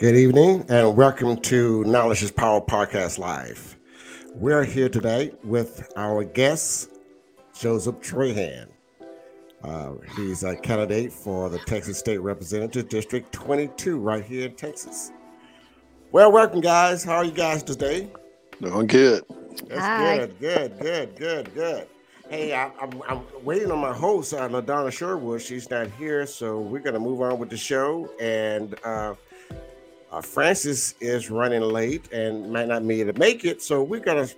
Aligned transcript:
Good 0.00 0.16
evening 0.16 0.64
and 0.70 0.96
welcome 0.96 1.36
to 1.42 1.84
Knowledge 1.84 2.22
is 2.22 2.30
Power 2.30 2.62
Podcast 2.62 3.18
Live. 3.18 3.76
We're 4.34 4.64
here 4.64 4.88
today 4.88 5.32
with 5.44 5.92
our 5.94 6.24
guest, 6.24 6.88
Joseph 7.54 7.96
Trahan. 7.96 8.68
Uh, 9.62 9.92
he's 10.16 10.42
a 10.42 10.56
candidate 10.56 11.12
for 11.12 11.50
the 11.50 11.58
Texas 11.58 11.98
State 11.98 12.16
Representative 12.16 12.88
District 12.88 13.30
22 13.30 13.98
right 13.98 14.24
here 14.24 14.46
in 14.46 14.54
Texas. 14.54 15.12
Well, 16.12 16.32
welcome, 16.32 16.62
guys. 16.62 17.04
How 17.04 17.16
are 17.16 17.24
you 17.26 17.32
guys 17.32 17.62
today? 17.62 18.10
Doing 18.62 18.86
good. 18.86 19.22
That's 19.68 19.82
Hi. 19.82 20.16
good, 20.16 20.40
good, 20.40 20.78
good, 20.80 21.16
good, 21.16 21.54
good. 21.54 21.88
Hey, 22.30 22.54
I, 22.54 22.68
am 22.68 22.72
I'm, 22.80 23.02
I'm 23.06 23.44
waiting 23.44 23.70
on 23.70 23.80
my 23.80 23.92
host, 23.92 24.32
uh, 24.32 24.48
LaDonna 24.48 24.90
Sherwood. 24.90 25.42
She's 25.42 25.68
not 25.68 25.90
here, 25.90 26.24
so 26.26 26.58
we're 26.58 26.80
going 26.80 26.94
to 26.94 27.00
move 27.00 27.20
on 27.20 27.38
with 27.38 27.50
the 27.50 27.58
show. 27.58 28.08
And 28.18 28.76
uh, 28.82 29.12
uh, 30.10 30.20
Francis 30.20 30.94
is 31.00 31.30
running 31.30 31.62
late 31.62 32.12
and 32.12 32.52
might 32.52 32.68
not 32.68 32.86
be 32.86 33.00
able 33.00 33.12
to 33.12 33.18
make 33.18 33.44
it, 33.44 33.62
so 33.62 33.82
we're 33.82 34.00
gonna 34.00 34.28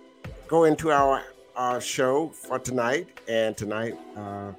go 0.47 0.65
into 0.65 0.91
our 0.91 1.23
our 1.57 1.81
show 1.81 2.29
for 2.29 2.59
tonight. 2.59 3.09
And 3.29 3.57
tonight, 3.57 3.99
uh, 4.17 4.53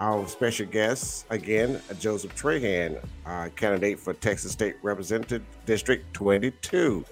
our 0.00 0.28
special 0.28 0.66
guest 0.66 1.26
again, 1.30 1.80
Joseph 1.98 2.34
Trahan, 2.36 3.02
uh, 3.24 3.48
candidate 3.56 3.98
for 3.98 4.14
Texas 4.14 4.52
State 4.52 4.76
Representative 4.82 5.42
District 5.64 6.12
22. 6.14 7.04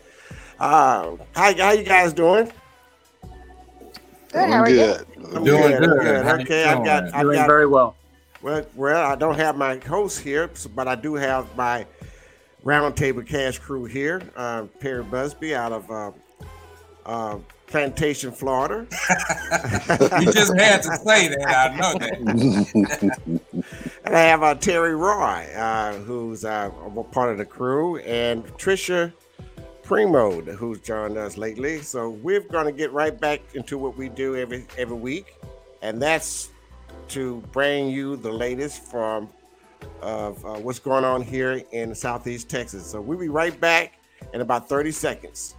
Uh, 0.59 1.17
how 1.35 1.57
how 1.57 1.73
you 1.73 1.83
guys 1.83 2.12
doing? 2.12 2.53
Good. 4.31 4.51
How 4.51 4.62
are 4.62 4.67
good. 4.67 5.07
you? 5.17 5.27
I'm 5.27 5.45
doing 5.45 5.62
good. 5.62 5.81
good. 5.81 6.01
good. 6.01 6.41
Okay, 6.41 6.65
I've 6.65 6.84
got. 6.84 7.15
I've 7.15 7.23
doing 7.23 7.37
got, 7.37 7.47
very 7.47 7.67
well. 7.67 7.97
Well, 8.43 8.67
well, 8.75 9.11
I 9.11 9.15
don't 9.15 9.37
have 9.37 9.56
my 9.56 9.78
host 9.78 10.21
here, 10.21 10.50
but 10.75 10.87
I 10.87 10.97
do 10.97 11.15
have 11.15 11.56
my 11.56 11.87
roundtable 12.64 13.26
cash 13.26 13.58
crew 13.58 13.84
here. 13.84 14.22
Uh, 14.34 14.64
Perry 14.80 15.04
Busby 15.04 15.54
out 15.54 15.72
of 15.72 15.91
uh, 15.91 16.10
uh, 17.06 17.38
Plantation, 17.66 18.30
Florida. 18.30 18.86
you 20.20 20.32
just 20.32 20.54
had 20.56 20.82
to 20.82 20.97
say 20.98 21.28
that. 21.28 21.72
I 21.72 21.76
know 21.76 21.98
that. 21.98 23.42
and 24.04 24.16
I 24.16 24.20
have 24.20 24.42
uh, 24.42 24.54
Terry 24.54 24.94
Roy, 24.94 25.47
uh, 25.56 25.94
who's 25.94 26.44
uh, 26.44 26.70
part 27.10 27.32
of 27.32 27.38
the 27.38 27.44
crew, 27.44 27.98
and 27.98 28.44
Trisha 28.58 29.12
Primo, 29.82 30.41
who's 30.41 30.78
joined 30.81 31.16
us 31.16 31.36
lately. 31.36 31.81
So 31.81 32.10
we're 32.10 32.41
going 32.41 32.66
to 32.66 32.72
get 32.72 32.92
right 32.92 33.19
back 33.19 33.41
into 33.54 33.76
what 33.76 33.96
we 33.96 34.08
do 34.08 34.36
every 34.36 34.66
every 34.78 34.96
week, 34.96 35.34
and 35.82 36.00
that's 36.00 36.50
to 37.08 37.42
bring 37.52 37.88
you 37.88 38.16
the 38.16 38.32
latest 38.32 38.84
from 38.91 39.28
of 40.03 40.45
uh, 40.45 40.55
what's 40.55 40.78
going 40.78 41.05
on 41.05 41.22
here 41.22 41.62
in 41.72 41.95
Southeast 41.95 42.49
Texas. 42.49 42.87
So 42.87 43.00
we'll 43.00 43.19
be 43.19 43.28
right 43.28 43.59
back 43.61 43.99
in 44.33 44.41
about 44.41 44.69
30 44.69 44.91
seconds. 44.91 45.55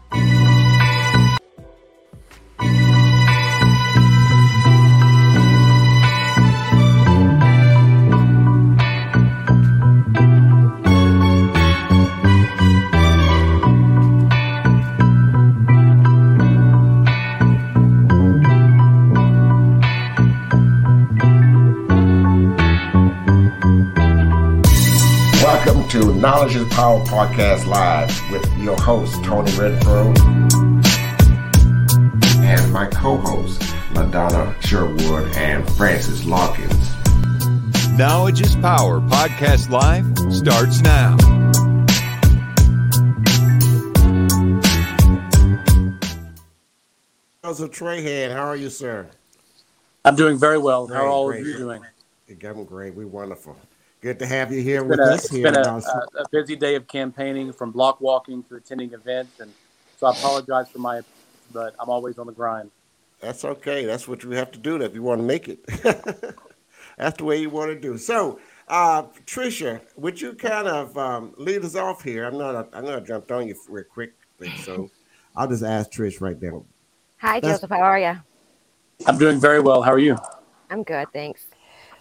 Knowledge 26.26 26.56
is 26.56 26.68
Power 26.74 27.06
Podcast 27.06 27.68
Live 27.68 28.32
with 28.32 28.52
your 28.58 28.76
host, 28.78 29.24
Tony 29.24 29.52
Redfro, 29.52 30.08
and 32.42 32.74
my 32.74 32.88
co 32.88 33.18
host, 33.18 33.62
LaDonna 33.94 34.60
Sherwood 34.64 35.36
and 35.36 35.70
Francis 35.74 36.26
Larkins. 36.26 36.90
Knowledge 37.92 38.42
is 38.42 38.56
Power 38.56 39.02
Podcast 39.02 39.70
Live 39.70 40.04
starts 40.34 40.82
now. 40.82 41.16
Joseph 47.44 47.70
Trahan, 47.70 48.32
how 48.32 48.48
are 48.48 48.56
you, 48.56 48.72
sir? 48.72 49.08
I'm 50.04 50.16
doing 50.16 50.40
very 50.40 50.58
well. 50.58 50.88
Great, 50.88 50.98
how 50.98 51.06
are 51.06 51.08
all 51.08 51.28
great. 51.28 51.42
of 51.42 51.46
you 51.46 51.58
doing? 51.60 51.84
I'm 52.28 52.64
great. 52.64 52.96
We're 52.96 53.06
wonderful. 53.06 53.56
Good 54.06 54.20
to 54.20 54.28
have 54.28 54.52
you 54.52 54.62
here 54.62 54.82
it's 54.82 54.88
with 54.88 55.00
a, 55.00 55.14
us. 55.14 55.26
It's 55.26 55.34
here 55.34 55.52
been 55.52 55.56
a, 55.56 55.78
a, 55.78 56.30
busy 56.32 56.56
day 56.56 56.76
of 56.76 56.88
campaigning, 56.88 57.52
from 57.52 57.72
block 57.72 58.00
walking 58.00 58.44
to 58.44 58.56
attending 58.58 58.94
events, 58.94 59.40
and 59.40 59.52
so 59.98 60.06
I 60.06 60.12
apologize 60.12 60.70
for 60.70 60.78
my, 60.78 61.02
but 61.52 61.74
I'm 61.80 61.90
always 61.90 62.20
on 62.20 62.28
the 62.28 62.32
grind. 62.32 62.70
That's 63.20 63.44
okay. 63.44 63.84
That's 63.86 64.08
what 64.08 64.22
you 64.22 64.30
have 64.30 64.52
to 64.52 64.60
do 64.60 64.80
if 64.80 64.94
you 64.94 65.02
want 65.02 65.22
to 65.22 65.26
make 65.26 65.50
it. 65.50 65.66
That's 67.00 67.18
the 67.18 67.24
way 67.24 67.42
you 67.42 67.50
want 67.50 67.72
to 67.72 67.80
do. 67.80 67.98
So, 67.98 68.40
uh, 68.68 69.06
Trisha, 69.26 69.82
would 69.96 70.22
you 70.22 70.34
kind 70.36 70.68
of 70.68 70.96
um, 71.00 71.34
lead 71.40 71.66
us 71.66 71.76
off 71.76 72.04
here? 72.04 72.26
I'm 72.26 72.38
not. 72.38 72.70
I 72.74 72.82
know 72.82 72.98
I 72.98 73.00
jumped 73.00 73.32
on 73.32 73.48
you 73.48 73.56
real 73.68 73.86
quick, 73.92 74.14
so 74.62 74.92
I'll 75.36 75.48
just 75.48 75.64
ask 75.64 75.92
Trish 75.92 76.22
right 76.22 76.40
now. 76.40 76.64
Hi, 77.18 77.40
That's, 77.40 77.56
Joseph. 77.56 77.72
How 77.72 77.82
are 77.82 77.98
you? 77.98 78.16
I'm 79.08 79.18
doing 79.18 79.40
very 79.40 79.62
well. 79.62 79.82
How 79.82 79.94
are 79.94 79.98
you? 79.98 80.16
I'm 80.70 80.84
good, 80.84 81.08
thanks. 81.12 81.48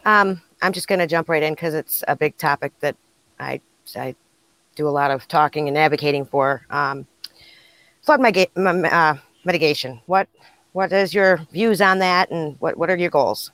Um, 0.04 0.42
I'm 0.64 0.72
just 0.72 0.88
going 0.88 0.98
to 0.98 1.06
jump 1.06 1.28
right 1.28 1.42
in 1.42 1.52
because 1.52 1.74
it's 1.74 2.02
a 2.08 2.16
big 2.16 2.38
topic 2.38 2.72
that 2.80 2.96
I, 3.38 3.60
I 3.94 4.14
do 4.76 4.88
a 4.88 4.90
lot 4.90 5.10
of 5.10 5.28
talking 5.28 5.68
and 5.68 5.76
advocating 5.76 6.24
for. 6.24 6.64
Um, 6.70 7.06
flood 8.00 8.20
uh, 8.24 9.14
mitigation. 9.44 10.00
What 10.06 10.26
what 10.72 10.90
is 10.90 11.12
your 11.12 11.36
views 11.52 11.82
on 11.82 11.98
that, 11.98 12.30
and 12.30 12.56
what 12.60 12.78
what 12.78 12.88
are 12.88 12.96
your 12.96 13.10
goals? 13.10 13.52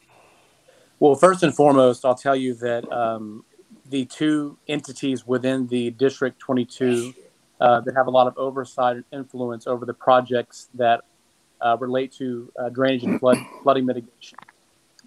Well, 1.01 1.17
first 1.17 1.43
and 1.43 1.53
foremost, 1.53 2.05
I'll 2.05 2.15
tell 2.15 2.37
you 2.37 2.55
that 2.55 2.91
um, 2.93 3.45
the 3.89 4.05
two 4.05 4.57
entities 4.69 5.27
within 5.27 5.67
the 5.67 5.91
District 5.91 6.39
22 6.39 7.13
uh, 7.61 7.81
that 7.81 7.97
have 7.97 8.07
a 8.07 8.11
lot 8.11 8.29
of 8.29 8.39
oversight 8.39 8.95
and 8.95 9.05
influence 9.13 9.67
over 9.67 9.85
the 9.85 9.95
projects 9.95 10.69
that 10.75 11.01
uh, 11.61 11.77
relate 11.81 12.13
to 12.13 12.53
uh, 12.57 12.69
drainage 12.69 13.03
and 13.03 13.19
flood 13.19 13.39
flooding 13.65 13.85
mitigation 13.85 14.39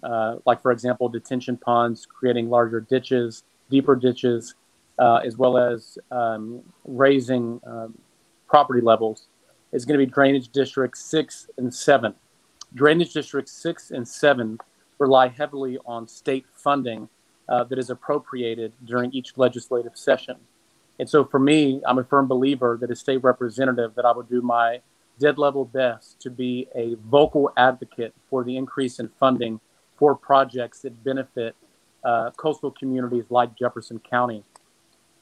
uh, 0.04 0.36
like 0.46 0.60
for 0.62 0.70
example, 0.70 1.08
detention 1.08 1.56
ponds, 1.56 2.06
creating 2.06 2.50
larger 2.50 2.80
ditches, 2.80 3.42
deeper 3.70 3.96
ditches, 3.96 4.54
uh, 4.98 5.16
as 5.24 5.36
well 5.36 5.56
as 5.56 5.98
um, 6.10 6.60
raising 6.84 7.60
um, 7.66 7.96
property 8.46 8.80
levels, 8.80 9.26
is 9.72 9.84
going 9.84 9.98
to 9.98 10.06
be 10.06 10.10
drainage 10.10 10.50
districts 10.50 11.02
six 11.04 11.48
and 11.56 11.74
seven. 11.74 12.14
Drainage 12.74 13.12
districts 13.12 13.52
six 13.52 13.90
and 13.90 14.06
seven 14.06 14.58
rely 14.98 15.28
heavily 15.28 15.78
on 15.86 16.06
state 16.06 16.44
funding 16.54 17.08
uh, 17.48 17.64
that 17.64 17.78
is 17.78 17.90
appropriated 17.90 18.72
during 18.84 19.12
each 19.12 19.36
legislative 19.36 19.96
session. 19.96 20.36
And 20.98 21.08
so 21.08 21.24
for 21.24 21.40
me, 21.40 21.80
I'm 21.86 21.98
a 21.98 22.04
firm 22.04 22.28
believer 22.28 22.78
that 22.80 22.90
as 22.90 23.00
state 23.00 23.22
representative 23.22 23.94
that 23.96 24.04
I 24.04 24.12
would 24.12 24.28
do 24.28 24.40
my 24.40 24.80
dead 25.18 25.38
level 25.38 25.64
best 25.64 26.20
to 26.20 26.30
be 26.30 26.68
a 26.74 26.96
vocal 27.06 27.52
advocate 27.56 28.14
for 28.28 28.44
the 28.44 28.56
increase 28.56 28.98
in 28.98 29.08
funding 29.08 29.60
for 29.96 30.14
projects 30.14 30.80
that 30.80 31.04
benefit 31.04 31.54
uh, 32.04 32.30
coastal 32.36 32.70
communities 32.70 33.24
like 33.30 33.56
Jefferson 33.56 33.98
County. 33.98 34.44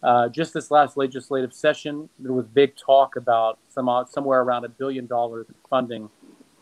Uh, 0.02 0.28
just 0.28 0.52
this 0.52 0.70
last 0.70 0.96
legislative 0.96 1.52
session, 1.52 2.08
there 2.18 2.32
was 2.32 2.46
big 2.46 2.74
talk 2.76 3.14
about 3.14 3.58
some 3.68 3.88
uh, 3.88 4.04
somewhere 4.04 4.40
around 4.40 4.64
a 4.64 4.68
billion 4.68 5.06
dollars 5.06 5.46
in 5.48 5.54
funding 5.70 6.10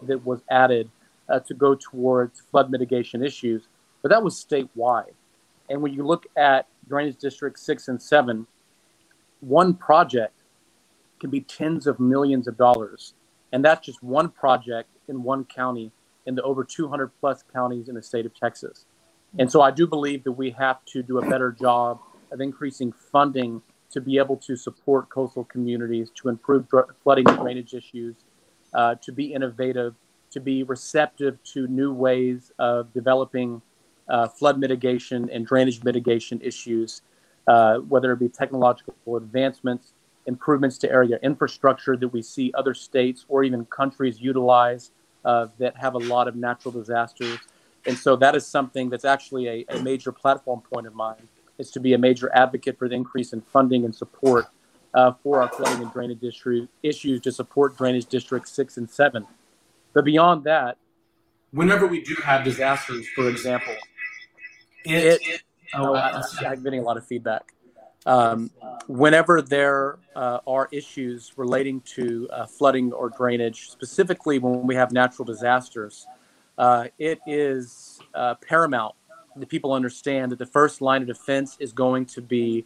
that 0.02 0.24
was 0.26 0.40
added 0.50 0.90
uh, 1.28 1.40
to 1.40 1.54
go 1.54 1.74
towards 1.74 2.40
flood 2.50 2.70
mitigation 2.70 3.24
issues, 3.24 3.62
but 4.02 4.10
that 4.10 4.22
was 4.22 4.34
statewide. 4.34 5.12
And 5.70 5.80
when 5.80 5.94
you 5.94 6.04
look 6.04 6.26
at 6.36 6.66
drainage 6.86 7.16
districts 7.16 7.62
six 7.62 7.88
and 7.88 8.02
seven, 8.02 8.46
one 9.40 9.72
project 9.72 10.34
can 11.18 11.30
be 11.30 11.40
tens 11.40 11.86
of 11.86 11.98
millions 11.98 12.46
of 12.46 12.58
dollars, 12.58 13.14
and 13.52 13.64
that's 13.64 13.86
just 13.86 14.02
one 14.02 14.28
project 14.28 14.90
in 15.08 15.22
one 15.22 15.44
county 15.44 15.92
in 16.26 16.34
the 16.34 16.42
over 16.42 16.64
200 16.64 17.10
plus 17.20 17.42
counties 17.52 17.88
in 17.88 17.94
the 17.94 18.02
state 18.02 18.26
of 18.26 18.34
Texas. 18.34 18.84
And 19.38 19.50
so 19.50 19.60
I 19.60 19.70
do 19.70 19.86
believe 19.86 20.24
that 20.24 20.32
we 20.32 20.50
have 20.50 20.84
to 20.86 21.02
do 21.02 21.18
a 21.18 21.28
better 21.28 21.52
job 21.52 22.00
of 22.32 22.40
increasing 22.40 22.92
funding 22.92 23.62
to 23.90 24.00
be 24.00 24.18
able 24.18 24.36
to 24.36 24.56
support 24.56 25.08
coastal 25.08 25.44
communities, 25.44 26.10
to 26.16 26.28
improve 26.28 26.66
flooding 27.02 27.28
and 27.28 27.38
drainage 27.38 27.74
issues, 27.74 28.16
uh, 28.74 28.94
to 28.96 29.12
be 29.12 29.32
innovative, 29.32 29.94
to 30.30 30.40
be 30.40 30.62
receptive 30.62 31.42
to 31.42 31.66
new 31.66 31.92
ways 31.92 32.52
of 32.58 32.92
developing 32.92 33.62
uh, 34.08 34.28
flood 34.28 34.58
mitigation 34.58 35.28
and 35.30 35.46
drainage 35.46 35.82
mitigation 35.82 36.40
issues, 36.40 37.02
uh, 37.46 37.78
whether 37.78 38.12
it 38.12 38.18
be 38.18 38.28
technological 38.28 39.16
advancements, 39.16 39.92
improvements 40.26 40.78
to 40.78 40.90
area 40.90 41.18
infrastructure 41.22 41.96
that 41.96 42.08
we 42.08 42.22
see 42.22 42.52
other 42.56 42.74
states 42.74 43.24
or 43.28 43.42
even 43.42 43.64
countries 43.66 44.20
utilize 44.20 44.92
uh, 45.24 45.48
that 45.58 45.76
have 45.76 45.94
a 45.94 45.98
lot 45.98 46.28
of 46.28 46.36
natural 46.36 46.72
disasters. 46.72 47.38
And 47.86 47.96
so 47.96 48.16
that 48.16 48.34
is 48.34 48.46
something 48.46 48.90
that's 48.90 49.04
actually 49.04 49.48
a, 49.48 49.64
a, 49.68 49.82
major 49.82 50.12
platform 50.12 50.60
point 50.60 50.86
of 50.86 50.94
mine 50.94 51.28
is 51.58 51.70
to 51.72 51.80
be 51.80 51.94
a 51.94 51.98
major 51.98 52.30
advocate 52.34 52.78
for 52.78 52.88
the 52.88 52.94
increase 52.94 53.32
in 53.32 53.40
funding 53.40 53.84
and 53.84 53.94
support 53.94 54.46
uh, 54.94 55.12
for 55.22 55.42
our 55.42 55.48
flooding 55.48 55.82
and 55.82 55.92
drainage 55.92 56.22
issue, 56.22 56.66
issues 56.82 57.20
to 57.22 57.32
support 57.32 57.76
drainage 57.76 58.06
districts 58.06 58.52
six 58.52 58.76
and 58.76 58.90
seven. 58.90 59.26
But 59.92 60.04
beyond 60.04 60.44
that, 60.44 60.76
whenever 61.52 61.86
we 61.86 62.02
do 62.02 62.14
have 62.22 62.44
disasters, 62.44 63.06
for 63.14 63.28
example, 63.28 63.74
it, 64.84 65.20
it 65.22 65.42
oh, 65.74 65.94
I'm 65.94 66.62
getting 66.62 66.80
a 66.80 66.82
lot 66.82 66.96
of 66.96 67.06
feedback. 67.06 67.52
Um, 68.06 68.50
whenever 68.86 69.42
there 69.42 69.98
uh, 70.16 70.38
are 70.46 70.68
issues 70.72 71.32
relating 71.36 71.80
to 71.82 72.28
uh, 72.32 72.46
flooding 72.46 72.92
or 72.92 73.10
drainage, 73.10 73.70
specifically 73.70 74.38
when 74.38 74.66
we 74.66 74.74
have 74.74 74.92
natural 74.92 75.24
disasters, 75.24 76.06
uh, 76.56 76.88
it 76.98 77.20
is 77.26 78.00
uh, 78.14 78.34
paramount 78.36 78.94
that 79.36 79.48
people 79.48 79.72
understand 79.72 80.32
that 80.32 80.38
the 80.38 80.46
first 80.46 80.80
line 80.80 81.02
of 81.02 81.08
defense 81.08 81.56
is 81.60 81.72
going 81.72 82.06
to 82.06 82.20
be 82.20 82.64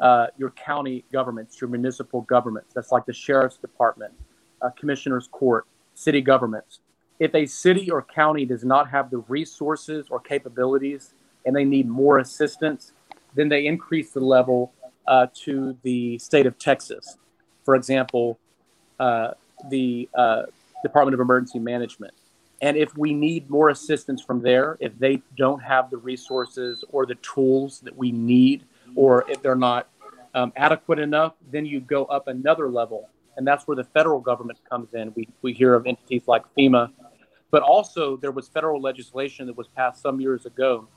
uh, 0.00 0.26
your 0.36 0.50
county 0.50 1.04
governments, 1.12 1.60
your 1.60 1.68
municipal 1.68 2.22
governments. 2.22 2.72
That's 2.74 2.92
like 2.92 3.06
the 3.06 3.12
sheriff's 3.12 3.56
department, 3.56 4.12
uh, 4.62 4.70
commissioner's 4.78 5.28
court, 5.28 5.66
city 5.94 6.20
governments. 6.20 6.80
If 7.18 7.34
a 7.34 7.46
city 7.46 7.90
or 7.90 8.02
county 8.02 8.44
does 8.44 8.64
not 8.64 8.90
have 8.90 9.10
the 9.10 9.18
resources 9.28 10.08
or 10.10 10.20
capabilities 10.20 11.14
and 11.44 11.56
they 11.56 11.64
need 11.64 11.88
more 11.88 12.18
assistance, 12.18 12.92
then 13.34 13.48
they 13.48 13.66
increase 13.66 14.10
the 14.12 14.20
level 14.20 14.72
uh, 15.08 15.26
to 15.44 15.76
the 15.82 16.18
state 16.18 16.46
of 16.46 16.58
Texas. 16.58 17.16
For 17.64 17.74
example, 17.74 18.38
uh, 18.98 19.32
the 19.70 20.08
uh, 20.14 20.44
Department 20.82 21.14
of 21.14 21.20
Emergency 21.20 21.58
Management. 21.58 22.14
And 22.62 22.76
if 22.76 22.96
we 22.96 23.12
need 23.12 23.50
more 23.50 23.68
assistance 23.68 24.22
from 24.22 24.40
there, 24.40 24.78
if 24.80 24.98
they 24.98 25.22
don't 25.36 25.62
have 25.62 25.90
the 25.90 25.98
resources 25.98 26.84
or 26.90 27.04
the 27.04 27.16
tools 27.16 27.80
that 27.80 27.96
we 27.96 28.12
need, 28.12 28.64
or 28.94 29.24
if 29.28 29.42
they're 29.42 29.54
not 29.54 29.88
um, 30.34 30.52
adequate 30.56 30.98
enough, 30.98 31.34
then 31.50 31.66
you 31.66 31.80
go 31.80 32.04
up 32.06 32.28
another 32.28 32.68
level. 32.68 33.08
And 33.36 33.46
that's 33.46 33.66
where 33.66 33.76
the 33.76 33.84
federal 33.84 34.20
government 34.20 34.58
comes 34.68 34.94
in. 34.94 35.12
We, 35.14 35.28
we 35.42 35.52
hear 35.52 35.74
of 35.74 35.86
entities 35.86 36.22
like 36.26 36.42
FEMA, 36.56 36.90
but 37.50 37.62
also 37.62 38.16
there 38.16 38.32
was 38.32 38.48
federal 38.48 38.80
legislation 38.80 39.46
that 39.46 39.56
was 39.56 39.68
passed 39.68 40.00
some 40.00 40.20
years 40.20 40.46
ago 40.46 40.88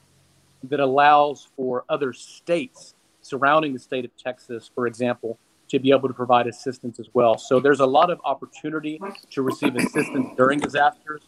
that 0.63 0.79
allows 0.79 1.47
for 1.55 1.83
other 1.89 2.13
states 2.13 2.95
surrounding 3.21 3.73
the 3.73 3.79
state 3.79 4.05
of 4.05 4.15
Texas, 4.17 4.69
for 4.73 4.87
example, 4.87 5.37
to 5.69 5.79
be 5.79 5.91
able 5.91 6.07
to 6.07 6.13
provide 6.13 6.47
assistance 6.47 6.99
as 6.99 7.07
well. 7.13 7.37
So 7.37 7.59
there's 7.59 7.79
a 7.79 7.85
lot 7.85 8.09
of 8.09 8.19
opportunity 8.25 8.99
to 9.31 9.41
receive 9.41 9.75
assistance 9.75 10.29
during 10.35 10.59
disasters. 10.59 11.21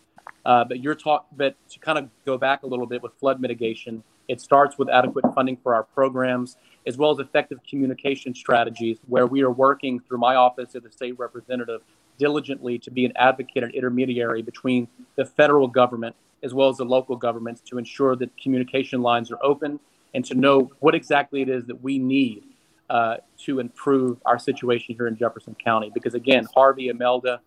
Uh, 0.45 0.63
but 0.63 0.79
you're 0.79 0.95
talk, 0.95 1.27
but 1.35 1.55
to 1.69 1.79
kind 1.79 1.99
of 1.99 2.09
go 2.25 2.37
back 2.37 2.63
a 2.63 2.67
little 2.67 2.87
bit 2.87 3.03
with 3.03 3.13
flood 3.19 3.39
mitigation, 3.39 4.03
it 4.27 4.41
starts 4.41 4.77
with 4.77 4.89
adequate 4.89 5.25
funding 5.35 5.57
for 5.57 5.75
our 5.75 5.83
programs, 5.83 6.57
as 6.87 6.97
well 6.97 7.11
as 7.11 7.19
effective 7.19 7.59
communication 7.69 8.33
strategies, 8.33 8.97
where 9.07 9.27
we 9.27 9.41
are 9.43 9.51
working 9.51 9.99
through 9.99 10.17
my 10.17 10.35
office 10.35 10.75
as 10.75 10.83
a 10.85 10.91
state 10.91 11.17
representative 11.19 11.81
diligently 12.17 12.79
to 12.79 12.91
be 12.91 13.05
an 13.05 13.13
advocate 13.15 13.63
and 13.63 13.73
intermediary 13.73 14.41
between 14.41 14.87
the 15.15 15.25
federal 15.25 15.67
government 15.67 16.15
as 16.43 16.53
well 16.53 16.69
as 16.69 16.77
the 16.77 16.85
local 16.85 17.15
governments 17.15 17.61
to 17.61 17.77
ensure 17.77 18.15
that 18.15 18.35
communication 18.37 19.01
lines 19.01 19.31
are 19.31 19.37
open 19.43 19.79
and 20.13 20.25
to 20.25 20.35
know 20.35 20.71
what 20.79 20.95
exactly 20.95 21.41
it 21.41 21.49
is 21.49 21.65
that 21.65 21.81
we 21.81 21.97
need 21.97 22.43
uh, 22.89 23.17
to 23.37 23.59
improve 23.59 24.17
our 24.25 24.37
situation 24.37 24.95
here 24.95 25.07
in 25.07 25.15
Jefferson 25.15 25.55
County. 25.63 25.91
Because 25.93 26.13
again, 26.13 26.47
Harvey, 26.53 26.89
Imelda, 26.89 27.39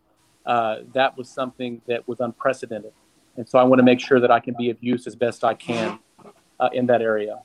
uh, 0.47 0.77
that 0.95 1.17
was 1.17 1.29
something 1.29 1.81
that 1.87 2.07
was 2.09 2.21
unprecedented. 2.21 2.93
And 3.37 3.49
so 3.49 3.59
I 3.59 3.65
want 3.65 3.79
to 3.81 3.85
make 3.85 4.01
sure 4.01 4.21
that 4.21 4.31
I 4.31 4.41
can 4.41 4.55
be 4.57 4.71
of 4.71 4.83
use 4.83 5.07
as 5.07 5.15
best 5.15 5.45
I 5.45 5.55
can 5.55 5.99
uh, 6.61 6.71
in 6.73 6.87
that 6.87 7.03
area. 7.03 7.43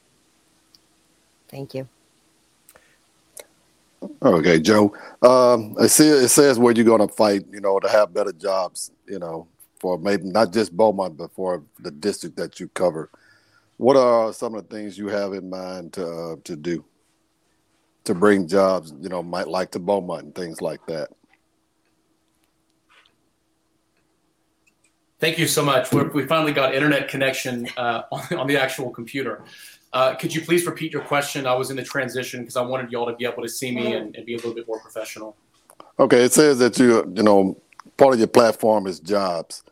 Thank 1.49 1.73
you. 1.73 1.87
Okay, 4.21 4.59
Joe. 4.59 4.95
Um, 5.21 5.75
I 5.79 5.87
see 5.87 6.07
it 6.07 6.29
says 6.29 6.57
where 6.57 6.73
you're 6.73 6.85
going 6.85 7.05
to 7.05 7.13
fight, 7.13 7.45
you 7.51 7.59
know, 7.59 7.79
to 7.79 7.89
have 7.89 8.13
better 8.13 8.31
jobs, 8.31 8.91
you 9.07 9.19
know, 9.19 9.47
for 9.79 9.97
maybe 9.97 10.23
not 10.23 10.53
just 10.53 10.75
Beaumont, 10.75 11.17
but 11.17 11.31
for 11.33 11.63
the 11.79 11.91
district 11.91 12.37
that 12.37 12.59
you 12.59 12.69
cover. 12.69 13.09
What 13.79 13.95
are 13.95 14.33
some 14.33 14.55
of 14.55 14.67
the 14.67 14.75
things 14.75 14.97
you 14.97 15.07
have 15.07 15.31
in 15.31 15.49
mind 15.49 15.93
to 15.93 16.05
uh, 16.05 16.35
to 16.43 16.57
do 16.57 16.83
to 18.03 18.13
bring 18.13 18.45
jobs, 18.45 18.93
you 18.99 19.07
know, 19.07 19.23
might 19.23 19.47
like 19.47 19.71
to 19.71 19.79
Beaumont 19.79 20.23
and 20.25 20.35
things 20.35 20.61
like 20.61 20.85
that? 20.87 21.07
Thank 25.21 25.39
you 25.39 25.47
so 25.47 25.63
much. 25.63 25.93
We're, 25.93 26.09
we 26.09 26.25
finally 26.25 26.51
got 26.51 26.75
internet 26.75 27.07
connection 27.07 27.69
uh, 27.77 28.01
on, 28.11 28.39
on, 28.39 28.47
the 28.47 28.61
actual 28.61 28.89
computer. 28.89 29.45
Uh, 29.93 30.13
could 30.13 30.35
you 30.35 30.41
please 30.41 30.65
repeat 30.65 30.91
your 30.91 31.03
question? 31.03 31.47
I 31.47 31.53
was 31.53 31.71
in 31.71 31.77
the 31.77 31.83
transition 31.83 32.41
because 32.41 32.57
I 32.57 32.61
wanted 32.61 32.91
y'all 32.91 33.05
to 33.05 33.15
be 33.15 33.23
able 33.23 33.43
to 33.43 33.49
see 33.49 33.73
me 33.73 33.93
and, 33.93 34.13
and, 34.13 34.25
be 34.25 34.33
a 34.33 34.37
little 34.37 34.53
bit 34.53 34.67
more 34.67 34.81
professional. 34.81 35.37
Okay, 35.97 36.23
it 36.25 36.33
says 36.33 36.59
that 36.59 36.77
you, 36.79 37.09
you 37.15 37.23
know, 37.23 37.57
part 37.95 38.13
of 38.13 38.19
your 38.19 38.27
platform 38.27 38.87
is 38.87 38.99
jobs, 38.99 39.63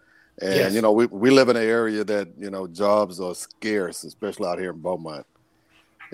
and 0.41 0.55
yes. 0.55 0.73
you 0.73 0.81
know, 0.81 0.91
we 0.91 1.07
we 1.07 1.31
live 1.31 1.49
in 1.49 1.55
an 1.55 1.63
area 1.63 2.03
that 2.03 2.29
you 2.37 2.49
know 2.49 2.67
jobs 2.67 3.19
are 3.19 3.33
scarce, 3.33 4.03
especially 4.03 4.47
out 4.47 4.59
here 4.59 4.71
in 4.71 4.79
Beaumont. 4.79 5.25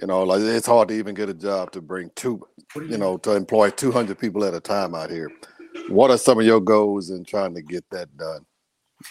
You 0.02 0.08
know, 0.08 0.24
like 0.24 0.42
it's 0.42 0.68
hard 0.68 0.88
to 0.88 0.96
even 0.96 1.14
get 1.14 1.30
a 1.30 1.34
job 1.34 1.72
to 1.74 1.82
bring 1.82 2.10
two, 2.16 2.42
you, 2.76 2.98
know, 2.98 3.18
to 3.18 3.36
employ 3.36 3.70
two 3.70 3.92
hundred 3.92 4.18
people 4.18 4.44
at 4.44 4.54
a 4.54 4.60
time 4.60 4.96
out 4.96 5.12
here. 5.12 5.32
What 5.90 6.10
are 6.10 6.18
some 6.18 6.40
of 6.40 6.46
your 6.46 6.62
goals 6.62 7.10
in 7.10 7.26
trying 7.26 7.54
to 7.56 7.62
get 7.62 7.88
that 7.92 8.16
done? 8.18 8.46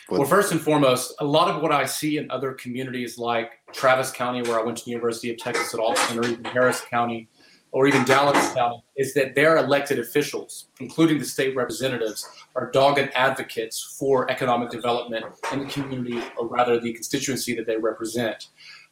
well, 0.08 0.24
first 0.24 0.52
and 0.52 0.60
foremost, 0.60 1.14
a 1.20 1.24
lot 1.24 1.54
of 1.54 1.62
what 1.62 1.72
I 1.72 1.84
see 1.84 2.16
in 2.16 2.30
other 2.30 2.52
communities 2.52 3.18
like 3.18 3.52
Travis 3.72 4.10
County, 4.10 4.42
where 4.42 4.58
I 4.58 4.62
went 4.62 4.78
to 4.78 4.84
the 4.84 4.90
University 4.90 5.30
of 5.30 5.38
Texas 5.38 5.74
at 5.74 5.80
Austin, 5.80 6.18
or 6.18 6.24
even 6.24 6.44
Harris 6.44 6.80
County, 6.80 7.28
or 7.72 7.86
even 7.86 8.04
Dallas 8.04 8.52
County, 8.52 8.84
is 8.96 9.14
that 9.14 9.34
their 9.34 9.56
elected 9.56 9.98
officials, 9.98 10.68
including 10.78 11.18
the 11.18 11.24
state 11.24 11.56
representatives, 11.56 12.28
are 12.54 12.70
dogged 12.70 13.10
advocates 13.14 13.96
for 13.98 14.30
economic 14.30 14.70
development 14.70 15.24
in 15.52 15.60
the 15.60 15.66
community, 15.66 16.22
or 16.36 16.46
rather 16.46 16.78
the 16.78 16.92
constituency 16.92 17.54
that 17.56 17.66
they 17.66 17.78
represent. 17.78 18.48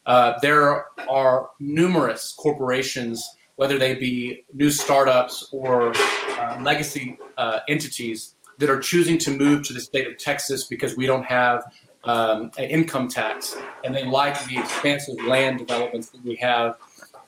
Uh, 0.06 0.32
there 0.40 0.86
are 1.08 1.50
numerous 1.60 2.32
corporations, 2.38 3.36
whether 3.56 3.78
they 3.78 3.94
be 3.94 4.44
new 4.54 4.70
startups 4.70 5.48
or 5.52 5.92
uh, 5.96 6.58
legacy 6.62 7.18
uh, 7.36 7.60
entities, 7.68 8.34
that 8.58 8.70
are 8.70 8.80
choosing 8.80 9.18
to 9.18 9.30
move 9.30 9.62
to 9.66 9.72
the 9.72 9.80
state 9.80 10.06
of 10.06 10.18
Texas 10.18 10.64
because 10.64 10.96
we 10.96 11.06
don't 11.06 11.24
have 11.24 11.64
um, 12.04 12.50
an 12.58 12.64
income 12.64 13.08
tax, 13.08 13.56
and 13.84 13.94
they 13.94 14.04
like 14.04 14.42
the 14.46 14.58
expansive 14.58 15.22
land 15.24 15.58
developments 15.58 16.10
that 16.10 16.24
we 16.24 16.36
have 16.36 16.76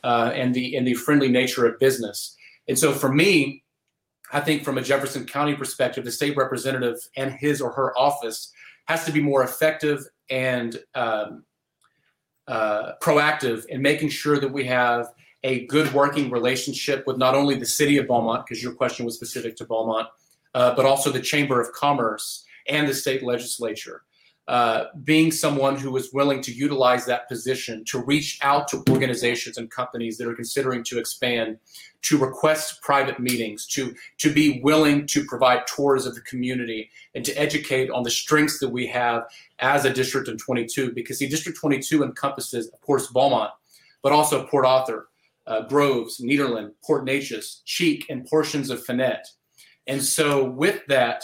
uh, 0.04 0.32
and 0.34 0.54
the 0.54 0.76
and 0.76 0.86
the 0.86 0.94
friendly 0.94 1.28
nature 1.28 1.66
of 1.66 1.78
business. 1.78 2.36
And 2.68 2.78
so, 2.78 2.92
for 2.92 3.12
me, 3.12 3.62
I 4.32 4.40
think 4.40 4.64
from 4.64 4.78
a 4.78 4.82
Jefferson 4.82 5.26
County 5.26 5.54
perspective, 5.54 6.04
the 6.04 6.12
state 6.12 6.36
representative 6.36 6.96
and 7.16 7.32
his 7.32 7.60
or 7.60 7.72
her 7.72 7.96
office 7.98 8.52
has 8.86 9.04
to 9.04 9.12
be 9.12 9.20
more 9.20 9.42
effective 9.44 10.04
and 10.30 10.78
um, 10.94 11.44
uh, 12.48 12.92
proactive 13.02 13.66
in 13.66 13.82
making 13.82 14.08
sure 14.08 14.38
that 14.38 14.52
we 14.52 14.64
have 14.64 15.08
a 15.44 15.66
good 15.66 15.92
working 15.92 16.30
relationship 16.30 17.06
with 17.06 17.18
not 17.18 17.34
only 17.34 17.56
the 17.56 17.66
city 17.66 17.98
of 17.98 18.06
Beaumont, 18.06 18.46
because 18.46 18.62
your 18.62 18.72
question 18.72 19.04
was 19.04 19.14
specific 19.14 19.56
to 19.56 19.64
Beaumont, 19.64 20.08
uh, 20.54 20.74
but 20.74 20.86
also 20.86 21.10
the 21.10 21.20
Chamber 21.20 21.60
of 21.60 21.72
Commerce 21.72 22.44
and 22.68 22.88
the 22.88 22.94
state 22.94 23.22
legislature. 23.22 24.02
Uh, 24.48 24.86
being 25.04 25.30
someone 25.30 25.76
who 25.76 25.96
is 25.96 26.12
willing 26.12 26.40
to 26.42 26.52
utilize 26.52 27.06
that 27.06 27.28
position 27.28 27.84
to 27.84 28.02
reach 28.02 28.40
out 28.42 28.66
to 28.66 28.82
organizations 28.90 29.56
and 29.56 29.70
companies 29.70 30.18
that 30.18 30.26
are 30.26 30.34
considering 30.34 30.82
to 30.82 30.98
expand, 30.98 31.56
to 32.02 32.18
request 32.18 32.82
private 32.82 33.20
meetings, 33.20 33.68
to 33.68 33.94
to 34.18 34.32
be 34.32 34.60
willing 34.64 35.06
to 35.06 35.24
provide 35.26 35.64
tours 35.68 36.06
of 36.06 36.16
the 36.16 36.20
community, 36.22 36.90
and 37.14 37.24
to 37.24 37.32
educate 37.34 37.88
on 37.90 38.02
the 38.02 38.10
strengths 38.10 38.58
that 38.58 38.68
we 38.68 38.84
have 38.84 39.22
as 39.60 39.84
a 39.84 39.92
district 39.92 40.28
in 40.28 40.36
22. 40.36 40.90
Because 40.90 41.20
the 41.20 41.28
District 41.28 41.56
22 41.56 42.02
encompasses, 42.02 42.68
of 42.70 42.80
course, 42.80 43.06
Beaumont, 43.06 43.52
but 44.02 44.10
also 44.10 44.44
Port 44.48 44.66
Arthur, 44.66 45.08
uh, 45.46 45.62
Groves, 45.62 46.20
Nederland, 46.20 46.72
Port 46.84 47.06
Neches, 47.06 47.62
Cheek, 47.64 48.06
and 48.08 48.26
portions 48.26 48.70
of 48.70 48.84
Fannett. 48.84 49.28
And 49.86 50.02
so, 50.02 50.44
with 50.44 50.84
that, 50.88 51.22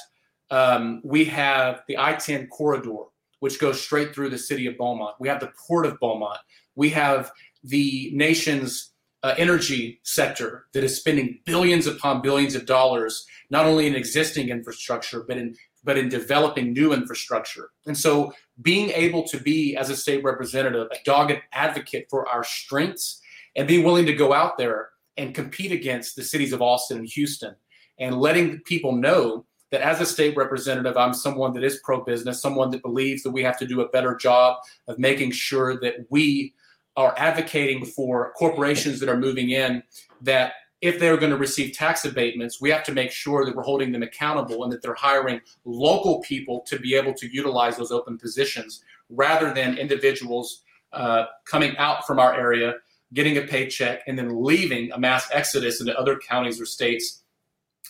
um, 0.50 1.00
we 1.04 1.24
have 1.26 1.82
the 1.88 1.98
I 1.98 2.14
10 2.14 2.48
corridor, 2.48 3.04
which 3.40 3.58
goes 3.58 3.80
straight 3.80 4.14
through 4.14 4.30
the 4.30 4.38
city 4.38 4.66
of 4.66 4.76
Beaumont. 4.76 5.16
We 5.20 5.28
have 5.28 5.40
the 5.40 5.52
port 5.66 5.86
of 5.86 5.98
Beaumont. 6.00 6.38
We 6.74 6.90
have 6.90 7.30
the 7.64 8.10
nation's 8.14 8.92
uh, 9.22 9.34
energy 9.36 10.00
sector 10.04 10.66
that 10.72 10.84
is 10.84 10.96
spending 10.96 11.40
billions 11.44 11.86
upon 11.86 12.22
billions 12.22 12.54
of 12.54 12.66
dollars, 12.66 13.26
not 13.50 13.66
only 13.66 13.86
in 13.86 13.94
existing 13.94 14.48
infrastructure, 14.48 15.24
but 15.26 15.36
in 15.36 15.54
but 15.84 15.96
in 15.96 16.08
developing 16.08 16.72
new 16.72 16.92
infrastructure. 16.92 17.70
And 17.86 17.96
so 17.96 18.32
being 18.60 18.90
able 18.90 19.22
to 19.28 19.38
be, 19.38 19.76
as 19.76 19.90
a 19.90 19.96
state 19.96 20.24
representative, 20.24 20.88
a 20.90 20.96
dogged 21.04 21.40
advocate 21.52 22.08
for 22.10 22.28
our 22.28 22.42
strengths 22.42 23.20
and 23.56 23.66
being 23.66 23.84
willing 23.84 24.04
to 24.06 24.12
go 24.12 24.34
out 24.34 24.58
there 24.58 24.90
and 25.16 25.34
compete 25.34 25.72
against 25.72 26.16
the 26.16 26.24
cities 26.24 26.52
of 26.52 26.60
Austin 26.60 26.98
and 26.98 27.08
Houston 27.08 27.54
and 27.98 28.20
letting 28.20 28.60
people 28.60 28.92
know 28.92 29.46
that 29.70 29.80
as 29.80 30.00
a 30.00 30.06
state 30.06 30.36
representative, 30.36 30.96
I'm 30.96 31.14
someone 31.14 31.52
that 31.54 31.64
is 31.64 31.80
pro 31.84 32.02
business, 32.02 32.40
someone 32.40 32.70
that 32.70 32.82
believes 32.82 33.22
that 33.22 33.30
we 33.30 33.42
have 33.42 33.58
to 33.58 33.66
do 33.66 33.80
a 33.80 33.88
better 33.88 34.14
job 34.14 34.56
of 34.86 34.98
making 34.98 35.32
sure 35.32 35.78
that 35.80 36.06
we 36.10 36.54
are 36.96 37.14
advocating 37.16 37.84
for 37.84 38.32
corporations 38.32 38.98
that 39.00 39.08
are 39.08 39.16
moving 39.16 39.50
in 39.50 39.82
that 40.22 40.52
if 40.80 40.98
they're 40.98 41.16
going 41.16 41.30
to 41.30 41.36
receive 41.36 41.72
tax 41.72 42.04
abatements, 42.04 42.60
we 42.60 42.70
have 42.70 42.84
to 42.84 42.92
make 42.92 43.10
sure 43.10 43.44
that 43.44 43.54
we're 43.54 43.62
holding 43.62 43.92
them 43.92 44.02
accountable 44.02 44.62
and 44.62 44.72
that 44.72 44.80
they're 44.80 44.94
hiring 44.94 45.40
local 45.64 46.20
people 46.20 46.60
to 46.66 46.78
be 46.78 46.94
able 46.94 47.12
to 47.14 47.32
utilize 47.32 47.76
those 47.76 47.90
open 47.90 48.16
positions 48.16 48.84
rather 49.10 49.52
than 49.52 49.76
individuals 49.76 50.62
uh, 50.92 51.24
coming 51.44 51.76
out 51.78 52.06
from 52.06 52.18
our 52.18 52.34
area, 52.34 52.74
getting 53.12 53.38
a 53.38 53.42
paycheck, 53.42 54.02
and 54.06 54.18
then 54.18 54.42
leaving 54.42 54.92
a 54.92 54.98
mass 54.98 55.28
exodus 55.32 55.80
into 55.80 55.98
other 55.98 56.18
counties 56.18 56.60
or 56.60 56.66
states, 56.66 57.22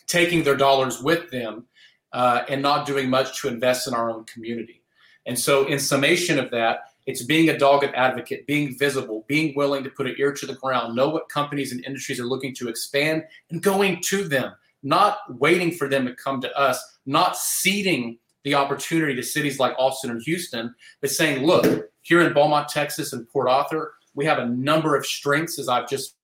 taking 0.08 0.42
their 0.42 0.56
dollars 0.56 1.00
with 1.00 1.30
them 1.30 1.66
uh, 2.12 2.42
and 2.48 2.60
not 2.60 2.86
doing 2.86 3.08
much 3.08 3.40
to 3.40 3.48
invest 3.48 3.86
in 3.86 3.94
our 3.94 4.10
own 4.10 4.24
community. 4.24 4.82
And 5.26 5.38
so, 5.38 5.66
in 5.66 5.78
summation 5.78 6.38
of 6.38 6.50
that, 6.50 6.80
it's 7.06 7.22
being 7.22 7.48
a 7.48 7.58
dogged 7.58 7.94
advocate, 7.94 8.46
being 8.46 8.76
visible, 8.78 9.24
being 9.28 9.54
willing 9.54 9.82
to 9.84 9.90
put 9.90 10.06
an 10.06 10.14
ear 10.18 10.32
to 10.32 10.46
the 10.46 10.54
ground, 10.54 10.94
know 10.94 11.08
what 11.08 11.28
companies 11.28 11.72
and 11.72 11.84
industries 11.84 12.20
are 12.20 12.26
looking 12.26 12.54
to 12.56 12.68
expand, 12.68 13.24
and 13.50 13.62
going 13.62 14.00
to 14.02 14.28
them, 14.28 14.52
not 14.82 15.18
waiting 15.38 15.70
for 15.70 15.88
them 15.88 16.06
to 16.06 16.14
come 16.14 16.40
to 16.40 16.58
us, 16.58 16.82
not 17.06 17.36
ceding 17.36 18.18
the 18.44 18.54
opportunity 18.54 19.14
to 19.14 19.22
cities 19.22 19.58
like 19.58 19.74
Austin 19.78 20.10
and 20.10 20.22
Houston, 20.22 20.74
but 21.00 21.10
saying, 21.10 21.46
look, 21.46 21.90
here 22.02 22.20
in 22.20 22.32
Beaumont, 22.32 22.68
Texas, 22.68 23.12
and 23.12 23.28
Port 23.28 23.48
Arthur, 23.48 23.94
we 24.14 24.24
have 24.26 24.38
a 24.38 24.46
number 24.46 24.94
of 24.94 25.06
strengths, 25.06 25.58
as 25.58 25.68
I've 25.68 25.88
just 25.88 26.14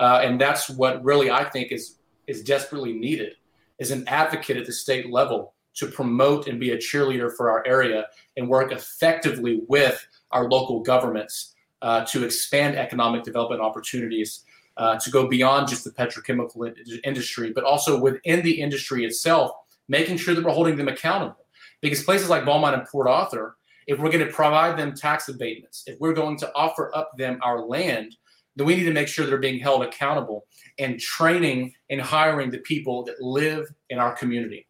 Uh, 0.00 0.20
and 0.24 0.40
that's 0.40 0.68
what 0.68 1.04
really 1.04 1.30
I 1.30 1.44
think 1.44 1.70
is 1.70 1.98
is 2.26 2.42
desperately 2.42 2.92
needed 2.92 3.34
is 3.78 3.90
an 3.90 4.06
advocate 4.08 4.56
at 4.56 4.66
the 4.66 4.72
state 4.72 5.10
level 5.10 5.54
to 5.74 5.86
promote 5.86 6.46
and 6.46 6.58
be 6.58 6.72
a 6.72 6.76
cheerleader 6.76 7.34
for 7.34 7.50
our 7.50 7.66
area 7.66 8.06
and 8.36 8.48
work 8.48 8.72
effectively 8.72 9.62
with 9.68 10.06
our 10.30 10.48
local 10.48 10.80
governments 10.80 11.54
uh, 11.82 12.04
to 12.04 12.24
expand 12.24 12.76
economic 12.76 13.24
development 13.24 13.60
opportunities 13.60 14.44
uh, 14.76 14.98
to 14.98 15.10
go 15.10 15.28
beyond 15.28 15.68
just 15.68 15.84
the 15.84 15.90
petrochemical 15.90 16.72
industry, 17.04 17.52
but 17.52 17.64
also 17.64 17.98
within 17.98 18.42
the 18.42 18.60
industry 18.60 19.04
itself, 19.04 19.52
making 19.88 20.16
sure 20.16 20.34
that 20.34 20.44
we're 20.44 20.52
holding 20.52 20.76
them 20.76 20.88
accountable. 20.88 21.44
Because 21.80 22.02
places 22.02 22.28
like 22.28 22.44
Beaumont 22.44 22.76
and 22.76 22.86
Port 22.86 23.08
Arthur, 23.08 23.56
if 23.86 23.98
we're 23.98 24.10
going 24.10 24.24
to 24.24 24.32
provide 24.32 24.78
them 24.78 24.94
tax 24.94 25.28
abatements, 25.28 25.84
if 25.86 25.98
we're 26.00 26.12
going 26.12 26.38
to 26.38 26.52
offer 26.54 26.94
up 26.94 27.16
them 27.16 27.38
our 27.42 27.60
land, 27.60 28.16
we 28.64 28.76
need 28.76 28.84
to 28.84 28.92
make 28.92 29.08
sure 29.08 29.26
they're 29.26 29.38
being 29.38 29.60
held 29.60 29.82
accountable 29.82 30.46
and 30.78 30.98
training 30.98 31.72
and 31.88 32.00
hiring 32.00 32.50
the 32.50 32.58
people 32.58 33.04
that 33.04 33.20
live 33.20 33.68
in 33.90 33.98
our 33.98 34.14
community. 34.14 34.66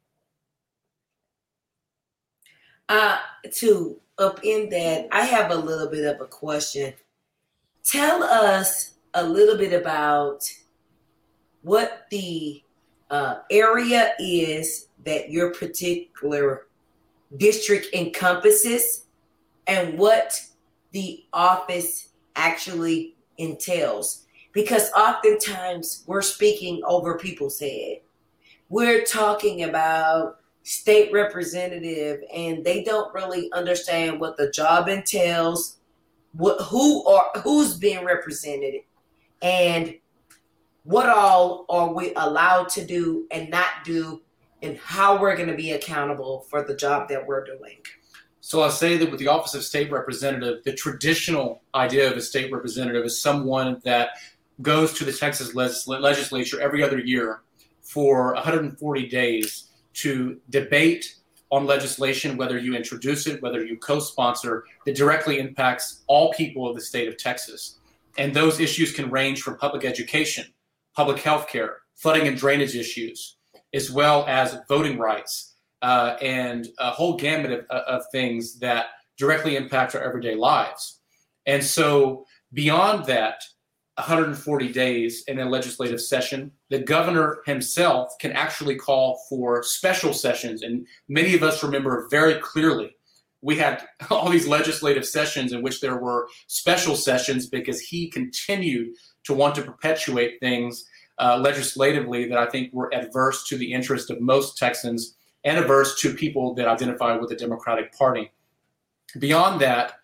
Uh, 2.89 3.19
to 3.55 4.01
up 4.19 4.41
in 4.43 4.69
that, 4.71 5.09
I 5.13 5.23
have 5.23 5.51
a 5.51 5.57
little 5.57 5.89
bit 5.89 6.05
of 6.05 6.21
a 6.21 6.27
question. 6.27 6.93
Tell 7.85 8.23
us 8.23 8.95
a 9.15 9.25
little 9.25 9.57
bit 9.57 9.73
about 9.73 10.51
what 11.63 12.07
the 12.11 12.63
uh, 13.11 13.39
area 13.51 14.13
is 14.19 14.89
that 15.05 15.31
your 15.31 15.53
particular 15.55 16.67
district 17.37 17.87
encompasses 17.95 19.05
and 19.67 19.99
what 19.99 20.41
the 20.93 21.25
office 21.33 22.11
actually 22.37 23.15
entails 23.41 24.27
because 24.53 24.91
oftentimes 24.93 26.05
we're 26.07 26.23
speaking 26.23 26.81
over 26.85 27.19
people's 27.19 27.59
head. 27.59 28.01
We're 28.69 29.05
talking 29.05 29.65
about 29.65 30.39
state 30.63 31.13
representative 31.13 32.21
and 32.35 32.65
they 32.65 32.85
don't 32.85 33.13
really 33.15 33.51
understand 33.53 34.21
what 34.21 34.37
the 34.37 34.51
job 34.51 34.89
entails, 34.89 35.79
what 36.33 36.61
who 36.63 37.05
are 37.07 37.31
who's 37.43 37.77
being 37.77 38.05
represented 38.05 38.75
and 39.43 39.95
what 40.85 41.09
all 41.09 41.65
are 41.69 41.93
we 41.93 42.13
allowed 42.15 42.69
to 42.71 42.85
do 42.85 43.27
and 43.31 43.51
not 43.51 43.85
do 43.85 44.23
and 44.63 44.77
how 44.79 45.21
we're 45.21 45.37
going 45.37 45.49
to 45.49 45.57
be 45.57 45.73
accountable 45.73 46.47
for 46.51 46.63
the 46.63 46.77
job 46.77 47.09
that 47.09 47.27
we're 47.27 47.45
doing. 47.45 47.79
So 48.41 48.63
I'll 48.63 48.71
say 48.71 48.97
that 48.97 49.11
with 49.11 49.21
the 49.21 49.29
Office 49.29 49.55
of 49.55 49.63
State 49.63 49.91
Representative, 49.91 50.65
the 50.65 50.73
traditional 50.73 51.63
idea 51.75 52.11
of 52.11 52.17
a 52.17 52.23
state 52.23 52.51
representative 52.51 53.05
is 53.05 53.21
someone 53.21 53.81
that 53.85 54.11
goes 54.63 54.95
to 54.95 55.05
the 55.05 55.13
Texas 55.13 55.55
legislature 55.55 56.61
every 56.61 56.83
other 56.83 56.99
year 56.99 57.43
for 57.83 58.35
140 58.35 59.09
days 59.09 59.71
to 59.95 60.41
debate 60.49 61.17
on 61.51 61.67
legislation, 61.67 62.37
whether 62.37 62.59
you 62.59 62.75
introduce 62.75 63.27
it, 63.27 63.43
whether 63.43 63.65
you 63.65 63.77
co 63.77 63.99
sponsor, 63.99 64.65
that 64.87 64.97
directly 64.97 65.39
impacts 65.39 66.03
all 66.07 66.33
people 66.33 66.69
of 66.69 66.75
the 66.75 66.81
state 66.81 67.09
of 67.09 67.19
Texas. 67.19 67.79
And 68.17 68.35
those 68.35 68.61
issues 68.61 68.93
can 68.93 69.11
range 69.11 69.43
from 69.43 69.57
public 69.57 69.85
education, 69.85 70.47
public 70.95 71.19
health 71.19 71.49
care, 71.49 71.79
flooding 71.97 72.27
and 72.27 72.37
drainage 72.37 72.77
issues, 72.77 73.37
as 73.75 73.91
well 73.91 74.25
as 74.27 74.59
voting 74.69 74.99
rights 74.99 75.50
uh, 75.83 76.17
and 76.21 76.69
a 76.79 76.91
whole 76.91 77.17
gamut 77.17 77.53
of, 77.53 77.65
of 77.71 78.03
things 78.13 78.59
that 78.59 78.87
directly 79.17 79.57
impact 79.57 79.95
our 79.95 80.03
everyday 80.03 80.35
lives. 80.35 81.01
And 81.47 81.65
so, 81.65 82.27
beyond 82.53 83.07
that, 83.07 83.43
140 83.95 84.73
days 84.73 85.25
in 85.29 85.39
a 85.39 85.49
legislative 85.49 86.01
session, 86.01 86.53
the 86.71 86.79
governor 86.79 87.39
himself 87.45 88.13
can 88.19 88.33
actually 88.33 88.77
call 88.77 89.21
for 89.29 89.63
special 89.63 90.15
sessions. 90.15 90.63
And 90.63 90.87
many 91.09 91.35
of 91.35 91.43
us 91.43 91.63
remember 91.63 92.09
very 92.11 92.35
clearly 92.41 92.97
we 93.43 93.57
had 93.57 93.85
all 94.11 94.29
these 94.29 94.49
legislative 94.49 95.07
sessions 95.07 95.53
in 95.53 95.63
which 95.63 95.81
there 95.81 95.97
were 95.97 96.29
special 96.47 96.97
sessions 96.97 97.47
because 97.47 97.81
he 97.81 98.11
continued 98.11 98.95
to 99.25 99.35
want 99.35 99.55
to 99.55 99.63
perpetuate 99.63 100.41
things 100.41 100.85
uh, 101.19 101.39
legislatively 101.39 102.27
that 102.29 102.39
I 102.39 102.47
think 102.47 102.73
were 102.73 102.93
adverse 102.95 103.47
to 103.49 103.59
the 103.59 103.73
interest 103.73 104.11
of 104.11 104.21
most 104.21 104.57
Texans 104.57 105.17
and 105.45 105.59
averse 105.59 106.01
to 106.01 106.15
people 106.15 106.55
that 106.55 106.69
identify 106.69 107.17
with 107.17 107.31
the 107.31 107.37
Democratic 107.37 107.93
Party. 107.97 108.31
Beyond 109.19 109.61
that, 109.61 109.95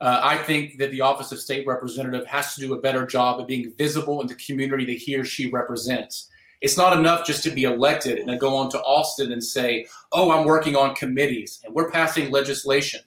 uh, 0.00 0.20
I 0.22 0.38
think 0.38 0.78
that 0.78 0.90
the 0.90 1.00
Office 1.00 1.32
of 1.32 1.38
State 1.38 1.66
Representative 1.66 2.26
has 2.26 2.54
to 2.54 2.60
do 2.60 2.74
a 2.74 2.80
better 2.80 3.06
job 3.06 3.40
of 3.40 3.46
being 3.46 3.72
visible 3.76 4.20
in 4.20 4.26
the 4.26 4.34
community 4.34 4.84
that 4.86 4.98
he 4.98 5.16
or 5.16 5.24
she 5.24 5.50
represents. 5.50 6.28
It's 6.60 6.76
not 6.76 6.96
enough 6.96 7.26
just 7.26 7.42
to 7.44 7.50
be 7.50 7.64
elected 7.64 8.18
and 8.18 8.28
then 8.28 8.38
go 8.38 8.56
on 8.56 8.70
to 8.70 8.82
Austin 8.82 9.32
and 9.32 9.42
say, 9.42 9.86
oh, 10.12 10.30
I'm 10.30 10.46
working 10.46 10.76
on 10.76 10.94
committees 10.94 11.60
and 11.64 11.74
we're 11.74 11.90
passing 11.90 12.30
legislation. 12.30 13.00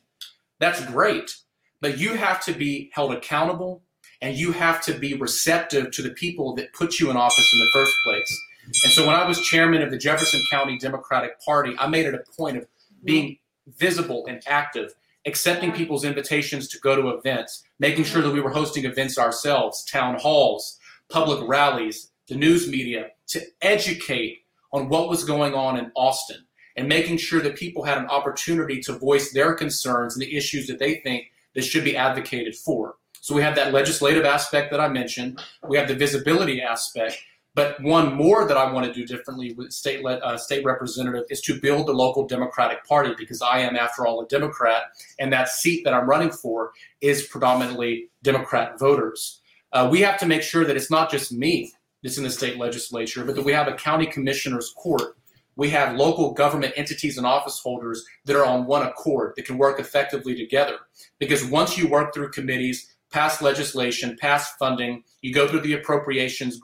That's 0.59 0.83
great. 0.85 1.35
But 1.81 1.97
you 1.97 2.15
have 2.15 2.43
to 2.45 2.53
be 2.53 2.91
held 2.93 3.13
accountable 3.13 3.83
and 4.21 4.35
you 4.35 4.51
have 4.51 4.81
to 4.85 4.93
be 4.93 5.15
receptive 5.15 5.91
to 5.91 6.01
the 6.01 6.11
people 6.11 6.55
that 6.55 6.73
put 6.73 6.99
you 6.99 7.09
in 7.09 7.17
office 7.17 7.53
in 7.53 7.59
the 7.59 7.71
first 7.73 7.93
place. 8.03 8.41
And 8.83 8.93
so 8.93 9.05
when 9.05 9.15
I 9.15 9.25
was 9.25 9.39
chairman 9.41 9.81
of 9.81 9.91
the 9.91 9.97
Jefferson 9.97 10.41
County 10.51 10.77
Democratic 10.77 11.39
Party, 11.41 11.75
I 11.79 11.87
made 11.87 12.05
it 12.05 12.13
a 12.13 12.23
point 12.37 12.57
of 12.57 12.67
being 13.03 13.37
visible 13.77 14.25
and 14.27 14.41
active, 14.47 14.93
accepting 15.25 15.71
people's 15.71 16.03
invitations 16.03 16.67
to 16.69 16.79
go 16.79 16.95
to 16.95 17.09
events, 17.09 17.63
making 17.79 18.03
sure 18.03 18.21
that 18.21 18.31
we 18.31 18.41
were 18.41 18.49
hosting 18.49 18.85
events 18.85 19.17
ourselves, 19.17 19.85
town 19.85 20.17
halls, 20.19 20.79
public 21.09 21.47
rallies, 21.47 22.11
the 22.27 22.35
news 22.35 22.67
media, 22.67 23.07
to 23.27 23.41
educate 23.61 24.39
on 24.73 24.89
what 24.89 25.09
was 25.09 25.23
going 25.23 25.53
on 25.53 25.77
in 25.77 25.91
Austin 25.95 26.45
and 26.75 26.87
making 26.87 27.17
sure 27.17 27.41
that 27.41 27.55
people 27.55 27.83
had 27.83 27.97
an 27.97 28.07
opportunity 28.07 28.79
to 28.81 28.93
voice 28.93 29.31
their 29.31 29.53
concerns 29.53 30.13
and 30.13 30.21
the 30.21 30.35
issues 30.35 30.67
that 30.67 30.79
they 30.79 30.95
think 30.95 31.25
that 31.55 31.63
should 31.63 31.83
be 31.83 31.97
advocated 31.97 32.55
for. 32.55 32.95
So 33.21 33.33
we 33.33 33.41
have 33.41 33.55
that 33.55 33.73
legislative 33.73 34.25
aspect 34.25 34.71
that 34.71 34.79
I 34.79 34.87
mentioned. 34.87 35.41
We 35.67 35.77
have 35.77 35.87
the 35.87 35.95
visibility 35.95 36.61
aspect. 36.61 37.17
But 37.57 37.81
one 37.81 38.13
more 38.13 38.47
that 38.47 38.55
I 38.55 38.71
want 38.71 38.85
to 38.85 38.93
do 38.93 39.03
differently 39.03 39.51
with 39.53 39.71
state 39.71 40.05
uh, 40.05 40.37
state 40.37 40.63
representative 40.63 41.23
is 41.31 41.41
to 41.41 41.59
build 41.59 41.87
the 41.87 41.91
local 41.91 42.27
Democratic 42.27 42.85
Party 42.85 43.15
because 43.17 43.41
I 43.41 43.61
am, 43.61 43.75
after 43.75 44.05
all, 44.05 44.21
a 44.21 44.27
Democrat, 44.27 44.83
and 45.17 45.33
that 45.33 45.49
seat 45.49 45.83
that 45.83 45.95
I'm 45.95 46.07
running 46.07 46.29
for 46.29 46.71
is 47.01 47.25
predominantly 47.25 48.11
Democrat 48.21 48.77
voters. 48.77 49.41
Uh, 49.73 49.89
we 49.91 50.01
have 50.01 50.19
to 50.19 50.27
make 50.27 50.43
sure 50.43 50.65
that 50.65 50.77
it's 50.77 50.91
not 50.91 51.09
just 51.09 51.31
me 51.31 51.73
that's 52.03 52.19
in 52.19 52.23
the 52.23 52.29
state 52.29 52.59
legislature, 52.59 53.25
but 53.25 53.35
that 53.35 53.43
we 53.43 53.53
have 53.53 53.67
a 53.67 53.73
county 53.73 54.05
commissioner's 54.05 54.71
court. 54.77 55.17
We 55.55 55.71
have 55.71 55.97
local 55.97 56.33
government 56.33 56.73
entities 56.77 57.17
and 57.17 57.25
office 57.25 57.57
holders 57.57 58.05
that 58.25 58.35
are 58.35 58.45
on 58.45 58.67
one 58.67 58.85
accord 58.85 59.33
that 59.35 59.47
can 59.47 59.57
work 59.57 59.79
effectively 59.79 60.35
together. 60.35 60.77
Because 61.17 61.43
once 61.43 61.75
you 61.75 61.87
work 61.87 62.13
through 62.13 62.29
committees, 62.29 62.97
pass 63.11 63.41
legislation, 63.41 64.15
pass 64.21 64.53
funding, 64.57 65.03
you 65.21 65.33
go 65.33 65.47
through 65.47 65.61
the 65.61 65.73
appropriations 65.73 66.61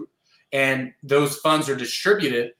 and 0.53 0.93
those 1.01 1.37
funds 1.37 1.67
are 1.67 1.75
distributed, 1.75 2.51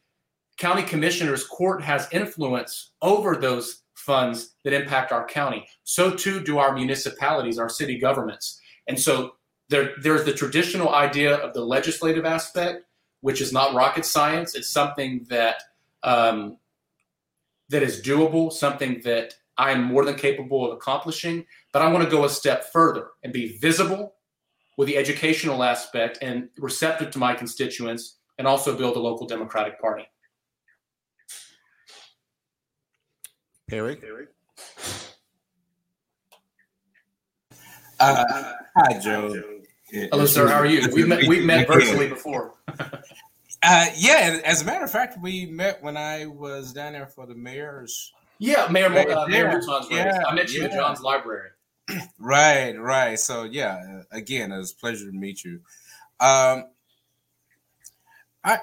county 0.58 0.84
commissioners 0.84 1.46
court 1.46 1.82
has 1.84 2.08
influence 2.12 2.92
over 3.02 3.36
those 3.36 3.84
funds 3.94 4.56
that 4.64 4.74
impact 4.74 5.12
our 5.12 5.26
county. 5.26 5.66
So 5.84 6.14
too 6.14 6.42
do 6.42 6.58
our 6.58 6.74
municipalities, 6.74 7.60
our 7.60 7.70
city 7.70 8.00
governments. 8.00 8.60
And 8.88 9.00
so 9.00 9.36
there, 9.70 9.92
there's 10.02 10.26
the 10.26 10.34
traditional 10.34 10.94
idea 10.94 11.36
of 11.36 11.54
the 11.54 11.64
legislative 11.64 12.26
aspect, 12.26 12.84
which 13.22 13.40
is 13.40 13.54
not 13.54 13.74
rocket 13.74 14.06
science. 14.06 14.56
It's 14.56 14.70
something 14.70 15.26
that 15.30 15.62
um, 16.04 16.58
that 17.70 17.82
is 17.82 18.02
doable, 18.02 18.52
something 18.52 19.02
that 19.06 19.36
I 19.58 19.72
am 19.72 19.84
more 19.84 20.04
than 20.04 20.16
capable 20.16 20.66
of 20.70 20.78
accomplishing, 20.78 21.46
but 21.72 21.82
I 21.82 21.92
want 21.92 22.04
to 22.04 22.10
go 22.10 22.26
a 22.26 22.30
step 22.30 22.72
further 22.74 23.12
and 23.24 23.32
be 23.32 23.58
visible 23.60 24.16
with 24.78 24.88
the 24.88 24.98
educational 24.98 25.64
aspect 25.64 26.18
and 26.22 26.50
receptive 26.58 27.12
to 27.12 27.20
my 27.20 27.34
constituents 27.34 28.18
and 28.38 28.48
also 28.48 28.76
build 28.76 28.96
a 28.96 29.00
local 29.00 29.28
Democratic 29.28 29.80
Party. 29.80 30.06
Perry? 33.70 34.28
Uh, 38.00 38.54
hi, 38.76 39.00
Joe. 39.00 39.42
Hello, 39.90 40.26
sir. 40.26 40.48
How 40.48 40.56
are 40.56 40.66
you? 40.66 40.90
We've 40.94 41.08
met, 41.08 41.28
we've 41.28 41.46
met 41.46 41.68
virtually 41.68 42.08
before. 42.08 42.56
uh, 43.64 43.86
yeah, 43.96 44.40
as 44.44 44.62
a 44.62 44.66
matter 44.66 44.84
of 44.84 44.92
fact, 44.92 45.18
we 45.22 45.46
met 45.46 45.82
when 45.82 45.96
I 45.96 46.26
was 46.26 46.74
down 46.74 46.94
there 46.94 47.08
for 47.08 47.26
the 47.26 47.36
mayor's. 47.36 48.12
Yeah, 48.40 48.68
Mayor, 48.70 48.88
uh, 48.88 49.28
Mayor 49.28 49.48
Mouton's 49.48 49.88
yeah, 49.90 50.24
I 50.28 50.34
met 50.36 50.52
you 50.52 50.62
yeah. 50.62 50.68
at 50.68 50.74
John's 50.74 51.02
library. 51.02 51.52
Right, 52.18 52.80
right. 52.80 53.20
So, 53.20 53.44
yeah, 53.44 54.04
again, 54.12 54.52
it 54.54 54.58
was 54.58 54.72
a 54.72 54.76
pleasure 54.76 55.06
to 55.06 55.12
meet 55.12 55.44
you. 55.44 55.60
Um, 56.20 56.66
I 58.44 58.60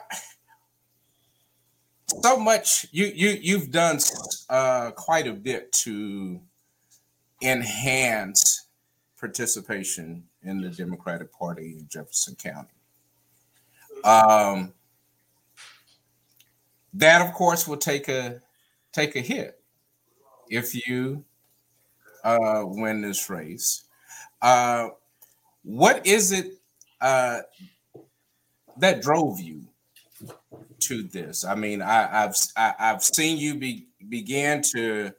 so 2.22 2.38
much 2.38 2.86
you 2.90 3.06
you 3.06 3.38
you've 3.40 3.70
done 3.70 3.98
uh, 4.48 4.90
quite 4.92 5.26
a 5.26 5.32
bit 5.32 5.72
to 5.72 6.40
enhance 7.42 8.66
participation 9.18 10.24
in 10.42 10.60
the 10.60 10.70
Democratic 10.70 11.32
Party 11.32 11.76
in 11.78 11.86
Jefferson 11.88 12.36
County. 12.36 12.68
Um, 14.04 14.72
that, 16.94 17.26
of 17.26 17.34
course, 17.34 17.68
will 17.68 17.76
take 17.76 18.08
a 18.08 18.40
take 18.92 19.16
a 19.16 19.20
hit 19.20 19.60
if 20.48 20.74
you 20.86 21.24
uh, 22.24 22.62
win 22.64 23.02
this 23.02 23.28
race. 23.30 23.84
Uh, 24.42 24.88
what 25.62 26.06
is 26.06 26.32
it 26.32 26.52
uh, 27.00 27.40
that 28.78 29.02
drove 29.02 29.40
you 29.40 29.62
to 30.80 31.02
this? 31.02 31.44
I 31.44 31.54
mean, 31.54 31.82
I, 31.82 32.08
have 32.08 32.36
I, 32.56 32.62
have 32.62 32.76
i 32.78 32.86
have 32.86 33.04
seen 33.04 33.38
you 33.38 33.54
be, 33.54 33.86
begin 34.08 34.62
to 34.74 35.12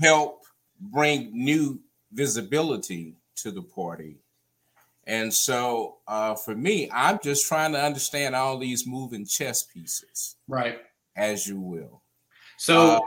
help 0.00 0.42
bring 0.80 1.30
new 1.32 1.80
visibility 2.12 3.14
to 3.36 3.50
the 3.50 3.62
party. 3.62 4.16
And 5.06 5.32
so 5.32 5.98
uh, 6.08 6.34
for 6.34 6.54
me, 6.54 6.88
I'm 6.92 7.18
just 7.22 7.46
trying 7.46 7.72
to 7.72 7.82
understand 7.82 8.34
all 8.34 8.58
these 8.58 8.86
moving 8.86 9.26
chess 9.26 9.62
pieces. 9.62 10.36
Right. 10.48 10.78
As 11.16 11.46
you 11.46 11.60
will. 11.60 12.02
So 12.56 12.78
uh, 12.78 13.00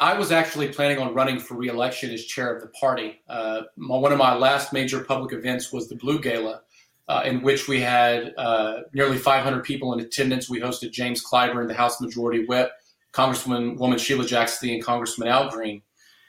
I 0.00 0.16
was 0.16 0.30
actually 0.30 0.68
planning 0.68 0.98
on 0.98 1.12
running 1.12 1.40
for 1.40 1.56
reelection 1.56 2.10
as 2.12 2.24
chair 2.24 2.54
of 2.54 2.62
the 2.62 2.68
party. 2.68 3.20
Uh, 3.28 3.62
my, 3.76 3.96
one 3.96 4.12
of 4.12 4.18
my 4.18 4.36
last 4.36 4.72
major 4.72 5.02
public 5.02 5.32
events 5.32 5.72
was 5.72 5.88
the 5.88 5.96
Blue 5.96 6.20
Gala, 6.20 6.62
uh, 7.08 7.22
in 7.24 7.42
which 7.42 7.66
we 7.66 7.80
had 7.80 8.32
uh, 8.36 8.82
nearly 8.92 9.18
500 9.18 9.64
people 9.64 9.92
in 9.92 10.00
attendance. 10.00 10.48
We 10.48 10.60
hosted 10.60 10.92
James 10.92 11.24
Clyburn, 11.24 11.66
the 11.66 11.74
House 11.74 12.00
Majority 12.00 12.44
Whip, 12.46 12.70
Congresswoman 13.12 13.76
woman 13.76 13.98
Sheila 13.98 14.24
Jackson, 14.24 14.68
and 14.70 14.84
Congressman 14.84 15.26
Al 15.26 15.50
Green. 15.50 15.82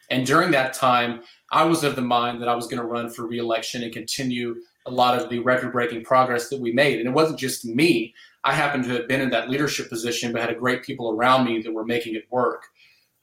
And 0.10 0.26
during 0.26 0.50
that 0.52 0.74
time, 0.74 1.22
I 1.52 1.64
was 1.66 1.84
of 1.84 1.96
the 1.96 2.02
mind 2.02 2.42
that 2.42 2.50
I 2.50 2.56
was 2.56 2.66
going 2.66 2.82
to 2.82 2.88
run 2.88 3.12
for 3.12 3.28
reelection 3.28 3.84
and 3.84 3.94
continue 3.94 4.56
a 4.88 4.92
lot 4.92 5.20
of 5.20 5.30
the 5.30 5.38
record 5.40 5.72
breaking 5.72 6.04
progress 6.04 6.50
that 6.50 6.60
we 6.60 6.72
made. 6.72 6.98
And 6.98 7.08
it 7.08 7.14
wasn't 7.14 7.38
just 7.38 7.66
me. 7.66 8.16
I 8.44 8.54
happened 8.54 8.86
to 8.86 8.94
have 8.94 9.08
been 9.08 9.22
in 9.22 9.30
that 9.30 9.50
leadership 9.50 9.90
position, 9.90 10.32
but 10.32 10.42
had 10.42 10.50
a 10.50 10.56
great 10.56 10.82
people 10.82 11.12
around 11.12 11.46
me 11.46 11.62
that 11.62 11.72
were 11.72 11.86
making 11.86 12.16
it 12.16 12.24
work. 12.32 12.64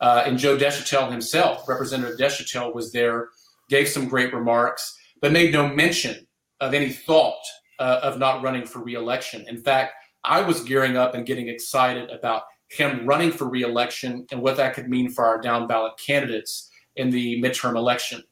Uh, 0.00 0.24
and 0.26 0.38
Joe 0.38 0.56
Deshotel 0.56 1.10
himself, 1.10 1.68
Representative 1.68 2.18
Deshotel, 2.18 2.74
was 2.74 2.92
there, 2.92 3.30
gave 3.68 3.88
some 3.88 4.08
great 4.08 4.34
remarks, 4.34 4.96
but 5.20 5.32
made 5.32 5.52
no 5.52 5.68
mention 5.68 6.26
of 6.60 6.74
any 6.74 6.90
thought 6.90 7.40
uh, 7.78 8.00
of 8.02 8.18
not 8.18 8.42
running 8.42 8.66
for 8.66 8.82
reelection. 8.82 9.46
In 9.48 9.58
fact, 9.58 9.94
I 10.24 10.40
was 10.42 10.62
gearing 10.62 10.96
up 10.96 11.14
and 11.14 11.26
getting 11.26 11.48
excited 11.48 12.10
about 12.10 12.42
him 12.68 13.06
running 13.06 13.30
for 13.30 13.48
reelection 13.48 14.26
and 14.30 14.42
what 14.42 14.56
that 14.56 14.74
could 14.74 14.88
mean 14.88 15.10
for 15.10 15.24
our 15.24 15.40
down 15.40 15.66
ballot 15.66 15.92
candidates 16.04 16.70
in 16.96 17.10
the 17.10 17.40
midterm 17.40 17.76
election. 17.76 18.22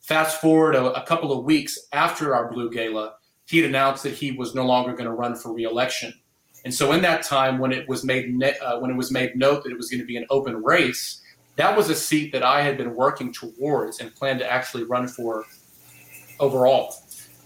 Fast 0.00 0.40
forward 0.40 0.74
a, 0.74 0.84
a 1.00 1.06
couple 1.06 1.32
of 1.32 1.44
weeks 1.44 1.78
after 1.92 2.34
our 2.34 2.50
Blue 2.50 2.70
Gala, 2.70 3.14
he 3.46 3.58
had 3.58 3.68
announced 3.68 4.02
that 4.04 4.14
he 4.14 4.32
was 4.32 4.54
no 4.54 4.64
longer 4.64 4.92
going 4.92 5.08
to 5.08 5.14
run 5.14 5.34
for 5.34 5.52
reelection. 5.52 6.12
And 6.64 6.72
so, 6.72 6.92
in 6.92 7.02
that 7.02 7.22
time, 7.22 7.58
when 7.58 7.72
it 7.72 7.88
was 7.88 8.04
made 8.04 8.34
ne- 8.34 8.58
uh, 8.58 8.78
when 8.78 8.90
it 8.90 8.96
was 8.96 9.10
made 9.10 9.36
note 9.36 9.64
that 9.64 9.72
it 9.72 9.76
was 9.76 9.90
going 9.90 10.00
to 10.00 10.06
be 10.06 10.16
an 10.16 10.26
open 10.30 10.62
race, 10.62 11.20
that 11.56 11.76
was 11.76 11.90
a 11.90 11.94
seat 11.94 12.32
that 12.32 12.42
I 12.42 12.62
had 12.62 12.76
been 12.76 12.94
working 12.94 13.32
towards 13.32 14.00
and 14.00 14.14
planned 14.14 14.38
to 14.40 14.50
actually 14.50 14.84
run 14.84 15.08
for 15.08 15.44
overall. 16.38 16.94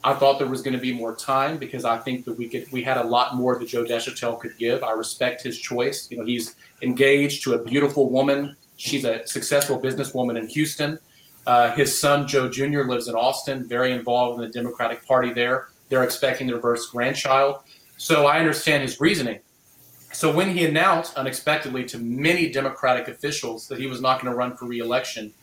I 0.05 0.15
thought 0.15 0.39
there 0.39 0.47
was 0.47 0.63
going 0.63 0.75
to 0.75 0.81
be 0.81 0.93
more 0.93 1.17
time 1.17 1.57
because 1.57 1.85
I 1.85 1.99
think 1.99 2.25
that 2.27 2.39
we 2.39 2.49
could 2.49 2.71
we 2.71 2.83
had 2.83 2.99
a 2.99 3.05
lot 3.05 3.35
more 3.35 3.59
that 3.59 3.69
Joe 3.69 3.85
Deshotel 3.85 4.39
could 4.39 4.57
give. 4.59 4.85
I 4.85 4.93
respect 4.93 5.43
his 5.43 5.59
choice. 5.59 6.09
You 6.11 6.19
know, 6.19 6.25
he's 6.25 6.55
engaged 6.83 7.43
to 7.45 7.55
a 7.55 7.59
beautiful 7.59 8.11
woman 8.11 8.57
She's 8.77 9.05
a 9.05 9.27
successful 9.27 9.81
businesswoman 9.81 10.39
in 10.39 10.49
Houston. 10.49 10.99
Uh, 11.47 11.73
his 11.73 11.99
son, 11.99 12.27
Joe 12.27 12.49
Jr., 12.49 12.83
lives 12.83 13.09
in 13.09 13.15
Austin, 13.15 13.67
very 13.67 13.93
involved 13.93 14.41
in 14.41 14.47
the 14.47 14.53
Democratic 14.53 15.07
Party 15.07 15.33
there. 15.33 15.69
They're 15.89 16.05
expecting 16.05 16.47
their 16.47 16.61
first 16.61 16.93
grandchild. 16.93 17.63
So 17.97 18.27
I 18.27 18.39
understand 18.39 18.83
his 18.83 19.01
reasoning. 19.01 19.41
So 20.13 20.33
when 20.33 20.57
he 20.57 20.65
announced 20.65 21.17
unexpectedly 21.17 21.85
to 21.87 21.99
many 21.99 22.51
Democratic 22.51 23.09
officials 23.09 23.69
that 23.69 23.79
he 23.79 23.87
was 23.87 24.01
not 24.01 24.21
going 24.21 24.33
to 24.33 24.37
run 24.37 24.57
for 24.57 24.67
reelection, 24.67 25.35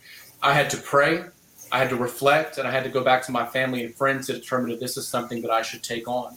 I 0.42 0.52
had 0.52 0.68
to 0.70 0.76
pray, 0.76 1.24
I 1.70 1.78
had 1.78 1.90
to 1.90 1.96
reflect, 1.96 2.58
and 2.58 2.66
I 2.66 2.70
had 2.70 2.84
to 2.84 2.90
go 2.90 3.04
back 3.04 3.22
to 3.26 3.32
my 3.32 3.46
family 3.46 3.84
and 3.84 3.94
friends 3.94 4.26
to 4.26 4.32
determine 4.32 4.70
if 4.72 4.80
this 4.80 4.96
is 4.96 5.06
something 5.06 5.42
that 5.42 5.50
I 5.50 5.62
should 5.62 5.82
take 5.82 6.08
on. 6.08 6.36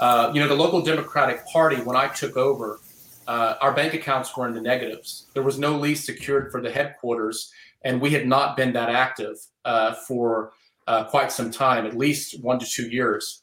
Uh, 0.00 0.30
you 0.34 0.40
know, 0.40 0.48
the 0.48 0.54
local 0.54 0.82
Democratic 0.82 1.46
Party, 1.46 1.76
when 1.76 1.96
I 1.96 2.08
took 2.08 2.36
over, 2.36 2.80
uh, 3.26 3.56
our 3.60 3.72
bank 3.72 3.94
accounts 3.94 4.36
were 4.36 4.46
in 4.48 4.54
the 4.54 4.60
negatives. 4.60 5.26
There 5.34 5.42
was 5.42 5.58
no 5.58 5.76
lease 5.76 6.04
secured 6.04 6.50
for 6.50 6.60
the 6.60 6.70
headquarters, 6.70 7.52
and 7.82 8.00
we 8.00 8.10
had 8.10 8.26
not 8.26 8.56
been 8.56 8.72
that 8.72 8.88
active 8.88 9.36
uh, 9.64 9.94
for 9.94 10.52
uh, 10.86 11.04
quite 11.04 11.30
some 11.30 11.50
time, 11.50 11.86
at 11.86 11.96
least 11.96 12.42
one 12.42 12.58
to 12.58 12.66
two 12.66 12.88
years. 12.88 13.42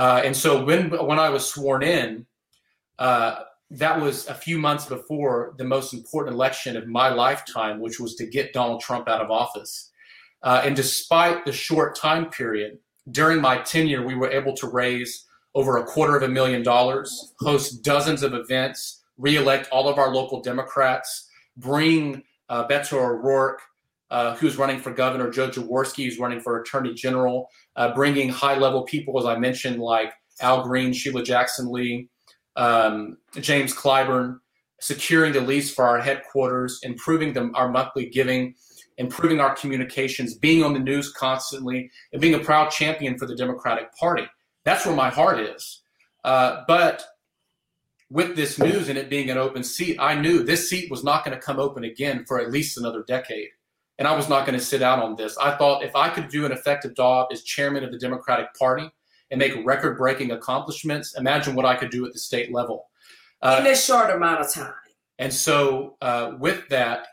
Uh, 0.00 0.22
and 0.24 0.34
so 0.34 0.64
when 0.64 0.88
when 0.88 1.18
I 1.18 1.28
was 1.28 1.46
sworn 1.46 1.82
in, 1.82 2.24
uh, 2.98 3.40
that 3.72 4.00
was 4.00 4.26
a 4.28 4.34
few 4.34 4.56
months 4.56 4.86
before 4.86 5.54
the 5.58 5.64
most 5.64 5.92
important 5.92 6.34
election 6.34 6.74
of 6.74 6.86
my 6.86 7.10
lifetime, 7.10 7.80
which 7.80 8.00
was 8.00 8.14
to 8.14 8.24
get 8.26 8.54
Donald 8.54 8.80
Trump 8.80 9.10
out 9.10 9.20
of 9.20 9.30
office. 9.30 9.90
Uh, 10.42 10.62
and 10.64 10.74
despite 10.74 11.44
the 11.44 11.52
short 11.52 11.98
time 11.98 12.30
period, 12.30 12.78
during 13.10 13.42
my 13.42 13.58
tenure, 13.58 14.02
we 14.06 14.14
were 14.14 14.30
able 14.30 14.54
to 14.54 14.66
raise 14.68 15.26
over 15.54 15.76
a 15.76 15.84
quarter 15.84 16.16
of 16.16 16.22
a 16.22 16.28
million 16.28 16.62
dollars, 16.62 17.34
host 17.40 17.84
dozens 17.84 18.22
of 18.22 18.32
events, 18.32 19.02
reelect 19.18 19.68
all 19.70 19.86
of 19.86 19.98
our 19.98 20.14
local 20.14 20.40
Democrats, 20.40 21.28
bring 21.58 22.22
uh, 22.48 22.66
Beto 22.66 22.94
O'Rourke, 22.94 23.60
uh, 24.10 24.34
who's 24.36 24.56
running 24.56 24.80
for 24.80 24.92
governor, 24.92 25.30
Joe 25.30 25.48
Jaworski, 25.48 26.04
who's 26.04 26.18
running 26.18 26.40
for 26.40 26.60
attorney 26.60 26.94
general, 26.94 27.48
uh, 27.76 27.94
bringing 27.94 28.28
high 28.28 28.58
level 28.58 28.82
people, 28.82 29.18
as 29.18 29.24
I 29.24 29.38
mentioned, 29.38 29.80
like 29.80 30.12
Al 30.40 30.62
Green, 30.62 30.92
Sheila 30.92 31.22
Jackson 31.22 31.70
Lee, 31.70 32.08
um, 32.56 33.16
James 33.40 33.74
Clyburn, 33.74 34.38
securing 34.80 35.32
the 35.32 35.40
lease 35.40 35.72
for 35.72 35.84
our 35.84 36.00
headquarters, 36.00 36.80
improving 36.82 37.32
the, 37.32 37.50
our 37.54 37.68
monthly 37.68 38.08
giving, 38.08 38.54
improving 38.96 39.40
our 39.40 39.54
communications, 39.54 40.34
being 40.34 40.64
on 40.64 40.72
the 40.72 40.80
news 40.80 41.12
constantly, 41.12 41.90
and 42.12 42.20
being 42.20 42.34
a 42.34 42.38
proud 42.38 42.70
champion 42.70 43.16
for 43.16 43.26
the 43.26 43.36
Democratic 43.36 43.94
Party. 43.94 44.24
That's 44.64 44.84
where 44.84 44.96
my 44.96 45.10
heart 45.10 45.38
is. 45.40 45.82
Uh, 46.24 46.62
but 46.66 47.04
with 48.10 48.34
this 48.34 48.58
news 48.58 48.88
and 48.88 48.98
it 48.98 49.08
being 49.08 49.30
an 49.30 49.38
open 49.38 49.62
seat, 49.62 49.96
I 50.00 50.14
knew 50.20 50.42
this 50.42 50.68
seat 50.68 50.90
was 50.90 51.04
not 51.04 51.24
going 51.24 51.36
to 51.36 51.42
come 51.42 51.60
open 51.60 51.84
again 51.84 52.24
for 52.26 52.40
at 52.40 52.50
least 52.50 52.76
another 52.76 53.04
decade. 53.06 53.48
And 54.00 54.08
I 54.08 54.16
was 54.16 54.30
not 54.30 54.46
going 54.46 54.58
to 54.58 54.64
sit 54.64 54.80
out 54.80 54.98
on 54.98 55.14
this. 55.14 55.36
I 55.36 55.56
thought 55.56 55.84
if 55.84 55.94
I 55.94 56.08
could 56.08 56.28
do 56.28 56.46
an 56.46 56.52
effective 56.52 56.96
job 56.96 57.28
as 57.30 57.42
chairman 57.42 57.84
of 57.84 57.92
the 57.92 57.98
Democratic 57.98 58.46
Party 58.54 58.90
and 59.30 59.38
make 59.38 59.54
record 59.64 59.98
breaking 59.98 60.30
accomplishments, 60.30 61.18
imagine 61.18 61.54
what 61.54 61.66
I 61.66 61.76
could 61.76 61.90
do 61.90 62.06
at 62.06 62.14
the 62.14 62.18
state 62.18 62.50
level. 62.50 62.88
Uh, 63.42 63.56
In 63.58 63.64
this 63.64 63.84
short 63.84 64.08
amount 64.08 64.40
of 64.40 64.50
time. 64.50 64.72
And 65.18 65.32
so, 65.32 65.98
uh, 66.00 66.32
with 66.38 66.66
that, 66.70 67.08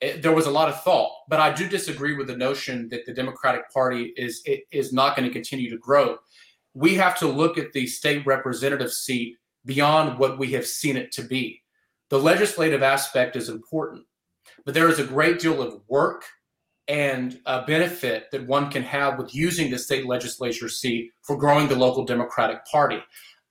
it, 0.00 0.22
there 0.22 0.30
was 0.30 0.46
a 0.46 0.50
lot 0.50 0.68
of 0.68 0.80
thought, 0.84 1.10
but 1.28 1.40
I 1.40 1.52
do 1.52 1.68
disagree 1.68 2.14
with 2.14 2.28
the 2.28 2.36
notion 2.36 2.88
that 2.90 3.04
the 3.04 3.12
Democratic 3.12 3.68
Party 3.72 4.12
is 4.16 4.44
is 4.70 4.92
not 4.92 5.16
going 5.16 5.26
to 5.26 5.32
continue 5.32 5.68
to 5.70 5.78
grow. 5.78 6.18
We 6.74 6.94
have 6.94 7.18
to 7.18 7.26
look 7.26 7.58
at 7.58 7.72
the 7.72 7.88
state 7.88 8.24
representative 8.24 8.92
seat 8.92 9.38
beyond 9.64 10.20
what 10.20 10.38
we 10.38 10.52
have 10.52 10.68
seen 10.68 10.96
it 10.96 11.10
to 11.12 11.22
be. 11.22 11.62
The 12.10 12.18
legislative 12.20 12.84
aspect 12.84 13.34
is 13.34 13.48
important, 13.48 14.04
but 14.68 14.74
there 14.74 14.90
is 14.90 14.98
a 14.98 15.04
great 15.04 15.38
deal 15.38 15.62
of 15.62 15.80
work 15.88 16.26
and 16.88 17.40
a 17.46 17.62
benefit 17.62 18.30
that 18.30 18.46
one 18.46 18.70
can 18.70 18.82
have 18.82 19.16
with 19.16 19.34
using 19.34 19.70
the 19.70 19.78
state 19.78 20.04
legislature 20.04 20.68
seat 20.68 21.10
for 21.22 21.38
growing 21.38 21.68
the 21.68 21.74
local 21.74 22.04
Democratic 22.04 22.66
Party. 22.66 23.02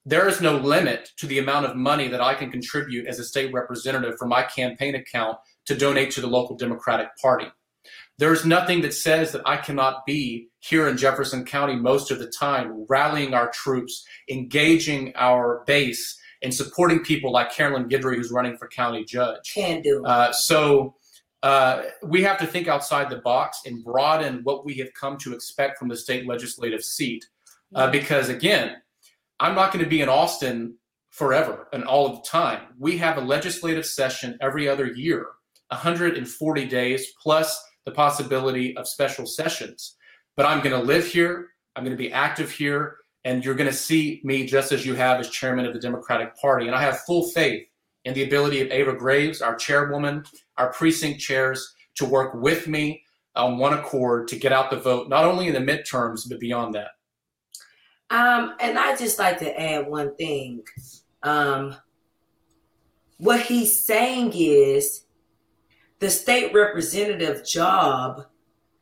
There 0.06 0.27
is 0.27 0.41
no 0.41 0.58
limit 0.58 1.10
to 1.17 1.25
the 1.25 1.39
amount 1.39 1.65
of 1.65 1.75
money 1.75 2.08
that 2.08 2.21
I 2.21 2.36
can 2.36 2.51
contribute 2.51 3.08
as 3.08 3.17
a 3.17 3.23
state 3.23 3.51
representative 3.51 4.19
from 4.19 4.30
my 4.30 4.43
campaign 4.43 4.93
account 4.93 5.39
to 5.65 5.75
donate 5.75 6.12
to 6.12 6.21
the 6.21 6.27
local 6.27 6.56
Democratic 6.56 7.08
Party. 7.19 7.47
There's 8.19 8.45
nothing 8.45 8.82
that 8.82 8.93
says 8.93 9.32
that 9.32 9.41
I 9.43 9.58
cannot 9.58 10.06
be 10.06 10.49
here 10.60 10.88
in 10.88 10.97
Jefferson 10.97 11.45
County 11.45 11.75
most 11.77 12.12
of 12.12 12.19
the 12.19 12.27
time, 12.27 12.86
rallying 12.88 13.34
our 13.34 13.49
troops, 13.49 14.06
engaging 14.30 15.13
our 15.15 15.63
base, 15.65 16.15
and 16.43 16.53
supporting 16.53 16.99
people 16.99 17.32
like 17.32 17.51
Carolyn 17.51 17.89
Guidry, 17.89 18.17
who's 18.17 18.30
running 18.30 18.56
for 18.56 18.67
county 18.67 19.03
judge. 19.03 19.51
Can 19.51 19.82
do. 19.82 20.06
Uh, 20.06 20.32
so 20.32 20.93
uh, 21.43 21.84
we 22.04 22.23
have 22.23 22.38
to 22.39 22.47
think 22.47 22.67
outside 22.67 23.10
the 23.10 23.17
box 23.17 23.62
and 23.65 23.84
broaden 23.84 24.41
what 24.43 24.65
we 24.65 24.73
have 24.76 24.93
come 24.93 25.17
to 25.17 25.34
expect 25.34 25.78
from 25.78 25.88
the 25.88 25.95
state 25.95 26.28
legislative 26.28 26.84
seat. 26.84 27.26
Uh, 27.76 27.89
because 27.91 28.30
again, 28.30 28.78
I'm 29.39 29.56
not 29.56 29.71
going 29.71 29.84
to 29.84 29.89
be 29.89 30.02
in 30.02 30.10
Austin 30.10 30.76
forever 31.12 31.67
and 31.73 31.84
all 31.84 32.08
of 32.08 32.15
the 32.15 32.28
time. 32.28 32.62
We 32.78 32.97
have 32.97 33.17
a 33.17 33.21
legislative 33.21 33.86
session 33.86 34.38
every 34.41 34.67
other 34.67 34.88
year, 34.88 35.28
140 35.69 36.65
days 36.65 37.13
plus 37.21 37.62
the 37.86 37.91
possibility 37.91 38.76
of 38.78 38.88
special 38.88 39.26
sessions. 39.26 39.95
But 40.36 40.45
I'm 40.45 40.62
going 40.62 40.80
to 40.80 40.86
live 40.86 41.06
here. 41.06 41.50
I'm 41.76 41.84
going 41.84 41.95
to 41.95 42.02
be 42.02 42.12
active 42.12 42.52
here. 42.52 42.97
And 43.26 43.43
you're 43.43 43.56
going 43.56 43.69
to 43.69 43.76
see 43.76 44.21
me 44.23 44.45
just 44.45 44.71
as 44.71 44.86
you 44.86 44.95
have 44.95 45.19
as 45.19 45.30
chairman 45.30 45.65
of 45.65 45.73
the 45.73 45.80
Democratic 45.80 46.36
Party. 46.38 46.67
And 46.67 46.76
I 46.76 46.82
have 46.82 47.00
full 47.02 47.30
faith 47.30 47.67
in 48.06 48.13
the 48.13 48.23
ability 48.23 48.62
of 48.62 48.71
Ava 48.71 48.93
Graves, 48.93 49.41
our 49.41 49.56
chairwoman, 49.56 50.23
our 50.58 50.72
precinct 50.74 51.20
chairs, 51.20 51.76
to 51.96 52.06
work 52.06 52.34
with 52.36 52.67
me 52.67 53.04
on 53.36 53.58
one 53.58 53.74
accord 53.74 54.28
to 54.30 54.36
get 54.36 54.52
out 54.52 54.70
the 54.70 54.78
vote, 54.78 55.10
not 55.10 55.26
only 55.26 55.48
in 55.48 55.54
the 55.54 55.60
midterms, 55.60 56.28
but 56.28 56.39
beyond 56.39 56.76
that. 56.76 56.89
Um, 58.10 58.56
and 58.60 58.80
I 58.80 58.96
just 58.96 59.20
like 59.20 59.39
to 59.39 59.60
add 59.60 59.88
one 59.88 60.15
thing. 60.15 60.63
Um, 61.24 61.76
what 63.17 63.41
he's 63.41 63.84
saying 63.84 64.34
is 64.36 65.06
the 66.00 66.10
state 66.10 66.54
representative 66.54 67.46
job 67.46 68.26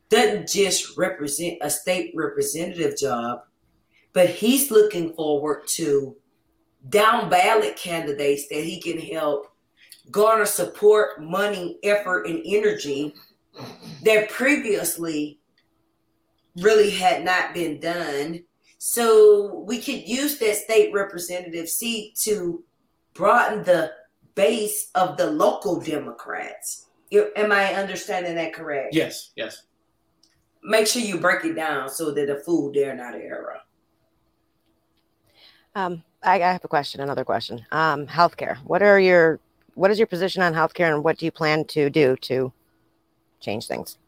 doesn't 0.08 0.48
just 0.48 0.96
represent 0.96 1.58
a 1.60 1.70
state 1.70 2.12
representative 2.14 2.96
job, 2.96 3.40
but 4.12 4.28
he's 4.28 4.70
looking 4.70 5.12
forward 5.14 5.66
to 5.68 6.16
down 6.88 7.28
ballot 7.28 7.76
candidates 7.76 8.46
that 8.48 8.62
he 8.62 8.80
can 8.80 8.98
help 8.98 9.55
garner 10.10 10.46
support, 10.46 11.22
money, 11.22 11.78
effort, 11.82 12.26
and 12.26 12.42
energy 12.44 13.14
that 14.04 14.30
previously 14.30 15.38
really 16.56 16.90
had 16.90 17.24
not 17.24 17.54
been 17.54 17.80
done. 17.80 18.42
So 18.78 19.64
we 19.66 19.80
could 19.80 20.06
use 20.06 20.38
that 20.38 20.56
state 20.56 20.92
representative 20.92 21.68
seat 21.68 22.16
to 22.22 22.62
broaden 23.14 23.64
the 23.64 23.92
base 24.34 24.90
of 24.94 25.16
the 25.16 25.30
local 25.30 25.80
Democrats. 25.80 26.86
Am 27.12 27.52
I 27.52 27.74
understanding 27.74 28.34
that 28.34 28.52
correct? 28.52 28.94
Yes, 28.94 29.30
yes. 29.36 29.62
Make 30.62 30.86
sure 30.86 31.02
you 31.02 31.18
break 31.18 31.44
it 31.44 31.54
down 31.54 31.88
so 31.88 32.12
that 32.12 32.28
a 32.28 32.40
fool 32.40 32.72
dare 32.72 32.94
not 32.94 33.14
err. 33.14 33.60
Um, 35.74 36.02
I, 36.22 36.42
I 36.42 36.52
have 36.52 36.64
a 36.64 36.68
question, 36.68 37.00
another 37.00 37.24
question. 37.24 37.64
Um, 37.70 38.06
healthcare. 38.06 38.56
What 38.58 38.82
are 38.82 38.98
your 38.98 39.40
what 39.76 39.90
is 39.90 39.98
your 39.98 40.06
position 40.06 40.42
on 40.42 40.54
healthcare, 40.54 40.92
and 40.92 41.04
what 41.04 41.18
do 41.18 41.26
you 41.26 41.30
plan 41.30 41.64
to 41.66 41.90
do 41.90 42.16
to 42.22 42.52
change 43.40 43.66
things? 43.68 43.98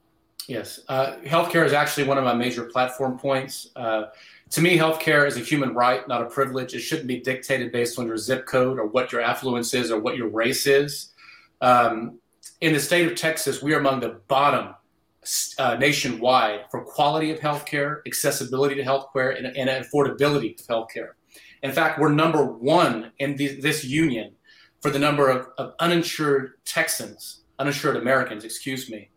Yes, 0.48 0.80
uh, 0.88 1.16
healthcare 1.24 1.66
is 1.66 1.74
actually 1.74 2.04
one 2.04 2.16
of 2.16 2.24
my 2.24 2.32
major 2.32 2.64
platform 2.64 3.18
points. 3.18 3.68
Uh, 3.76 4.04
to 4.50 4.62
me, 4.62 4.78
healthcare 4.78 5.26
is 5.26 5.36
a 5.36 5.40
human 5.40 5.74
right, 5.74 6.08
not 6.08 6.22
a 6.22 6.24
privilege. 6.24 6.74
It 6.74 6.80
shouldn't 6.80 7.06
be 7.06 7.20
dictated 7.20 7.70
based 7.70 7.98
on 7.98 8.06
your 8.06 8.16
zip 8.16 8.46
code 8.46 8.78
or 8.78 8.86
what 8.86 9.12
your 9.12 9.20
affluence 9.20 9.74
is 9.74 9.90
or 9.90 10.00
what 10.00 10.16
your 10.16 10.28
race 10.28 10.66
is. 10.66 11.12
Um, 11.60 12.18
in 12.62 12.72
the 12.72 12.80
state 12.80 13.06
of 13.06 13.14
Texas, 13.14 13.62
we 13.62 13.74
are 13.74 13.78
among 13.78 14.00
the 14.00 14.20
bottom 14.26 14.74
uh, 15.58 15.74
nationwide 15.74 16.60
for 16.70 16.82
quality 16.82 17.30
of 17.30 17.40
healthcare, 17.40 18.00
accessibility 18.06 18.74
to 18.74 18.82
healthcare, 18.82 19.36
and, 19.36 19.54
and 19.54 19.68
affordability 19.68 20.58
of 20.58 20.66
healthcare. 20.66 21.10
In 21.62 21.72
fact, 21.72 21.98
we're 21.98 22.08
number 22.08 22.44
one 22.46 23.12
in 23.18 23.36
the, 23.36 23.60
this 23.60 23.84
union 23.84 24.32
for 24.80 24.90
the 24.90 24.98
number 24.98 25.28
of, 25.28 25.48
of 25.58 25.74
uninsured 25.80 26.52
Texans, 26.64 27.42
uninsured 27.58 27.96
Americans, 27.96 28.44
excuse 28.44 28.90
me. 28.90 29.10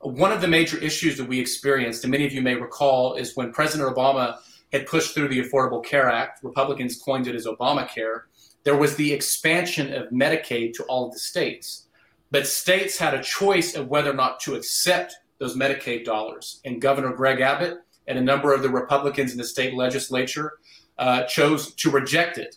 One 0.00 0.32
of 0.32 0.40
the 0.40 0.48
major 0.48 0.78
issues 0.78 1.18
that 1.18 1.28
we 1.28 1.38
experienced, 1.38 2.04
and 2.04 2.10
many 2.10 2.24
of 2.24 2.32
you 2.32 2.40
may 2.40 2.54
recall, 2.54 3.14
is 3.14 3.36
when 3.36 3.52
President 3.52 3.94
Obama 3.94 4.38
had 4.72 4.86
pushed 4.86 5.14
through 5.14 5.28
the 5.28 5.42
Affordable 5.42 5.84
Care 5.84 6.08
Act, 6.08 6.42
Republicans 6.42 7.00
coined 7.00 7.26
it 7.26 7.34
as 7.34 7.46
Obamacare, 7.46 8.22
there 8.64 8.76
was 8.76 8.96
the 8.96 9.12
expansion 9.12 9.92
of 9.92 10.10
Medicaid 10.10 10.74
to 10.74 10.84
all 10.84 11.06
of 11.06 11.12
the 11.12 11.18
states. 11.18 11.86
But 12.30 12.46
states 12.46 12.96
had 12.96 13.14
a 13.14 13.22
choice 13.22 13.74
of 13.74 13.88
whether 13.88 14.10
or 14.10 14.14
not 14.14 14.40
to 14.40 14.54
accept 14.54 15.16
those 15.38 15.56
Medicaid 15.56 16.04
dollars. 16.04 16.60
And 16.64 16.80
Governor 16.80 17.12
Greg 17.12 17.40
Abbott 17.40 17.78
and 18.06 18.18
a 18.18 18.22
number 18.22 18.54
of 18.54 18.62
the 18.62 18.68
Republicans 18.68 19.32
in 19.32 19.38
the 19.38 19.44
state 19.44 19.74
legislature 19.74 20.52
uh, 20.98 21.24
chose 21.24 21.74
to 21.74 21.90
reject 21.90 22.38
it. 22.38 22.56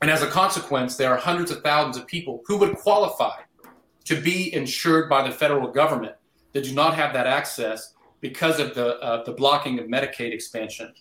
And 0.00 0.10
as 0.10 0.22
a 0.22 0.26
consequence, 0.26 0.96
there 0.96 1.10
are 1.10 1.16
hundreds 1.16 1.50
of 1.50 1.62
thousands 1.62 1.96
of 1.96 2.06
people 2.06 2.42
who 2.46 2.58
would 2.58 2.76
qualify 2.76 3.40
to 4.04 4.20
be 4.20 4.54
insured 4.54 5.08
by 5.08 5.26
the 5.26 5.34
federal 5.34 5.68
government 5.70 6.14
that 6.52 6.64
do 6.64 6.74
not 6.74 6.94
have 6.94 7.12
that 7.14 7.26
access 7.26 7.94
because 8.20 8.60
of 8.60 8.74
the, 8.74 8.98
uh, 9.00 9.24
the 9.24 9.32
blocking 9.32 9.78
of 9.78 9.86
Medicaid 9.86 10.32
expansion. 10.32 10.92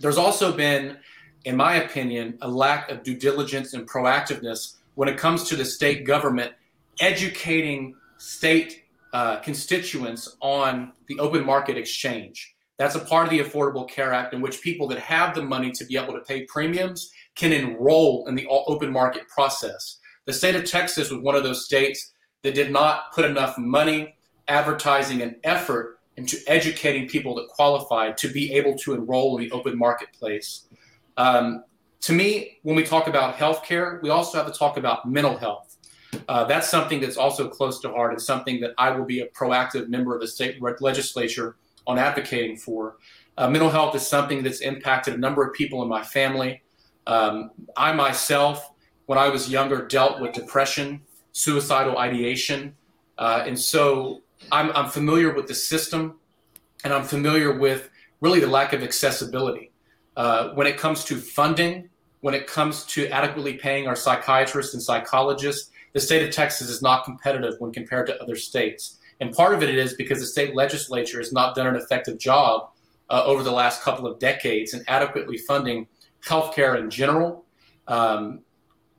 There's 0.00 0.18
also 0.18 0.52
been, 0.52 0.98
in 1.44 1.56
my 1.56 1.76
opinion, 1.76 2.38
a 2.42 2.48
lack 2.48 2.90
of 2.90 3.02
due 3.02 3.16
diligence 3.16 3.74
and 3.74 3.88
proactiveness 3.88 4.76
when 4.94 5.08
it 5.08 5.18
comes 5.18 5.44
to 5.44 5.56
the 5.56 5.64
state 5.64 6.04
government 6.04 6.52
educating 7.00 7.94
state 8.18 8.84
uh, 9.12 9.36
constituents 9.40 10.36
on 10.40 10.92
the 11.08 11.18
open 11.18 11.44
market 11.44 11.76
exchange. 11.76 12.54
That's 12.78 12.94
a 12.94 13.00
part 13.00 13.26
of 13.26 13.30
the 13.30 13.40
Affordable 13.40 13.88
Care 13.88 14.12
Act 14.12 14.32
in 14.32 14.40
which 14.40 14.62
people 14.62 14.88
that 14.88 14.98
have 15.00 15.34
the 15.34 15.42
money 15.42 15.70
to 15.72 15.84
be 15.84 15.96
able 15.96 16.14
to 16.14 16.20
pay 16.20 16.44
premiums 16.44 17.10
can 17.40 17.52
enroll 17.54 18.26
in 18.28 18.34
the 18.34 18.46
open 18.48 18.92
market 18.92 19.26
process. 19.28 19.98
The 20.26 20.32
state 20.32 20.54
of 20.54 20.66
Texas 20.66 21.10
was 21.10 21.22
one 21.22 21.34
of 21.34 21.42
those 21.42 21.64
states 21.64 22.12
that 22.42 22.54
did 22.54 22.70
not 22.70 23.12
put 23.14 23.24
enough 23.24 23.56
money, 23.56 24.14
advertising, 24.46 25.22
and 25.22 25.36
effort 25.42 26.00
into 26.18 26.36
educating 26.46 27.08
people 27.08 27.34
that 27.36 27.48
qualified 27.48 28.18
to 28.18 28.28
be 28.28 28.52
able 28.52 28.74
to 28.76 28.92
enroll 28.92 29.38
in 29.38 29.44
the 29.44 29.50
open 29.52 29.78
marketplace. 29.78 30.68
Um, 31.16 31.64
to 32.02 32.12
me, 32.12 32.58
when 32.62 32.76
we 32.76 32.84
talk 32.84 33.08
about 33.08 33.36
healthcare, 33.36 34.02
we 34.02 34.10
also 34.10 34.36
have 34.36 34.46
to 34.46 34.58
talk 34.58 34.76
about 34.76 35.08
mental 35.08 35.38
health. 35.38 35.78
Uh, 36.28 36.44
that's 36.44 36.68
something 36.68 37.00
that's 37.00 37.16
also 37.16 37.48
close 37.48 37.80
to 37.80 37.88
heart 37.88 38.12
and 38.12 38.20
something 38.20 38.60
that 38.60 38.72
I 38.76 38.90
will 38.90 39.06
be 39.06 39.20
a 39.20 39.28
proactive 39.28 39.88
member 39.88 40.14
of 40.14 40.20
the 40.20 40.28
state 40.28 40.60
legislature 40.80 41.56
on 41.86 41.98
advocating 41.98 42.58
for. 42.58 42.96
Uh, 43.38 43.48
mental 43.48 43.70
health 43.70 43.94
is 43.94 44.06
something 44.06 44.42
that's 44.42 44.60
impacted 44.60 45.14
a 45.14 45.16
number 45.16 45.42
of 45.42 45.54
people 45.54 45.82
in 45.82 45.88
my 45.88 46.02
family. 46.02 46.62
Um, 47.06 47.50
I 47.76 47.92
myself, 47.92 48.72
when 49.06 49.18
I 49.18 49.28
was 49.28 49.48
younger, 49.48 49.86
dealt 49.86 50.20
with 50.20 50.32
depression, 50.32 51.02
suicidal 51.32 51.98
ideation. 51.98 52.74
Uh, 53.18 53.44
and 53.46 53.58
so 53.58 54.22
I'm, 54.52 54.70
I'm 54.72 54.88
familiar 54.88 55.34
with 55.34 55.46
the 55.46 55.54
system 55.54 56.18
and 56.84 56.92
I'm 56.92 57.04
familiar 57.04 57.58
with 57.58 57.90
really 58.20 58.40
the 58.40 58.46
lack 58.46 58.72
of 58.72 58.82
accessibility. 58.82 59.72
Uh, 60.16 60.50
when 60.50 60.66
it 60.66 60.76
comes 60.76 61.04
to 61.04 61.16
funding, 61.16 61.88
when 62.20 62.34
it 62.34 62.46
comes 62.46 62.84
to 62.84 63.08
adequately 63.08 63.54
paying 63.54 63.86
our 63.86 63.96
psychiatrists 63.96 64.74
and 64.74 64.82
psychologists, 64.82 65.70
the 65.92 66.00
state 66.00 66.26
of 66.26 66.32
Texas 66.32 66.68
is 66.68 66.82
not 66.82 67.04
competitive 67.04 67.54
when 67.58 67.72
compared 67.72 68.06
to 68.06 68.22
other 68.22 68.36
states. 68.36 68.98
And 69.20 69.32
part 69.32 69.54
of 69.54 69.62
it 69.62 69.74
is 69.74 69.94
because 69.94 70.20
the 70.20 70.26
state 70.26 70.54
legislature 70.54 71.18
has 71.18 71.32
not 71.32 71.54
done 71.54 71.66
an 71.66 71.76
effective 71.76 72.18
job 72.18 72.70
uh, 73.10 73.22
over 73.24 73.42
the 73.42 73.50
last 73.50 73.82
couple 73.82 74.06
of 74.06 74.18
decades 74.18 74.72
in 74.72 74.84
adequately 74.88 75.36
funding 75.36 75.86
healthcare 76.26 76.78
in 76.78 76.90
general, 76.90 77.44
um, 77.88 78.40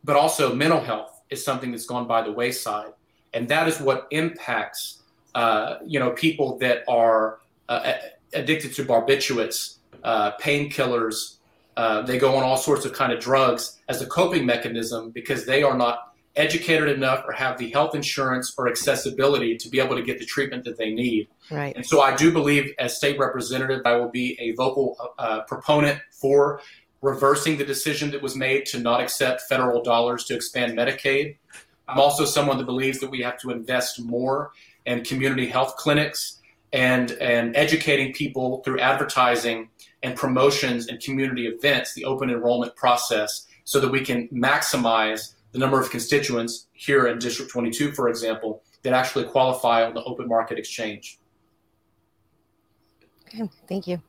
but 0.03 0.15
also 0.15 0.53
mental 0.53 0.81
health 0.81 1.21
is 1.29 1.43
something 1.43 1.71
that's 1.71 1.85
gone 1.85 2.07
by 2.07 2.21
the 2.21 2.31
wayside. 2.31 2.93
And 3.33 3.47
that 3.49 3.67
is 3.67 3.79
what 3.79 4.07
impacts, 4.11 5.01
uh, 5.35 5.75
you 5.85 5.99
know, 5.99 6.11
people 6.11 6.57
that 6.59 6.83
are 6.87 7.39
uh, 7.69 7.93
addicted 8.33 8.73
to 8.75 8.83
barbiturates, 8.83 9.77
uh, 10.03 10.31
painkillers. 10.37 11.37
Uh, 11.77 12.01
they 12.01 12.17
go 12.17 12.35
on 12.35 12.43
all 12.43 12.57
sorts 12.57 12.85
of 12.85 12.93
kind 12.93 13.13
of 13.13 13.19
drugs 13.19 13.79
as 13.87 14.01
a 14.01 14.05
coping 14.05 14.45
mechanism 14.45 15.11
because 15.11 15.45
they 15.45 15.63
are 15.63 15.77
not 15.77 16.11
educated 16.35 16.89
enough 16.89 17.23
or 17.27 17.33
have 17.33 17.57
the 17.57 17.69
health 17.71 17.93
insurance 17.93 18.53
or 18.57 18.69
accessibility 18.69 19.57
to 19.57 19.69
be 19.69 19.79
able 19.79 19.95
to 19.95 20.01
get 20.01 20.17
the 20.17 20.25
treatment 20.25 20.63
that 20.63 20.77
they 20.77 20.91
need. 20.91 21.27
Right. 21.49 21.75
And 21.75 21.85
so 21.85 22.01
I 22.01 22.15
do 22.15 22.31
believe, 22.31 22.73
as 22.79 22.95
state 22.95 23.19
representative, 23.19 23.81
I 23.85 23.95
will 23.95 24.09
be 24.09 24.37
a 24.39 24.53
vocal 24.53 25.13
uh, 25.17 25.41
proponent 25.41 25.99
for 26.11 26.61
reversing 27.01 27.57
the 27.57 27.65
decision 27.65 28.11
that 28.11 28.21
was 28.21 28.35
made 28.35 28.65
to 28.67 28.79
not 28.79 29.01
accept 29.01 29.41
federal 29.41 29.81
dollars 29.81 30.23
to 30.25 30.35
expand 30.35 30.77
Medicaid. 30.77 31.37
I'm 31.87 31.99
also 31.99 32.25
someone 32.25 32.57
that 32.57 32.65
believes 32.65 32.99
that 32.99 33.09
we 33.09 33.21
have 33.21 33.37
to 33.39 33.49
invest 33.49 33.99
more 33.99 34.51
in 34.85 35.03
community 35.03 35.47
health 35.47 35.75
clinics 35.75 36.39
and 36.73 37.11
and 37.13 37.55
educating 37.55 38.13
people 38.13 38.61
through 38.63 38.79
advertising 38.79 39.69
and 40.03 40.15
promotions 40.15 40.87
and 40.87 41.01
community 41.01 41.47
events, 41.47 41.93
the 41.93 42.05
open 42.05 42.29
enrollment 42.29 42.75
process, 42.75 43.47
so 43.65 43.79
that 43.79 43.89
we 43.89 44.01
can 44.03 44.27
maximize 44.29 45.33
the 45.51 45.59
number 45.59 45.79
of 45.79 45.89
constituents 45.89 46.67
here 46.73 47.07
in 47.07 47.19
District 47.19 47.51
22, 47.51 47.91
for 47.91 48.07
example, 48.07 48.63
that 48.83 48.93
actually 48.93 49.25
qualify 49.25 49.83
on 49.83 49.93
the 49.93 50.03
open 50.03 50.27
market 50.27 50.57
exchange. 50.57 51.19
Okay, 53.27 53.49
thank 53.67 53.87
you. 53.87 54.01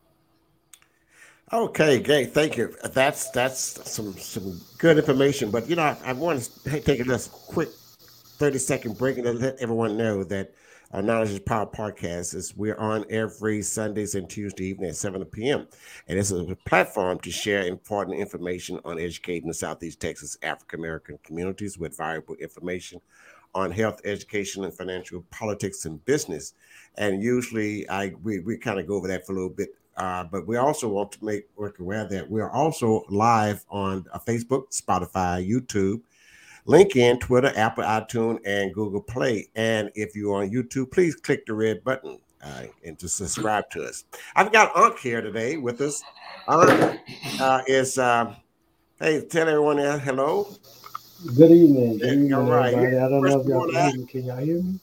Okay, 1.52 2.00
great. 2.00 2.32
Thank 2.32 2.56
you. 2.56 2.74
That's 2.82 3.28
that's 3.28 3.60
some 3.90 4.14
some 4.14 4.58
good 4.78 4.96
information. 4.96 5.50
But 5.50 5.68
you 5.68 5.76
know, 5.76 5.82
I, 5.82 5.96
I 6.02 6.12
want 6.14 6.40
to 6.64 6.80
take 6.80 7.00
a 7.00 7.18
quick 7.30 7.68
thirty 7.68 8.58
second 8.58 8.96
break 8.96 9.18
and 9.18 9.38
let 9.38 9.58
everyone 9.60 9.98
know 9.98 10.24
that 10.24 10.54
our 10.92 11.02
Knowledge 11.02 11.28
is 11.28 11.40
Power 11.40 11.66
podcast 11.66 12.34
is 12.34 12.56
we're 12.56 12.76
on 12.76 13.04
every 13.10 13.60
Sundays 13.60 14.14
and 14.14 14.30
Tuesday 14.30 14.64
evening 14.66 14.90
at 14.90 14.96
7 14.96 15.24
p.m. 15.26 15.66
And 16.08 16.18
this 16.18 16.30
is 16.30 16.50
a 16.50 16.56
platform 16.56 17.18
to 17.20 17.30
share 17.30 17.66
important 17.66 18.18
information 18.18 18.78
on 18.84 18.98
educating 18.98 19.48
the 19.48 19.54
Southeast 19.54 20.00
Texas 20.00 20.38
African 20.42 20.80
American 20.80 21.18
communities 21.22 21.76
with 21.78 21.96
valuable 21.96 22.34
information 22.36 23.00
on 23.54 23.70
health, 23.70 24.00
education, 24.04 24.64
and 24.64 24.72
financial 24.72 25.22
politics 25.30 25.84
and 25.84 26.02
business. 26.06 26.54
And 26.96 27.22
usually 27.22 27.86
I 27.90 28.14
we, 28.22 28.40
we 28.40 28.56
kind 28.56 28.80
of 28.80 28.86
go 28.86 28.94
over 28.94 29.08
that 29.08 29.26
for 29.26 29.32
a 29.32 29.34
little 29.34 29.50
bit 29.50 29.74
uh, 29.96 30.24
but 30.24 30.46
we 30.46 30.57
also 30.57 30.88
want 30.88 31.12
to 31.12 31.24
make 31.24 31.48
work 31.57 31.78
aware 31.78 32.05
that 32.07 32.31
we 32.31 32.40
are 32.40 32.50
also 32.50 33.05
live 33.09 33.64
on 33.68 34.07
uh, 34.12 34.18
Facebook, 34.18 34.70
Spotify, 34.70 35.46
YouTube, 35.46 36.00
LinkedIn, 36.66 37.20
Twitter, 37.20 37.52
Apple, 37.57 37.85
iTunes, 37.85 38.38
and 38.46 38.72
Google 38.72 39.02
Play. 39.02 39.48
And 39.55 39.90
if 39.94 40.16
you're 40.16 40.42
on 40.42 40.50
YouTube, 40.50 40.90
please 40.92 41.14
click 41.16 41.44
the 41.46 41.55
red 41.55 41.85
button 41.85 42.18
uh, 42.42 42.64
and 42.85 42.98
to 42.98 43.09
subscribe 43.09 43.68
to 43.70 43.85
us. 43.85 44.05
I've 44.35 44.52
got 44.52 44.74
Unc 44.76 44.98
here 44.98 45.20
today 45.20 45.57
with 45.57 45.81
us. 45.81 46.02
Unc 46.48 46.98
uh, 47.40 47.62
is, 47.66 47.98
uh, 47.98 48.35
hey, 48.98 49.24
tell 49.26 49.48
everyone 49.48 49.76
there 49.76 49.98
hello. 49.98 50.48
Good 51.37 51.50
evening. 51.50 51.98
Good 51.98 52.12
evening, 52.14 52.35
all 52.35 52.42
right. 52.44 52.74
everybody. 52.74 52.96
I 52.96 53.09
don't 53.09 53.22
know 53.22 53.40
if 53.40 53.46
y'all 53.46 53.70
can 53.70 53.90
hear 53.90 54.00
me. 54.00 54.07
Can 54.07 54.24
y'all 54.24 54.37
hear 54.38 54.62
me? 54.62 54.81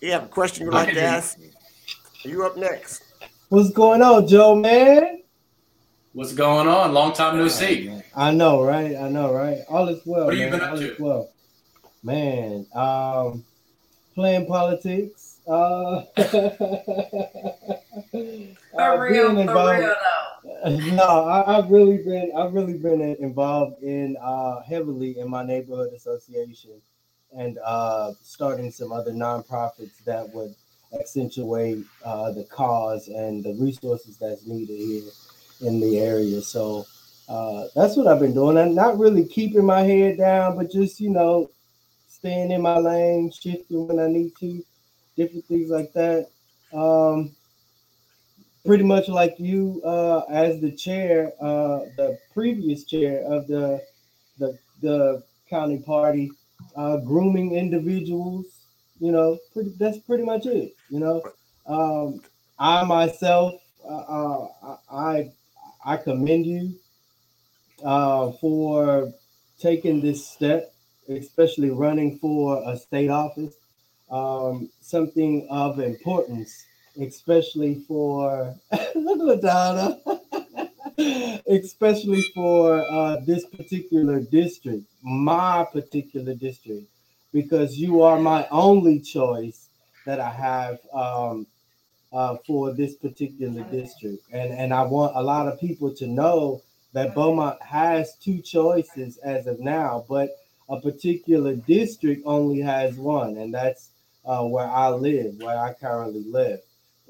You 0.00 0.12
have 0.12 0.24
a 0.24 0.28
question 0.28 0.64
you'd 0.64 0.72
like 0.72 0.94
to 0.94 1.02
ask? 1.02 1.38
Are 2.24 2.28
you 2.28 2.46
up 2.46 2.56
next? 2.56 3.09
What's 3.50 3.70
going 3.70 4.00
on, 4.00 4.28
Joe, 4.28 4.54
man? 4.54 5.22
What's 6.12 6.32
going 6.32 6.68
on? 6.68 6.94
Long 6.94 7.12
time 7.12 7.36
no 7.36 7.48
see. 7.48 7.90
I 8.14 8.30
know, 8.30 8.62
right? 8.62 8.94
I 8.94 9.08
know, 9.08 9.32
right? 9.34 9.58
All 9.68 9.88
is 9.88 10.00
well. 10.06 10.26
What 10.26 10.34
have 10.34 10.40
you 10.40 10.50
man. 10.50 10.52
been 10.52 10.60
up 10.60 10.70
All 10.70 10.76
to? 10.78 10.92
is 10.92 11.00
well. 11.00 11.28
Man, 12.04 12.64
um, 12.76 13.44
playing 14.14 14.46
politics. 14.46 15.38
Uh, 15.48 16.02
For 18.72 18.80
uh, 18.80 18.96
real, 18.98 19.34
being 19.34 19.48
for 19.48 19.54
real 19.78 19.94
though. 20.62 20.76
no, 20.94 21.24
I, 21.24 21.58
I've 21.58 21.70
really 21.70 21.98
been 21.98 22.30
I've 22.36 22.54
really 22.54 22.78
been 22.78 23.00
involved 23.00 23.82
in 23.82 24.16
uh, 24.22 24.62
heavily 24.62 25.18
in 25.18 25.28
my 25.28 25.42
neighborhood 25.44 25.92
association 25.92 26.80
and 27.36 27.58
uh, 27.64 28.12
starting 28.22 28.70
some 28.70 28.92
other 28.92 29.10
nonprofits 29.10 30.04
that 30.04 30.32
would 30.32 30.54
accentuate 30.98 31.84
uh, 32.04 32.32
the 32.32 32.44
cause 32.44 33.08
and 33.08 33.44
the 33.44 33.54
resources 33.54 34.16
that's 34.18 34.46
needed 34.46 34.76
here 34.76 35.10
in 35.62 35.80
the 35.80 35.98
area. 35.98 36.40
So 36.40 36.86
uh, 37.28 37.66
that's 37.74 37.96
what 37.96 38.06
I've 38.06 38.20
been 38.20 38.34
doing. 38.34 38.58
I'm 38.58 38.74
not 38.74 38.98
really 38.98 39.24
keeping 39.24 39.64
my 39.64 39.82
head 39.82 40.18
down, 40.18 40.56
but 40.56 40.70
just 40.70 41.00
you 41.00 41.10
know 41.10 41.50
staying 42.08 42.50
in 42.50 42.60
my 42.60 42.78
lane, 42.78 43.30
shifting 43.30 43.86
when 43.86 43.98
I 43.98 44.08
need 44.08 44.32
to, 44.40 44.64
different 45.16 45.44
things 45.46 45.70
like 45.70 45.92
that. 45.92 46.28
Um, 46.72 47.34
pretty 48.66 48.84
much 48.84 49.08
like 49.08 49.36
you 49.38 49.80
uh, 49.84 50.20
as 50.28 50.60
the 50.60 50.70
chair, 50.70 51.32
uh, 51.40 51.80
the 51.96 52.18
previous 52.34 52.84
chair 52.84 53.24
of 53.24 53.46
the 53.46 53.82
the 54.38 54.58
the 54.82 55.22
county 55.48 55.78
party, 55.78 56.30
uh, 56.76 56.98
grooming 56.98 57.54
individuals. 57.54 58.46
You 59.00 59.12
know, 59.12 59.38
pretty, 59.52 59.70
that's 59.78 59.98
pretty 59.98 60.24
much 60.24 60.46
it. 60.46 60.74
You 60.90 61.00
know, 61.00 61.22
um, 61.66 62.22
I 62.58 62.84
myself, 62.84 63.60
uh, 63.84 63.96
uh, 63.96 64.76
I 64.92 65.32
I 65.84 65.96
commend 65.96 66.46
you 66.46 66.74
uh, 67.84 68.32
for 68.32 69.12
taking 69.58 70.00
this 70.00 70.26
step, 70.26 70.72
especially 71.08 71.70
running 71.70 72.18
for 72.18 72.62
a 72.66 72.76
state 72.76 73.10
office. 73.10 73.54
Um, 74.10 74.70
something 74.80 75.46
of 75.50 75.78
importance 75.78 76.66
especially 76.98 77.76
for 77.86 78.54
look 78.94 79.44
at 79.44 80.02
especially 81.48 82.22
for 82.34 82.80
uh, 82.90 83.16
this 83.26 83.46
particular 83.46 84.20
district, 84.20 84.84
my 85.02 85.66
particular 85.72 86.34
district, 86.34 86.86
because 87.32 87.78
you 87.78 88.02
are 88.02 88.18
my 88.18 88.46
only 88.50 89.00
choice 89.00 89.68
that 90.06 90.20
I 90.20 90.30
have 90.30 90.78
um, 90.92 91.46
uh, 92.12 92.36
for 92.46 92.72
this 92.72 92.94
particular 92.94 93.62
district, 93.64 94.24
and 94.32 94.52
and 94.52 94.74
I 94.74 94.82
want 94.82 95.16
a 95.16 95.22
lot 95.22 95.46
of 95.46 95.60
people 95.60 95.94
to 95.96 96.06
know 96.06 96.62
that 96.92 97.14
Beaumont 97.14 97.62
has 97.62 98.16
two 98.16 98.40
choices 98.40 99.18
as 99.18 99.46
of 99.46 99.60
now, 99.60 100.04
but 100.08 100.30
a 100.68 100.80
particular 100.80 101.54
district 101.54 102.22
only 102.24 102.60
has 102.60 102.96
one, 102.96 103.36
and 103.36 103.54
that's 103.54 103.90
uh, 104.24 104.44
where 104.44 104.68
I 104.68 104.88
live, 104.88 105.36
where 105.38 105.58
I 105.58 105.72
currently 105.74 106.24
live 106.24 106.60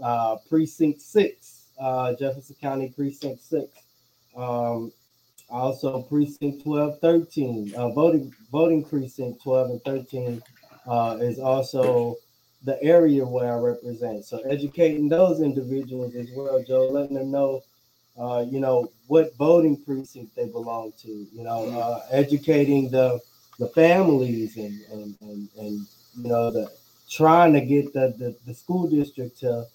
uh, 0.03 0.37
precinct 0.49 1.01
six, 1.01 1.67
uh, 1.79 2.15
Jefferson 2.15 2.57
County 2.61 2.89
precinct 2.89 3.43
six. 3.43 3.69
Um, 4.37 4.93
also 5.51 6.03
precinct 6.03 6.63
12, 6.63 7.01
13, 7.01 7.75
uh, 7.77 7.89
voting 7.91 8.35
voting 8.51 8.85
precinct 8.85 9.43
12 9.43 9.71
and 9.71 9.85
13 9.85 10.43
uh, 10.87 11.19
is 11.21 11.39
also 11.39 12.17
the 12.65 12.83
area 12.83 13.25
where 13.25 13.53
I 13.53 13.59
represent. 13.59 14.25
So 14.25 14.39
educating 14.41 15.09
those 15.09 15.41
individuals 15.41 16.15
as 16.15 16.29
well, 16.35 16.63
Joe, 16.63 16.89
letting 16.89 17.15
them 17.15 17.31
know, 17.31 17.63
uh, 18.19 18.45
you 18.49 18.61
know, 18.61 18.91
what 19.07 19.35
voting 19.37 19.77
precinct 19.77 20.35
they 20.37 20.47
belong 20.47 20.93
to. 21.03 21.09
You 21.09 21.45
know, 21.45 21.69
uh, 21.69 22.01
educating 22.11 22.91
the 22.91 23.21
the 23.59 23.69
families 23.69 24.57
and 24.57 24.81
and 24.93 25.17
and, 25.21 25.49
and 25.59 25.87
you 26.17 26.29
know 26.29 26.51
the 26.51 26.71
trying 27.09 27.53
to 27.55 27.61
get 27.61 27.93
the, 27.93 28.15
the 28.19 28.37
the 28.47 28.55
school 28.55 28.89
district 28.89 29.41
to 29.41 29.67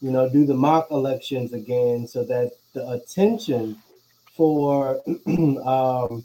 you 0.00 0.10
know, 0.10 0.28
do 0.28 0.46
the 0.46 0.54
mock 0.54 0.90
elections 0.90 1.52
again 1.52 2.06
so 2.06 2.24
that 2.24 2.52
the 2.72 2.88
attention 2.88 3.76
for 4.36 5.02
um, 5.26 6.24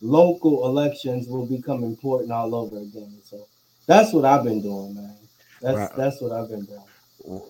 local 0.00 0.66
elections 0.66 1.28
will 1.28 1.46
become 1.46 1.82
important 1.84 2.32
all 2.32 2.54
over 2.54 2.76
again. 2.78 3.18
So 3.24 3.46
that's 3.86 4.12
what 4.12 4.24
I've 4.24 4.44
been 4.44 4.62
doing, 4.62 4.94
man. 4.94 5.16
That's 5.62 5.76
Right. 5.76 5.96
that's 5.96 6.20
what 6.20 6.32
I've 6.32 6.48
been 6.48 6.66
doing. 6.66 7.42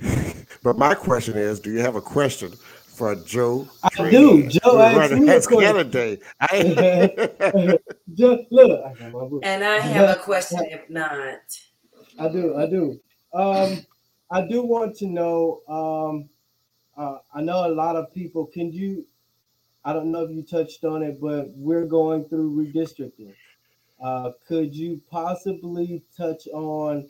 But 0.62 0.78
my 0.78 0.94
question 0.94 1.36
is, 1.36 1.60
do 1.60 1.70
you 1.70 1.78
have 1.78 1.94
a 1.94 2.00
question 2.00 2.50
for 2.50 3.14
Joe? 3.14 3.68
I 3.84 3.88
Tree, 3.90 4.10
do. 4.10 4.42
Joe 4.48 4.58
who's 4.64 4.96
asked 4.96 5.12
me 5.12 5.28
a 5.28 5.32
as 5.36 5.46
question. 5.46 5.74
candidate? 5.74 6.22
I, 6.40 7.78
Just 8.14 8.42
look, 8.50 8.84
I 8.84 8.94
got 8.94 9.12
my 9.12 9.24
book. 9.28 9.40
And 9.44 9.62
I 9.62 9.78
have 9.78 10.16
a 10.16 10.20
question 10.20 10.64
if 10.70 10.90
not. 10.90 11.38
I 12.18 12.28
do, 12.28 12.56
I 12.56 12.66
do. 12.66 13.00
Um, 13.32 13.86
I 14.30 14.40
do 14.48 14.62
want 14.62 14.96
to 14.96 15.06
know. 15.06 15.60
Um, 15.68 16.28
uh, 16.96 17.18
I 17.32 17.42
know 17.42 17.66
a 17.66 17.72
lot 17.72 17.94
of 17.94 18.12
people. 18.12 18.46
Can 18.46 18.72
you? 18.72 19.06
I 19.86 19.92
don't 19.92 20.10
know 20.10 20.24
if 20.24 20.32
you 20.32 20.42
touched 20.42 20.84
on 20.84 21.04
it, 21.04 21.20
but 21.20 21.50
we're 21.54 21.86
going 21.86 22.24
through 22.24 22.50
redistricting. 22.56 23.32
Uh, 24.02 24.32
could 24.46 24.74
you 24.74 25.00
possibly 25.08 26.02
touch 26.16 26.48
on 26.52 27.08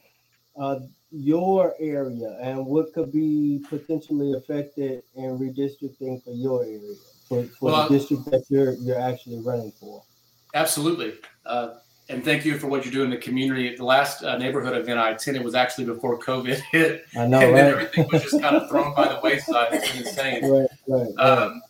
uh, 0.58 0.80
your 1.10 1.74
area 1.80 2.36
and 2.42 2.66
what 2.66 2.92
could 2.92 3.10
be 3.10 3.64
potentially 3.70 4.34
affected 4.34 5.02
in 5.14 5.38
redistricting 5.38 6.22
for 6.22 6.32
your 6.32 6.64
area, 6.64 6.94
for, 7.26 7.44
for 7.44 7.70
Well, 7.70 7.88
the 7.88 7.98
district 7.98 8.26
that 8.26 8.44
you're 8.50 8.74
you're 8.74 9.00
actually 9.00 9.40
running 9.40 9.72
for? 9.80 10.02
Absolutely. 10.54 11.14
Uh, 11.46 11.76
and 12.10 12.22
thank 12.22 12.44
you 12.44 12.58
for 12.58 12.66
what 12.66 12.84
you 12.84 12.90
do 12.90 13.02
in 13.02 13.10
the 13.10 13.16
community. 13.16 13.74
The 13.74 13.84
last 13.84 14.22
uh, 14.22 14.36
neighborhood 14.36 14.76
event 14.76 14.98
I 14.98 15.10
attended 15.10 15.42
was 15.42 15.54
actually 15.54 15.86
before 15.86 16.18
COVID 16.18 16.60
hit. 16.72 17.06
I 17.16 17.26
know, 17.26 17.40
and 17.40 17.52
right? 17.54 17.64
everything 17.64 18.06
was 18.12 18.22
just 18.22 18.40
kind 18.40 18.54
of 18.54 18.68
thrown 18.68 18.94
by 18.94 19.08
the 19.08 19.18
wayside. 19.22 19.68
It's 19.72 19.94
insane. 19.94 20.44
right, 20.50 20.68
right, 20.86 21.08
right. 21.16 21.24
Um, 21.24 21.62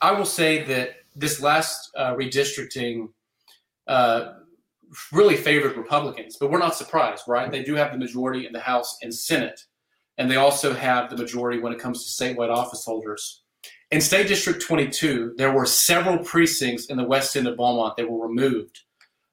I 0.00 0.12
will 0.12 0.24
say 0.24 0.64
that 0.64 0.96
this 1.14 1.40
last 1.40 1.90
uh, 1.96 2.14
redistricting 2.14 3.08
uh, 3.86 4.34
really 5.12 5.36
favored 5.36 5.76
Republicans, 5.76 6.36
but 6.38 6.50
we're 6.50 6.58
not 6.58 6.74
surprised, 6.74 7.24
right? 7.28 7.50
They 7.50 7.62
do 7.62 7.74
have 7.74 7.92
the 7.92 7.98
majority 7.98 8.46
in 8.46 8.52
the 8.52 8.60
House 8.60 8.98
and 9.02 9.14
Senate, 9.14 9.60
and 10.18 10.30
they 10.30 10.36
also 10.36 10.72
have 10.72 11.10
the 11.10 11.16
majority 11.16 11.60
when 11.60 11.72
it 11.72 11.78
comes 11.78 12.04
to 12.04 12.24
statewide 12.24 12.54
office 12.54 12.84
holders. 12.84 13.42
In 13.90 14.00
State 14.00 14.28
District 14.28 14.62
22, 14.62 15.34
there 15.36 15.52
were 15.52 15.66
several 15.66 16.18
precincts 16.18 16.86
in 16.86 16.96
the 16.96 17.04
west 17.04 17.36
end 17.36 17.46
of 17.48 17.56
Beaumont 17.56 17.96
that 17.96 18.08
were 18.08 18.26
removed 18.26 18.78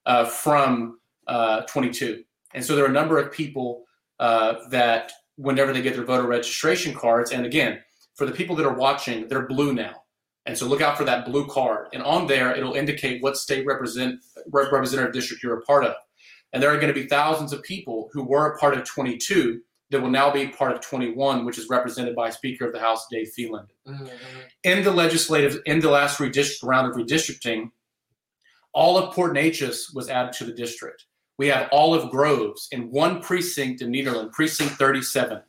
uh, 0.06 0.24
from 0.24 0.98
uh, 1.28 1.62
22. 1.62 2.24
And 2.54 2.64
so 2.64 2.74
there 2.74 2.84
are 2.84 2.88
a 2.88 2.92
number 2.92 3.18
of 3.18 3.30
people 3.30 3.84
uh, 4.18 4.68
that, 4.70 5.12
whenever 5.36 5.72
they 5.72 5.80
get 5.80 5.94
their 5.94 6.04
voter 6.04 6.26
registration 6.26 6.92
cards, 6.92 7.30
and 7.30 7.46
again, 7.46 7.80
for 8.16 8.26
the 8.26 8.32
people 8.32 8.56
that 8.56 8.66
are 8.66 8.74
watching, 8.74 9.28
they're 9.28 9.46
blue 9.46 9.72
now. 9.72 10.02
And 10.48 10.56
so 10.56 10.66
look 10.66 10.80
out 10.80 10.96
for 10.96 11.04
that 11.04 11.26
blue 11.26 11.46
card. 11.46 11.88
And 11.92 12.02
on 12.02 12.26
there, 12.26 12.56
it'll 12.56 12.72
indicate 12.72 13.22
what 13.22 13.36
state 13.36 13.66
represent, 13.66 14.24
rep- 14.50 14.72
representative 14.72 15.12
district 15.12 15.42
you're 15.42 15.58
a 15.58 15.62
part 15.62 15.84
of. 15.84 15.94
And 16.54 16.62
there 16.62 16.70
are 16.70 16.80
going 16.80 16.92
to 16.92 16.98
be 16.98 17.06
thousands 17.06 17.52
of 17.52 17.62
people 17.62 18.08
who 18.14 18.24
were 18.24 18.46
a 18.46 18.58
part 18.58 18.74
of 18.74 18.84
22 18.84 19.60
that 19.90 20.00
will 20.00 20.10
now 20.10 20.30
be 20.30 20.48
part 20.48 20.72
of 20.72 20.80
21, 20.80 21.44
which 21.44 21.58
is 21.58 21.68
represented 21.68 22.16
by 22.16 22.30
Speaker 22.30 22.64
of 22.64 22.72
the 22.72 22.80
House 22.80 23.06
Dade 23.10 23.28
Phelan. 23.28 23.66
Mm-hmm. 23.86 24.06
In 24.64 24.82
the 24.82 24.90
legislative, 24.90 25.60
in 25.66 25.80
the 25.80 25.90
last 25.90 26.18
redistrict, 26.18 26.62
round 26.62 26.90
of 26.90 26.96
redistricting, 26.96 27.70
all 28.72 28.96
of 28.96 29.14
Port 29.14 29.34
Neches 29.34 29.94
was 29.94 30.08
added 30.08 30.32
to 30.34 30.46
the 30.46 30.52
district. 30.52 31.04
We 31.36 31.48
have 31.48 31.68
Olive 31.72 32.10
Groves 32.10 32.68
in 32.72 32.90
one 32.90 33.20
precinct 33.20 33.82
in 33.82 33.92
Nederland, 33.92 34.32
precinct 34.32 34.74
37. 34.74 35.42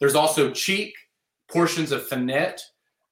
There's 0.00 0.14
also 0.14 0.50
Cheek, 0.50 0.94
portions 1.50 1.92
of 1.92 2.06
Fannett. 2.06 2.62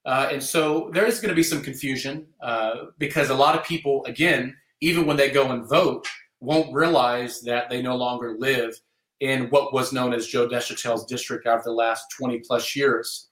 Uh, 0.04 0.28
and 0.32 0.42
so 0.42 0.90
there 0.92 1.06
is 1.06 1.20
going 1.20 1.28
to 1.28 1.34
be 1.34 1.42
some 1.42 1.62
confusion 1.62 2.26
uh, 2.42 2.86
because 2.98 3.30
a 3.30 3.34
lot 3.34 3.56
of 3.56 3.64
people, 3.64 4.04
again, 4.06 4.56
even 4.80 5.06
when 5.06 5.16
they 5.16 5.30
go 5.30 5.50
and 5.50 5.68
vote, 5.68 6.08
won't 6.40 6.74
realize 6.74 7.40
that 7.42 7.70
they 7.70 7.80
no 7.80 7.94
longer 7.94 8.34
live 8.38 8.74
in 9.20 9.48
what 9.50 9.72
was 9.72 9.92
known 9.92 10.12
as 10.12 10.26
Joe 10.26 10.48
Deshotel's 10.48 11.04
district 11.04 11.46
after 11.46 11.70
the 11.70 11.74
last 11.74 12.06
20 12.18 12.40
plus 12.40 12.74
years. 12.74 13.28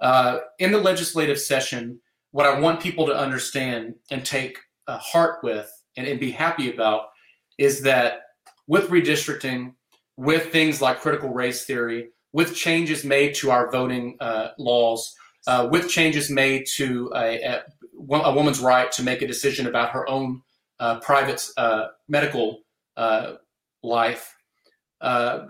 Uh, 0.00 0.38
in 0.58 0.72
the 0.72 0.78
legislative 0.78 1.38
session, 1.38 2.00
what 2.32 2.46
I 2.46 2.58
want 2.58 2.80
people 2.80 3.06
to 3.06 3.16
understand 3.16 3.94
and 4.10 4.24
take 4.24 4.58
heart 4.88 5.42
with 5.42 5.70
and, 5.96 6.06
and 6.06 6.18
be 6.18 6.30
happy 6.30 6.72
about 6.72 7.06
is 7.58 7.82
that 7.82 8.22
with 8.66 8.88
redistricting, 8.90 9.74
with 10.16 10.50
things 10.52 10.80
like 10.80 11.00
critical 11.00 11.30
race 11.30 11.64
theory, 11.64 12.10
with 12.32 12.54
changes 12.54 13.04
made 13.04 13.34
to 13.34 13.50
our 13.50 13.70
voting 13.70 14.16
uh, 14.20 14.48
laws, 14.58 15.14
uh, 15.46 15.68
with 15.70 15.88
changes 15.88 16.30
made 16.30 16.66
to 16.74 17.10
a, 17.14 17.42
a, 17.42 17.62
woman's 18.32 18.60
right 18.60 18.90
to 18.92 19.02
make 19.02 19.22
a 19.22 19.26
decision 19.26 19.66
about 19.66 19.90
her 19.90 20.08
own 20.08 20.42
uh, 20.78 20.98
private 21.00 21.46
uh, 21.56 21.88
medical 22.08 22.60
uh, 22.96 23.34
life, 23.82 24.36
uh, 25.00 25.46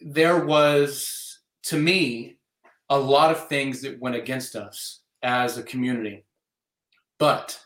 there 0.00 0.44
was, 0.44 1.38
to 1.62 1.78
me, 1.78 2.36
a 2.90 2.98
lot 2.98 3.30
of 3.30 3.48
things 3.48 3.80
that 3.82 4.00
went 4.00 4.16
against 4.16 4.54
us 4.54 5.00
as 5.22 5.58
a 5.58 5.62
community. 5.62 6.24
But, 7.18 7.58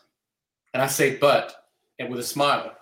and 0.73 0.81
I 0.81 0.87
say 0.87 1.17
but, 1.17 1.67
and 1.99 2.09
with 2.09 2.19
a 2.19 2.23
smile, 2.23 2.73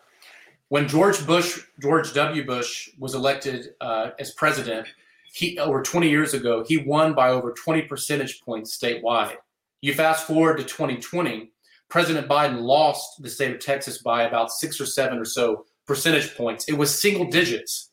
when 0.70 0.88
George 0.88 1.26
Bush, 1.26 1.64
George 1.82 2.14
W. 2.14 2.46
Bush, 2.46 2.90
was 3.00 3.16
elected 3.16 3.74
uh, 3.82 4.12
as 4.20 4.32
president, 4.32 4.88
he 5.32 5.58
over 5.60 5.82
20 5.82 6.10
years 6.10 6.34
ago, 6.34 6.64
he 6.68 6.78
won 6.78 7.14
by 7.14 7.30
over 7.30 7.52
20 7.52 7.84
percentage 7.84 8.42
points 8.42 8.78
statewide. 8.78 9.36
You 9.82 9.94
fast 9.94 10.28
forward 10.28 10.58
to 10.58 10.64
2020, 10.64 11.52
President 11.90 12.28
Biden 12.28 12.62
lost 12.62 13.22
the 13.22 13.30
state 13.30 13.54
of 13.54 13.60
Texas 13.60 14.00
by 14.00 14.24
about 14.24 14.52
six 14.52 14.80
or 14.80 14.86
seven 14.86 15.18
or 15.18 15.26
so 15.26 15.66
percentage 15.88 16.36
points. 16.36 16.68
It 16.68 16.78
was 16.78 17.02
single 17.02 17.26
digits. 17.26 17.92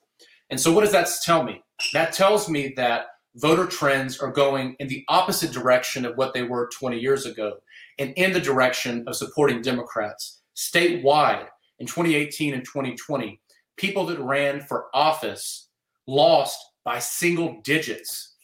And 0.50 0.60
so, 0.60 0.72
what 0.72 0.82
does 0.82 0.92
that 0.92 1.08
tell 1.22 1.42
me? 1.42 1.62
That 1.92 2.12
tells 2.12 2.48
me 2.48 2.74
that 2.76 3.06
voter 3.36 3.66
trends 3.66 4.18
are 4.18 4.30
going 4.30 4.76
in 4.78 4.88
the 4.88 5.04
opposite 5.08 5.52
direction 5.52 6.04
of 6.04 6.16
what 6.16 6.34
they 6.34 6.42
were 6.42 6.70
20 6.78 6.98
years 6.98 7.26
ago 7.26 7.54
and 7.98 8.12
in 8.16 8.32
the 8.32 8.40
direction 8.40 9.04
of 9.06 9.16
supporting 9.16 9.62
Democrats. 9.62 10.42
Statewide 10.56 11.46
in 11.78 11.86
2018 11.86 12.54
and 12.54 12.64
2020, 12.64 13.40
people 13.76 14.06
that 14.06 14.20
ran 14.20 14.60
for 14.60 14.86
office 14.94 15.68
lost 16.06 16.58
by 16.86 17.00
single 17.00 17.60
digits. 17.62 18.36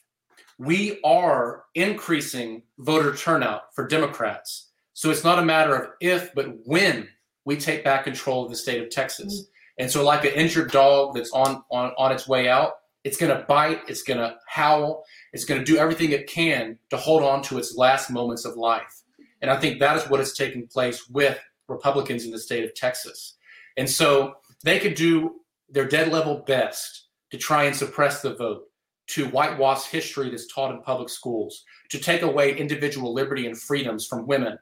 We 0.59 1.01
are 1.05 1.63
increasing 1.77 2.65
voter 2.81 3.15
turnout 3.15 3.73
for 3.73 3.87
Democrats. 3.87 4.71
So 4.95 5.11
it's 5.11 5.23
not 5.23 5.39
a 5.39 5.45
matter 5.45 5.75
of 5.77 5.91
if, 6.01 6.35
but 6.35 6.49
when 6.67 7.09
we 7.45 7.57
take 7.57 7.85
back 7.85 8.05
control 8.05 8.45
of 8.45 8.51
the 8.51 8.57
state 8.57 8.83
of 8.83 8.91
Texas. 8.91 9.33
Mm-hmm. 9.33 9.49
And 9.79 9.91
so, 9.91 10.05
like 10.05 10.25
an 10.25 10.33
injured 10.33 10.71
dog 10.71 11.15
that's 11.15 11.31
on 11.31 11.63
on, 11.71 11.93
on 11.97 12.13
its 12.13 12.29
way 12.29 12.49
out, 12.49 12.73
it's 13.05 13.17
going 13.17 13.35
to 13.35 13.45
bite, 13.47 13.81
it's 13.89 14.03
going 14.03 14.19
to 14.19 14.37
howl, 14.47 15.05
it's 15.33 15.45
going 15.45 15.59
to 15.59 15.65
do 15.65 15.79
everything 15.79 16.11
it 16.11 16.27
can 16.27 16.79
to 16.91 16.97
hold 16.97 17.23
on 17.23 17.43
to 17.45 17.59
its 17.59 17.77
last 17.77 18.11
moments 18.11 18.45
of 18.45 18.57
life. 18.57 19.03
And 19.41 19.51
I 19.51 19.59
think 19.59 19.81
that 19.81 19.97
is 19.97 20.09
what 20.11 20.21
is 20.21 20.35
taking 20.35 20.67
place 20.67 21.09
with 21.09 21.39
Republicans 21.69 22.25
in 22.25 22.33
the 22.33 22.39
state 22.39 22.65
of 22.65 22.75
Texas. 22.75 23.37
And 23.77 23.89
so 23.89 24.35
they 24.63 24.79
could 24.79 24.95
do 24.95 25.41
their 25.71 25.89
dead 25.89 26.13
level 26.13 26.45
best 26.47 27.02
to 27.33 27.39
try 27.39 27.65
and 27.65 27.75
suppress 27.75 28.21
the 28.21 28.35
vote, 28.35 28.65
to 29.09 29.27
whitewash 29.29 29.87
history 29.87 30.31
that's 30.31 30.47
taught 30.47 30.71
in 30.71 30.83
public 30.83 31.09
schools, 31.09 31.65
to 31.89 31.99
take 31.99 32.23
away 32.23 32.57
individual 32.57 33.13
liberty 33.13 33.47
and 33.47 33.59
freedoms 33.59 34.07
from 34.07 34.27
women. 34.27 34.59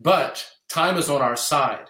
But 0.00 0.44
time 0.68 0.98
is 0.98 1.08
on 1.08 1.22
our 1.22 1.36
side. 1.36 1.86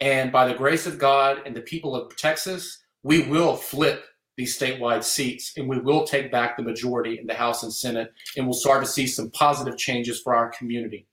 And 0.00 0.30
by 0.30 0.46
the 0.48 0.54
grace 0.54 0.86
of 0.86 0.98
God 0.98 1.38
and 1.46 1.54
the 1.54 1.60
people 1.60 1.94
of 1.94 2.14
Texas, 2.16 2.82
we 3.04 3.22
will 3.22 3.56
flip 3.56 4.04
these 4.36 4.58
statewide 4.58 5.04
seats 5.04 5.52
and 5.56 5.68
we 5.68 5.78
will 5.78 6.04
take 6.04 6.30
back 6.30 6.56
the 6.56 6.62
majority 6.62 7.18
in 7.18 7.26
the 7.26 7.34
House 7.34 7.62
and 7.62 7.72
Senate 7.72 8.12
and 8.36 8.44
we'll 8.44 8.54
start 8.54 8.84
to 8.84 8.90
see 8.90 9.06
some 9.06 9.30
positive 9.30 9.78
changes 9.78 10.20
for 10.20 10.34
our 10.34 10.50
community. 10.50 11.06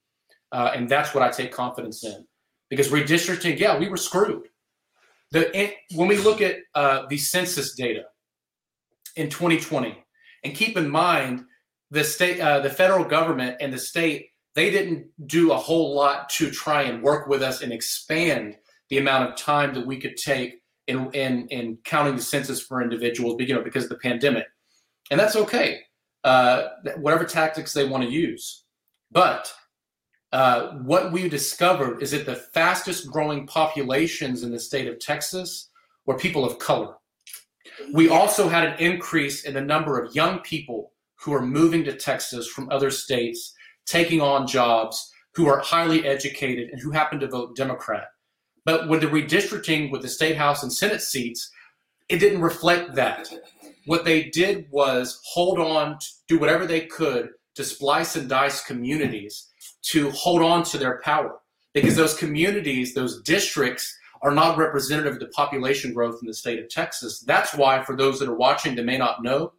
Uh, 0.52 0.72
and 0.76 0.90
that's 0.90 1.14
what 1.14 1.24
I 1.24 1.30
take 1.30 1.52
confidence 1.52 2.04
in. 2.04 2.26
Because 2.70 2.90
redistricting, 2.90 3.60
yeah, 3.60 3.78
we 3.78 3.88
were 3.88 3.98
screwed. 3.98 4.48
The, 5.34 5.74
when 5.96 6.08
we 6.08 6.18
look 6.18 6.42
at 6.42 6.58
uh, 6.76 7.08
the 7.10 7.18
census 7.18 7.74
data 7.74 8.04
in 9.16 9.30
2020, 9.30 9.98
and 10.44 10.56
keep 10.56 10.78
in 10.78 10.90
mind 10.90 11.46
the 11.90 12.04
state, 12.04 12.40
uh, 12.40 12.60
the 12.60 12.70
federal 12.70 13.04
government 13.04 13.58
and 13.60 13.74
the 13.74 13.80
state, 13.80 14.30
they 14.54 14.70
didn't 14.70 15.08
do 15.26 15.52
a 15.52 15.58
whole 15.58 15.96
lot 15.96 16.30
to 16.30 16.52
try 16.52 16.84
and 16.84 17.02
work 17.02 17.28
with 17.28 17.42
us 17.42 17.62
and 17.62 17.74
expand 17.74 18.58
the 18.90 19.00
amount 19.00 19.28
of 19.28 19.36
time 19.36 19.74
that 19.74 19.88
we 19.88 20.00
could 20.00 20.18
take 20.18 20.62
in, 20.86 21.10
in, 21.14 21.48
in 21.48 21.80
counting 21.84 22.16
the 22.16 22.22
census 22.22 22.62
for 22.62 22.84
individuals, 22.84 23.36
you 23.40 23.56
know, 23.56 23.64
because 23.64 23.86
of 23.86 23.90
the 23.90 23.98
pandemic. 23.98 24.46
And 25.10 25.20
that's 25.20 25.36
okay, 25.36 25.80
uh, 26.24 26.68
whatever 26.98 27.24
tactics 27.24 27.74
they 27.74 27.88
want 27.88 28.04
to 28.04 28.10
use. 28.10 28.66
But 29.12 29.52
uh, 30.34 30.72
what 30.78 31.12
we 31.12 31.30
discovered 31.30 32.02
is 32.02 32.10
that 32.10 32.26
the 32.26 32.36
fastest 32.36 33.12
growing 33.12 33.46
populations 33.46 34.42
in 34.42 34.52
the 34.52 34.60
state 34.60 34.88
of 34.88 34.98
Texas 34.98 35.70
were 36.08 36.18
people 36.18 36.44
of 36.44 36.58
color. 36.58 36.96
We 37.94 38.10
also 38.10 38.50
had 38.50 38.68
an 38.68 38.80
increase 38.80 39.46
in 39.46 39.54
the 39.54 39.62
number 39.62 40.00
of 40.00 40.16
young 40.16 40.40
people 40.40 40.92
who 41.20 41.34
are 41.34 41.46
moving 41.46 41.84
to 41.84 41.96
Texas 41.96 42.48
from 42.48 42.68
other 42.72 42.90
states, 42.90 43.54
taking 43.86 44.22
on 44.22 44.48
jobs, 44.48 45.12
who 45.36 45.48
are 45.48 45.60
highly 45.60 46.06
educated 46.08 46.70
and 46.72 46.82
who 46.82 46.90
happen 46.90 47.20
to 47.20 47.28
vote 47.28 47.56
Democrat. 47.56 48.08
But 48.66 48.90
with 48.90 49.02
the 49.02 49.08
redistricting 49.08 49.92
with 49.92 50.02
the 50.02 50.10
state 50.10 50.36
house 50.36 50.64
and 50.64 50.74
senate 50.74 51.02
seats, 51.04 51.52
it 52.10 52.18
didn't 52.18 52.42
reflect 52.42 52.96
that. 52.96 53.30
What 53.86 54.04
they 54.04 54.32
did 54.32 54.66
was 54.72 55.22
hold 55.26 55.60
on, 55.60 56.00
do 56.28 56.40
whatever 56.40 56.66
they 56.66 56.88
could 56.88 57.30
to 57.54 57.64
splice 57.64 58.16
and 58.16 58.28
dice 58.28 58.64
communities 58.64 59.50
to 59.84 60.10
hold 60.12 60.42
on 60.42 60.64
to 60.64 60.78
their 60.78 61.00
power 61.04 61.40
because 61.74 61.96
those 61.96 62.16
communities, 62.16 62.94
those 62.94 63.22
districts 63.24 63.98
are 64.22 64.32
not 64.32 64.58
representative 64.58 65.14
of 65.14 65.20
the 65.20 65.28
population 65.28 65.94
growth 65.94 66.20
in 66.22 66.28
the 66.28 66.34
state 66.34 66.60
of 66.60 66.70
Texas. 66.70 67.20
That's 67.20 67.54
why, 67.54 67.84
for 67.84 67.96
those 67.96 68.20
that 68.20 68.30
are 68.30 68.36
watching 68.36 68.76
that 68.76 68.86
may 68.86 68.98
not 68.98 69.22
know, 69.22 69.54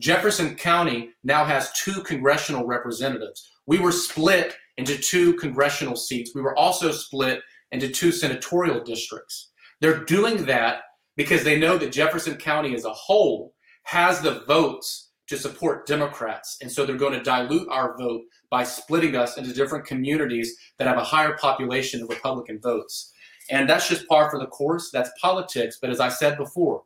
Jefferson 0.00 0.56
County 0.56 1.10
now 1.22 1.44
has 1.44 1.72
two 1.72 2.02
congressional 2.02 2.66
representatives. 2.66 3.52
We 3.66 3.78
were 3.78 3.92
split 3.92 4.56
into 4.78 4.96
two 4.96 5.34
congressional 5.34 5.94
seats. 5.94 6.34
We 6.34 6.40
were 6.40 6.58
also 6.58 6.90
split 6.90 7.40
into 7.70 7.88
two 7.88 8.10
senatorial 8.10 8.82
districts. 8.82 9.50
They're 9.80 10.04
doing 10.04 10.46
that 10.46 10.82
because 11.16 11.44
they 11.44 11.58
know 11.58 11.78
that 11.78 11.92
Jefferson 11.92 12.36
County 12.36 12.74
as 12.74 12.84
a 12.84 12.92
whole 12.92 13.54
has 13.84 14.20
the 14.20 14.40
votes 14.46 15.09
to 15.30 15.36
support 15.36 15.86
Democrats. 15.86 16.58
And 16.60 16.70
so 16.70 16.84
they're 16.84 16.96
going 16.96 17.12
to 17.12 17.22
dilute 17.22 17.68
our 17.70 17.96
vote 17.96 18.22
by 18.50 18.64
splitting 18.64 19.14
us 19.14 19.38
into 19.38 19.54
different 19.54 19.86
communities 19.86 20.56
that 20.76 20.88
have 20.88 20.98
a 20.98 21.04
higher 21.04 21.38
population 21.38 22.02
of 22.02 22.08
Republican 22.08 22.60
votes. 22.60 23.12
And 23.48 23.70
that's 23.70 23.88
just 23.88 24.08
par 24.08 24.28
for 24.28 24.40
the 24.40 24.48
course. 24.48 24.90
That's 24.92 25.10
politics. 25.22 25.78
But 25.80 25.90
as 25.90 26.00
I 26.00 26.08
said 26.08 26.36
before, 26.36 26.82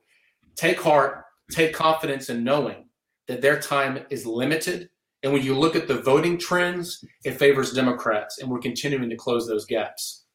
take 0.57 0.79
heart, 0.79 1.25
take 1.51 1.73
confidence 1.73 2.29
in 2.29 2.45
knowing 2.45 2.85
that 3.29 3.41
their 3.41 3.59
time 3.59 4.01
is 4.11 4.27
limited. 4.27 4.91
And 5.23 5.33
when 5.33 5.43
you 5.43 5.59
look 5.59 5.75
at 5.75 5.89
the 5.89 6.03
voting 6.03 6.37
trends, 6.37 7.03
it 7.25 7.39
favors 7.39 7.73
Democrats. 7.73 8.41
And 8.41 8.51
we're 8.51 8.59
continuing 8.59 9.09
to 9.09 9.17
close 9.17 9.49
those 9.49 9.65
gaps. 9.65 10.27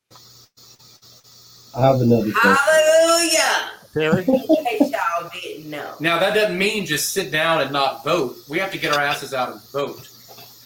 I 1.77 1.81
have 1.81 2.01
another 2.01 2.31
question. 2.31 2.55
Hallelujah. 2.55 3.69
Terry? 3.99 4.25
Y'all 4.25 5.29
didn't 5.33 5.69
know. 5.69 5.95
Now, 5.99 6.19
that 6.19 6.33
doesn't 6.33 6.57
mean 6.57 6.85
just 6.85 7.13
sit 7.13 7.31
down 7.31 7.61
and 7.61 7.71
not 7.71 8.03
vote. 8.03 8.37
We 8.47 8.59
have 8.59 8.71
to 8.71 8.77
get 8.77 8.93
our 8.93 9.01
asses 9.01 9.33
out 9.33 9.51
and 9.51 9.61
vote. 9.71 10.09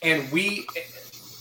And 0.01 0.31
we, 0.31 0.67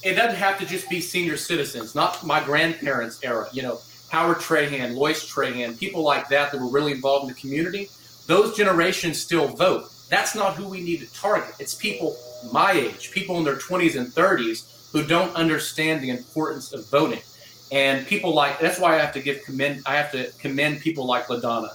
it 0.02 0.14
doesn't 0.14 0.36
have 0.36 0.58
to 0.60 0.66
just 0.66 0.88
be 0.88 1.00
senior 1.00 1.36
citizens, 1.36 1.94
not 1.94 2.24
my 2.24 2.42
grandparents' 2.42 3.20
era. 3.22 3.48
You 3.52 3.62
know, 3.62 3.80
Howard 4.10 4.38
Trahan, 4.38 4.94
Lois 4.94 5.30
Trahan, 5.30 5.78
people 5.78 6.02
like 6.02 6.28
that 6.28 6.52
that 6.52 6.60
were 6.60 6.70
really 6.70 6.92
involved 6.92 7.28
in 7.28 7.34
the 7.34 7.40
community. 7.40 7.88
Those 8.26 8.56
generations 8.56 9.20
still 9.20 9.48
vote. 9.48 9.90
That's 10.08 10.34
not 10.34 10.54
who 10.54 10.68
we 10.68 10.80
need 10.80 11.00
to 11.00 11.12
target. 11.12 11.54
It's 11.58 11.74
people 11.74 12.16
my 12.52 12.72
age, 12.72 13.10
people 13.12 13.38
in 13.38 13.44
their 13.44 13.56
20s 13.56 13.96
and 13.96 14.08
30s 14.08 14.90
who 14.92 15.04
don't 15.04 15.34
understand 15.34 16.02
the 16.02 16.10
importance 16.10 16.72
of 16.72 16.88
voting. 16.88 17.22
And 17.70 18.06
people 18.06 18.34
like 18.34 18.60
that's 18.60 18.78
why 18.78 18.94
I 18.94 18.98
have 18.98 19.14
to 19.14 19.22
give 19.22 19.42
commend 19.44 19.82
I 19.86 19.96
have 19.96 20.12
to 20.12 20.30
commend 20.38 20.80
people 20.80 21.06
like 21.06 21.28
LaDonna, 21.28 21.70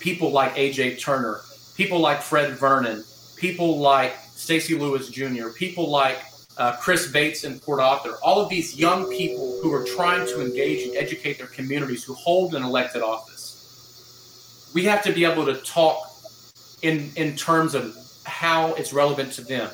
people 0.00 0.32
like 0.32 0.54
AJ 0.54 1.00
Turner, 1.00 1.42
people 1.76 2.00
like 2.00 2.20
Fred 2.22 2.54
Vernon, 2.54 3.04
people 3.36 3.78
like 3.78 4.16
Stacy 4.34 4.76
Lewis 4.76 5.08
Jr., 5.08 5.50
people 5.50 5.88
like 5.88 6.18
uh, 6.58 6.76
Chris 6.76 7.10
Bates 7.10 7.44
and 7.44 7.62
Port 7.62 7.80
Arthur, 7.80 8.16
all 8.22 8.40
of 8.40 8.48
these 8.48 8.78
young 8.78 9.08
people 9.10 9.60
who 9.62 9.72
are 9.72 9.84
trying 9.84 10.26
to 10.26 10.40
engage 10.40 10.86
and 10.86 10.96
educate 10.96 11.38
their 11.38 11.46
communities 11.46 12.04
who 12.04 12.14
hold 12.14 12.54
an 12.54 12.62
elected 12.62 13.02
office. 13.02 14.70
We 14.74 14.84
have 14.84 15.02
to 15.04 15.12
be 15.12 15.24
able 15.24 15.46
to 15.46 15.54
talk 15.54 16.10
in, 16.82 17.10
in 17.16 17.36
terms 17.36 17.74
of 17.74 17.96
how 18.24 18.74
it's 18.74 18.92
relevant 18.92 19.32
to 19.32 19.42
them. 19.42 19.70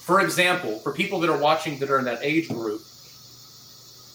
For 0.00 0.20
example, 0.20 0.78
for 0.80 0.92
people 0.92 1.20
that 1.20 1.30
are 1.30 1.38
watching 1.38 1.78
that 1.78 1.90
are 1.90 1.98
in 1.98 2.04
that 2.04 2.22
age 2.22 2.48
group, 2.48 2.82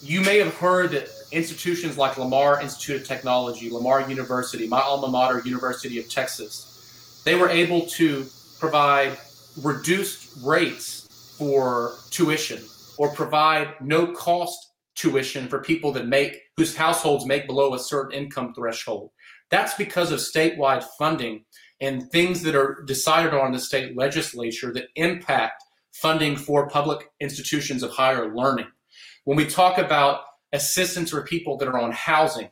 you 0.02 0.20
may 0.20 0.38
have 0.38 0.54
heard 0.54 0.92
that 0.92 1.08
institutions 1.32 1.96
like 1.96 2.18
Lamar 2.18 2.60
Institute 2.60 3.02
of 3.02 3.06
Technology, 3.06 3.70
Lamar 3.70 4.08
University, 4.08 4.66
my 4.66 4.80
alma 4.80 5.08
mater, 5.08 5.42
University 5.44 5.98
of 5.98 6.08
Texas, 6.08 7.22
they 7.24 7.34
were 7.34 7.48
able 7.48 7.82
to 7.86 8.26
provide 8.58 9.16
reduced 9.62 10.36
rates 10.42 11.34
for 11.38 11.94
tuition 12.10 12.62
or 12.98 13.10
provide 13.10 13.74
no 13.80 14.06
cost 14.08 14.72
tuition 14.94 15.48
for 15.48 15.60
people 15.60 15.92
that 15.92 16.06
make 16.06 16.42
whose 16.56 16.76
households 16.76 17.24
make 17.24 17.46
below 17.46 17.74
a 17.74 17.78
certain 17.78 18.12
income 18.12 18.52
threshold. 18.54 19.10
That's 19.50 19.74
because 19.74 20.12
of 20.12 20.18
statewide 20.18 20.84
funding 20.98 21.44
and 21.80 22.10
things 22.10 22.42
that 22.42 22.54
are 22.54 22.82
decided 22.86 23.32
on 23.34 23.46
in 23.46 23.52
the 23.52 23.58
state 23.58 23.96
legislature 23.96 24.72
that 24.74 24.88
impact 24.96 25.62
funding 25.92 26.36
for 26.36 26.68
public 26.68 27.08
institutions 27.20 27.82
of 27.82 27.90
higher 27.90 28.34
learning. 28.34 28.66
When 29.24 29.36
we 29.36 29.46
talk 29.46 29.78
about 29.78 30.20
assistance 30.52 31.10
for 31.10 31.22
people 31.22 31.56
that 31.56 31.68
are 31.68 31.78
on 31.78 31.92
housing, 31.92 32.50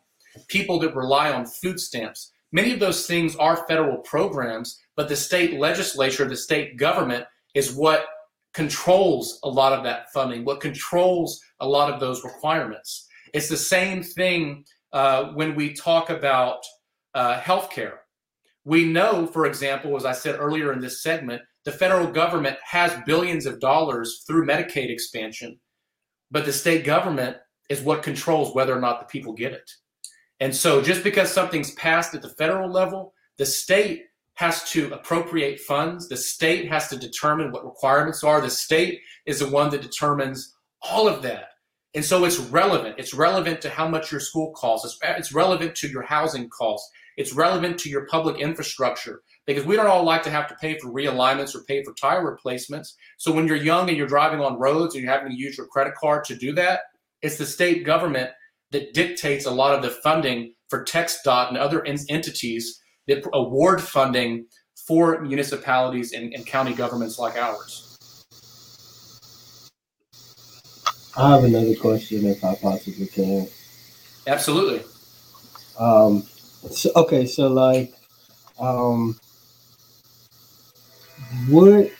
people 0.48 0.78
that 0.78 0.94
rely 0.94 1.32
on 1.32 1.46
food 1.46 1.80
stamps, 1.80 2.32
many 2.52 2.72
of 2.72 2.80
those 2.80 3.06
things 3.06 3.36
are 3.36 3.66
federal 3.66 3.98
programs, 3.98 4.80
but 4.96 5.08
the 5.08 5.16
state 5.16 5.58
legislature, 5.58 6.26
the 6.26 6.36
state 6.36 6.76
government 6.76 7.24
is 7.54 7.72
what 7.72 8.06
controls 8.54 9.38
a 9.44 9.48
lot 9.48 9.72
of 9.72 9.84
that 9.84 10.10
funding, 10.12 10.44
what 10.44 10.60
controls 10.60 11.40
a 11.60 11.68
lot 11.68 11.92
of 11.92 12.00
those 12.00 12.24
requirements. 12.24 13.06
It's 13.34 13.48
the 13.48 13.56
same 13.56 14.02
thing 14.02 14.64
uh, 14.92 15.32
when 15.34 15.54
we 15.54 15.74
talk 15.74 16.10
about 16.10 16.64
uh, 17.14 17.40
healthcare. 17.40 17.98
We 18.64 18.84
know, 18.84 19.26
for 19.26 19.46
example, 19.46 19.96
as 19.96 20.04
I 20.04 20.12
said 20.12 20.36
earlier 20.38 20.72
in 20.72 20.80
this 20.80 21.02
segment, 21.02 21.42
the 21.64 21.72
federal 21.72 22.06
government 22.06 22.56
has 22.64 22.92
billions 23.06 23.46
of 23.46 23.60
dollars 23.60 24.24
through 24.26 24.46
Medicaid 24.46 24.90
expansion, 24.90 25.58
but 26.30 26.44
the 26.44 26.52
state 26.52 26.84
government 26.84 27.36
is 27.68 27.82
what 27.82 28.02
controls 28.02 28.54
whether 28.54 28.76
or 28.76 28.80
not 28.80 29.00
the 29.00 29.06
people 29.06 29.32
get 29.32 29.52
it. 29.52 29.70
And 30.40 30.54
so 30.54 30.80
just 30.80 31.02
because 31.02 31.32
something's 31.32 31.72
passed 31.72 32.14
at 32.14 32.22
the 32.22 32.28
federal 32.30 32.70
level, 32.70 33.12
the 33.36 33.46
state 33.46 34.04
has 34.34 34.70
to 34.70 34.92
appropriate 34.92 35.58
funds. 35.60 36.08
The 36.08 36.16
state 36.16 36.68
has 36.68 36.88
to 36.88 36.96
determine 36.96 37.50
what 37.50 37.64
requirements 37.64 38.22
are. 38.22 38.40
The 38.40 38.50
state 38.50 39.00
is 39.26 39.40
the 39.40 39.48
one 39.48 39.70
that 39.70 39.82
determines 39.82 40.54
all 40.80 41.08
of 41.08 41.22
that. 41.22 41.50
And 41.94 42.04
so 42.04 42.24
it's 42.24 42.38
relevant. 42.38 42.96
It's 42.98 43.14
relevant 43.14 43.60
to 43.62 43.70
how 43.70 43.88
much 43.88 44.12
your 44.12 44.20
school 44.20 44.52
costs. 44.52 44.86
It's, 44.86 44.98
it's 45.18 45.32
relevant 45.32 45.74
to 45.76 45.88
your 45.88 46.02
housing 46.02 46.48
costs. 46.50 46.88
It's 47.16 47.32
relevant 47.32 47.78
to 47.80 47.88
your 47.88 48.06
public 48.06 48.38
infrastructure 48.38 49.22
because 49.44 49.64
we 49.64 49.74
don't 49.74 49.88
all 49.88 50.04
like 50.04 50.22
to 50.22 50.30
have 50.30 50.46
to 50.48 50.54
pay 50.56 50.78
for 50.78 50.88
realignments 50.92 51.56
or 51.56 51.64
pay 51.64 51.82
for 51.82 51.92
tire 51.94 52.24
replacements. 52.24 52.94
So 53.16 53.32
when 53.32 53.48
you're 53.48 53.56
young 53.56 53.88
and 53.88 53.98
you're 53.98 54.06
driving 54.06 54.40
on 54.40 54.60
roads 54.60 54.94
and 54.94 55.02
you're 55.02 55.12
having 55.12 55.32
to 55.32 55.36
use 55.36 55.58
your 55.58 55.66
credit 55.66 55.96
card 55.96 56.24
to 56.26 56.36
do 56.36 56.52
that, 56.52 56.82
it's 57.22 57.38
the 57.38 57.46
state 57.46 57.84
government 57.84 58.30
that 58.70 58.94
dictates 58.94 59.46
a 59.46 59.50
lot 59.50 59.74
of 59.74 59.82
the 59.82 59.90
funding 59.90 60.54
for 60.68 60.84
TxDOT 60.84 61.48
and 61.48 61.56
other 61.56 61.84
entities 61.84 62.80
that 63.06 63.24
award 63.32 63.82
funding 63.82 64.46
for 64.86 65.20
municipalities 65.20 66.12
and, 66.12 66.32
and 66.34 66.46
county 66.46 66.74
governments 66.74 67.18
like 67.18 67.36
ours. 67.36 67.84
I 71.16 71.30
have 71.30 71.44
another 71.44 71.74
question 71.74 72.26
if 72.26 72.44
I 72.44 72.54
possibly 72.54 73.06
can. 73.06 73.48
Absolutely. 74.26 74.84
Um, 75.78 76.22
so, 76.70 76.90
okay, 76.94 77.26
so 77.26 77.48
like, 77.48 77.92
um, 78.60 79.18
what, 81.48 81.90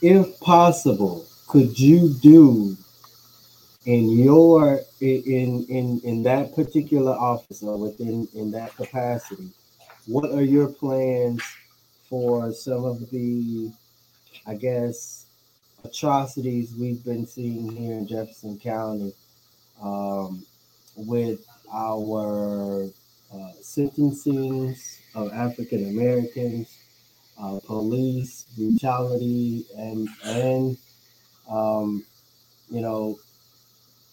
if 0.00 0.38
possible, 0.40 1.26
could 1.48 1.78
you 1.78 2.14
do 2.20 2.76
in 3.86 4.10
your 4.10 4.80
in 5.00 5.64
in 5.68 6.00
in 6.04 6.22
that 6.22 6.54
particular 6.54 7.12
office 7.12 7.62
or 7.62 7.76
within 7.76 8.28
in 8.34 8.50
that 8.50 8.74
capacity 8.76 9.50
what 10.06 10.30
are 10.30 10.42
your 10.42 10.68
plans 10.68 11.42
for 12.08 12.52
some 12.52 12.84
of 12.84 13.10
the 13.10 13.72
i 14.46 14.54
guess 14.54 15.26
atrocities 15.84 16.74
we've 16.76 17.04
been 17.04 17.26
seeing 17.26 17.74
here 17.74 17.94
in 17.94 18.06
jefferson 18.06 18.58
county 18.58 19.12
um, 19.82 20.46
with 20.94 21.44
our 21.72 22.84
uh, 23.34 23.52
sentencings 23.60 24.98
of 25.16 25.32
african 25.32 25.88
americans 25.88 26.78
uh, 27.42 27.58
police 27.66 28.44
brutality 28.56 29.66
and 29.76 30.08
and 30.24 30.76
um, 31.50 32.04
you 32.70 32.80
know 32.80 33.18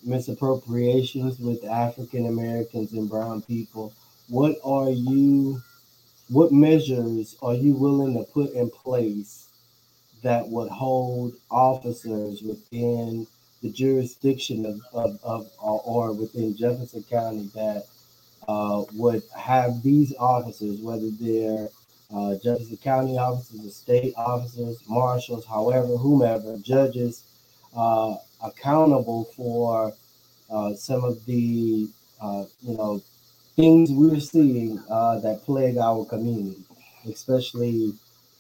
misappropriations 0.04 1.40
with 1.40 1.66
African 1.66 2.28
Americans 2.28 2.94
and 2.94 3.10
brown 3.10 3.42
people. 3.42 3.94
What 4.28 4.58
are 4.64 4.90
you, 4.90 5.62
what 6.30 6.52
measures 6.52 7.36
are 7.42 7.56
you 7.56 7.74
willing 7.74 8.14
to 8.14 8.24
put 8.32 8.54
in 8.54 8.70
place 8.70 9.48
that 10.24 10.48
would 10.48 10.70
hold 10.70 11.34
officers 11.50 12.42
within 12.42 13.26
the 13.62 13.70
jurisdiction 13.70 14.66
of, 14.66 14.80
of, 14.94 15.20
of 15.24 15.52
or, 15.60 16.14
within 16.14 16.56
Jefferson 16.56 17.04
County 17.10 17.50
that 17.56 17.86
uh, 18.48 18.84
would 18.94 19.22
have 19.36 19.84
these 19.84 20.14
officers, 20.18 20.80
whether 20.80 21.10
they're 21.20 21.70
uh, 22.14 22.36
Jefferson 22.42 22.78
County 22.78 23.18
officers, 23.18 23.66
or 23.66 23.70
state 23.70 24.14
officers, 24.18 24.82
marshals, 24.88 25.46
however, 25.46 25.98
whomever, 25.98 26.58
judges, 26.58 27.24
uh, 27.76 28.16
accountable 28.44 29.26
for 29.36 29.94
uh, 30.50 30.74
some 30.76 31.04
of 31.04 31.26
the 31.26 31.90
uh, 32.22 32.46
you 32.62 32.78
know 32.78 33.02
things 33.56 33.92
we're 33.92 34.20
seeing 34.20 34.82
uh, 34.90 35.20
that 35.20 35.44
plague 35.44 35.78
our 35.78 36.06
community, 36.06 36.64
especially 37.10 37.94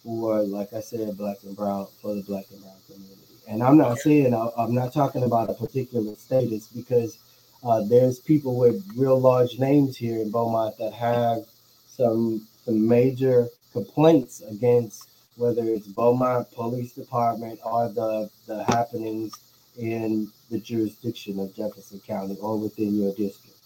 for 0.04 0.42
like 0.44 0.74
I 0.74 0.82
said, 0.82 1.18
black 1.18 1.38
and 1.44 1.56
brown 1.56 1.88
for 2.02 2.16
the 2.16 2.24
black 2.24 2.46
and 2.52 2.62
brown 2.62 2.76
community. 2.88 3.16
And 3.48 3.64
I'm 3.64 3.78
not 3.78 4.00
saying 4.00 4.34
I'm 4.58 4.76
not 4.76 4.94
talking 4.94 5.24
about 5.24 5.50
a 5.50 5.54
particular 5.54 6.16
status 6.16 6.68
because 6.68 7.18
uh, 7.64 7.82
there's 7.84 8.20
people 8.20 8.58
with 8.58 8.84
real 8.96 9.20
large 9.20 9.60
names 9.60 9.98
here 9.98 10.22
in 10.22 10.32
Beaumont 10.32 10.78
that 10.78 10.94
have 10.94 11.46
some 11.88 12.48
some 12.66 12.88
major 12.88 13.48
complaints 13.74 14.42
against 14.42 15.09
whether 15.40 15.64
it's 15.64 15.88
Beaumont 15.88 16.52
Police 16.52 16.92
Department 16.94 17.60
or 17.64 17.90
the 17.90 18.30
the 18.46 18.64
happenings 18.66 19.34
in 19.78 20.30
the 20.52 20.60
jurisdiction 20.60 21.40
of 21.40 21.56
Jefferson 21.56 22.02
County 22.06 22.38
or 22.42 22.58
within 22.58 22.94
your 22.96 23.14
district? 23.16 23.58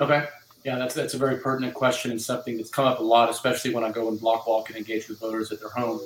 Okay. 0.00 0.26
Yeah, 0.64 0.76
that's 0.76 0.94
that's 0.94 1.14
a 1.14 1.18
very 1.18 1.38
pertinent 1.38 1.74
question 1.74 2.10
and 2.10 2.20
something 2.20 2.56
that's 2.56 2.70
come 2.70 2.86
up 2.86 2.98
a 2.98 3.02
lot, 3.02 3.30
especially 3.30 3.72
when 3.72 3.84
I 3.84 3.92
go 3.92 4.08
and 4.08 4.18
block 4.18 4.48
walk 4.48 4.68
and 4.68 4.76
engage 4.76 5.08
with 5.08 5.20
voters 5.20 5.52
at 5.52 5.60
their 5.60 5.68
home. 5.68 6.00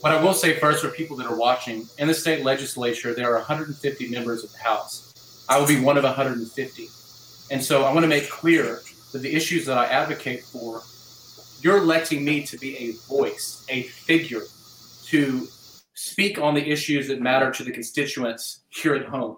What 0.00 0.12
I 0.12 0.20
will 0.20 0.34
say 0.34 0.58
first 0.58 0.82
for 0.82 0.90
people 0.90 1.16
that 1.18 1.26
are 1.26 1.38
watching, 1.38 1.86
in 1.98 2.08
the 2.08 2.14
state 2.14 2.44
legislature, 2.44 3.14
there 3.14 3.30
are 3.30 3.36
150 3.36 4.08
members 4.10 4.42
of 4.42 4.50
the 4.50 4.58
House. 4.58 5.44
I 5.48 5.58
will 5.58 5.66
be 5.66 5.78
one 5.78 5.96
of 5.96 6.04
150. 6.04 6.88
And 7.52 7.62
so 7.62 7.84
I 7.84 7.92
want 7.92 8.02
to 8.02 8.08
make 8.08 8.28
clear 8.28 8.82
that 9.12 9.18
the 9.18 9.32
issues 9.32 9.66
that 9.66 9.78
I 9.78 9.86
advocate 9.86 10.42
for, 10.42 10.82
you're 11.62 11.78
electing 11.78 12.24
me 12.24 12.44
to 12.46 12.56
be 12.56 12.76
a 12.76 12.92
voice, 13.08 13.64
a 13.68 13.82
figure 13.82 14.42
to 15.06 15.46
speak 15.94 16.38
on 16.38 16.54
the 16.54 16.66
issues 16.66 17.08
that 17.08 17.20
matter 17.20 17.50
to 17.50 17.62
the 17.64 17.70
constituents 17.70 18.60
here 18.70 18.94
at 18.94 19.06
home. 19.06 19.36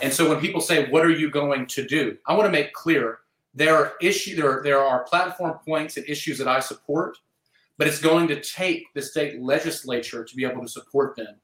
And 0.00 0.12
so 0.12 0.28
when 0.28 0.40
people 0.40 0.60
say, 0.60 0.88
"What 0.90 1.04
are 1.04 1.10
you 1.10 1.30
going 1.30 1.66
to 1.66 1.86
do?" 1.86 2.16
I 2.26 2.34
want 2.34 2.46
to 2.46 2.52
make 2.52 2.72
clear 2.72 3.20
there 3.54 3.76
are 3.76 3.94
issue 4.00 4.36
there 4.36 4.50
are, 4.50 4.62
there 4.62 4.82
are 4.82 5.04
platform 5.04 5.58
points 5.66 5.96
and 5.96 6.08
issues 6.08 6.38
that 6.38 6.48
I 6.48 6.60
support, 6.60 7.18
but 7.78 7.86
it's 7.86 8.00
going 8.00 8.28
to 8.28 8.40
take 8.40 8.92
the 8.94 9.02
state 9.02 9.42
legislature 9.42 10.24
to 10.24 10.36
be 10.36 10.44
able 10.44 10.62
to 10.62 10.68
support 10.68 11.16
them. 11.16 11.34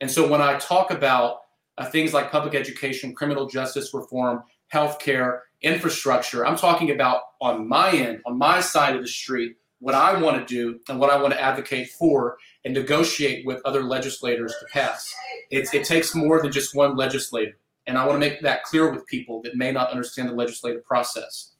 And 0.00 0.10
so 0.10 0.28
when 0.28 0.40
I 0.40 0.58
talk 0.58 0.90
about 0.90 1.40
uh, 1.76 1.86
things 1.86 2.14
like 2.14 2.30
public 2.30 2.54
education, 2.54 3.14
criminal 3.14 3.46
justice 3.46 3.92
reform, 3.92 4.44
healthcare, 4.72 5.40
infrastructure, 5.62 6.46
I'm 6.46 6.56
talking 6.56 6.90
about 6.90 7.22
on 7.40 7.68
my 7.68 7.90
end, 7.90 8.20
on 8.26 8.38
my 8.38 8.60
side 8.60 8.94
of 8.94 9.02
the 9.02 9.08
street, 9.08 9.56
what 9.80 9.94
I 9.94 10.20
want 10.20 10.36
to 10.36 10.54
do 10.54 10.80
and 10.88 10.98
what 10.98 11.10
I 11.10 11.20
want 11.20 11.32
to 11.34 11.40
advocate 11.40 11.90
for 11.90 12.36
and 12.64 12.74
negotiate 12.74 13.46
with 13.46 13.60
other 13.64 13.82
legislators 13.82 14.54
to 14.58 14.66
pass. 14.72 15.12
It's, 15.50 15.72
it 15.72 15.84
takes 15.84 16.14
more 16.14 16.42
than 16.42 16.50
just 16.50 16.74
one 16.74 16.96
legislator. 16.96 17.56
And 17.86 17.96
I 17.96 18.04
want 18.04 18.20
to 18.20 18.28
make 18.28 18.42
that 18.42 18.64
clear 18.64 18.92
with 18.92 19.06
people 19.06 19.40
that 19.42 19.56
may 19.56 19.72
not 19.72 19.90
understand 19.90 20.28
the 20.28 20.34
legislative 20.34 20.84
process. 20.84 21.52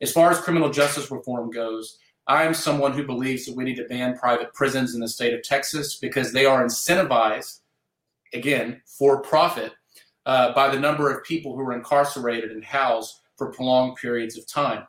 As 0.00 0.12
far 0.12 0.30
as 0.30 0.40
criminal 0.40 0.70
justice 0.70 1.10
reform 1.10 1.50
goes, 1.50 1.98
I 2.28 2.44
am 2.44 2.54
someone 2.54 2.92
who 2.92 3.06
believes 3.06 3.46
that 3.46 3.56
we 3.56 3.64
need 3.64 3.76
to 3.76 3.84
ban 3.84 4.18
private 4.18 4.52
prisons 4.52 4.94
in 4.94 5.00
the 5.00 5.08
state 5.08 5.34
of 5.34 5.42
Texas 5.42 5.96
because 5.96 6.32
they 6.32 6.44
are 6.44 6.64
incentivized, 6.64 7.60
again, 8.32 8.82
for 8.86 9.22
profit 9.22 9.72
uh, 10.24 10.52
by 10.54 10.68
the 10.68 10.80
number 10.80 11.10
of 11.10 11.24
people 11.24 11.54
who 11.54 11.62
are 11.62 11.72
incarcerated 11.72 12.50
and 12.50 12.64
housed 12.64 13.20
for 13.36 13.52
prolonged 13.52 13.96
periods 13.96 14.36
of 14.36 14.46
time. 14.46 14.86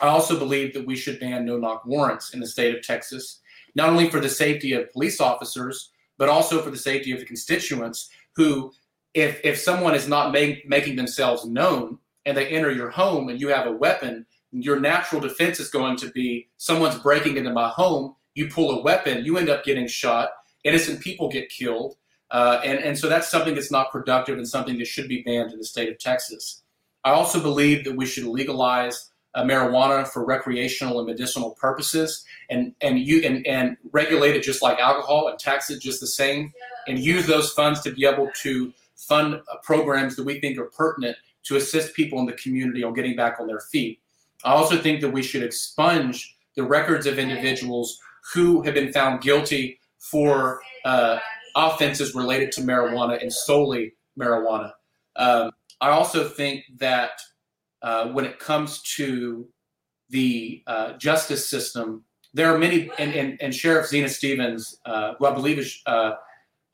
I 0.00 0.06
also 0.06 0.38
believe 0.38 0.74
that 0.74 0.86
we 0.86 0.96
should 0.96 1.20
ban 1.20 1.44
no 1.44 1.56
knock 1.56 1.84
warrants 1.84 2.32
in 2.32 2.40
the 2.40 2.46
state 2.46 2.74
of 2.74 2.82
Texas, 2.82 3.40
not 3.74 3.88
only 3.88 4.08
for 4.08 4.20
the 4.20 4.28
safety 4.28 4.72
of 4.72 4.92
police 4.92 5.20
officers, 5.20 5.90
but 6.18 6.28
also 6.28 6.62
for 6.62 6.70
the 6.70 6.76
safety 6.76 7.12
of 7.12 7.18
the 7.18 7.24
constituents 7.24 8.10
who, 8.36 8.72
if, 9.14 9.40
if 9.42 9.58
someone 9.58 9.94
is 9.94 10.06
not 10.06 10.32
make, 10.32 10.68
making 10.68 10.96
themselves 10.96 11.44
known 11.44 11.98
and 12.26 12.36
they 12.36 12.48
enter 12.48 12.70
your 12.70 12.90
home 12.90 13.28
and 13.28 13.40
you 13.40 13.48
have 13.48 13.66
a 13.66 13.72
weapon, 13.72 14.26
your 14.52 14.78
natural 14.78 15.20
defense 15.20 15.60
is 15.60 15.70
going 15.70 15.96
to 15.96 16.10
be 16.10 16.48
someone's 16.56 16.98
breaking 16.98 17.36
into 17.36 17.52
my 17.52 17.68
home, 17.68 18.14
you 18.34 18.48
pull 18.48 18.78
a 18.78 18.82
weapon, 18.82 19.24
you 19.24 19.36
end 19.38 19.48
up 19.48 19.64
getting 19.64 19.86
shot, 19.86 20.30
innocent 20.64 21.00
people 21.00 21.28
get 21.28 21.48
killed. 21.48 21.96
Uh, 22.30 22.60
and, 22.64 22.78
and 22.78 22.98
so 22.98 23.08
that's 23.08 23.28
something 23.28 23.54
that's 23.54 23.72
not 23.72 23.90
productive 23.90 24.38
and 24.38 24.48
something 24.48 24.78
that 24.78 24.86
should 24.86 25.08
be 25.08 25.22
banned 25.22 25.52
in 25.52 25.58
the 25.58 25.64
state 25.64 25.88
of 25.88 25.98
Texas. 25.98 26.62
I 27.04 27.10
also 27.10 27.40
believe 27.40 27.84
that 27.84 27.96
we 27.96 28.06
should 28.06 28.24
legalize 28.24 29.10
uh, 29.34 29.42
marijuana 29.42 30.06
for 30.06 30.24
recreational 30.24 30.98
and 30.98 31.06
medicinal 31.06 31.52
purposes 31.52 32.24
and, 32.50 32.74
and, 32.80 32.98
you, 32.98 33.22
and, 33.24 33.46
and 33.46 33.76
regulate 33.92 34.36
it 34.36 34.42
just 34.42 34.62
like 34.62 34.78
alcohol 34.78 35.28
and 35.28 35.38
tax 35.38 35.70
it 35.70 35.80
just 35.80 36.00
the 36.00 36.06
same 36.06 36.52
and 36.88 36.98
use 36.98 37.26
those 37.26 37.52
funds 37.52 37.80
to 37.82 37.92
be 37.92 38.04
able 38.04 38.28
to 38.42 38.72
fund 38.96 39.34
uh, 39.34 39.56
programs 39.62 40.16
that 40.16 40.24
we 40.24 40.40
think 40.40 40.58
are 40.58 40.64
pertinent 40.64 41.16
to 41.44 41.56
assist 41.56 41.94
people 41.94 42.18
in 42.18 42.26
the 42.26 42.32
community 42.32 42.82
on 42.82 42.92
getting 42.92 43.16
back 43.16 43.38
on 43.40 43.46
their 43.46 43.60
feet. 43.60 44.00
I 44.44 44.52
also 44.52 44.76
think 44.76 45.00
that 45.00 45.10
we 45.10 45.22
should 45.22 45.42
expunge 45.42 46.36
the 46.56 46.64
records 46.64 47.06
of 47.06 47.18
individuals 47.18 47.98
who 48.34 48.62
have 48.62 48.74
been 48.74 48.92
found 48.92 49.22
guilty 49.22 49.80
for 49.98 50.60
uh, 50.84 51.18
offenses 51.56 52.14
related 52.14 52.52
to 52.52 52.60
marijuana 52.62 53.20
and 53.20 53.32
solely 53.32 53.94
marijuana. 54.18 54.72
Um, 55.16 55.50
I 55.80 55.90
also 55.90 56.28
think 56.28 56.64
that 56.78 57.20
uh, 57.82 58.08
when 58.08 58.24
it 58.24 58.38
comes 58.38 58.82
to 58.96 59.48
the 60.10 60.62
uh, 60.66 60.92
justice 60.94 61.48
system, 61.48 62.04
there 62.34 62.52
are 62.52 62.58
many, 62.58 62.90
and, 62.98 63.14
and, 63.14 63.40
and 63.40 63.54
Sheriff 63.54 63.86
Zena 63.86 64.08
Stephens, 64.08 64.78
uh, 64.84 65.14
who 65.18 65.26
I 65.26 65.32
believe 65.32 65.58
is 65.58 65.80
uh, 65.86 66.12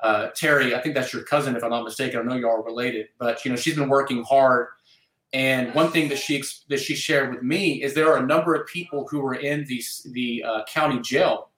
uh, 0.00 0.28
Terry, 0.34 0.74
I 0.74 0.80
think 0.80 0.94
that's 0.94 1.12
your 1.12 1.22
cousin, 1.22 1.56
if 1.56 1.64
I'm 1.64 1.70
not 1.70 1.84
mistaken. 1.84 2.20
I 2.20 2.22
know 2.22 2.34
you 2.34 2.48
all 2.48 2.62
related, 2.62 3.06
but 3.18 3.44
you 3.44 3.50
know 3.50 3.56
she's 3.56 3.76
been 3.76 3.88
working 3.88 4.22
hard. 4.24 4.68
And 5.32 5.74
one 5.74 5.90
thing 5.90 6.08
that 6.10 6.18
she 6.18 6.42
that 6.68 6.80
she 6.80 6.94
shared 6.94 7.34
with 7.34 7.42
me 7.42 7.82
is 7.82 7.94
there 7.94 8.12
are 8.12 8.18
a 8.18 8.26
number 8.26 8.54
of 8.54 8.66
people 8.66 9.06
who 9.10 9.24
are 9.26 9.34
in 9.34 9.64
the 9.64 9.82
the 10.12 10.44
uh, 10.46 10.64
county 10.64 11.00
jail 11.00 11.48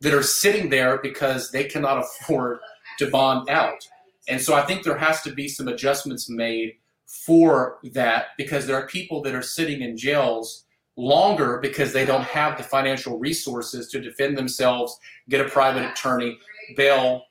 that 0.00 0.12
are 0.12 0.22
sitting 0.22 0.68
there 0.68 0.98
because 0.98 1.50
they 1.50 1.64
cannot 1.64 1.98
afford 2.04 2.58
to 2.98 3.10
bond 3.10 3.48
out. 3.48 3.86
And 4.28 4.40
so 4.40 4.54
I 4.54 4.62
think 4.62 4.82
there 4.82 4.98
has 4.98 5.22
to 5.22 5.32
be 5.32 5.48
some 5.48 5.68
adjustments 5.68 6.28
made 6.28 6.74
for 7.06 7.78
that 7.92 8.26
because 8.36 8.66
there 8.66 8.76
are 8.76 8.86
people 8.86 9.22
that 9.22 9.34
are 9.34 9.42
sitting 9.42 9.80
in 9.82 9.96
jails 9.96 10.64
longer 10.96 11.58
because 11.58 11.92
they 11.92 12.04
don't 12.04 12.24
have 12.24 12.56
the 12.56 12.64
financial 12.64 13.18
resources 13.18 13.88
to 13.88 14.00
defend 14.00 14.36
themselves, 14.36 14.98
get 15.28 15.44
a 15.44 15.48
private 15.48 15.84
attorney, 15.84 16.38
bail, 16.76 17.22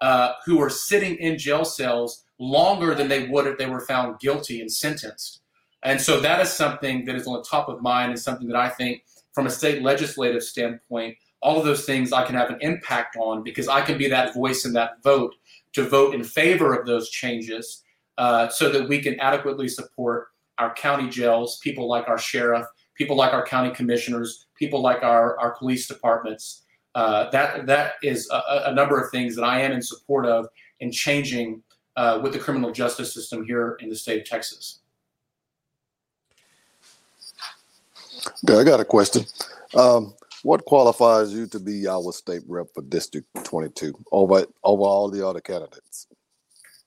uh, 0.00 0.32
who 0.44 0.60
are 0.60 0.70
sitting 0.70 1.16
in 1.16 1.38
jail 1.38 1.64
cells 1.64 2.24
longer 2.38 2.94
than 2.94 3.08
they 3.08 3.28
would 3.28 3.46
if 3.46 3.58
they 3.58 3.66
were 3.66 3.80
found 3.80 4.18
guilty 4.18 4.60
and 4.60 4.72
sentenced. 4.72 5.42
And 5.82 6.00
so 6.00 6.20
that 6.20 6.40
is 6.40 6.50
something 6.50 7.04
that 7.04 7.14
is 7.14 7.26
on 7.26 7.34
the 7.34 7.44
top 7.44 7.68
of 7.68 7.82
mind 7.82 8.10
and 8.10 8.18
something 8.18 8.48
that 8.48 8.56
I 8.56 8.68
think, 8.68 9.04
from 9.32 9.46
a 9.46 9.50
state 9.50 9.82
legislative 9.82 10.42
standpoint, 10.42 11.16
all 11.42 11.58
of 11.58 11.64
those 11.64 11.84
things 11.84 12.12
I 12.12 12.24
can 12.24 12.34
have 12.34 12.50
an 12.50 12.58
impact 12.60 13.16
on 13.16 13.42
because 13.42 13.68
I 13.68 13.80
can 13.80 13.96
be 13.96 14.08
that 14.08 14.34
voice 14.34 14.64
in 14.64 14.72
that 14.74 15.02
vote 15.02 15.34
to 15.74 15.88
vote 15.88 16.14
in 16.14 16.24
favor 16.24 16.74
of 16.74 16.86
those 16.86 17.10
changes 17.10 17.82
uh, 18.20 18.50
so 18.50 18.68
that 18.68 18.86
we 18.86 19.00
can 19.00 19.18
adequately 19.18 19.66
support 19.66 20.28
our 20.58 20.74
county 20.74 21.08
jails, 21.08 21.58
people 21.60 21.88
like 21.88 22.06
our 22.06 22.18
sheriff, 22.18 22.66
people 22.94 23.16
like 23.16 23.32
our 23.32 23.44
county 23.46 23.70
commissioners, 23.70 24.46
people 24.54 24.82
like 24.82 25.02
our, 25.02 25.40
our 25.40 25.52
police 25.52 25.88
departments. 25.88 26.64
Uh, 26.94 27.30
that 27.30 27.64
that 27.64 27.94
is 28.02 28.28
a, 28.30 28.64
a, 28.66 28.74
number 28.74 29.00
of 29.00 29.10
things 29.10 29.34
that 29.36 29.44
I 29.44 29.62
am 29.62 29.72
in 29.72 29.80
support 29.80 30.26
of 30.26 30.48
in 30.80 30.92
changing 30.92 31.62
uh, 31.96 32.20
with 32.22 32.34
the 32.34 32.38
criminal 32.38 32.72
justice 32.72 33.14
system 33.14 33.42
here 33.42 33.78
in 33.80 33.88
the 33.88 33.96
state 33.96 34.20
of 34.20 34.28
Texas. 34.28 34.80
Okay, 38.44 38.60
I 38.60 38.64
got 38.64 38.80
a 38.80 38.84
question. 38.84 39.24
Um, 39.74 40.14
what 40.42 40.64
qualifies 40.66 41.32
you 41.32 41.46
to 41.46 41.60
be 41.60 41.86
our 41.88 42.12
state 42.12 42.42
rep 42.46 42.66
for 42.74 42.82
District 42.82 43.26
22 43.44 43.94
over 44.12 44.44
over 44.62 44.82
all 44.82 45.08
the 45.08 45.26
other 45.26 45.40
candidates? 45.40 46.09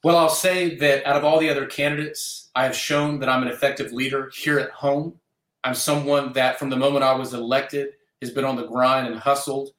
Well, 0.03 0.17
I'll 0.17 0.27
say 0.27 0.75
that 0.75 1.05
out 1.07 1.15
of 1.15 1.23
all 1.23 1.39
the 1.39 1.49
other 1.49 1.65
candidates, 1.65 2.49
I 2.55 2.65
have 2.65 2.75
shown 2.75 3.19
that 3.19 3.29
I'm 3.29 3.41
an 3.41 3.47
effective 3.47 3.93
leader 3.93 4.29
here 4.35 4.59
at 4.59 4.69
home. 4.71 5.17
I'm 5.63 5.75
someone 5.75 6.33
that, 6.33 6.59
from 6.59 6.69
the 6.69 6.75
moment 6.75 7.05
I 7.05 7.13
was 7.13 7.33
elected, 7.33 7.91
has 8.21 8.29
been 8.29 8.43
on 8.43 8.57
the 8.57 8.67
grind 8.67 9.07
and 9.07 9.17
hustled, 9.17 9.69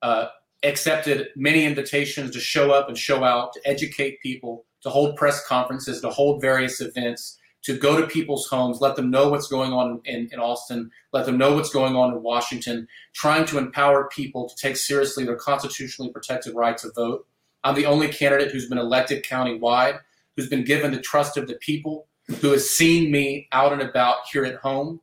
uh, 0.00 0.28
accepted 0.62 1.28
many 1.36 1.66
invitations 1.66 2.30
to 2.30 2.40
show 2.40 2.70
up 2.70 2.88
and 2.88 2.96
show 2.96 3.24
out, 3.24 3.52
to 3.52 3.60
educate 3.66 4.22
people, 4.22 4.64
to 4.84 4.88
hold 4.88 5.16
press 5.16 5.46
conferences, 5.46 6.00
to 6.00 6.08
hold 6.08 6.40
various 6.40 6.80
events, 6.80 7.38
to 7.64 7.76
go 7.76 8.00
to 8.00 8.06
people's 8.06 8.46
homes, 8.46 8.80
let 8.80 8.96
them 8.96 9.10
know 9.10 9.28
what's 9.28 9.48
going 9.48 9.74
on 9.74 10.00
in, 10.06 10.30
in 10.32 10.38
Austin, 10.38 10.90
let 11.12 11.26
them 11.26 11.36
know 11.36 11.54
what's 11.54 11.70
going 11.70 11.94
on 11.94 12.10
in 12.10 12.22
Washington, 12.22 12.88
trying 13.12 13.44
to 13.44 13.58
empower 13.58 14.08
people 14.08 14.48
to 14.48 14.56
take 14.56 14.78
seriously 14.78 15.26
their 15.26 15.36
constitutionally 15.36 16.10
protected 16.10 16.54
right 16.54 16.78
to 16.78 16.90
vote. 16.96 17.26
I'm 17.64 17.74
the 17.74 17.86
only 17.86 18.08
candidate 18.08 18.52
who's 18.52 18.68
been 18.68 18.78
elected 18.78 19.24
countywide, 19.24 20.00
who's 20.36 20.48
been 20.48 20.64
given 20.64 20.92
the 20.92 21.00
trust 21.00 21.36
of 21.36 21.48
the 21.48 21.54
people, 21.56 22.06
who 22.40 22.52
has 22.52 22.68
seen 22.68 23.10
me 23.10 23.48
out 23.52 23.72
and 23.72 23.82
about 23.82 24.18
here 24.30 24.44
at 24.44 24.56
home. 24.56 25.00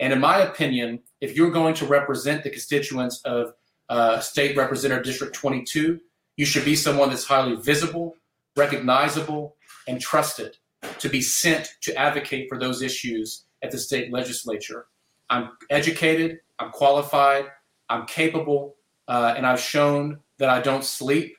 And 0.00 0.12
in 0.12 0.20
my 0.20 0.38
opinion, 0.38 1.00
if 1.20 1.36
you're 1.36 1.50
going 1.50 1.74
to 1.74 1.86
represent 1.86 2.44
the 2.44 2.50
constituents 2.50 3.20
of 3.24 3.52
uh, 3.88 4.20
State 4.20 4.56
Representative 4.56 5.04
District 5.04 5.34
22, 5.34 6.00
you 6.36 6.44
should 6.44 6.64
be 6.64 6.74
someone 6.74 7.10
that's 7.10 7.24
highly 7.24 7.56
visible, 7.56 8.16
recognizable, 8.56 9.56
and 9.86 10.00
trusted 10.00 10.56
to 10.98 11.08
be 11.08 11.20
sent 11.20 11.74
to 11.82 11.94
advocate 11.96 12.48
for 12.48 12.58
those 12.58 12.82
issues 12.82 13.44
at 13.62 13.70
the 13.70 13.78
state 13.78 14.12
legislature. 14.12 14.86
I'm 15.30 15.50
educated, 15.70 16.38
I'm 16.58 16.70
qualified, 16.70 17.46
I'm 17.88 18.06
capable, 18.06 18.76
uh, 19.08 19.34
and 19.36 19.46
I've 19.46 19.60
shown 19.60 20.20
that 20.38 20.50
I 20.50 20.60
don't 20.60 20.84
sleep, 20.84 21.36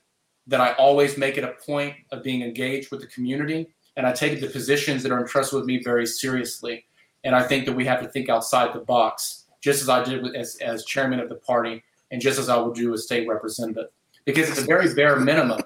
that 0.48 0.62
I 0.62 0.74
always 0.74 1.18
make 1.18 1.38
it 1.38 1.44
a 1.44 1.54
point 1.66 1.96
of 2.12 2.24
being 2.24 2.42
engaged 2.42 2.92
with 2.92 3.02
the 3.02 3.08
community, 3.08 3.68
and 3.98 4.06
I 4.06 4.12
take 4.12 4.40
the 4.40 4.48
positions 4.48 5.04
that 5.04 5.12
are 5.12 5.20
entrusted 5.20 5.58
with 5.58 5.66
me 5.66 5.82
very 5.82 6.06
seriously. 6.06 6.86
And 7.24 7.36
I 7.36 7.44
think 7.44 7.66
that 7.66 7.74
we 7.74 7.86
have 7.86 8.02
to 8.02 8.08
think 8.08 8.30
outside 8.30 8.74
the 8.74 8.80
box, 8.80 9.46
just 9.62 9.82
as 9.82 9.90
I 9.90 10.04
did 10.04 10.36
as, 10.36 10.58
as 10.58 10.86
chairman 10.86 11.20
of 11.20 11.30
the 11.30 11.36
party, 11.36 11.84
and 12.12 12.22
just 12.22 12.38
as 12.38 12.50
I 12.50 12.58
will 12.58 12.72
do 12.72 12.94
as 12.94 13.04
state 13.04 13.28
representative. 13.28 13.88
Because 14.26 14.50
it's 14.50 14.62
a 14.62 14.66
very 14.66 14.94
bare 14.94 15.20
minimum. 15.20 15.62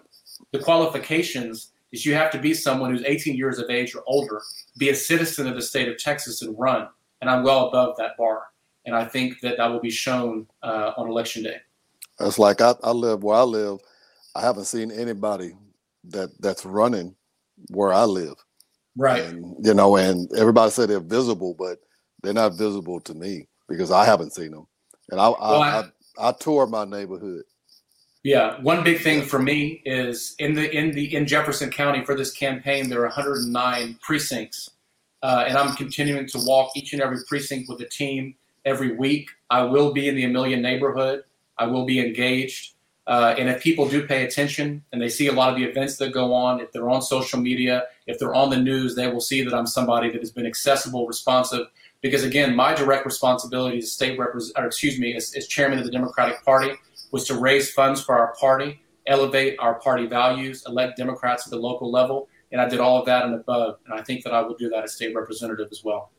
The 0.52 0.60
qualifications 0.60 1.72
is 1.92 2.06
you 2.06 2.14
have 2.14 2.32
to 2.32 2.40
be 2.40 2.54
someone 2.54 2.92
who's 2.92 3.04
18 3.04 3.36
years 3.36 3.60
of 3.60 3.70
age 3.70 3.96
or 3.96 4.04
older, 4.08 4.42
be 4.78 4.90
a 4.90 4.96
citizen 4.96 5.48
of 5.48 5.56
the 5.56 5.62
state 5.62 5.90
of 5.90 5.98
Texas 5.98 6.42
and 6.42 6.58
run. 6.58 6.88
And 7.22 7.30
I'm 7.30 7.44
well 7.44 7.68
above 7.68 7.98
that 7.98 8.16
bar. 8.18 8.44
And 8.86 8.96
I 8.96 9.06
think 9.06 9.42
that 9.42 9.58
that 9.58 9.68
will 9.68 9.80
be 9.80 9.92
shown 9.92 10.48
uh, 10.64 10.94
on 10.98 11.10
election 11.10 11.44
day. 11.44 11.58
It's 12.20 12.40
like 12.40 12.62
I, 12.62 12.76
I 12.84 12.92
live 12.92 13.24
where 13.24 13.38
I 13.38 13.44
live. 13.44 13.80
I 14.36 14.42
haven't 14.42 14.66
seen 14.66 14.92
anybody 14.92 15.54
that 16.06 16.30
that's 16.42 16.66
running 16.66 17.16
where 17.70 17.94
I 17.94 18.04
live. 18.04 18.36
Right. 18.98 19.24
And, 19.24 19.56
you 19.66 19.74
know, 19.74 19.96
and 19.96 20.32
everybody 20.36 20.72
said 20.72 20.90
they're 20.90 21.00
visible, 21.00 21.56
but 21.58 21.80
they're 22.22 22.34
not 22.34 22.58
visible 22.58 23.00
to 23.02 23.14
me 23.14 23.48
because 23.68 23.92
I 23.92 24.06
haven't 24.06 24.34
seen 24.34 24.52
them. 24.52 24.68
And 25.10 25.20
I, 25.20 25.30
well, 25.30 25.62
I, 25.62 25.90
I, 26.20 26.30
I 26.30 26.32
tour 26.34 26.68
my 26.68 26.86
neighborhood 26.86 27.44
yeah, 28.24 28.60
one 28.62 28.84
big 28.84 29.02
thing 29.02 29.22
for 29.22 29.40
me 29.40 29.82
is 29.86 30.36
in 30.40 30.54
the 30.54 30.70
in 30.76 30.92
the 30.92 31.16
in 31.16 31.26
Jefferson 31.26 31.72
County 31.72 32.04
for 32.04 32.16
this 32.16 32.32
campaign 32.32 32.90
there 32.90 33.00
are 33.00 33.08
109 33.08 34.00
precincts, 34.02 34.72
uh, 35.24 35.46
and 35.48 35.58
I'm 35.58 35.76
continuing 35.76 36.28
to 36.28 36.40
walk 36.44 36.72
each 36.76 36.92
and 36.92 37.02
every 37.02 37.20
precinct 37.28 37.70
with 37.70 37.80
the 37.80 37.86
team 37.86 38.36
every 38.66 38.96
week. 38.96 39.30
I 39.50 39.64
will 39.64 39.94
be 39.94 40.10
in 40.10 40.16
the 40.16 40.26
Amelia 40.26 40.58
neighborhood. 40.58 41.24
I 41.58 41.68
will 41.68 41.86
be 41.86 42.06
engaged, 42.06 42.74
uh, 43.10 43.34
and 43.40 43.50
if 43.50 43.60
people 43.60 43.90
do 43.90 44.06
pay 44.06 44.24
attention 44.24 44.84
and 44.94 45.02
they 45.02 45.10
see 45.10 45.26
a 45.26 45.32
lot 45.32 45.50
of 45.50 45.56
the 45.56 45.64
events 45.64 45.98
that 45.98 46.14
go 46.14 46.32
on, 46.32 46.60
if 46.62 46.72
they're 46.72 46.92
on 46.92 47.02
social 47.02 47.40
media, 47.40 47.86
if 48.06 48.20
they're 48.20 48.36
on 48.36 48.52
the 48.52 48.58
news, 48.58 48.96
they 48.96 49.08
will 49.08 49.20
see 49.20 49.44
that 49.44 49.52
I'm 49.52 49.66
somebody 49.66 50.12
that 50.12 50.20
has 50.20 50.30
been 50.30 50.46
accessible, 50.46 51.08
responsive. 51.08 51.66
Because 52.02 52.24
again, 52.24 52.56
my 52.56 52.76
direct 52.76 53.08
responsibility 53.08 53.80
as 53.80 53.92
state 53.92 54.20
representative, 54.20 54.68
excuse 54.68 55.00
me, 55.00 55.16
as, 55.16 55.34
as 55.36 55.48
chairman 55.48 55.80
of 55.80 55.86
the 55.86 55.92
Democratic 55.92 56.46
Party 56.46 56.74
was 57.10 57.26
to 57.26 57.34
raise 57.34 57.72
funds 57.72 58.00
for 58.00 58.16
our 58.16 58.36
party, 58.36 58.80
elevate 59.08 59.58
our 59.58 59.80
party 59.80 60.06
values, 60.06 60.64
elect 60.68 60.96
Democrats 60.96 61.48
at 61.48 61.50
the 61.50 61.58
local 61.58 61.92
level, 61.92 62.28
and 62.52 62.62
I 62.62 62.70
did 62.70 62.80
all 62.80 63.00
of 63.00 63.08
that 63.08 63.26
and 63.26 63.34
above. 63.34 63.80
And 63.88 64.00
I 64.00 64.04
think 64.04 64.24
that 64.24 64.36
I 64.36 64.44
will 64.44 64.56
do 64.56 64.70
that 64.70 64.84
as 64.84 64.94
state 64.94 65.16
representative 65.16 65.70
as 65.72 65.84
well. 65.84 66.12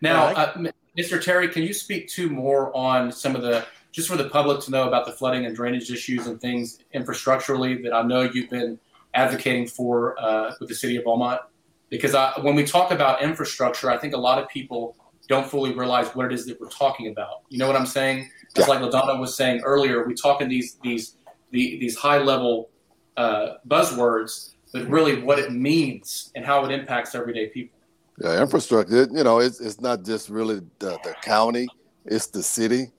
Now, 0.00 0.26
uh, 0.26 0.70
Mr. 0.96 1.20
Terry, 1.20 1.48
can 1.48 1.64
you 1.64 1.74
speak 1.74 2.08
to 2.10 2.30
more 2.30 2.74
on 2.76 3.10
some 3.10 3.34
of 3.34 3.42
the 3.42 3.66
just 3.92 4.08
for 4.08 4.16
the 4.16 4.28
public 4.28 4.60
to 4.62 4.70
know 4.70 4.86
about 4.86 5.06
the 5.06 5.12
flooding 5.12 5.46
and 5.46 5.54
drainage 5.54 5.90
issues 5.90 6.26
and 6.26 6.40
things 6.40 6.78
infrastructurally 6.94 7.82
that 7.82 7.92
I 7.92 8.02
know 8.02 8.22
you've 8.22 8.50
been 8.50 8.78
advocating 9.14 9.66
for 9.66 10.20
uh, 10.20 10.54
with 10.60 10.68
the 10.68 10.74
city 10.74 10.96
of 10.96 11.04
Beaumont? 11.04 11.40
Because 11.88 12.14
I, 12.14 12.32
when 12.40 12.54
we 12.54 12.64
talk 12.64 12.92
about 12.92 13.20
infrastructure, 13.20 13.90
I 13.90 13.96
think 13.96 14.14
a 14.14 14.18
lot 14.18 14.40
of 14.40 14.48
people 14.48 14.96
don't 15.28 15.48
fully 15.48 15.72
realize 15.72 16.08
what 16.14 16.26
it 16.26 16.32
is 16.32 16.46
that 16.46 16.60
we're 16.60 16.68
talking 16.68 17.08
about. 17.08 17.42
You 17.48 17.58
know 17.58 17.66
what 17.66 17.76
I'm 17.76 17.86
saying? 17.86 18.30
Just 18.54 18.68
yeah. 18.68 18.74
like 18.74 18.82
LaDonna 18.82 19.18
was 19.18 19.36
saying 19.36 19.60
earlier, 19.60 20.04
we 20.04 20.14
talk 20.14 20.40
in 20.40 20.48
these 20.48 20.76
these 20.82 21.16
the, 21.50 21.78
these 21.78 21.96
high 21.96 22.18
level 22.18 22.70
uh, 23.16 23.54
buzzwords, 23.68 24.54
but 24.72 24.86
really 24.88 25.22
what 25.22 25.38
it 25.38 25.52
means 25.52 26.32
and 26.34 26.44
how 26.44 26.64
it 26.64 26.70
impacts 26.70 27.14
everyday 27.14 27.48
people. 27.48 27.78
Yeah, 28.20 28.40
infrastructure. 28.40 29.08
You 29.10 29.24
know, 29.24 29.38
it's 29.40 29.60
it's 29.60 29.80
not 29.80 30.04
just 30.04 30.28
really 30.28 30.60
the, 30.78 30.98
the 31.04 31.14
county; 31.22 31.66
it's 32.04 32.26
the 32.26 32.42
city, 32.42 32.90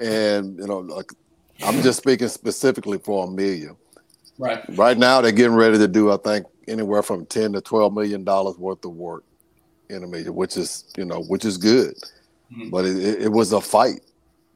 and 0.00 0.58
you 0.58 0.66
know, 0.66 0.78
like 0.78 1.12
I'm 1.62 1.82
just 1.82 1.98
speaking 1.98 2.28
specifically 2.28 2.98
for 2.98 3.26
Amelia. 3.26 3.76
Right. 4.38 4.62
Right 4.76 4.96
now, 4.96 5.20
they're 5.20 5.32
getting 5.32 5.56
ready 5.56 5.78
to 5.78 5.88
do, 5.88 6.12
I 6.12 6.16
think, 6.16 6.46
anywhere 6.68 7.02
from 7.02 7.26
ten 7.26 7.52
to 7.54 7.60
twelve 7.60 7.92
million 7.92 8.24
dollars 8.24 8.56
worth 8.56 8.84
of 8.84 8.92
work 8.92 9.24
in 9.90 10.04
Amelia, 10.04 10.32
which 10.32 10.56
is 10.56 10.84
you 10.96 11.04
know, 11.04 11.22
which 11.22 11.44
is 11.44 11.56
good. 11.56 11.94
Mm-hmm. 12.52 12.70
But 12.70 12.84
it, 12.86 13.22
it, 13.22 13.28
was 13.32 13.52
a 13.52 13.60
fight 13.60 14.00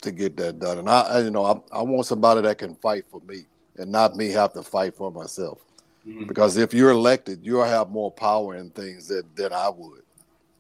to 0.01 0.13
get 0.13 0.37
that 0.39 0.59
done, 0.59 0.79
and 0.79 0.89
I, 0.89 1.21
you 1.21 1.31
know, 1.31 1.45
I, 1.45 1.79
I 1.79 1.83
want 1.83 2.07
somebody 2.07 2.41
that 2.43 2.59
can 2.59 2.75
fight 2.77 3.05
for 3.11 3.21
me, 3.27 3.47
and 3.77 3.93
not 3.93 4.17
me 4.17 4.31
have 4.31 4.53
to 4.55 4.63
fight 4.63 4.95
for 4.95 5.11
myself. 5.11 5.59
Mm-hmm. 6.07 6.25
Because 6.27 6.57
if 6.57 6.73
you're 6.73 6.91
elected, 6.91 7.41
you'll 7.43 7.65
have 7.65 7.91
more 7.91 8.11
power 8.11 8.57
in 8.57 8.71
things 8.71 9.09
than, 9.09 9.23
than 9.35 9.53
I 9.53 9.69
would, 9.69 10.03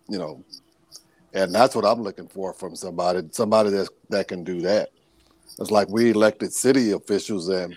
you 0.09 0.19
know. 0.19 0.45
And 1.35 1.55
that's 1.55 1.75
what 1.75 1.85
I'm 1.85 2.03
looking 2.03 2.29
for 2.29 2.53
from 2.53 2.77
somebody, 2.77 3.27
somebody 3.33 3.71
that 3.71 3.89
that 4.11 4.29
can 4.29 4.45
do 4.45 4.61
that. 4.63 4.91
It's 5.59 5.71
like 5.71 5.89
we 5.89 6.11
elected 6.11 6.53
city 6.53 6.93
officials 6.93 7.49
and 7.49 7.77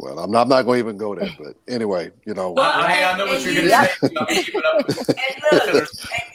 well, 0.00 0.18
I'm 0.18 0.30
not, 0.30 0.42
I'm 0.42 0.48
not 0.48 0.62
going 0.62 0.76
to 0.76 0.88
even 0.88 0.96
go 0.96 1.14
there, 1.14 1.28
but 1.38 1.56
anyway, 1.68 2.10
you 2.24 2.32
know. 2.32 2.52
Well, 2.52 2.64
I, 2.64 3.04
I 3.04 3.18
know 3.18 3.26
what 3.26 3.44
you're 3.44 3.54
going 3.54 3.68
to 3.68 4.90
say. 4.90 5.06
and 5.12 5.42
look, 5.42 5.88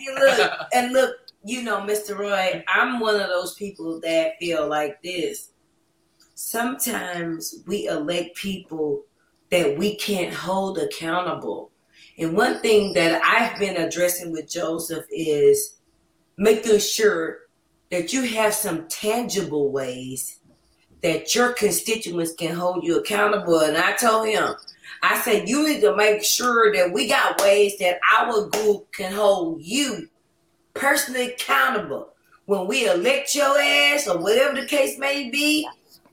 and 0.08 0.38
look, 0.38 0.52
and 0.72 0.94
look, 0.94 1.16
you 1.44 1.64
know, 1.64 1.80
Mr. 1.80 2.16
Roy, 2.16 2.64
I'm 2.68 3.00
one 3.00 3.20
of 3.20 3.28
those 3.28 3.56
people 3.56 4.00
that 4.02 4.38
feel 4.40 4.68
like 4.68 5.02
this. 5.02 5.50
Sometimes 6.36 7.64
we 7.66 7.88
elect 7.88 8.36
people 8.36 9.04
that 9.50 9.76
we 9.78 9.96
can't 9.96 10.34
hold 10.34 10.78
accountable. 10.78 11.72
And 12.20 12.38
one 12.38 12.60
thing 12.60 12.94
that 12.94 13.20
I've 13.26 13.60
been 13.60 13.78
addressing 13.78 14.32
with 14.32 14.48
Joseph 14.48 15.06
is 15.10 15.75
making 16.38 16.80
sure 16.80 17.40
that 17.92 18.14
you 18.14 18.24
have 18.24 18.54
some 18.54 18.88
tangible 18.88 19.72
ways 19.72 20.40
that 21.02 21.36
your 21.36 21.54
constituents 21.54 22.34
can 22.34 22.56
hold 22.56 22.84
you 22.84 22.98
accountable. 22.98 23.60
And 23.60 23.78
I 23.78 23.96
told 23.96 24.28
him, 24.28 24.56
I 25.04 25.20
said, 25.20 25.48
you 25.48 25.68
need 25.68 25.82
to 25.82 25.96
make 25.96 26.24
sure 26.24 26.74
that 26.74 26.92
we 26.92 27.08
got 27.08 27.40
ways 27.42 27.78
that 27.78 28.00
our 28.18 28.48
group 28.48 28.92
can 28.92 29.14
hold 29.14 29.62
you 29.62 30.10
personally 30.74 31.32
accountable. 31.32 32.10
When 32.46 32.68
we 32.68 32.90
elect 32.90 33.36
your 33.36 33.58
ass 33.60 34.08
or 34.08 34.18
whatever 34.20 34.60
the 34.60 34.68
case 34.68 34.98
may 34.98 35.30
be, 35.30 35.68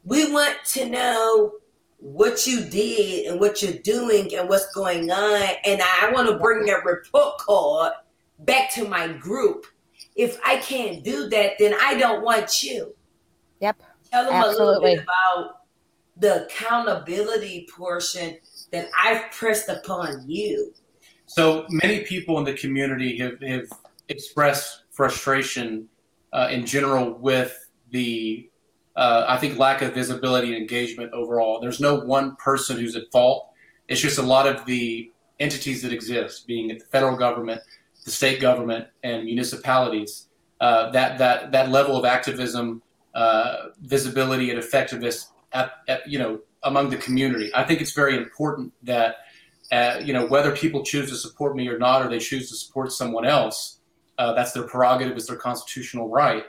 we 0.04 0.30
want 0.32 0.56
to 0.72 0.88
know 0.88 1.52
what 1.98 2.46
you 2.46 2.64
did 2.64 3.26
and 3.26 3.40
what 3.40 3.62
you're 3.62 3.80
doing 3.82 4.34
and 4.34 4.48
what's 4.48 4.72
going 4.74 5.10
on. 5.10 5.48
And 5.64 5.80
I 5.80 6.10
want 6.12 6.28
to 6.28 6.38
bring 6.38 6.66
that 6.66 6.84
report 6.84 7.38
card 7.38 7.92
back 8.40 8.72
to 8.74 8.88
my 8.88 9.08
group. 9.08 9.66
If 10.16 10.38
I 10.44 10.56
can't 10.58 11.02
do 11.02 11.28
that, 11.30 11.52
then 11.58 11.74
I 11.80 11.98
don't 11.98 12.22
want 12.22 12.62
you. 12.62 12.94
Yep. 13.60 13.82
Tell 14.10 14.24
them 14.24 14.34
Absolutely. 14.34 14.64
a 14.64 14.66
little 14.66 14.82
bit 14.82 15.02
about 15.02 15.60
the 16.16 16.44
accountability 16.44 17.66
portion 17.74 18.36
that 18.70 18.88
I've 19.02 19.30
pressed 19.30 19.68
upon 19.68 20.24
you. 20.28 20.74
So 21.26 21.64
many 21.70 22.00
people 22.00 22.38
in 22.38 22.44
the 22.44 22.52
community 22.52 23.16
have, 23.18 23.40
have 23.40 23.66
expressed 24.08 24.82
frustration 24.90 25.88
uh, 26.32 26.48
in 26.50 26.66
general 26.66 27.14
with 27.14 27.70
the 27.90 28.48
uh, 28.96 29.24
I 29.26 29.38
think 29.38 29.58
lack 29.58 29.80
of 29.80 29.94
visibility 29.94 30.48
and 30.48 30.56
engagement 30.56 31.12
overall. 31.12 31.60
There's 31.60 31.80
no 31.80 31.96
one 32.00 32.36
person 32.36 32.76
who's 32.76 32.94
at 32.94 33.10
fault. 33.10 33.50
It's 33.88 34.00
just 34.00 34.18
a 34.18 34.22
lot 34.22 34.46
of 34.46 34.66
the 34.66 35.10
entities 35.40 35.82
that 35.82 35.92
exist, 35.92 36.46
being 36.46 36.68
the 36.68 36.78
federal 36.90 37.16
government, 37.16 37.62
the 38.04 38.10
state 38.10 38.40
government, 38.40 38.86
and 39.02 39.24
municipalities. 39.24 40.28
Uh, 40.60 40.90
that 40.90 41.18
that 41.18 41.52
that 41.52 41.70
level 41.70 41.96
of 41.96 42.04
activism, 42.04 42.82
uh, 43.14 43.68
visibility, 43.80 44.50
and 44.50 44.58
effectiveness, 44.58 45.32
at, 45.52 45.72
at, 45.88 46.08
you 46.08 46.18
know, 46.18 46.40
among 46.62 46.90
the 46.90 46.96
community. 46.96 47.50
I 47.54 47.64
think 47.64 47.80
it's 47.80 47.92
very 47.92 48.16
important 48.16 48.72
that 48.84 49.16
uh, 49.70 50.00
you 50.02 50.12
know 50.12 50.26
whether 50.26 50.54
people 50.54 50.84
choose 50.84 51.10
to 51.10 51.16
support 51.16 51.56
me 51.56 51.68
or 51.68 51.78
not, 51.78 52.04
or 52.04 52.08
they 52.08 52.18
choose 52.18 52.48
to 52.50 52.56
support 52.56 52.92
someone 52.92 53.26
else. 53.26 53.78
Uh, 54.18 54.32
that's 54.34 54.52
their 54.52 54.64
prerogative, 54.64 55.16
it's 55.16 55.26
their 55.26 55.36
constitutional 55.36 56.08
right. 56.08 56.44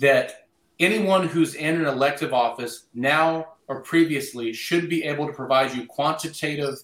That 0.00 0.48
anyone 0.78 1.26
who's 1.26 1.54
in 1.54 1.76
an 1.76 1.86
elective 1.86 2.34
office 2.34 2.86
now 2.94 3.54
or 3.68 3.80
previously 3.80 4.52
should 4.52 4.88
be 4.88 5.04
able 5.04 5.26
to 5.26 5.32
provide 5.32 5.74
you 5.74 5.86
quantitative 5.86 6.78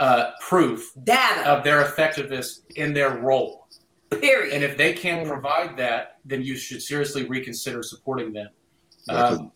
uh, 0.00 0.32
proof 0.40 0.92
data 1.04 1.48
of 1.48 1.64
their 1.64 1.82
effectiveness 1.82 2.62
in 2.76 2.92
their 2.92 3.18
role. 3.18 3.66
Period. 4.10 4.54
And 4.54 4.62
if 4.62 4.76
they 4.76 4.92
can't 4.92 5.26
provide 5.26 5.76
that, 5.76 6.18
then 6.24 6.42
you 6.42 6.56
should 6.56 6.82
seriously 6.82 7.24
reconsider 7.24 7.82
supporting 7.82 8.32
them. 8.32 8.48
Because 9.06 9.38
um, 9.38 9.52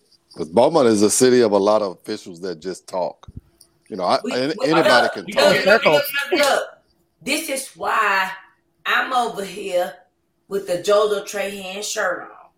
Beaumont 0.53 0.89
is 0.89 1.03
a 1.03 1.11
city 1.11 1.41
of 1.41 1.53
a 1.53 1.59
lot 1.59 1.81
of 1.81 1.93
officials 1.93 2.41
that 2.41 2.61
just 2.61 2.87
talk. 2.87 3.29
You 3.89 3.97
know, 3.97 4.05
I, 4.05 4.19
we, 4.23 4.33
anybody 4.33 4.73
look, 4.73 5.13
can 5.13 5.27
talk. 5.27 5.65
Look, 5.65 5.85
look, 5.85 6.03
look, 6.33 6.65
this 7.23 7.49
is 7.49 7.69
why 7.77 8.31
I'm 8.85 9.13
over 9.13 9.45
here 9.45 9.95
with 10.49 10.67
the 10.67 10.79
Jodo 10.79 11.23
Trahan 11.23 11.83
shirt 11.83 12.23
on. 12.23 12.51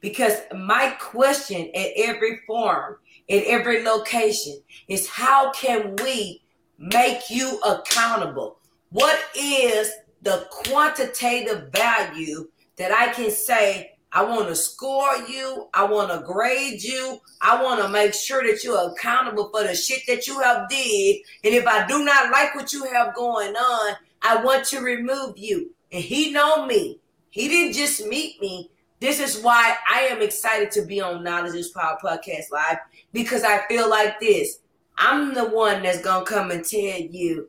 Because 0.00 0.34
my 0.54 0.94
question 1.00 1.70
at 1.74 1.88
every 1.96 2.40
forum, 2.46 2.96
at 3.30 3.44
every 3.44 3.82
location, 3.82 4.60
is 4.86 5.08
how 5.08 5.50
can 5.52 5.96
we 5.96 6.43
make 6.78 7.30
you 7.30 7.60
accountable? 7.60 8.58
What 8.90 9.18
is 9.36 9.90
the 10.22 10.46
quantitative 10.50 11.70
value 11.72 12.48
that 12.76 12.92
I 12.92 13.12
can 13.12 13.30
say, 13.30 13.92
I 14.12 14.24
want 14.24 14.48
to 14.48 14.54
score 14.54 15.16
you, 15.28 15.68
I 15.74 15.84
want 15.84 16.10
to 16.10 16.24
grade 16.24 16.82
you, 16.82 17.20
I 17.40 17.62
want 17.62 17.82
to 17.82 17.88
make 17.88 18.14
sure 18.14 18.42
that 18.46 18.62
you're 18.62 18.92
accountable 18.92 19.50
for 19.50 19.64
the 19.64 19.74
shit 19.74 20.02
that 20.06 20.26
you 20.26 20.40
have 20.40 20.68
did. 20.68 21.16
And 21.42 21.54
if 21.54 21.66
I 21.66 21.86
do 21.86 22.04
not 22.04 22.30
like 22.30 22.54
what 22.54 22.72
you 22.72 22.84
have 22.84 23.14
going 23.14 23.54
on, 23.54 23.96
I 24.22 24.42
want 24.42 24.64
to 24.66 24.80
remove 24.80 25.36
you. 25.36 25.72
And 25.92 26.02
he 26.02 26.30
know 26.32 26.66
me. 26.66 27.00
He 27.30 27.48
didn't 27.48 27.74
just 27.74 28.06
meet 28.06 28.40
me. 28.40 28.70
This 29.00 29.20
is 29.20 29.42
why 29.42 29.76
I 29.92 30.02
am 30.02 30.22
excited 30.22 30.70
to 30.72 30.82
be 30.82 31.00
on 31.00 31.24
Knowledge 31.24 31.54
is 31.56 31.68
Power 31.68 31.98
Podcast 32.02 32.50
Live 32.52 32.78
because 33.12 33.42
I 33.42 33.66
feel 33.66 33.90
like 33.90 34.18
this. 34.20 34.60
I'm 34.96 35.34
the 35.34 35.44
one 35.44 35.82
that's 35.82 36.02
to 36.02 36.24
come 36.24 36.50
and 36.50 36.64
tell 36.64 36.80
you, 36.80 37.48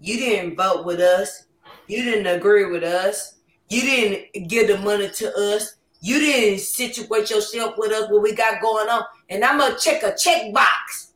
you 0.00 0.16
didn't 0.16 0.56
vote 0.56 0.84
with 0.84 1.00
us. 1.00 1.46
You 1.86 2.02
didn't 2.04 2.26
agree 2.26 2.66
with 2.66 2.84
us. 2.84 3.36
You 3.68 3.82
didn't 3.82 4.48
give 4.48 4.68
the 4.68 4.78
money 4.78 5.08
to 5.08 5.54
us. 5.54 5.76
You 6.00 6.18
didn't 6.18 6.60
situate 6.60 7.30
yourself 7.30 7.76
with 7.78 7.92
us 7.92 8.10
what 8.10 8.22
we 8.22 8.34
got 8.34 8.60
going 8.60 8.88
on. 8.88 9.04
And 9.30 9.44
I'm 9.44 9.58
to 9.58 9.78
check 9.78 10.02
a 10.02 10.14
check 10.14 10.52
box. 10.52 11.12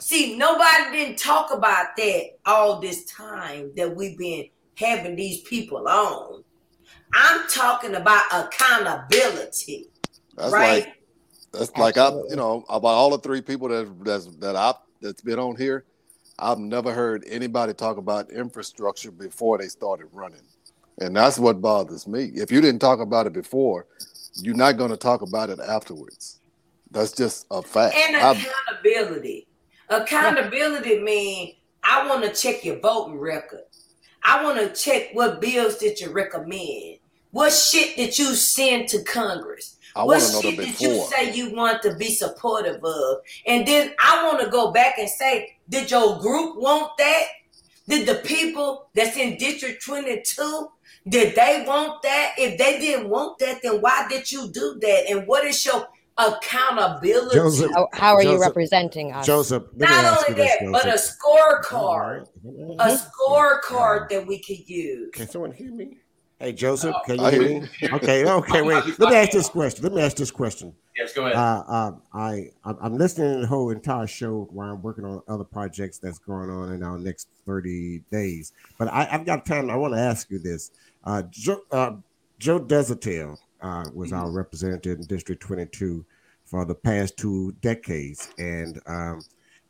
See, 0.00 0.36
nobody 0.36 0.92
didn't 0.92 1.18
talk 1.18 1.52
about 1.52 1.96
that 1.96 2.24
all 2.46 2.80
this 2.80 3.04
time 3.04 3.72
that 3.76 3.94
we've 3.94 4.16
been 4.16 4.46
having 4.76 5.16
these 5.16 5.40
people 5.42 5.86
on. 5.88 6.44
I'm 7.12 7.48
talking 7.48 7.94
about 7.94 8.24
accountability. 8.32 9.88
That's 10.36 10.52
right? 10.52 10.84
like 10.84 10.95
that's 11.52 11.70
Absolutely. 11.70 11.82
like 11.82 11.96
I, 11.98 12.30
you 12.30 12.36
know, 12.36 12.64
about 12.68 12.88
all 12.88 13.10
the 13.10 13.18
three 13.18 13.40
people 13.40 13.68
that 13.68 14.04
that's 14.04 14.26
that 14.36 14.56
I 14.56 14.74
that's 15.00 15.22
been 15.22 15.38
on 15.38 15.56
here. 15.56 15.84
I've 16.38 16.58
never 16.58 16.92
heard 16.92 17.24
anybody 17.26 17.72
talk 17.72 17.96
about 17.96 18.30
infrastructure 18.30 19.10
before 19.10 19.58
they 19.58 19.68
started 19.68 20.08
running, 20.12 20.42
and 20.98 21.16
that's 21.16 21.38
what 21.38 21.60
bothers 21.62 22.06
me. 22.06 22.24
If 22.34 22.52
you 22.52 22.60
didn't 22.60 22.80
talk 22.80 23.00
about 23.00 23.26
it 23.26 23.32
before, 23.32 23.86
you're 24.36 24.54
not 24.54 24.76
going 24.76 24.90
to 24.90 24.96
talk 24.96 25.22
about 25.22 25.50
it 25.50 25.58
afterwards. 25.60 26.40
That's 26.90 27.12
just 27.12 27.46
a 27.50 27.62
fact. 27.62 27.96
And 27.96 28.16
accountability. 28.16 29.46
I've, 29.88 30.02
accountability 30.02 31.00
means 31.00 31.54
I 31.82 32.08
want 32.08 32.22
to 32.24 32.32
check 32.32 32.64
your 32.64 32.78
voting 32.80 33.18
record. 33.18 33.62
I 34.22 34.42
want 34.42 34.58
to 34.58 34.74
check 34.74 35.10
what 35.12 35.40
bills 35.40 35.78
did 35.78 36.00
you 36.00 36.10
recommend. 36.10 36.98
What 37.30 37.52
shit 37.52 37.96
did 37.96 38.18
you 38.18 38.34
send 38.34 38.88
to 38.88 39.02
Congress? 39.04 39.75
I 39.96 40.04
what 40.04 40.20
wanna 40.20 40.32
know 40.32 40.40
shit 40.42 40.56
the 40.58 40.66
did 40.66 40.80
you 40.80 41.06
say 41.10 41.32
you 41.34 41.54
want 41.54 41.82
to 41.82 41.94
be 41.96 42.14
supportive 42.14 42.84
of? 42.84 43.18
And 43.46 43.66
then 43.66 43.94
I 44.02 44.24
want 44.26 44.40
to 44.44 44.50
go 44.50 44.70
back 44.70 44.98
and 44.98 45.08
say, 45.08 45.56
did 45.68 45.90
your 45.90 46.20
group 46.20 46.56
want 46.56 46.92
that? 46.98 47.22
Did 47.88 48.06
the 48.06 48.16
people 48.16 48.88
that's 48.94 49.16
in 49.16 49.38
District 49.38 49.82
22, 49.82 50.68
did 51.08 51.34
they 51.34 51.64
want 51.66 52.02
that? 52.02 52.34
If 52.36 52.58
they 52.58 52.78
didn't 52.78 53.08
want 53.08 53.38
that, 53.38 53.60
then 53.62 53.80
why 53.80 54.06
did 54.08 54.30
you 54.30 54.48
do 54.52 54.76
that? 54.80 55.04
And 55.08 55.26
what 55.26 55.44
is 55.44 55.64
your 55.64 55.88
accountability? 56.18 57.36
Joseph, 57.36 57.70
How, 57.72 57.88
how 57.92 58.14
are 58.14 58.22
you 58.22 58.40
representing 58.40 59.12
us? 59.12 59.24
Joseph, 59.24 59.64
Not 59.76 60.04
only 60.04 60.24
you 60.30 60.34
this, 60.34 60.58
that, 60.60 60.72
but 60.72 60.86
a 60.86 60.98
scorecard. 60.98 62.26
Mhm. 62.44 62.76
A 62.80 62.98
scorecard 62.98 64.08
that 64.10 64.26
we 64.26 64.42
could 64.42 64.68
use. 64.68 65.10
Can 65.12 65.28
someone 65.28 65.52
hear 65.52 65.70
me? 65.72 65.98
Hey, 66.38 66.52
Joseph, 66.52 66.94
can 67.06 67.18
you 67.18 67.26
hear 67.28 67.42
hear 67.42 67.60
me? 67.62 67.68
Okay, 67.94 68.26
okay, 68.26 68.60
wait. 68.60 68.84
Let 68.98 69.10
me 69.10 69.16
ask 69.16 69.30
this 69.30 69.48
question. 69.48 69.82
Let 69.82 69.94
me 69.94 70.02
ask 70.02 70.18
this 70.18 70.30
question. 70.30 70.74
Yes, 70.94 71.14
go 71.14 71.24
ahead. 71.24 71.34
Uh, 71.36 71.64
uh, 71.66 71.92
I 72.12 72.50
I'm 72.62 72.76
I'm 72.80 72.98
listening 72.98 73.34
to 73.36 73.40
the 73.40 73.46
whole 73.46 73.70
entire 73.70 74.06
show 74.06 74.46
while 74.50 74.72
I'm 74.72 74.82
working 74.82 75.06
on 75.06 75.22
other 75.28 75.44
projects 75.44 75.96
that's 75.96 76.18
going 76.18 76.50
on 76.50 76.72
in 76.72 76.82
our 76.82 76.98
next 76.98 77.28
30 77.46 78.02
days. 78.12 78.52
But 78.78 78.88
I, 78.88 79.08
I've 79.10 79.24
got 79.24 79.46
time. 79.46 79.70
I 79.70 79.76
want 79.76 79.94
to 79.94 80.00
ask 80.00 80.30
you 80.30 80.38
this. 80.38 80.72
Uh, 81.04 81.22
Joe, 81.30 81.60
uh, 81.70 81.92
Joe 82.38 82.60
Deshotel 82.60 83.38
uh, 83.62 83.84
was 83.94 84.12
our 84.12 84.30
representative 84.30 84.98
in 84.98 85.06
District 85.06 85.40
22 85.42 86.04
for 86.44 86.66
the 86.66 86.74
past 86.74 87.16
two 87.16 87.52
decades, 87.62 88.28
and 88.38 88.78
um, 88.86 89.22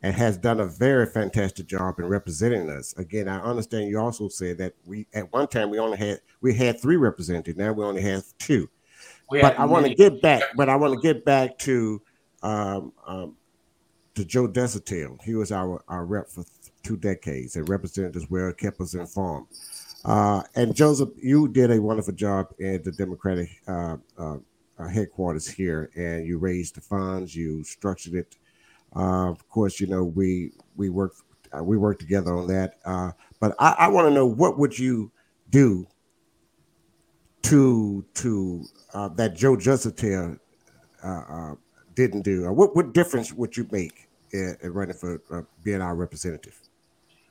and 0.07 0.15
has 0.15 0.39
done 0.39 0.61
a 0.61 0.67
very 0.67 1.05
fantastic 1.05 1.67
job 1.67 1.99
in 1.99 2.07
representing 2.07 2.71
us. 2.71 2.97
Again, 2.97 3.27
I 3.27 3.41
understand 3.41 3.91
you 3.91 3.99
also 3.99 4.29
said 4.29 4.57
that 4.59 4.73
we 4.85 5.09
at 5.13 5.33
one 5.33 5.49
time 5.49 5.69
we 5.69 5.81
only 5.81 5.99
had 5.99 6.21
we 6.41 6.55
had 6.55 6.81
three 6.81 6.95
representatives. 6.95 7.59
Now 7.59 7.73
we 7.73 7.85
only 7.85 8.03
have 8.03 8.23
two 8.39 8.71
We 9.29 9.41
but 9.41 9.59
I 9.59 9.65
want 9.65 9.85
to 9.87 9.95
get 9.97 10.23
back. 10.23 10.45
But 10.55 10.69
I 10.69 10.77
want 10.77 10.95
to 10.95 11.01
get 11.01 11.25
back 11.25 11.59
to 11.59 12.01
um, 12.45 12.93
um, 13.05 13.37
to 14.15 14.25
Joe 14.25 14.47
Deshotel. 14.47 15.21
He 15.25 15.35
was 15.35 15.51
our, 15.51 15.83
our 15.89 16.07
rep 16.07 16.29
for 16.29 16.45
two 16.85 16.97
decades 16.97 17.57
and 17.57 17.69
represented 17.69 18.17
us 18.17 18.31
well, 18.31 18.53
kept 18.53 18.81
us 18.81 18.95
informed. 18.95 19.49
Uh, 20.05 20.45
and 20.55 20.73
Joseph, 20.73 21.09
you 21.21 21.49
did 21.49 21.73
a 21.73 21.83
wonderful 21.83 22.15
job 22.15 22.55
at 22.63 22.85
the 22.85 22.93
Democratic 22.93 23.51
uh, 23.67 23.97
uh, 24.17 24.37
uh, 24.79 24.87
headquarters 24.87 25.49
here, 25.49 25.91
and 25.97 26.25
you 26.25 26.39
raised 26.39 26.77
the 26.77 26.81
funds, 26.81 27.35
you 27.35 27.65
structured 27.65 28.15
it. 28.15 28.37
Uh, 28.97 29.31
of 29.31 29.47
course, 29.49 29.79
you 29.79 29.87
know 29.87 30.05
we 30.05 30.53
we 30.77 30.89
worked 30.89 31.21
uh, 31.57 31.63
we 31.63 31.77
worked 31.77 32.01
together 32.01 32.37
on 32.37 32.47
that. 32.49 32.79
Uh, 32.85 33.13
but 33.41 33.55
I, 33.59 33.75
I 33.81 33.89
want 33.89 34.09
to 34.09 34.15
know 34.15 34.27
what 34.27 34.59
would 34.59 34.79
you 34.79 35.11
do 35.51 35.87
to 37.43 38.05
to 38.15 38.65
uh, 38.95 39.09
that 39.09 39.37
Joe 39.37 39.57
Deshotel 39.57 40.39
uh, 41.05 41.07
uh, 41.07 41.55
didn't 41.95 42.23
do? 42.23 42.51
What 42.53 42.75
what 42.75 42.93
difference 42.93 43.33
would 43.33 43.57
you 43.57 43.69
make 43.71 44.09
in, 44.33 44.57
in 44.63 44.73
running 44.73 44.97
for 44.97 45.47
being 45.63 45.81
our 45.81 45.95
representative? 45.95 46.59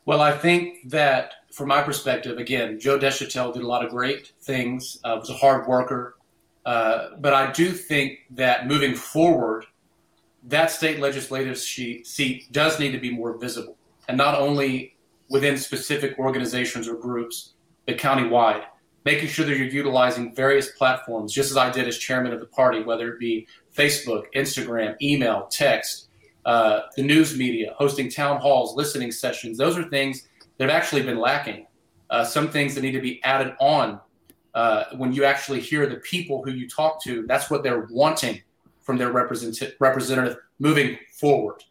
Well, 0.05 0.22
I 0.22 0.38
think 0.38 0.89
that 0.89 1.34
from 1.51 1.70
my 1.70 1.82
perspective, 1.82 2.38
again, 2.38 2.80
Joe 2.80 2.99
Deshotel 2.99 3.51
did 3.53 3.63
a 3.63 3.68
lot 3.68 3.84
of 3.84 3.89
great 3.89 4.34
things. 4.41 4.99
Was 5.03 5.32
a 5.32 5.34
hard 5.34 5.68
worker, 5.68 6.16
but 6.63 7.34
I 7.34 7.51
do 7.51 7.72
think 7.72 8.20
that 8.32 8.68
moving 8.68 8.93
forward, 8.93 9.66
that 10.48 10.72
state 10.72 11.00
legislative 11.00 11.58
seat 11.58 12.48
does 12.52 12.80
need 12.80 12.91
to 12.91 13.00
be 13.00 13.12
more 13.12 13.38
visible, 13.38 13.78
and 14.08 14.18
not 14.18 14.39
only 14.39 14.96
within 15.30 15.58
specific 15.58 16.18
organizations 16.20 16.88
or 16.88 16.96
groups, 16.96 17.54
but 17.86 17.98
countywide. 17.98 18.64
Making 19.06 19.28
sure 19.28 19.46
that 19.46 19.56
you're 19.56 19.68
utilizing 19.68 20.34
various 20.34 20.72
platforms, 20.72 21.32
just 21.32 21.52
as 21.52 21.58
I 21.58 21.70
did 21.72 21.88
as 21.88 21.98
chairman 21.98 22.34
of 22.34 22.39
the 22.39 22.48
party, 22.48 22.84
whether 22.84 23.14
it 23.14 23.20
be 23.20 23.48
Facebook, 23.76 24.24
Instagram, 24.36 24.96
email, 25.02 25.48
text, 25.52 26.10
uh, 26.46 26.82
the 26.96 27.04
news 27.04 27.38
media, 27.38 27.74
hosting 27.78 28.10
town 28.10 28.39
halls, 28.39 28.76
listening 28.76 29.12
sessions. 29.12 29.58
Those 29.58 29.78
are 29.78 29.88
things 29.89 30.28
that 30.58 30.70
have 30.70 30.76
actually 30.76 31.04
been 31.04 31.20
lacking. 31.20 31.68
Uh, 32.10 32.24
some 32.24 32.50
things 32.50 32.74
that 32.76 32.82
need 32.82 32.91
to 32.91 33.02
be 33.02 33.24
added 33.24 33.54
on 33.60 34.00
uh, 34.54 34.86
when 34.98 35.12
you 35.12 35.24
actually 35.24 35.60
hear 35.60 35.88
the 35.88 35.98
people 35.98 36.43
who 36.43 36.52
you 36.52 36.68
talk 36.68 37.04
to. 37.04 37.26
That's 37.28 37.50
what 37.50 37.62
they're 37.62 37.88
wanting 37.91 38.41
from 38.86 38.97
their 38.97 39.11
represent- 39.11 39.73
representative 39.79 40.38
moving 40.59 40.97
forward. 41.19 41.63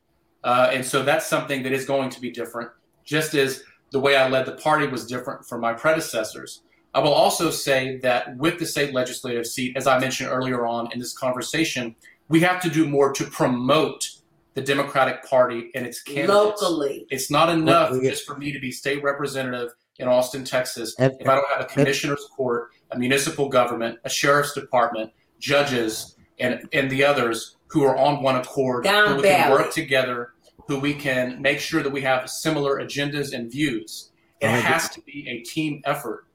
Uh, 0.42 0.68
and 0.72 0.84
so 0.84 1.02
that's 1.02 1.26
something 1.26 1.62
that 1.62 1.72
is 1.72 1.86
going 1.86 2.10
to 2.10 2.20
be 2.20 2.30
different, 2.30 2.70
just 3.04 3.34
as 3.34 3.62
the 3.92 4.00
way 4.00 4.16
I 4.16 4.28
led 4.28 4.44
the 4.44 4.52
party 4.52 4.86
was 4.86 5.06
different 5.06 5.46
from 5.46 5.60
my 5.62 5.72
predecessors. 5.72 6.60
I 6.92 6.98
will 6.98 7.14
also 7.14 7.50
say 7.50 7.96
that 7.98 8.36
with 8.36 8.58
the 8.58 8.66
state 8.66 8.92
legislative 8.92 9.46
seat, 9.46 9.76
as 9.76 9.86
I 9.86 9.98
mentioned 9.98 10.30
earlier 10.30 10.66
on 10.66 10.92
in 10.92 10.98
this 10.98 11.16
conversation, 11.16 11.94
we 12.28 12.40
have 12.40 12.60
to 12.62 12.68
do 12.68 12.86
more 12.86 13.12
to 13.12 13.24
promote 13.24 14.08
the 14.54 14.60
Democratic 14.62 15.24
Party 15.24 15.70
and 15.74 15.86
its 15.86 16.02
candidates. 16.02 16.30
Locally. 16.62 17.06
It's 17.10 17.30
not 17.30 17.48
enough 17.48 17.90
Well, 17.90 18.02
yeah. 18.02 18.10
just 18.10 18.26
for 18.26 18.36
me 18.36 18.52
to 18.52 18.60
be 18.60 18.70
state 18.70 19.02
representative 19.02 19.70
in 19.98 20.08
Austin, 20.08 20.44
Texas, 20.44 20.94
And- 20.98 21.12
if 21.20 21.28
I 21.28 21.34
don't 21.34 21.48
have 21.48 21.60
a 21.60 21.64
commissioner's 21.64 22.24
court, 22.36 22.70
a 22.90 22.98
municipal 22.98 23.48
government, 23.48 23.98
a 24.04 24.08
sheriff's 24.10 24.52
department, 24.52 25.10
judges, 25.40 26.13
and 26.38 26.68
and 26.72 26.90
the 26.90 27.04
others 27.04 27.56
who 27.68 27.84
are 27.84 27.96
on 27.96 28.22
one 28.22 28.36
accord, 28.36 28.84
Down 28.84 29.08
who 29.08 29.16
we 29.16 29.22
can 29.22 29.50
work 29.50 29.72
together, 29.72 30.32
who 30.68 30.78
we 30.78 30.94
can 30.94 31.42
make 31.42 31.58
sure 31.60 31.82
that 31.82 31.90
we 31.90 32.02
have 32.02 32.28
similar 32.30 32.80
agendas 32.80 33.32
and 33.32 33.50
views. 33.50 34.10
It 34.40 34.46
I 34.46 34.58
agree. 34.58 34.62
has 34.62 34.88
to 34.90 35.00
be 35.02 35.28
a 35.28 35.40
team 35.40 35.82
effort. 35.84 36.26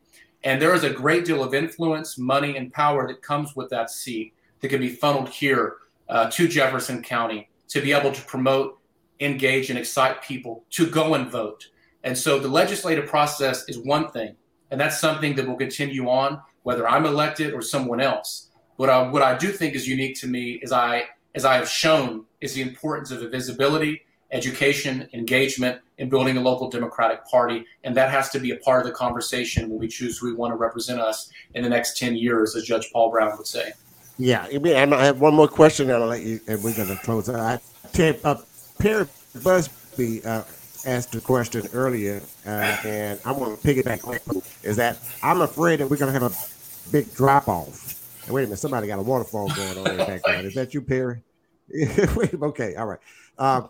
And 0.43 0.61
there 0.61 0.73
is 0.73 0.83
a 0.83 0.89
great 0.89 1.25
deal 1.25 1.43
of 1.43 1.53
influence, 1.53 2.17
money, 2.17 2.55
and 2.55 2.71
power 2.71 3.07
that 3.07 3.21
comes 3.21 3.55
with 3.55 3.69
that 3.69 3.89
seat 3.89 4.33
that 4.61 4.69
can 4.69 4.79
be 4.79 4.89
funneled 4.89 5.29
here 5.29 5.75
uh, 6.07 6.29
to 6.31 6.47
Jefferson 6.47 7.03
County 7.03 7.49
to 7.69 7.81
be 7.81 7.91
able 7.93 8.11
to 8.11 8.21
promote, 8.23 8.79
engage, 9.19 9.69
and 9.69 9.77
excite 9.77 10.21
people 10.23 10.63
to 10.71 10.89
go 10.89 11.13
and 11.13 11.29
vote. 11.29 11.67
And 12.03 12.17
so 12.17 12.39
the 12.39 12.47
legislative 12.47 13.05
process 13.07 13.67
is 13.67 13.77
one 13.77 14.09
thing, 14.11 14.35
and 14.71 14.79
that's 14.79 14.99
something 14.99 15.35
that 15.35 15.47
will 15.47 15.57
continue 15.57 16.09
on, 16.09 16.41
whether 16.63 16.87
I'm 16.87 17.05
elected 17.05 17.53
or 17.53 17.61
someone 17.61 17.99
else. 17.99 18.48
What 18.79 18.89
I, 18.89 19.05
what 19.09 19.21
I 19.21 19.37
do 19.37 19.51
think 19.51 19.75
is 19.75 19.85
unique 19.89 20.17
to 20.21 20.27
me 20.27 20.51
is 20.51 20.71
I, 20.71 21.03
as 21.35 21.43
I 21.43 21.55
have 21.55 21.67
shown, 21.67 22.23
is 22.39 22.53
the 22.53 22.61
importance 22.61 23.11
of 23.11 23.19
visibility, 23.29 24.03
education, 24.31 25.09
engagement, 25.11 25.81
and 25.97 26.09
building 26.09 26.37
a 26.37 26.41
local 26.41 26.69
Democratic 26.69 27.25
Party. 27.25 27.65
And 27.83 27.93
that 27.97 28.09
has 28.09 28.29
to 28.29 28.39
be 28.39 28.51
a 28.51 28.55
part 28.55 28.79
of 28.79 28.87
the 28.87 28.93
conversation 28.93 29.69
when 29.69 29.79
we 29.79 29.89
choose 29.89 30.17
who 30.17 30.27
we 30.27 30.33
want 30.33 30.53
to 30.53 30.55
represent 30.55 31.01
us 31.01 31.29
in 31.55 31.63
the 31.63 31.67
next 31.67 31.97
10 31.97 32.15
years, 32.15 32.55
as 32.55 32.63
Judge 32.63 32.89
Paul 32.93 33.11
Brown 33.11 33.35
would 33.37 33.47
say. 33.47 33.73
Yeah, 34.17 34.45
and 34.45 34.95
I 34.95 35.03
have 35.03 35.19
one 35.19 35.33
more 35.33 35.49
question, 35.49 35.89
and 35.89 36.01
I'll 36.01 36.07
let 36.07 36.21
you, 36.21 36.39
and 36.47 36.63
we're 36.63 36.73
going 36.73 36.87
to 36.87 37.03
close. 37.03 37.27
I, 37.27 37.59
Ted, 37.91 38.21
uh, 38.23 38.37
Perry 38.79 39.07
Busby 39.43 40.23
uh, 40.23 40.43
asked 40.85 41.13
a 41.15 41.19
question 41.19 41.67
earlier, 41.73 42.21
uh, 42.45 42.77
and 42.85 43.19
I 43.25 43.33
want 43.33 43.59
to 43.59 43.67
piggyback 43.67 44.07
on 44.07 44.41
is 44.63 44.77
that 44.77 44.99
I'm 45.21 45.41
afraid 45.41 45.81
that 45.81 45.89
we're 45.89 45.97
going 45.97 46.13
to 46.13 46.17
have 46.17 46.31
a 46.31 46.91
big 46.93 47.13
drop 47.13 47.49
off. 47.49 47.98
Wait 48.29 48.43
a 48.43 48.45
minute, 48.45 48.59
somebody 48.59 48.87
got 48.87 48.99
a 48.99 49.01
waterfall 49.01 49.49
going 49.49 49.77
on 49.77 49.87
in 49.87 49.97
the 49.97 50.05
background. 50.05 50.45
Is 50.45 50.53
that 50.55 50.73
you, 50.73 50.81
Perry? 50.81 51.23
Wait, 52.15 52.33
okay, 52.33 52.75
all 52.75 52.85
right. 52.85 52.99
Uh, 53.37 53.67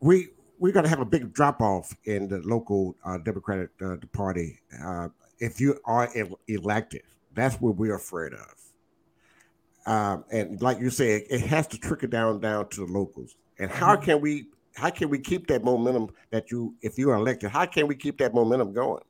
we 0.00 0.28
we're 0.58 0.72
going 0.72 0.84
to 0.84 0.88
have 0.88 1.00
a 1.00 1.04
big 1.04 1.32
drop 1.32 1.60
off 1.60 1.94
in 2.04 2.28
the 2.28 2.38
local 2.38 2.96
uh, 3.04 3.18
Democratic 3.18 3.70
uh, 3.84 3.96
Party 4.12 4.60
uh, 4.82 5.08
if 5.38 5.60
you 5.60 5.78
are 5.84 6.08
elected. 6.48 7.02
That's 7.34 7.56
what 7.60 7.76
we're 7.76 7.96
afraid 7.96 8.32
of. 8.32 9.92
Um, 9.92 10.24
and 10.30 10.62
like 10.62 10.80
you 10.80 10.88
said, 10.88 11.22
it 11.28 11.40
has 11.42 11.66
to 11.68 11.78
trickle 11.78 12.08
down 12.08 12.40
down 12.40 12.68
to 12.70 12.86
the 12.86 12.92
locals. 12.92 13.36
And 13.58 13.70
how 13.70 13.96
can 13.96 14.20
we 14.20 14.46
how 14.74 14.90
can 14.90 15.10
we 15.10 15.18
keep 15.18 15.46
that 15.48 15.62
momentum 15.64 16.10
that 16.30 16.50
you 16.50 16.74
if 16.80 16.98
you 16.98 17.10
are 17.10 17.16
elected? 17.16 17.50
How 17.50 17.66
can 17.66 17.86
we 17.86 17.94
keep 17.94 18.18
that 18.18 18.32
momentum 18.32 18.72
going? 18.72 19.02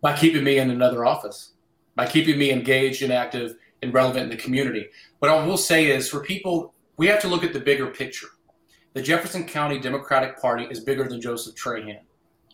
by 0.00 0.14
keeping 0.14 0.44
me 0.44 0.58
in 0.58 0.70
another 0.70 1.06
office, 1.06 1.53
by 1.96 2.06
keeping 2.06 2.38
me 2.38 2.50
engaged 2.50 3.02
and 3.02 3.12
active 3.12 3.56
and 3.82 3.92
relevant 3.92 4.24
in 4.24 4.36
the 4.36 4.42
community. 4.42 4.86
What 5.18 5.30
I 5.30 5.44
will 5.46 5.56
say 5.56 5.90
is 5.90 6.08
for 6.08 6.20
people, 6.20 6.74
we 6.96 7.06
have 7.06 7.20
to 7.20 7.28
look 7.28 7.44
at 7.44 7.52
the 7.52 7.60
bigger 7.60 7.86
picture. 7.86 8.28
The 8.94 9.02
Jefferson 9.02 9.44
County 9.44 9.78
Democratic 9.78 10.40
Party 10.40 10.66
is 10.70 10.80
bigger 10.80 11.08
than 11.08 11.20
Joseph 11.20 11.54
Trahan. 11.54 12.00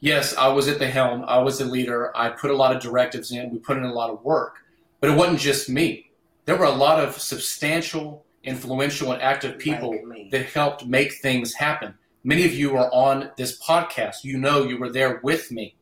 Yes, 0.01 0.34
I 0.36 0.49
was 0.49 0.66
at 0.68 0.78
the 0.78 0.86
helm, 0.86 1.24
I 1.26 1.38
was 1.38 1.59
the 1.59 1.66
leader, 1.66 2.16
I 2.16 2.30
put 2.30 2.51
a 2.51 2.57
lot 2.57 2.74
of 2.74 2.82
directives 2.82 3.32
in, 3.32 3.51
we 3.51 3.59
put 3.59 3.76
in 3.76 3.84
a 3.84 3.93
lot 3.93 4.09
of 4.09 4.24
work, 4.24 4.57
but 4.99 5.11
it 5.11 5.16
wasn't 5.16 5.41
just 5.41 5.68
me. 5.68 6.11
There 6.47 6.57
were 6.57 6.64
a 6.64 6.70
lot 6.70 6.99
of 6.99 7.20
substantial, 7.20 8.24
influential, 8.43 9.12
and 9.12 9.20
active 9.20 9.59
people 9.59 9.91
Like 10.09 10.30
that 10.30 10.47
helped 10.47 10.86
make 10.86 11.12
things 11.14 11.53
happen. 11.53 11.95
Many 12.24 12.47
of 12.47 12.55
you 12.55 12.76
are 12.76 12.91
on 12.93 13.30
this 13.36 13.61
podcast. 13.61 14.24
You 14.24 14.38
know 14.38 14.64
you 14.64 14.78
were 14.78 14.91
there 14.91 15.20
with 15.22 15.53
me. 15.53 15.76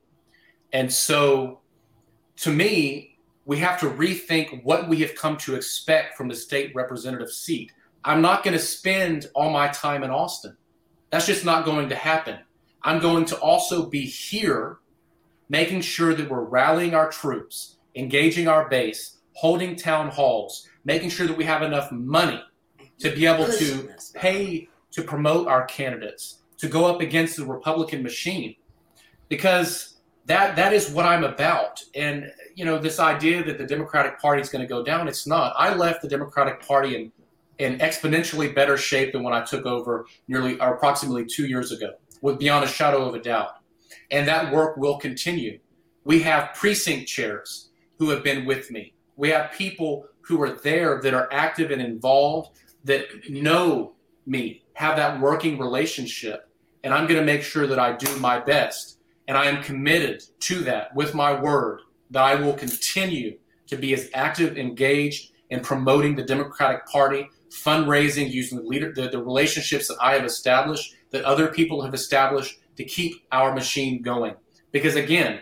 And 0.73 0.93
so, 0.93 1.61
to 2.39 2.51
me, 2.51 3.08
we 3.49 3.57
have 3.57 3.81
to 3.81 3.89
rethink 3.89 4.63
what 4.63 4.91
we 4.91 4.99
have 4.99 5.15
come 5.15 5.39
to 5.39 5.55
expect 5.55 6.19
from 6.19 6.29
the 6.29 6.35
state 6.35 6.71
representative 6.75 7.33
seat. 7.33 7.73
I'm 8.05 8.21
not 8.21 8.45
going 8.45 8.53
to 8.53 8.63
spend 8.63 9.31
all 9.35 9.51
my 9.51 9.69
time 9.69 10.05
in 10.05 10.11
Austin. 10.11 10.55
That's 11.09 11.25
just 11.25 11.47
not 11.47 11.65
going 11.65 11.89
to 11.89 11.95
happen. 11.95 12.39
I'm 12.83 13.01
going 13.01 13.25
to 13.25 13.37
also 13.39 13.87
be 13.87 14.03
here 14.03 14.81
making 15.49 15.81
sure 15.81 16.13
that 16.13 16.29
we're 16.29 16.45
rallying 16.45 16.95
our 16.95 17.09
troops, 17.09 17.79
engaging 17.95 18.49
our 18.49 18.69
base, 18.69 19.17
holding 19.33 19.77
town 19.77 20.11
halls, 20.11 20.69
making 20.85 21.09
sure 21.09 21.27
that 21.27 21.37
we 21.37 21.45
have 21.45 21.63
enough 21.63 21.91
money 21.91 22.43
to 22.99 23.11
be 23.15 23.25
able 23.25 23.51
to 23.51 23.89
pay 24.13 24.69
to 24.91 25.03
promote 25.03 25.49
our 25.49 25.65
candidates, 25.65 26.43
to 26.59 26.69
go 26.69 26.85
up 26.85 27.01
against 27.01 27.39
the 27.39 27.47
Republican 27.47 28.03
machine, 28.03 28.57
because 29.31 29.95
that 30.27 30.55
that 30.57 30.75
is 30.75 30.91
what 30.91 31.07
I'm 31.07 31.25
about. 31.25 31.83
And 31.95 32.31
you 32.59 32.65
know, 32.65 32.77
this 32.77 32.99
idea 32.99 33.45
that 33.45 33.57
the 33.57 33.65
Democratic 33.65 34.21
Party 34.21 34.43
is 34.43 34.49
going 34.49 34.63
to 34.63 34.67
go 34.67 34.83
down, 34.83 35.07
it's 35.07 35.29
not. 35.29 35.55
I 35.57 35.73
left 35.77 36.03
the 36.03 36.09
Democratic 36.09 36.61
Party 36.67 36.97
in 36.97 37.13
in 37.59 37.79
exponentially 37.79 38.53
better 38.53 38.77
shape 38.77 39.13
than 39.13 39.23
when 39.23 39.33
I 39.33 39.45
took 39.45 39.65
over 39.65 40.07
nearly 40.27 40.61
or 40.61 40.75
approximately 40.75 41.25
two 41.25 41.47
years 41.47 41.71
ago, 41.71 41.93
with 42.21 42.41
beyond 42.41 42.65
a 42.65 42.69
shadow 42.69 43.09
of 43.09 43.15
a 43.15 43.21
doubt. 43.21 43.59
And 44.11 44.27
that 44.27 44.53
work 44.53 44.77
will 44.77 44.97
continue. 44.97 45.61
We 46.05 46.21
have 46.23 46.55
precinct 46.55 47.07
chairs 47.09 47.71
who 47.99 48.11
have 48.11 48.25
been 48.25 48.45
with 48.45 48.73
me. 48.73 48.95
We 49.17 49.29
have 49.29 49.53
people 49.53 50.07
who 50.23 50.43
are 50.43 50.51
there 50.51 51.01
that 51.01 51.15
are 51.15 51.29
active 51.33 51.71
and 51.71 51.81
involved 51.81 52.59
that 52.85 53.07
know 53.29 53.93
me, 54.27 54.63
have 54.75 54.97
that 54.97 55.21
working 55.21 55.59
relationship. 55.59 56.49
And 56.83 56.93
I'm 56.93 57.07
going 57.07 57.21
to 57.21 57.27
make 57.27 57.43
sure 57.43 57.69
that 57.69 57.79
I 57.79 57.93
do 57.93 58.17
my 58.17 58.41
best. 58.41 58.99
And 59.29 59.37
I 59.37 59.47
am 59.47 59.63
committed 59.63 60.25
to 60.41 60.61
that 60.61 60.95
with 60.95 61.15
my 61.15 61.41
word 61.41 61.83
that 62.11 62.23
I 62.23 62.35
will 62.35 62.55
continue 62.55 63.39
to 63.67 63.77
be 63.77 63.93
as 63.95 64.09
active, 64.15 64.57
engaged 64.57 65.33
in 65.51 65.61
promoting 65.61 66.15
the 66.15 66.23
Democratic 66.23 66.87
Party, 66.87 67.29
fundraising, 67.51 68.31
using 68.31 68.59
the 68.59 68.65
leader, 68.65 68.93
the, 68.93 69.09
the 69.09 69.23
relationships 69.23 69.89
that 69.89 69.97
I 70.01 70.15
have 70.15 70.25
established, 70.25 70.95
that 71.11 71.25
other 71.25 71.49
people 71.49 71.83
have 71.83 71.95
established 71.95 72.59
to 72.77 72.85
keep 72.85 73.15
our 73.33 73.55
machine 73.55 74.03
going. 74.03 74.35
Because 74.73 74.97
again, 74.97 75.41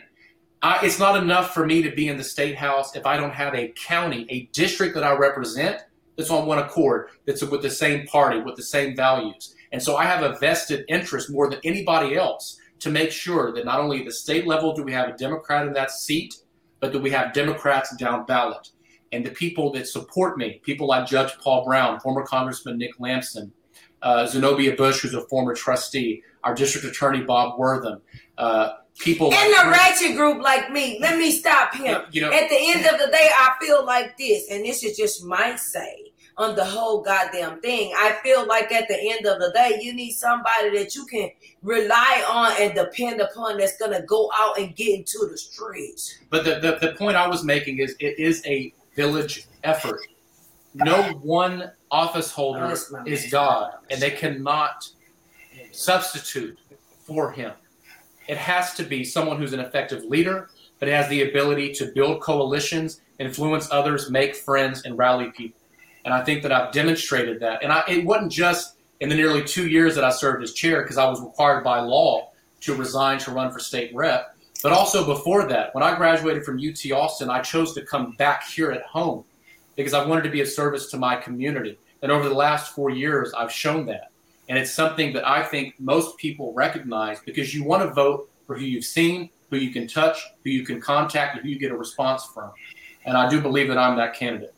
I, 0.62 0.84
it's 0.84 0.98
not 0.98 1.20
enough 1.20 1.52
for 1.52 1.66
me 1.66 1.82
to 1.82 1.90
be 1.90 2.08
in 2.08 2.16
the 2.16 2.24
state 2.24 2.56
house 2.56 2.96
if 2.96 3.06
I 3.06 3.16
don't 3.16 3.32
have 3.32 3.54
a 3.54 3.72
county, 3.86 4.26
a 4.30 4.46
district 4.52 4.94
that 4.94 5.04
I 5.04 5.16
represent 5.16 5.82
that's 6.16 6.30
on 6.30 6.46
one 6.46 6.58
accord, 6.58 7.08
that's 7.26 7.42
with 7.42 7.62
the 7.62 7.70
same 7.70 8.06
party, 8.06 8.40
with 8.40 8.56
the 8.56 8.62
same 8.62 8.96
values. 8.96 9.54
And 9.72 9.82
so 9.82 9.96
I 9.96 10.04
have 10.04 10.22
a 10.22 10.38
vested 10.38 10.84
interest 10.88 11.30
more 11.30 11.50
than 11.50 11.60
anybody 11.64 12.16
else 12.16 12.58
to 12.78 12.90
make 12.90 13.10
sure 13.10 13.52
that 13.52 13.64
not 13.64 13.80
only 13.80 14.00
at 14.00 14.06
the 14.06 14.12
state 14.12 14.46
level 14.46 14.74
do 14.74 14.82
we 14.82 14.92
have 14.92 15.08
a 15.08 15.16
Democrat 15.16 15.66
in 15.66 15.72
that 15.74 15.90
seat, 15.90 16.34
but 16.80 16.92
that 16.92 17.00
we 17.00 17.10
have 17.10 17.32
Democrats 17.32 17.94
down 17.96 18.24
ballot. 18.26 18.68
And 19.12 19.24
the 19.24 19.30
people 19.30 19.72
that 19.72 19.86
support 19.86 20.36
me, 20.36 20.60
people 20.62 20.86
like 20.86 21.06
Judge 21.06 21.32
Paul 21.38 21.64
Brown, 21.64 22.00
former 22.00 22.22
Congressman 22.22 22.76
Nick 22.78 22.98
Lampson, 22.98 23.52
uh, 24.02 24.26
Zenobia 24.26 24.74
Bush, 24.74 25.00
who's 25.00 25.14
a 25.14 25.22
former 25.28 25.54
trustee, 25.54 26.22
our 26.44 26.54
district 26.54 26.86
attorney 26.86 27.22
Bob 27.22 27.58
Wortham, 27.58 28.00
uh, 28.36 28.74
people 28.98 29.28
in 29.28 29.32
like 29.32 29.64
the 29.64 29.70
ratchet 29.70 30.16
group 30.16 30.42
like 30.42 30.70
me. 30.70 30.98
Let 31.00 31.18
me 31.18 31.30
stop 31.30 31.74
him. 31.74 32.02
You 32.10 32.22
know, 32.22 32.32
At 32.32 32.48
the 32.48 32.58
end 32.58 32.86
of 32.86 32.98
the 32.98 33.06
day, 33.06 33.28
I 33.32 33.54
feel 33.60 33.84
like 33.84 34.16
this, 34.16 34.50
and 34.50 34.64
this 34.64 34.82
is 34.82 34.96
just 34.96 35.24
my 35.24 35.56
say 35.56 36.05
on 36.38 36.54
the 36.54 36.64
whole 36.64 37.00
goddamn 37.00 37.60
thing. 37.60 37.92
I 37.96 38.16
feel 38.22 38.46
like 38.46 38.70
at 38.70 38.88
the 38.88 38.98
end 38.98 39.26
of 39.26 39.40
the 39.40 39.50
day, 39.52 39.80
you 39.82 39.94
need 39.94 40.12
somebody 40.12 40.76
that 40.78 40.94
you 40.94 41.06
can 41.06 41.30
rely 41.62 42.24
on 42.30 42.52
and 42.60 42.74
depend 42.74 43.20
upon 43.20 43.58
that's 43.58 43.76
gonna 43.78 44.02
go 44.02 44.30
out 44.36 44.58
and 44.58 44.76
get 44.76 44.98
into 44.98 45.26
the 45.30 45.38
streets. 45.38 46.18
But 46.28 46.44
the, 46.44 46.60
the, 46.60 46.78
the 46.86 46.94
point 46.94 47.16
I 47.16 47.26
was 47.26 47.42
making 47.42 47.78
is 47.78 47.96
it 48.00 48.18
is 48.18 48.44
a 48.46 48.72
village 48.94 49.46
effort. 49.64 50.00
No 50.74 51.02
one 51.22 51.70
office 51.90 52.30
holder 52.30 52.74
oh, 52.92 53.04
is 53.06 53.30
God, 53.30 53.72
and 53.90 54.00
they 54.00 54.10
cannot 54.10 54.90
substitute 55.72 56.58
for 57.04 57.30
him. 57.30 57.52
It 58.28 58.36
has 58.36 58.74
to 58.74 58.82
be 58.82 59.04
someone 59.04 59.38
who's 59.38 59.54
an 59.54 59.60
effective 59.60 60.04
leader, 60.04 60.50
but 60.78 60.88
has 60.88 61.08
the 61.08 61.30
ability 61.30 61.72
to 61.74 61.92
build 61.94 62.20
coalitions, 62.20 63.00
influence 63.18 63.68
others, 63.70 64.10
make 64.10 64.36
friends, 64.36 64.82
and 64.84 64.98
rally 64.98 65.30
people. 65.30 65.60
And 66.06 66.14
I 66.14 66.22
think 66.24 66.42
that 66.44 66.52
I've 66.52 66.72
demonstrated 66.72 67.40
that. 67.40 67.64
And 67.64 67.72
I, 67.72 67.82
it 67.88 68.04
wasn't 68.04 68.30
just 68.30 68.76
in 69.00 69.08
the 69.08 69.14
nearly 69.14 69.42
two 69.42 69.68
years 69.68 69.96
that 69.96 70.04
I 70.04 70.10
served 70.10 70.42
as 70.42 70.54
chair, 70.54 70.82
because 70.82 70.96
I 70.96 71.08
was 71.08 71.20
required 71.20 71.64
by 71.64 71.80
law 71.80 72.30
to 72.60 72.74
resign 72.74 73.18
to 73.18 73.32
run 73.32 73.52
for 73.52 73.58
state 73.58 73.94
rep, 73.94 74.36
but 74.62 74.72
also 74.72 75.04
before 75.04 75.48
that. 75.48 75.74
When 75.74 75.82
I 75.82 75.96
graduated 75.96 76.44
from 76.44 76.58
UT 76.58 76.90
Austin, 76.92 77.28
I 77.28 77.42
chose 77.42 77.74
to 77.74 77.82
come 77.82 78.12
back 78.12 78.44
here 78.44 78.70
at 78.70 78.84
home 78.84 79.24
because 79.74 79.92
I 79.94 80.06
wanted 80.06 80.22
to 80.22 80.30
be 80.30 80.40
of 80.40 80.48
service 80.48 80.90
to 80.92 80.96
my 80.96 81.16
community. 81.16 81.76
And 82.02 82.12
over 82.12 82.28
the 82.28 82.34
last 82.34 82.72
four 82.72 82.90
years, 82.90 83.32
I've 83.34 83.52
shown 83.52 83.84
that. 83.86 84.12
And 84.48 84.56
it's 84.56 84.72
something 84.72 85.12
that 85.14 85.28
I 85.28 85.42
think 85.42 85.74
most 85.80 86.16
people 86.18 86.52
recognize 86.54 87.18
because 87.20 87.52
you 87.52 87.64
want 87.64 87.82
to 87.82 87.92
vote 87.92 88.30
for 88.46 88.56
who 88.56 88.64
you've 88.64 88.84
seen, 88.84 89.28
who 89.50 89.56
you 89.56 89.72
can 89.72 89.88
touch, 89.88 90.18
who 90.44 90.50
you 90.50 90.64
can 90.64 90.80
contact, 90.80 91.34
and 91.34 91.44
who 91.44 91.50
you 91.50 91.58
get 91.58 91.72
a 91.72 91.76
response 91.76 92.24
from. 92.26 92.52
And 93.04 93.16
I 93.16 93.28
do 93.28 93.40
believe 93.40 93.66
that 93.68 93.78
I'm 93.78 93.96
that 93.96 94.14
candidate. 94.14 94.54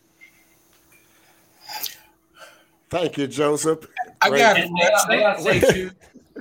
Thank 2.90 3.18
you, 3.18 3.26
Joseph. 3.26 3.86
I 4.20 4.30
got 4.30 4.58
and 4.58 4.72
may, 4.72 4.90
may 5.08 5.60
say 5.60 5.72
too, 5.72 5.90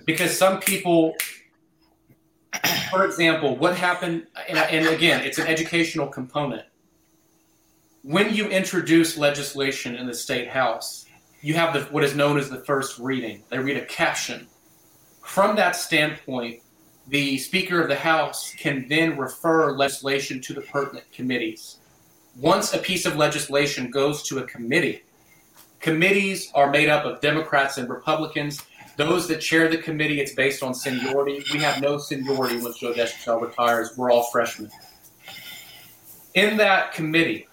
because 0.05 0.37
some 0.37 0.59
people, 0.59 1.13
for 2.89 3.05
example, 3.05 3.55
what 3.55 3.75
happened, 3.75 4.27
and, 4.47 4.57
and 4.57 4.87
again, 4.87 5.25
it's 5.25 5.37
an 5.37 5.47
educational 5.47 6.07
component. 6.07 6.63
When 8.03 8.33
you 8.33 8.47
introduce 8.47 9.17
legislation 9.17 9.95
in 9.95 10.07
the 10.07 10.13
state 10.13 10.47
house, 10.47 11.05
you 11.41 11.53
have 11.55 11.73
the, 11.73 11.81
what 11.91 12.03
is 12.03 12.15
known 12.15 12.37
as 12.37 12.49
the 12.49 12.63
first 12.63 12.97
reading. 12.99 13.43
They 13.49 13.59
read 13.59 13.77
a 13.77 13.85
caption. 13.85 14.47
From 15.23 15.55
that 15.57 15.75
standpoint, 15.75 16.61
the 17.09 17.37
Speaker 17.37 17.81
of 17.81 17.89
the 17.89 17.95
House 17.95 18.53
can 18.57 18.87
then 18.87 19.17
refer 19.17 19.71
legislation 19.71 20.41
to 20.41 20.53
the 20.53 20.61
pertinent 20.61 21.11
committees. 21.11 21.79
Once 22.37 22.73
a 22.73 22.77
piece 22.77 23.05
of 23.05 23.17
legislation 23.17 23.91
goes 23.91 24.23
to 24.23 24.39
a 24.39 24.43
committee, 24.43 25.03
committees 25.87 26.51
are 26.53 26.69
made 26.69 26.89
up 26.89 27.05
of 27.05 27.21
Democrats 27.21 27.77
and 27.77 27.87
Republicans. 27.87 28.61
Those 28.97 29.25
that 29.29 29.37
chair 29.37 29.69
the 29.69 29.77
committee, 29.77 30.19
it's 30.19 30.33
based 30.33 30.61
on 30.61 30.73
seniority. 30.73 31.45
We 31.53 31.59
have 31.59 31.81
no 31.81 31.97
seniority 31.97 32.57
once 32.61 32.79
Joe 32.79 32.91
Deshotel 32.91 33.41
retires. 33.41 33.95
We're 33.95 34.11
all 34.11 34.23
freshmen. 34.23 34.69
In 36.33 36.57
that 36.57 36.91
committee, 36.91 37.47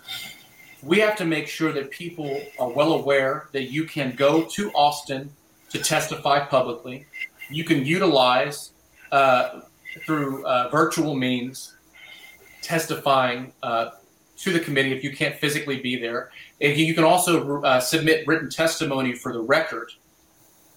we 0.83 0.99
have 0.99 1.15
to 1.19 1.25
make 1.25 1.47
sure 1.47 1.71
that 1.75 1.93
people 1.93 2.43
are 2.59 2.71
well 2.73 2.95
aware 2.95 3.51
that 3.53 3.71
you 3.71 3.85
can 3.85 4.17
go 4.17 4.43
to 4.47 4.73
Austin 4.73 5.31
to 5.71 5.79
testify 5.79 6.45
publicly. 6.45 7.07
You 7.51 7.63
can 7.63 7.87
utilize 7.87 8.73
uh, 9.13 9.61
through 10.05 10.45
uh, 10.45 10.71
virtual 10.71 11.15
means 11.15 11.77
testifying 12.63 13.53
uh, 13.63 13.91
to 14.45 14.53
the 14.53 14.61
committee 14.61 14.93
if 14.93 15.03
you 15.03 15.17
can't 15.17 15.37
physically 15.37 15.81
be 15.81 15.97
there. 15.97 16.31
And 16.61 16.77
you 16.77 16.95
can 16.95 17.05
also 17.05 17.63
uh, 17.63 17.81
submit 17.81 18.27
written 18.27 18.51
testimony 18.51 19.15
for 19.15 19.33
the 19.33 19.41
record. 19.41 19.91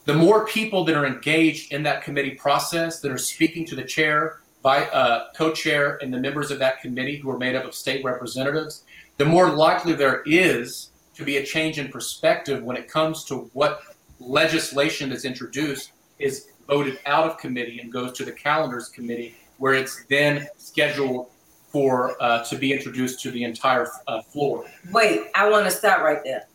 The 0.05 0.13
more 0.13 0.47
people 0.47 0.85
that 0.85 0.95
are 0.95 1.05
engaged 1.05 1.73
in 1.73 1.83
that 1.83 2.01
committee 2.01 2.31
process, 2.31 3.01
that 3.01 3.11
are 3.11 3.17
speaking 3.17 3.65
to 3.65 3.75
the 3.75 3.83
chair, 3.83 4.39
by, 4.61 4.85
uh, 4.87 5.27
co-chair, 5.35 5.99
and 6.01 6.13
the 6.13 6.17
members 6.17 6.49
of 6.49 6.59
that 6.59 6.81
committee 6.81 7.17
who 7.17 7.29
are 7.29 7.37
made 7.37 7.55
up 7.55 7.65
of 7.65 7.75
state 7.75 8.03
representatives, 8.05 8.83
the 9.17 9.25
more 9.25 9.49
likely 9.49 9.93
there 9.93 10.23
is 10.25 10.91
to 11.15 11.25
be 11.25 11.37
a 11.37 11.43
change 11.43 11.77
in 11.77 11.89
perspective 11.89 12.63
when 12.63 12.77
it 12.77 12.87
comes 12.87 13.25
to 13.25 13.49
what 13.53 13.81
legislation 14.19 15.09
that's 15.09 15.25
introduced 15.25 15.91
is 16.19 16.47
voted 16.67 16.99
out 17.05 17.29
of 17.29 17.37
committee 17.37 17.79
and 17.79 17.91
goes 17.91 18.13
to 18.13 18.23
the 18.23 18.31
calendars 18.31 18.87
committee, 18.89 19.35
where 19.57 19.73
it's 19.73 20.05
then 20.05 20.47
scheduled 20.57 21.29
for 21.77 22.15
uh, 22.19 22.43
to 22.43 22.55
be 22.57 22.73
introduced 22.73 23.21
to 23.21 23.29
the 23.29 23.43
entire 23.43 23.87
uh, 24.07 24.21
floor. 24.23 24.65
Wait, 24.91 25.27
I 25.35 25.47
want 25.49 25.65
to 25.65 25.71
stop 25.71 26.01
right 26.01 26.23
there. 26.23 26.47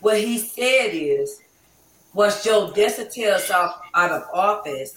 What 0.00 0.18
he 0.18 0.38
said 0.38 0.90
is, 0.92 1.42
once 2.14 2.42
Joe 2.42 2.72
Deshotel's 2.74 3.50
off 3.50 3.78
out 3.94 4.10
of 4.10 4.22
office, 4.32 4.94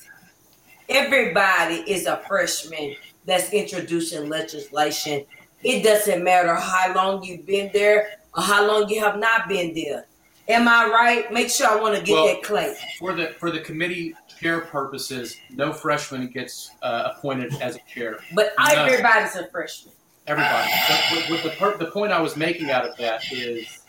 everybody 0.88 1.76
is 1.91 2.05
a 2.05 2.18
freshman 2.28 2.95
that's 3.26 3.51
introducing 3.51 4.30
legislation 4.30 5.26
it 5.63 5.84
doesn't 5.84 6.24
matter 6.24 6.55
how 6.55 6.93
long 6.93 7.24
you've 7.24 7.45
been 7.45 7.72
there 7.74 8.20
or 8.36 8.43
how 8.43 8.65
long 8.68 8.89
you 8.89 9.01
have 9.01 9.20
not 9.20 9.49
been 9.49 9.74
there. 9.74 10.05
Am 10.47 10.68
I 10.68 10.86
right? 10.86 11.34
Make 11.34 11.49
sure 11.49 11.68
I 11.68 11.76
want 11.82 11.97
to 11.97 12.01
get 12.01 12.13
well, 12.13 12.28
that 12.28 12.43
clear. 12.43 12.76
For 12.99 13.13
the 13.13 13.36
for 13.39 13.51
the 13.51 13.59
committee 13.59 14.15
chair 14.39 14.61
purposes, 14.61 15.38
no 15.49 15.73
freshman 15.73 16.27
gets 16.27 16.71
uh, 16.81 17.13
appointed 17.15 17.53
as 17.61 17.75
a 17.75 17.79
chair. 17.91 18.17
But 18.33 18.53
None. 18.59 18.89
everybody's 18.89 19.35
a 19.35 19.47
freshman. 19.47 19.93
Everybody. 20.27 20.71
But 20.89 21.29
with, 21.29 21.43
the 21.43 21.49
per- 21.51 21.77
the 21.77 21.91
point 21.91 22.11
I 22.11 22.19
was 22.19 22.35
making 22.35 22.69
out 22.69 22.85
of 22.85 22.97
that 22.97 23.21
is 23.31 23.83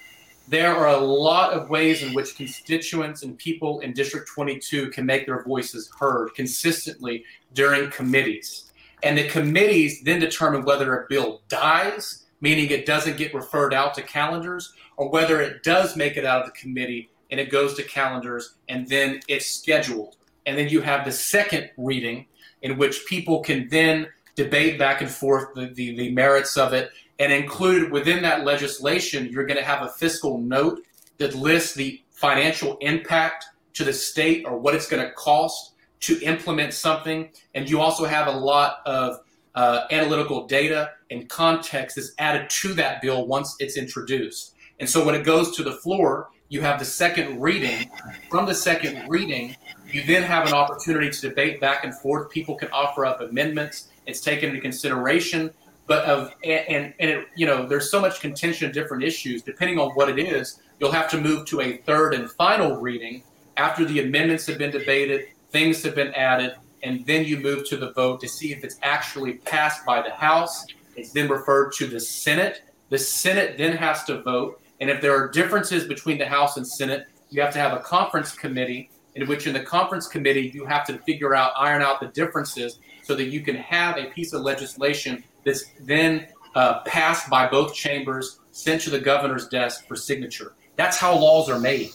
there 0.47 0.75
are 0.75 0.89
a 0.89 0.97
lot 0.97 1.53
of 1.53 1.69
ways 1.69 2.03
in 2.03 2.15
which 2.15 2.37
constituents 2.37 3.23
and 3.23 3.37
people 3.37 3.81
in 3.81 3.93
District 3.93 4.29
22 4.29 4.91
can 4.91 5.05
make 5.05 5.27
their 5.27 5.43
voices 5.43 5.91
heard 5.99 6.33
consistently 6.35 7.25
during 7.55 7.91
committees. 7.91 8.73
And 9.03 9.19
the 9.19 9.29
committees 9.29 10.01
then 10.03 10.21
determine 10.21 10.65
whether 10.65 10.97
a 10.97 11.07
bill 11.09 11.43
dies, 11.49 12.27
meaning 12.41 12.71
it 12.71 12.87
doesn't 12.87 13.17
get 13.17 13.35
referred 13.35 13.75
out 13.75 13.95
to 13.95 14.03
calendars, 14.03 14.73
or 14.97 15.11
whether 15.11 15.41
it 15.41 15.63
does 15.65 15.97
make 15.97 16.17
it 16.17 16.25
out 16.25 16.41
of 16.41 16.47
the 16.47 16.59
committee 16.59 17.11
and 17.31 17.39
it 17.39 17.51
goes 17.51 17.75
to 17.75 17.83
calendars 17.83 18.55
and 18.69 18.89
then 18.89 19.21
it's 19.29 19.47
scheduled. 19.47 20.17
And 20.49 20.57
then 20.57 20.71
you 20.71 20.81
have 20.81 21.05
the 21.05 21.13
second 21.13 21.69
reading 21.77 22.27
in 22.63 22.79
which 22.79 23.05
people 23.05 23.41
can 23.41 23.69
then 23.69 24.09
debate 24.35 24.79
back 24.79 25.03
and 25.03 25.11
forth 25.11 25.53
the, 25.55 25.67
the, 25.67 25.95
the 25.95 26.11
merits 26.13 26.57
of 26.57 26.73
it 26.73 26.91
And 27.19 27.33
included 27.33 27.91
within 27.91 28.23
that 28.23 28.45
legislation, 28.45 29.29
you're 29.31 29.45
going 29.45 29.59
to 29.59 29.65
have 29.65 29.83
a 29.83 29.89
fiscal 29.89 30.39
note 30.39 30.81
that 31.19 31.35
lists 31.35 31.75
the 31.75 32.01
financial 32.11 32.79
impact 32.81 33.45
to 33.75 33.85
the 33.85 33.93
state 33.93 34.47
or 34.47 34.57
what 34.59 34.75
it's 34.75 34.89
going 34.89 35.05
to 35.05 35.13
cost 35.13 35.75
to 36.01 36.19
implement 36.23 36.73
something. 36.73 37.29
And 37.55 37.69
you 37.69 37.81
also 37.81 38.07
have 38.07 38.29
a 38.29 38.33
lot 38.33 38.79
of 38.87 39.21
uh, 39.55 39.83
analytical 39.91 40.47
data 40.47 40.93
and 41.11 41.29
context 41.29 41.97
that's 41.97 42.13
added 42.19 42.49
to 42.49 42.73
that 42.75 43.03
bill 43.03 43.27
once 43.27 43.55
it's 43.59 43.77
introduced. 43.77 44.55
And 44.81 44.89
so 44.89 45.05
when 45.05 45.15
it 45.15 45.25
goes 45.25 45.55
to 45.57 45.63
the 45.63 45.73
floor, 45.73 46.31
you 46.49 46.63
have 46.63 46.79
the 46.79 46.85
second 46.85 47.41
reading. 47.41 47.91
From 48.31 48.47
the 48.47 48.55
second 48.55 49.09
reading, 49.09 49.57
you 49.95 50.05
then 50.05 50.23
have 50.23 50.47
an 50.47 50.55
opportunity 50.55 51.11
to 51.11 51.21
debate 51.21 51.61
back 51.61 51.85
and 51.85 51.95
forth. 51.95 52.31
People 52.31 52.55
can 52.55 52.69
offer 52.71 53.07
up 53.07 53.21
amendments. 53.21 53.89
It's 54.07 54.21
taken 54.21 54.51
into 54.51 54.61
consideration. 54.61 55.53
But 55.87 56.05
of 56.05 56.35
and 56.45 56.93
and 56.99 57.11
it, 57.11 57.29
you 57.35 57.47
know, 57.47 57.67
there's 57.67 57.91
so 57.91 58.01
much 58.01 58.21
contention 58.21 58.67
of 58.67 58.75
different 58.75 59.03
issues. 59.03 59.43
Depending 59.43 59.79
on 59.79 59.91
what 59.93 60.11
it 60.11 60.19
is, 60.19 60.61
you'll 60.79 60.93
have 60.93 61.11
to 61.11 61.21
move 61.21 61.47
to 61.47 61.61
a 61.63 61.79
third 61.79 62.15
and 62.15 62.31
final 62.31 62.77
reading 62.77 63.23
after 63.57 63.85
the 63.85 64.01
amendments 64.01 64.47
have 64.47 64.59
been 64.59 64.71
debated, 64.71 65.27
things 65.51 65.83
have 65.83 65.95
been 65.95 66.15
added, 66.15 66.55
and 66.83 67.05
then 67.07 67.25
you 67.25 67.39
move 67.39 67.69
to 67.69 67.77
the 67.77 67.93
vote 67.93 68.21
to 68.21 68.29
see 68.29 68.53
if 68.53 68.63
it's 68.65 68.77
actually 68.83 69.35
passed 69.35 69.85
by 69.85 70.01
the 70.01 70.11
House. 70.11 70.67
It's 70.97 71.13
then 71.13 71.29
referred 71.29 71.73
to 71.75 71.87
the 71.87 72.01
Senate. 72.01 72.63
The 72.89 72.99
Senate 72.99 73.59
then 73.59 73.77
has 73.77 74.05
to 74.05 74.23
vote. 74.23 74.61
And 74.81 74.89
if 74.89 75.01
there 75.01 75.15
are 75.15 75.29
differences 75.29 75.85
between 75.85 76.19
the 76.19 76.27
House 76.27 76.57
and 76.57 76.67
Senate, 76.67 77.07
you 77.31 77.43
have 77.43 77.53
to 77.55 77.59
have 77.59 77.73
a 77.73 77.81
conference 77.81 78.33
committee 78.33 78.91
in 79.21 79.29
which 79.29 79.47
in 79.47 79.53
the 79.53 79.61
conference 79.61 80.07
committee 80.07 80.51
you 80.55 80.65
have 80.65 80.87
to 80.87 80.99
figure 80.99 81.35
out 81.35 81.53
iron 81.57 81.83
out 81.83 82.01
the 82.01 82.09
differences 82.09 82.79
so 83.03 83.15
that 83.15 83.25
you 83.25 83.41
can 83.41 83.57
have 83.57 83.97
a 83.97 84.07
piece 84.07 84.33
of 84.33 84.43
legislation 84.43 85.23
that's 85.45 85.65
then 85.81 86.27
uh, 86.55 86.81
passed 86.81 87.29
by 87.31 87.49
both 87.49 87.75
chambers 87.75 88.41
sent 88.53 88.81
to 88.83 88.91
the 88.91 88.99
governor's 88.99 89.49
desk 89.49 89.87
for 89.87 89.97
signature. 89.97 90.53
That's 90.77 90.99
how 90.99 91.17
laws 91.17 91.49
are 91.49 91.59
made. 91.59 91.91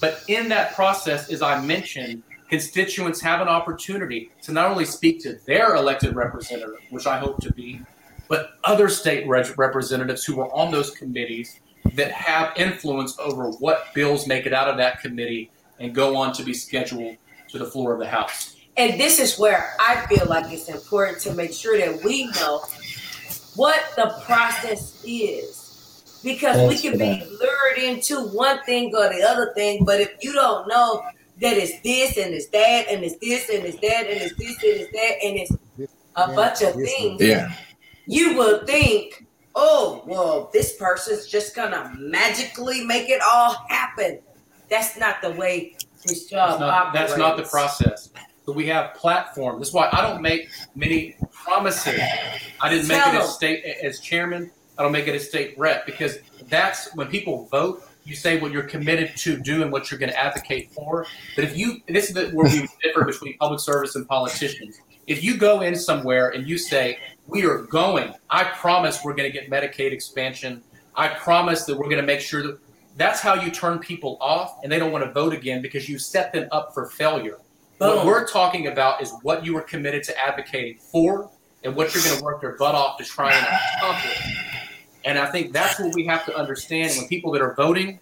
But 0.00 0.22
in 0.28 0.48
that 0.50 0.74
process 0.74 1.30
as 1.30 1.42
i 1.42 1.60
mentioned 1.60 2.22
constituents 2.48 3.20
have 3.20 3.40
an 3.40 3.48
opportunity 3.48 4.30
to 4.42 4.52
not 4.52 4.70
only 4.70 4.84
speak 4.84 5.20
to 5.22 5.38
their 5.46 5.74
elected 5.74 6.14
representative 6.14 6.78
which 6.90 7.06
i 7.06 7.18
hope 7.18 7.40
to 7.40 7.52
be 7.52 7.80
but 8.28 8.50
other 8.64 8.88
state 8.88 9.26
representatives 9.26 10.24
who 10.24 10.40
are 10.40 10.52
on 10.52 10.70
those 10.70 10.90
committees 10.90 11.60
that 11.94 12.10
have 12.10 12.52
influence 12.56 13.16
over 13.18 13.50
what 13.50 13.86
bills 13.94 14.26
make 14.26 14.46
it 14.46 14.52
out 14.52 14.68
of 14.68 14.76
that 14.76 15.00
committee 15.00 15.50
and 15.80 15.94
go 15.94 16.16
on 16.16 16.32
to 16.34 16.42
be 16.42 16.54
scheduled 16.54 17.16
to 17.48 17.58
the 17.58 17.66
floor 17.66 17.92
of 17.92 18.00
the 18.00 18.06
House. 18.06 18.56
And 18.76 19.00
this 19.00 19.18
is 19.18 19.38
where 19.38 19.74
I 19.80 20.06
feel 20.06 20.26
like 20.26 20.52
it's 20.52 20.68
important 20.68 21.20
to 21.20 21.32
make 21.34 21.52
sure 21.52 21.78
that 21.78 22.04
we 22.04 22.26
know 22.32 22.62
what 23.54 23.82
the 23.96 24.14
process 24.24 25.02
is. 25.04 26.20
Because 26.22 26.56
Thanks 26.56 26.82
we 26.82 26.90
can 26.90 26.98
be 26.98 27.24
lured 27.24 27.78
into 27.78 28.28
one 28.28 28.62
thing 28.64 28.92
or 28.94 29.08
the 29.08 29.22
other 29.22 29.52
thing, 29.54 29.84
but 29.84 30.00
if 30.00 30.12
you 30.22 30.32
don't 30.32 30.66
know 30.66 31.02
that 31.40 31.56
it's 31.56 31.80
this 31.82 32.16
and 32.16 32.34
it's 32.34 32.48
that 32.48 32.86
and 32.90 33.04
it's 33.04 33.16
this 33.18 33.48
and 33.48 33.64
it's 33.64 33.78
that 33.80 34.06
and 34.10 34.22
it's 34.22 34.34
this 34.36 34.56
and 34.62 34.80
it's 34.80 34.92
that 34.92 35.24
and 35.24 35.38
it's 35.38 35.52
a 36.16 36.34
bunch 36.34 36.62
of 36.62 36.74
things, 36.74 37.22
yeah. 37.22 37.52
you 38.06 38.34
will 38.36 38.64
think 38.66 39.26
oh, 39.56 40.02
well, 40.06 40.50
this 40.52 40.76
person's 40.76 41.26
just 41.26 41.56
gonna 41.56 41.92
magically 41.98 42.84
make 42.84 43.08
it 43.08 43.20
all 43.26 43.56
happen. 43.68 44.20
That's 44.68 44.98
not 44.98 45.22
the 45.22 45.30
way 45.30 45.76
this 46.04 46.26
job 46.26 46.50
that's 46.50 46.60
not, 46.60 46.70
operates. 46.70 47.08
That's 47.08 47.18
not 47.18 47.36
the 47.36 47.42
process. 47.44 48.10
But 48.44 48.54
we 48.54 48.66
have 48.66 48.94
platform. 48.94 49.58
That's 49.58 49.72
why 49.72 49.88
I 49.92 50.02
don't 50.02 50.22
make 50.22 50.48
many 50.74 51.16
promises. 51.32 52.00
I 52.60 52.70
didn't 52.70 52.86
Tell 52.86 53.12
make 53.12 53.20
it 53.20 53.24
as 53.24 53.34
state 53.34 53.64
as 53.82 54.00
chairman. 54.00 54.50
I 54.78 54.82
don't 54.82 54.92
make 54.92 55.08
it 55.08 55.14
as 55.14 55.28
state 55.28 55.58
rep 55.58 55.86
because 55.86 56.18
that's 56.48 56.94
when 56.94 57.08
people 57.08 57.46
vote. 57.46 57.82
You 58.04 58.14
say 58.14 58.38
what 58.38 58.52
you're 58.52 58.62
committed 58.62 59.16
to 59.16 59.36
do 59.36 59.62
and 59.62 59.72
what 59.72 59.90
you're 59.90 59.98
going 59.98 60.12
to 60.12 60.20
advocate 60.20 60.72
for. 60.72 61.06
But 61.34 61.44
if 61.44 61.56
you, 61.56 61.82
this 61.88 62.08
is 62.08 62.32
where 62.32 62.44
we 62.44 62.68
differ 62.82 63.04
between 63.04 63.36
public 63.38 63.58
service 63.58 63.96
and 63.96 64.06
politicians. 64.06 64.80
If 65.08 65.24
you 65.24 65.36
go 65.36 65.62
in 65.62 65.74
somewhere 65.74 66.28
and 66.30 66.46
you 66.46 66.56
say, 66.56 66.98
we 67.26 67.44
are 67.44 67.62
going. 67.62 68.14
I 68.30 68.44
promise 68.44 69.02
we're 69.02 69.14
going 69.14 69.30
to 69.30 69.36
get 69.36 69.50
Medicaid 69.50 69.90
expansion. 69.90 70.62
I 70.94 71.08
promise 71.08 71.64
that 71.64 71.76
we're 71.76 71.86
going 71.86 71.96
to 71.96 72.06
make 72.06 72.20
sure 72.20 72.42
that 72.44 72.58
that's 72.96 73.20
how 73.20 73.34
you 73.34 73.50
turn 73.50 73.78
people 73.78 74.16
off 74.20 74.58
and 74.62 74.72
they 74.72 74.78
don't 74.78 74.90
want 74.90 75.04
to 75.04 75.12
vote 75.12 75.32
again 75.32 75.62
because 75.62 75.88
you 75.88 75.98
set 75.98 76.32
them 76.32 76.48
up 76.50 76.72
for 76.74 76.86
failure. 76.86 77.38
Boom. 77.78 77.96
What 77.96 78.06
we're 78.06 78.26
talking 78.26 78.68
about 78.68 79.02
is 79.02 79.12
what 79.22 79.44
you 79.44 79.52
were 79.54 79.60
committed 79.60 80.02
to 80.04 80.18
advocating 80.18 80.78
for 80.78 81.30
and 81.62 81.76
what 81.76 81.94
you're 81.94 82.02
going 82.02 82.16
to 82.16 82.24
work 82.24 82.42
your 82.42 82.56
butt 82.56 82.74
off 82.74 82.96
to 82.98 83.04
try 83.04 83.32
and 83.32 83.46
accomplish. 83.76 84.36
And 85.04 85.18
I 85.18 85.26
think 85.26 85.52
that's 85.52 85.78
what 85.78 85.94
we 85.94 86.06
have 86.06 86.24
to 86.26 86.36
understand 86.36 86.96
when 86.96 87.06
people 87.06 87.30
that 87.32 87.42
are 87.42 87.54
voting, 87.54 88.00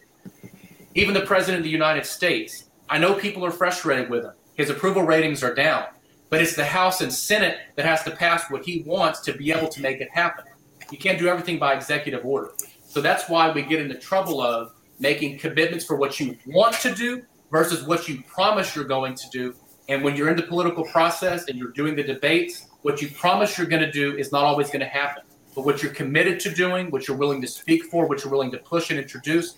even 0.94 1.12
the 1.12 1.22
president 1.22 1.58
of 1.58 1.64
the 1.64 1.70
United 1.70 2.06
States, 2.06 2.70
I 2.88 2.98
know 2.98 3.14
people 3.14 3.44
are 3.44 3.50
frustrated 3.50 4.08
with 4.08 4.24
him. 4.24 4.32
His 4.54 4.70
approval 4.70 5.02
ratings 5.02 5.42
are 5.42 5.54
down. 5.54 5.86
But 6.30 6.40
it's 6.40 6.56
the 6.56 6.64
House 6.64 7.00
and 7.00 7.12
Senate 7.12 7.58
that 7.76 7.84
has 7.84 8.02
to 8.04 8.10
pass 8.10 8.50
what 8.50 8.64
he 8.64 8.82
wants 8.82 9.20
to 9.20 9.32
be 9.32 9.52
able 9.52 9.68
to 9.68 9.80
make 9.80 10.00
it 10.00 10.08
happen. 10.10 10.44
You 10.90 10.98
can't 10.98 11.18
do 11.18 11.28
everything 11.28 11.58
by 11.58 11.74
executive 11.74 12.24
order. 12.24 12.52
So 12.86 13.00
that's 13.00 13.28
why 13.28 13.50
we 13.50 13.62
get 13.62 13.80
into 13.80 13.96
trouble 13.96 14.40
of 14.40 14.72
making 15.04 15.38
commitments 15.38 15.84
for 15.84 15.96
what 15.96 16.18
you 16.18 16.34
want 16.46 16.74
to 16.76 16.94
do 16.94 17.22
versus 17.50 17.86
what 17.86 18.08
you 18.08 18.22
promise 18.26 18.74
you're 18.74 18.90
going 18.96 19.14
to 19.14 19.28
do. 19.28 19.54
And 19.90 20.02
when 20.02 20.16
you're 20.16 20.30
in 20.30 20.36
the 20.36 20.48
political 20.54 20.82
process 20.96 21.46
and 21.48 21.58
you're 21.58 21.72
doing 21.72 21.94
the 21.94 22.02
debates, 22.02 22.68
what 22.80 23.02
you 23.02 23.08
promise 23.10 23.58
you're 23.58 23.66
going 23.74 23.82
to 23.82 23.92
do 23.92 24.16
is 24.16 24.32
not 24.32 24.44
always 24.44 24.68
going 24.68 24.80
to 24.80 24.92
happen. 25.02 25.22
But 25.54 25.66
what 25.66 25.82
you're 25.82 25.92
committed 25.92 26.40
to 26.40 26.50
doing, 26.64 26.90
what 26.90 27.06
you're 27.06 27.18
willing 27.18 27.42
to 27.42 27.46
speak 27.46 27.84
for, 27.90 28.08
what 28.08 28.24
you're 28.24 28.32
willing 28.32 28.50
to 28.52 28.58
push 28.72 28.90
and 28.90 28.98
introduce, 28.98 29.56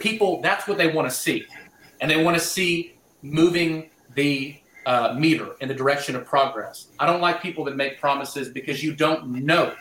people, 0.00 0.42
that's 0.42 0.66
what 0.66 0.78
they 0.78 0.88
want 0.88 1.08
to 1.08 1.14
see. 1.14 1.46
And 2.00 2.10
they 2.10 2.20
want 2.24 2.36
to 2.36 2.42
see 2.42 2.98
moving 3.22 3.90
the 4.16 4.60
uh, 4.84 5.14
meter 5.16 5.50
in 5.60 5.68
the 5.68 5.78
direction 5.82 6.16
of 6.16 6.24
progress. 6.24 6.88
I 6.98 7.06
don't 7.06 7.20
like 7.20 7.40
people 7.40 7.62
that 7.66 7.76
make 7.76 8.00
promises 8.00 8.48
because 8.48 8.82
you 8.82 8.96
don't 8.96 9.28
know 9.50 9.74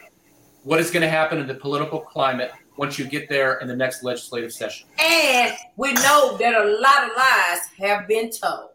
what 0.63 0.79
is 0.79 0.91
going 0.91 1.01
to 1.01 1.09
happen 1.09 1.39
in 1.39 1.47
the 1.47 1.55
political 1.55 2.01
climate 2.01 2.51
once 2.77 2.97
you 2.97 3.05
get 3.05 3.27
there 3.29 3.55
in 3.59 3.67
the 3.67 3.75
next 3.75 4.03
legislative 4.03 4.53
session. 4.53 4.87
And 4.99 5.55
we 5.75 5.93
know 5.93 6.37
that 6.37 6.53
a 6.53 6.65
lot 6.65 7.09
of 7.09 7.17
lies 7.17 7.59
have 7.79 8.07
been 8.07 8.29
told. 8.29 8.69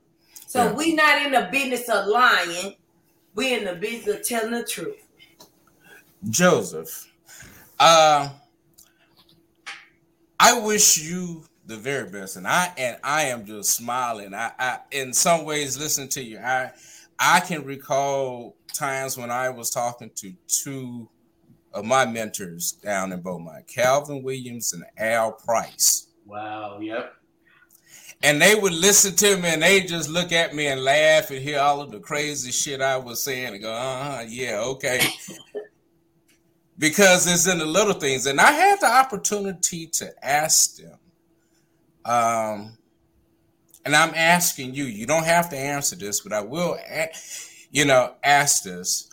So 0.47 0.65
yeah. 0.65 0.73
we're 0.73 0.95
not 0.95 1.23
in 1.23 1.33
the 1.33 1.49
business 1.51 1.89
of 1.89 2.07
lying. 2.07 2.75
We're 3.35 3.59
in 3.59 3.65
the 3.65 3.75
business 3.75 4.17
of 4.17 4.27
telling 4.27 4.53
the 4.53 4.65
truth. 4.65 5.09
Joseph, 6.29 7.11
uh, 7.81 8.29
I 10.39 10.61
wish 10.61 10.99
you 10.99 11.45
the 11.67 11.77
very 11.77 12.09
best. 12.11 12.37
And 12.37 12.47
I 12.47 12.73
and 12.77 12.99
I 13.03 13.25
am 13.25 13.45
just 13.45 13.71
smiling. 13.71 14.35
I, 14.35 14.53
I 14.59 14.79
in 14.91 15.13
some 15.13 15.45
ways 15.45 15.79
listen 15.79 16.09
to 16.09 16.23
you. 16.23 16.39
I 16.39 16.73
I 17.19 17.41
can 17.41 17.65
recall 17.65 18.57
times 18.73 19.17
when 19.17 19.31
I 19.31 19.49
was 19.49 19.71
talking 19.71 20.11
to 20.17 20.33
two 20.49 21.09
of 21.75 21.85
my 21.85 22.05
mentors 22.07 22.73
down 22.73 23.13
in 23.13 23.21
Beaumont, 23.21 23.67
Calvin 23.67 24.23
Williams 24.23 24.73
and 24.73 24.85
Al 24.99 25.33
Price. 25.33 26.09
Wow, 26.27 26.79
yep. 26.81 27.15
And 28.23 28.41
they 28.41 28.55
would 28.55 28.73
listen 28.73 29.17
to 29.17 29.37
me 29.37 29.49
and 29.49 29.63
they 29.63 29.81
just 29.81 30.09
look 30.09 30.31
at 30.31 30.55
me 30.55 30.69
and 30.69 30.85
laugh 30.85 31.31
and 31.31 31.41
hear 31.41 31.59
all 31.59 31.81
of 31.81 31.91
the 31.91 31.99
crazy 31.99 32.53
shit 32.53 32.81
I 32.81 32.97
was 32.97 33.25
saying 33.25 33.55
and 33.55 33.63
go, 33.63 33.73
uh-huh, 33.73 34.25
yeah, 34.29 34.61
okay. 34.61 35.01
because 36.79 37.27
it's 37.27 37.49
in 37.49 37.59
the 37.59 37.67
little 37.67 37.95
things. 37.95 38.27
And 38.27 38.41
I 38.41 38.53
had 38.53 38.81
the 38.81 38.87
opportunity 38.87 39.89
to 39.89 40.13
ask 40.25 40.77
them 40.77 40.99
um, 42.05 42.77
and 43.85 43.95
I'm 43.97 44.15
asking 44.15 44.75
you, 44.75 44.85
you 44.85 45.07
don't 45.07 45.25
have 45.25 45.51
to 45.51 45.57
answer 45.57 45.97
this, 45.97 46.21
but 46.21 46.33
I 46.33 46.41
will, 46.41 46.79
you 47.71 47.85
know, 47.85 48.15
ask 48.23 48.63
this. 48.63 49.12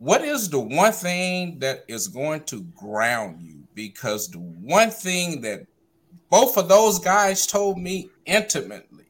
What 0.00 0.24
is 0.24 0.48
the 0.48 0.58
one 0.58 0.92
thing 0.92 1.58
that 1.58 1.84
is 1.86 2.08
going 2.08 2.44
to 2.44 2.62
ground 2.74 3.42
you? 3.42 3.64
Because 3.74 4.28
the 4.28 4.38
one 4.38 4.90
thing 4.90 5.42
that 5.42 5.66
both 6.30 6.56
of 6.56 6.70
those 6.70 6.98
guys 6.98 7.46
told 7.46 7.76
me 7.76 8.08
intimately, 8.24 9.04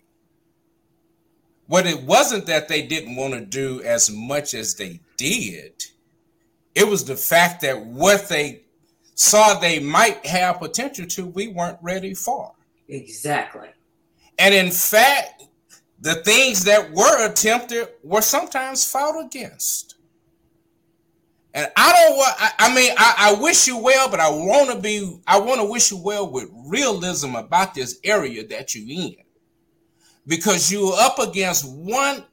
what 1.68 1.86
it 1.86 2.03
wasn't 2.03 2.47
that 2.47 2.66
they 2.66 2.82
didn't 2.82 3.14
want 3.14 3.34
to 3.34 3.41
do 3.41 3.80
as 3.82 4.11
much 4.11 4.53
as 4.53 4.74
they 4.74 4.99
did, 5.16 5.80
it 6.74 6.88
was 6.88 7.05
the 7.05 7.14
fact 7.14 7.61
that 7.61 7.86
what 7.86 8.28
they 8.28 8.62
saw 9.14 9.55
they 9.61 9.78
might 9.78 10.26
have 10.26 10.59
potential 10.59 11.07
to, 11.07 11.26
we 11.26 11.47
weren't 11.47 11.78
ready 11.82 12.14
for. 12.14 12.53
Exactly. 12.88 13.68
And 14.41 14.53
in 14.53 14.72
fact, 14.72 15.45
the 16.01 16.16
things 16.16 16.64
that 16.64 16.91
were 16.91 17.30
attempted 17.30 17.91
were 18.03 18.22
sometimes 18.22 18.91
fought 18.91 19.24
against. 19.24 19.89
And 21.53 21.70
I 21.76 21.92
don't 21.92 22.16
want, 22.16 22.34
I, 22.38 22.51
I 22.59 22.74
mean, 22.74 22.92
I, 22.96 23.14
I, 23.18 23.40
wish 23.40 23.66
you 23.66 23.76
well, 23.76 24.09
but 24.09 24.20
I 24.20 24.30
want 24.30 24.70
to 24.70 24.78
be, 24.78 25.20
I 25.26 25.40
want 25.40 25.61
to 25.61 25.64
wish 25.64 25.90
you 25.90 25.98
well 25.98 26.30
with 26.30 26.48
realism 26.66 27.34
about 27.34 27.74
this 27.74 27.98
area 28.05 28.46
that 28.48 28.74
you're 28.74 28.88
in. 28.88 29.16
Because 30.26 30.70
you're 30.70 30.94
up 30.94 31.18
against 31.18 31.68
one 31.68 32.24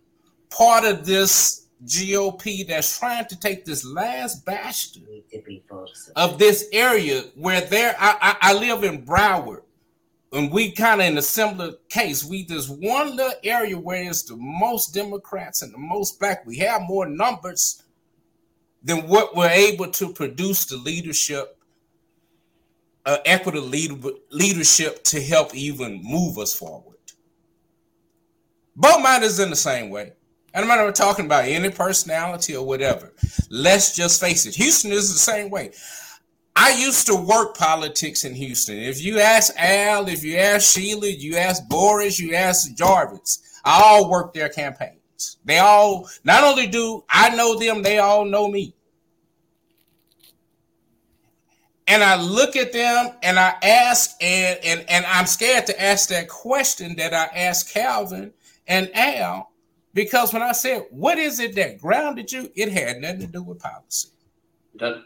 part 0.51 0.85
of 0.85 1.05
this 1.05 1.67
GOP 1.83 2.67
that's 2.67 2.99
trying 2.99 3.25
to 3.25 3.39
take 3.39 3.65
this 3.65 3.85
last 3.85 4.45
bastion 4.45 5.07
of 6.15 6.37
this 6.37 6.67
area 6.71 7.23
where 7.35 7.61
there 7.61 7.95
I, 7.99 8.17
I, 8.21 8.51
I 8.51 8.53
live 8.53 8.83
in 8.83 9.05
Broward 9.05 9.61
and 10.31 10.51
we 10.51 10.71
kind 10.71 11.01
of 11.01 11.07
in 11.07 11.17
a 11.17 11.21
similar 11.21 11.73
case. 11.89 12.23
We 12.23 12.43
this 12.43 12.67
one 12.67 13.15
little 13.15 13.33
area 13.43 13.77
where 13.77 14.03
it's 14.03 14.23
the 14.23 14.35
most 14.37 14.93
Democrats 14.93 15.61
and 15.61 15.73
the 15.73 15.77
most 15.77 16.19
black. 16.19 16.45
We 16.45 16.57
have 16.57 16.81
more 16.81 17.07
numbers 17.07 17.83
than 18.87 19.05
what 19.05 19.35
we're 19.35 19.49
able 19.49 19.87
to 19.87 20.13
produce 20.13 20.63
the 20.65 20.77
leadership, 20.77 21.57
uh, 23.05 23.17
equitable 23.25 23.67
lead, 23.67 24.01
leadership 24.31 25.03
to 25.03 25.21
help 25.21 25.53
even 25.53 26.01
move 26.01 26.37
us 26.37 26.55
forward. 26.55 26.95
Beaumont 28.77 29.23
is 29.23 29.41
in 29.41 29.49
the 29.49 29.57
same 29.57 29.89
way. 29.89 30.13
And 30.53 30.63
I'm 30.71 30.85
not 30.85 30.95
talking 30.95 31.25
about 31.25 31.43
any 31.43 31.69
personality 31.69 32.55
or 32.55 32.65
whatever. 32.65 33.11
Let's 33.49 33.93
just 33.93 34.21
face 34.21 34.45
it. 34.45 34.55
Houston 34.55 34.93
is 34.93 35.11
the 35.11 35.19
same 35.19 35.49
way. 35.49 35.71
I 36.55 36.71
used 36.71 37.05
to 37.07 37.15
work 37.15 37.57
politics 37.57 38.23
in 38.23 38.33
Houston. 38.33 38.77
If 38.77 39.03
you 39.03 39.19
ask 39.19 39.53
Al, 39.57 40.07
if 40.07 40.23
you 40.23 40.37
ask 40.37 40.73
Sheila, 40.73 41.07
you 41.07 41.35
ask 41.35 41.67
Boris, 41.67 42.19
you 42.19 42.35
ask 42.35 42.73
Jarvis, 42.73 43.59
I 43.65 43.81
all 43.83 44.09
work 44.09 44.33
their 44.33 44.49
campaigns. 44.49 45.37
They 45.43 45.59
all 45.59 46.09
not 46.23 46.45
only 46.45 46.67
do 46.67 47.03
I 47.09 47.35
know 47.35 47.59
them, 47.59 47.83
they 47.83 47.97
all 47.97 48.23
know 48.23 48.47
me. 48.47 48.73
And 51.87 52.03
I 52.03 52.21
look 52.21 52.55
at 52.55 52.73
them 52.73 53.13
and 53.23 53.39
I 53.39 53.55
ask, 53.63 54.11
and 54.21 54.59
and 54.63 54.85
and 54.89 55.05
I'm 55.05 55.25
scared 55.25 55.67
to 55.67 55.81
ask 55.81 56.09
that 56.09 56.27
question 56.27 56.95
that 56.97 57.13
I 57.13 57.25
asked 57.35 57.73
Calvin 57.73 58.33
and 58.67 58.89
Al, 58.93 59.51
because 59.93 60.33
when 60.33 60.41
I 60.41 60.51
said, 60.51 60.85
"What 60.89 61.17
is 61.17 61.39
it 61.39 61.55
that 61.55 61.79
grounded 61.79 62.31
you?" 62.31 62.51
It 62.55 62.71
had 62.71 63.01
nothing 63.01 63.21
to 63.21 63.27
do 63.27 63.43
with 63.43 63.59
policy. 63.59 64.09
Doesn't 64.75 65.05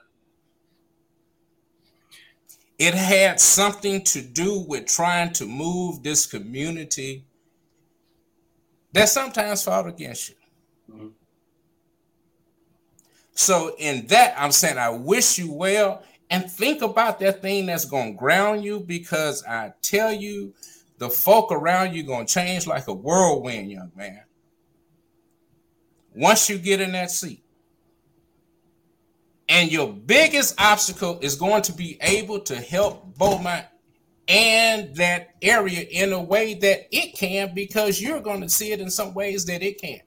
it 2.82 2.96
had 2.96 3.40
something 3.40 4.02
to 4.02 4.24
do 4.24 4.66
with 4.68 4.88
trying 4.88 5.32
to 5.34 5.46
move 5.46 6.02
this 6.02 6.26
community 6.26 7.24
that 8.92 9.08
sometimes 9.08 9.64
fought 9.64 9.88
against 9.88 10.30
you. 10.30 10.36
Mm-hmm. 10.92 11.08
So, 13.36 13.76
in 13.78 14.08
that, 14.08 14.34
I'm 14.36 14.52
saying 14.52 14.80
I 14.80 14.90
wish 14.90 15.38
you 15.38 15.54
well 15.54 16.02
and 16.32 16.50
think 16.50 16.82
about 16.82 17.20
that 17.20 17.42
thing 17.42 17.66
that's 17.66 17.84
going 17.84 18.14
to 18.14 18.18
ground 18.18 18.64
you 18.64 18.80
because 18.80 19.44
I 19.44 19.74
tell 19.82 20.14
you, 20.14 20.54
the 20.98 21.10
folk 21.10 21.52
around 21.52 21.94
you 21.94 22.04
going 22.04 22.26
to 22.26 22.34
change 22.34 22.68
like 22.68 22.88
a 22.88 22.94
whirlwind, 22.94 23.70
young 23.70 23.92
man. 23.96 24.22
Once 26.16 26.50
you 26.50 26.58
get 26.58 26.80
in 26.80 26.94
that 26.94 27.12
seat. 27.12 27.44
And 29.50 29.70
your 29.70 29.92
biggest 29.92 30.60
obstacle 30.62 31.20
is 31.22 31.36
going 31.36 31.64
to 31.64 31.74
be 31.74 31.98
able 32.00 32.40
to 32.42 32.56
help 32.56 33.18
Beaumont 33.18 33.66
and 34.30 34.96
that 34.96 35.36
area 35.42 35.82
in 35.82 36.14
a 36.14 36.22
way 36.22 36.54
that 36.54 36.88
it 36.92 37.18
can 37.18 37.54
because 37.54 38.02
you're 38.02 38.22
going 38.22 38.40
to 38.40 38.48
see 38.48 38.72
it 38.72 38.80
in 38.80 38.90
some 38.90 39.14
ways 39.14 39.44
that 39.46 39.62
it 39.62 39.82
can't. 39.82 40.02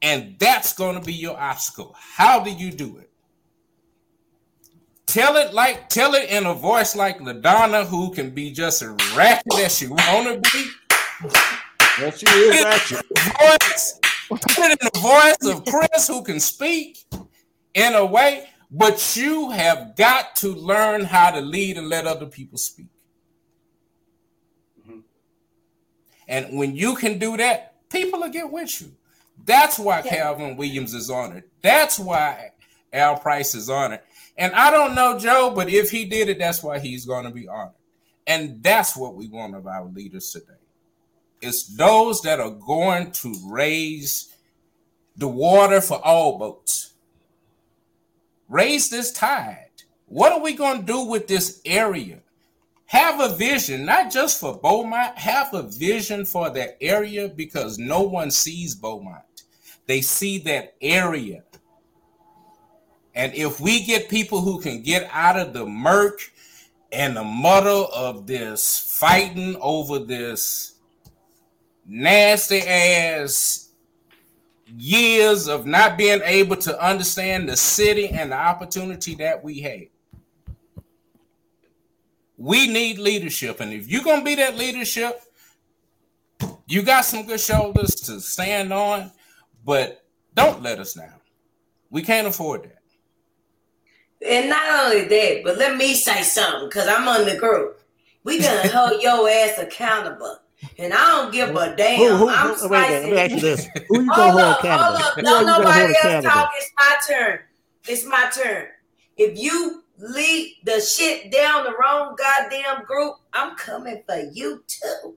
And 0.00 0.36
that's 0.38 0.72
going 0.72 0.98
to 0.98 1.04
be 1.04 1.12
your 1.12 1.38
obstacle. 1.38 1.94
How 1.98 2.42
do 2.42 2.50
you 2.50 2.70
do 2.70 2.96
it? 2.96 3.11
Tell 5.12 5.36
it 5.36 5.52
like 5.52 5.90
tell 5.90 6.14
it 6.14 6.30
in 6.30 6.46
a 6.46 6.54
voice 6.54 6.96
like 6.96 7.18
LaDonna, 7.18 7.86
who 7.86 8.12
can 8.12 8.30
be 8.30 8.50
just 8.50 8.80
as 8.80 8.90
ratchet 9.14 9.58
as 9.58 9.76
she 9.76 9.86
wanna 9.86 10.40
be. 10.40 10.70
Yes, 11.98 12.18
she 12.18 12.26
is 12.26 12.64
ratchet. 12.64 13.06
Voice 13.38 14.00
Put 14.40 14.58
it 14.58 14.80
in 14.80 14.88
the 14.92 14.98
voice 14.98 15.54
of 15.54 15.64
Chris 15.66 16.08
who 16.08 16.22
can 16.22 16.40
speak 16.40 17.04
in 17.74 17.94
a 17.94 18.04
way, 18.04 18.46
but 18.70 19.14
you 19.14 19.50
have 19.50 19.94
got 19.96 20.34
to 20.36 20.54
learn 20.54 21.04
how 21.04 21.30
to 21.30 21.40
lead 21.42 21.76
and 21.76 21.90
let 21.90 22.06
other 22.06 22.24
people 22.24 22.56
speak. 22.56 22.86
Mm-hmm. 24.80 25.00
And 26.28 26.56
when 26.56 26.74
you 26.74 26.94
can 26.94 27.18
do 27.18 27.36
that, 27.36 27.74
people 27.90 28.20
will 28.20 28.30
get 28.30 28.50
with 28.50 28.80
you. 28.80 28.92
That's 29.44 29.78
why 29.78 30.00
yeah. 30.04 30.10
Calvin 30.16 30.56
Williams 30.56 30.94
is 30.94 31.10
honored. 31.10 31.44
That's 31.60 31.98
why 31.98 32.52
Al 32.92 33.18
Price 33.18 33.54
is 33.54 33.68
honored. 33.68 34.00
And 34.36 34.54
I 34.54 34.70
don't 34.70 34.94
know 34.94 35.18
Joe, 35.18 35.52
but 35.54 35.68
if 35.68 35.90
he 35.90 36.04
did 36.04 36.28
it, 36.28 36.38
that's 36.38 36.62
why 36.62 36.78
he's 36.78 37.04
going 37.04 37.24
to 37.24 37.30
be 37.30 37.48
honored. 37.48 37.74
And 38.26 38.62
that's 38.62 38.96
what 38.96 39.14
we 39.14 39.28
want 39.28 39.54
of 39.54 39.66
our 39.66 39.84
leaders 39.86 40.30
today. 40.32 40.54
It's 41.40 41.64
those 41.64 42.22
that 42.22 42.40
are 42.40 42.50
going 42.50 43.10
to 43.12 43.34
raise 43.46 44.34
the 45.16 45.28
water 45.28 45.80
for 45.80 46.00
all 46.04 46.38
boats. 46.38 46.94
Raise 48.48 48.88
this 48.90 49.12
tide. 49.12 49.70
What 50.06 50.32
are 50.32 50.40
we 50.40 50.52
going 50.54 50.80
to 50.80 50.86
do 50.86 51.04
with 51.04 51.26
this 51.26 51.60
area? 51.64 52.20
Have 52.86 53.20
a 53.20 53.34
vision, 53.34 53.86
not 53.86 54.12
just 54.12 54.38
for 54.38 54.58
Beaumont, 54.58 55.16
have 55.16 55.54
a 55.54 55.62
vision 55.62 56.26
for 56.26 56.50
that 56.50 56.76
area 56.80 57.28
because 57.28 57.78
no 57.78 58.02
one 58.02 58.30
sees 58.30 58.74
Beaumont. 58.74 59.22
They 59.86 60.02
see 60.02 60.38
that 60.40 60.74
area. 60.82 61.42
And 63.14 63.34
if 63.34 63.60
we 63.60 63.84
get 63.84 64.08
people 64.08 64.40
who 64.40 64.60
can 64.60 64.82
get 64.82 65.08
out 65.12 65.36
of 65.36 65.52
the 65.52 65.66
murk 65.66 66.20
and 66.92 67.16
the 67.16 67.24
muddle 67.24 67.88
of 67.94 68.26
this 68.26 68.96
fighting 68.98 69.56
over 69.60 69.98
this 69.98 70.74
nasty 71.86 72.60
ass 72.60 73.70
years 74.66 75.48
of 75.48 75.66
not 75.66 75.98
being 75.98 76.20
able 76.24 76.56
to 76.56 76.84
understand 76.84 77.48
the 77.48 77.56
city 77.56 78.08
and 78.08 78.32
the 78.32 78.36
opportunity 78.36 79.14
that 79.16 79.42
we 79.42 79.60
had. 79.60 79.86
We 82.38 82.66
need 82.66 82.98
leadership. 82.98 83.60
And 83.60 83.72
if 83.72 83.88
you're 83.88 84.02
going 84.02 84.20
to 84.20 84.24
be 84.24 84.34
that 84.36 84.56
leadership, 84.56 85.20
you 86.66 86.82
got 86.82 87.04
some 87.04 87.26
good 87.26 87.40
shoulders 87.40 87.94
to 87.96 88.20
stand 88.20 88.72
on, 88.72 89.12
but 89.64 90.04
don't 90.34 90.62
let 90.62 90.78
us 90.78 90.94
down. 90.94 91.20
We 91.90 92.02
can't 92.02 92.26
afford 92.26 92.64
that. 92.64 92.81
And 94.28 94.50
not 94.50 94.84
only 94.84 95.04
that, 95.04 95.40
but 95.44 95.58
let 95.58 95.76
me 95.76 95.94
say 95.94 96.22
something 96.22 96.68
because 96.68 96.88
I'm 96.88 97.08
on 97.08 97.24
the 97.24 97.36
group. 97.36 97.80
We 98.24 98.40
gonna 98.40 98.68
hold 98.72 99.02
your 99.02 99.28
ass 99.28 99.58
accountable 99.58 100.38
and 100.78 100.92
I 100.92 101.06
don't 101.06 101.32
give 101.32 101.54
a 101.54 101.74
damn. 101.76 101.98
Who, 101.98 102.16
who, 102.16 102.28
I'm 102.28 102.54
who, 102.54 102.68
wait, 102.68 102.90
wait, 102.90 103.00
let 103.00 103.10
me 103.10 103.18
ask 103.18 103.34
you 103.34 103.40
this: 103.40 103.68
Who 103.88 104.02
you 104.02 104.10
gonna 104.10 104.32
hold, 104.32 104.42
hold 104.42 104.58
accountable? 104.58 105.00
Hold 105.00 105.18
up, 105.18 105.22
no, 105.22 105.58
nobody 105.58 105.94
else 106.02 106.24
talk. 106.24 106.50
It's 106.56 106.70
my 106.78 106.96
turn. 107.08 107.38
It's 107.88 108.04
my 108.06 108.30
turn. 108.34 108.66
If 109.16 109.38
you 109.38 109.82
lead 109.98 110.56
the 110.64 110.80
shit 110.80 111.30
down 111.30 111.64
the 111.64 111.74
wrong 111.80 112.16
goddamn 112.16 112.84
group, 112.84 113.16
I'm 113.32 113.56
coming 113.56 114.02
for 114.06 114.20
you 114.32 114.64
too. 114.66 115.16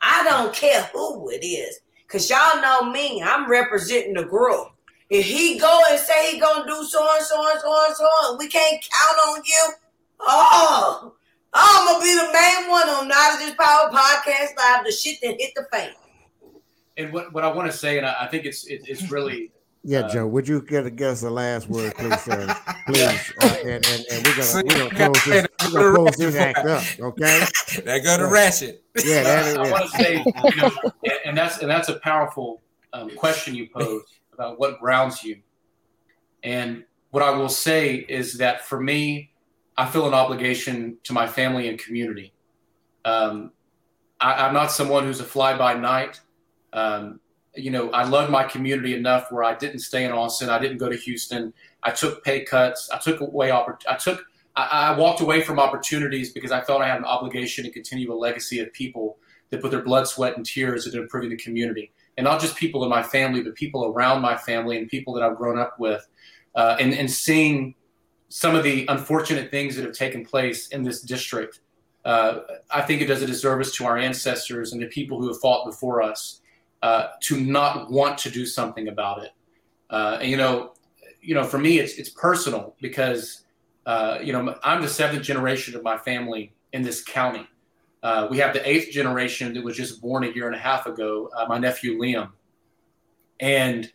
I 0.00 0.24
don't 0.24 0.54
care 0.54 0.82
who 0.92 1.28
it 1.30 1.44
is, 1.44 1.80
cause 2.08 2.28
y'all 2.30 2.62
know 2.62 2.90
me. 2.90 3.22
I'm 3.22 3.50
representing 3.50 4.14
the 4.14 4.24
group. 4.24 4.68
If 5.10 5.24
he 5.24 5.58
go 5.58 5.80
and 5.90 5.98
say 5.98 6.32
he 6.32 6.38
gonna 6.38 6.66
do 6.66 6.84
so 6.84 7.06
and 7.14 7.24
so 7.24 7.40
and 7.50 7.60
so 7.60 7.86
and 7.86 7.96
so, 7.96 8.08
and 8.28 8.38
we 8.38 8.46
can't 8.48 8.82
count 8.82 9.18
on 9.28 9.42
you, 9.44 9.72
oh, 10.20 11.14
I'm 11.54 11.86
gonna 11.86 12.04
be 12.04 12.14
the 12.14 12.30
main 12.30 12.70
one 12.70 12.88
on 12.90 13.08
Knowledge 13.08 13.56
Power 13.56 13.90
Podcast 13.90 14.56
Live, 14.56 14.84
the 14.84 14.92
shit 14.92 15.18
that 15.22 15.40
hit 15.40 15.52
the 15.56 15.66
fan. 15.72 15.92
And 16.98 17.12
what, 17.12 17.32
what 17.32 17.42
I 17.42 17.50
want 17.50 17.70
to 17.70 17.76
say, 17.76 17.96
and 17.96 18.06
I, 18.06 18.24
I 18.24 18.26
think 18.26 18.44
it's 18.44 18.66
it, 18.66 18.82
it's 18.86 19.10
really 19.10 19.50
yeah, 19.82 20.00
uh, 20.00 20.10
Joe. 20.10 20.26
Would 20.26 20.46
you 20.46 20.60
get 20.60 20.84
a 20.84 20.90
guess 20.90 21.22
the 21.22 21.30
last 21.30 21.70
word, 21.70 21.94
please, 21.94 22.20
sir? 22.20 22.54
please, 22.86 23.32
uh, 23.40 23.56
and, 23.64 23.86
and, 23.86 24.04
and 24.12 24.26
we're 24.26 24.36
gonna 24.36 24.62
we're 24.66 24.90
gonna 24.90 25.10
close 25.10 25.24
this 25.24 25.46
we're 25.72 25.80
gonna 25.80 25.96
close 25.96 26.16
this 26.16 26.36
act 26.36 26.58
up, 26.58 26.84
okay? 27.00 27.44
They're 27.82 28.02
gonna 28.02 28.28
ratchet. 28.28 28.84
Yeah, 29.02 29.22
that 29.22 29.46
is. 29.46 29.56
I 29.56 29.70
want 29.70 29.90
to 29.90 29.90
say, 29.90 30.22
you 30.44 30.56
know, 30.56 30.70
and 31.24 31.38
that's 31.38 31.62
and 31.62 31.70
that's 31.70 31.88
a 31.88 31.98
powerful 32.00 32.60
um, 32.92 33.08
question 33.16 33.54
you 33.54 33.70
pose 33.70 34.02
what 34.38 34.80
grounds 34.80 35.22
you. 35.22 35.38
And 36.42 36.84
what 37.10 37.22
I 37.22 37.30
will 37.30 37.48
say 37.48 37.96
is 37.96 38.34
that 38.38 38.66
for 38.66 38.80
me, 38.80 39.32
I 39.76 39.86
feel 39.86 40.06
an 40.06 40.14
obligation 40.14 40.98
to 41.04 41.12
my 41.12 41.26
family 41.26 41.68
and 41.68 41.78
community. 41.78 42.32
Um, 43.04 43.52
I, 44.20 44.46
am 44.46 44.54
not 44.54 44.72
someone 44.72 45.04
who's 45.04 45.20
a 45.20 45.24
fly 45.24 45.56
by 45.56 45.74
night. 45.74 46.20
Um, 46.72 47.20
you 47.54 47.70
know, 47.70 47.90
I 47.90 48.04
love 48.04 48.30
my 48.30 48.44
community 48.44 48.94
enough 48.94 49.30
where 49.30 49.44
I 49.44 49.54
didn't 49.54 49.80
stay 49.80 50.04
in 50.04 50.12
Austin. 50.12 50.48
I 50.48 50.58
didn't 50.58 50.78
go 50.78 50.88
to 50.88 50.96
Houston. 50.96 51.52
I 51.82 51.90
took 51.90 52.24
pay 52.24 52.44
cuts. 52.44 52.90
I 52.90 52.98
took 52.98 53.20
away. 53.20 53.50
Oppor- 53.50 53.82
I 53.88 53.96
took. 53.96 54.24
I, 54.56 54.64
I 54.64 54.98
walked 54.98 55.20
away 55.20 55.42
from 55.42 55.58
opportunities 55.58 56.32
because 56.32 56.50
I 56.50 56.60
felt 56.60 56.82
I 56.82 56.88
had 56.88 56.98
an 56.98 57.04
obligation 57.04 57.64
to 57.64 57.70
continue 57.70 58.12
a 58.12 58.14
legacy 58.14 58.60
of 58.60 58.72
people 58.72 59.18
that 59.50 59.62
put 59.62 59.70
their 59.70 59.82
blood, 59.82 60.06
sweat, 60.06 60.36
and 60.36 60.44
tears 60.44 60.86
into 60.86 61.00
improving 61.00 61.30
the 61.30 61.36
community, 61.36 61.92
and 62.18 62.24
not 62.24 62.40
just 62.42 62.56
people 62.56 62.84
in 62.84 62.90
my 62.90 63.02
family, 63.02 63.42
but 63.42 63.54
people 63.54 63.86
around 63.86 64.20
my 64.20 64.36
family 64.36 64.76
and 64.76 64.88
people 64.88 65.14
that 65.14 65.22
I've 65.22 65.38
grown 65.38 65.58
up 65.58 65.78
with, 65.78 66.06
uh, 66.54 66.76
and 66.80 66.92
and 66.92 67.10
seeing 67.10 67.74
some 68.28 68.54
of 68.54 68.62
the 68.64 68.84
unfortunate 68.88 69.50
things 69.50 69.76
that 69.76 69.84
have 69.86 69.94
taken 69.94 70.24
place 70.24 70.68
in 70.68 70.82
this 70.82 71.00
district, 71.00 71.60
uh, 72.04 72.40
I 72.70 72.82
think 72.82 73.00
it 73.00 73.06
does 73.06 73.22
a 73.22 73.26
disservice 73.26 73.74
to 73.76 73.86
our 73.86 73.96
ancestors 73.96 74.72
and 74.74 74.82
the 74.82 74.88
people 74.88 75.20
who 75.20 75.28
have 75.28 75.40
fought 75.40 75.64
before 75.64 76.02
us. 76.02 76.42
uh, 76.82 77.08
to 77.20 77.40
not 77.40 77.90
want 77.90 78.18
to 78.18 78.30
do 78.30 78.46
something 78.46 78.88
about 78.88 79.22
it. 79.24 79.32
Uh, 79.90 80.18
and 80.20 80.30
you 80.30 80.36
know, 80.36 80.74
you 81.20 81.34
know, 81.34 81.44
for 81.44 81.58
me, 81.58 81.78
it's 81.78 81.94
it's 81.94 82.10
personal 82.10 82.76
because 82.80 83.44
uh, 83.86 84.18
you 84.22 84.32
know 84.32 84.54
I'm 84.62 84.82
the 84.82 84.88
seventh 84.88 85.22
generation 85.22 85.74
of 85.76 85.82
my 85.82 85.98
family 85.98 86.52
in 86.72 86.82
this 86.82 87.02
county. 87.02 87.46
Uh, 88.02 88.28
we 88.30 88.38
have 88.38 88.52
the 88.52 88.68
eighth 88.68 88.90
generation 88.90 89.52
that 89.54 89.64
was 89.64 89.76
just 89.76 90.00
born 90.00 90.24
a 90.24 90.28
year 90.28 90.46
and 90.46 90.54
a 90.54 90.58
half 90.58 90.86
ago, 90.86 91.30
uh, 91.36 91.46
my 91.46 91.58
nephew 91.58 91.98
Liam, 91.98 92.30
and 93.40 93.90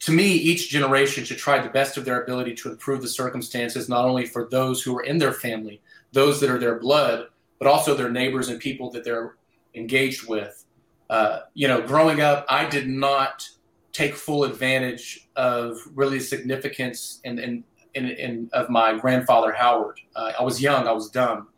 to 0.00 0.10
me, 0.10 0.32
each 0.32 0.68
generation 0.68 1.24
should 1.24 1.38
try 1.38 1.60
the 1.60 1.68
best 1.68 1.96
of 1.96 2.04
their 2.04 2.22
ability 2.22 2.54
to 2.56 2.70
improve 2.70 3.02
the 3.02 3.08
circumstances, 3.08 3.88
not 3.88 4.04
only 4.04 4.26
for 4.26 4.48
those 4.50 4.82
who 4.82 4.98
are 4.98 5.04
in 5.04 5.16
their 5.16 5.32
family, 5.32 5.80
those 6.10 6.40
that 6.40 6.50
are 6.50 6.58
their 6.58 6.80
blood, 6.80 7.28
but 7.60 7.68
also 7.68 7.94
their 7.94 8.10
neighbors 8.10 8.48
and 8.48 8.58
people 8.58 8.90
that 8.90 9.04
they're 9.04 9.36
engaged 9.76 10.28
with. 10.28 10.64
Uh, 11.08 11.42
you 11.54 11.68
know, 11.68 11.80
growing 11.80 12.20
up, 12.20 12.44
I 12.48 12.68
did 12.68 12.88
not 12.88 13.48
take 13.92 14.16
full 14.16 14.42
advantage 14.42 15.28
of 15.36 15.78
really 15.94 16.18
the 16.18 16.24
significance 16.24 17.20
and 17.24 17.38
in, 17.38 17.64
in, 17.94 18.06
in, 18.06 18.50
of 18.52 18.70
my 18.70 18.98
grandfather 18.98 19.52
Howard. 19.52 20.00
Uh, 20.16 20.32
I 20.36 20.42
was 20.42 20.60
young, 20.60 20.88
I 20.88 20.92
was 20.92 21.10
dumb, 21.10 21.48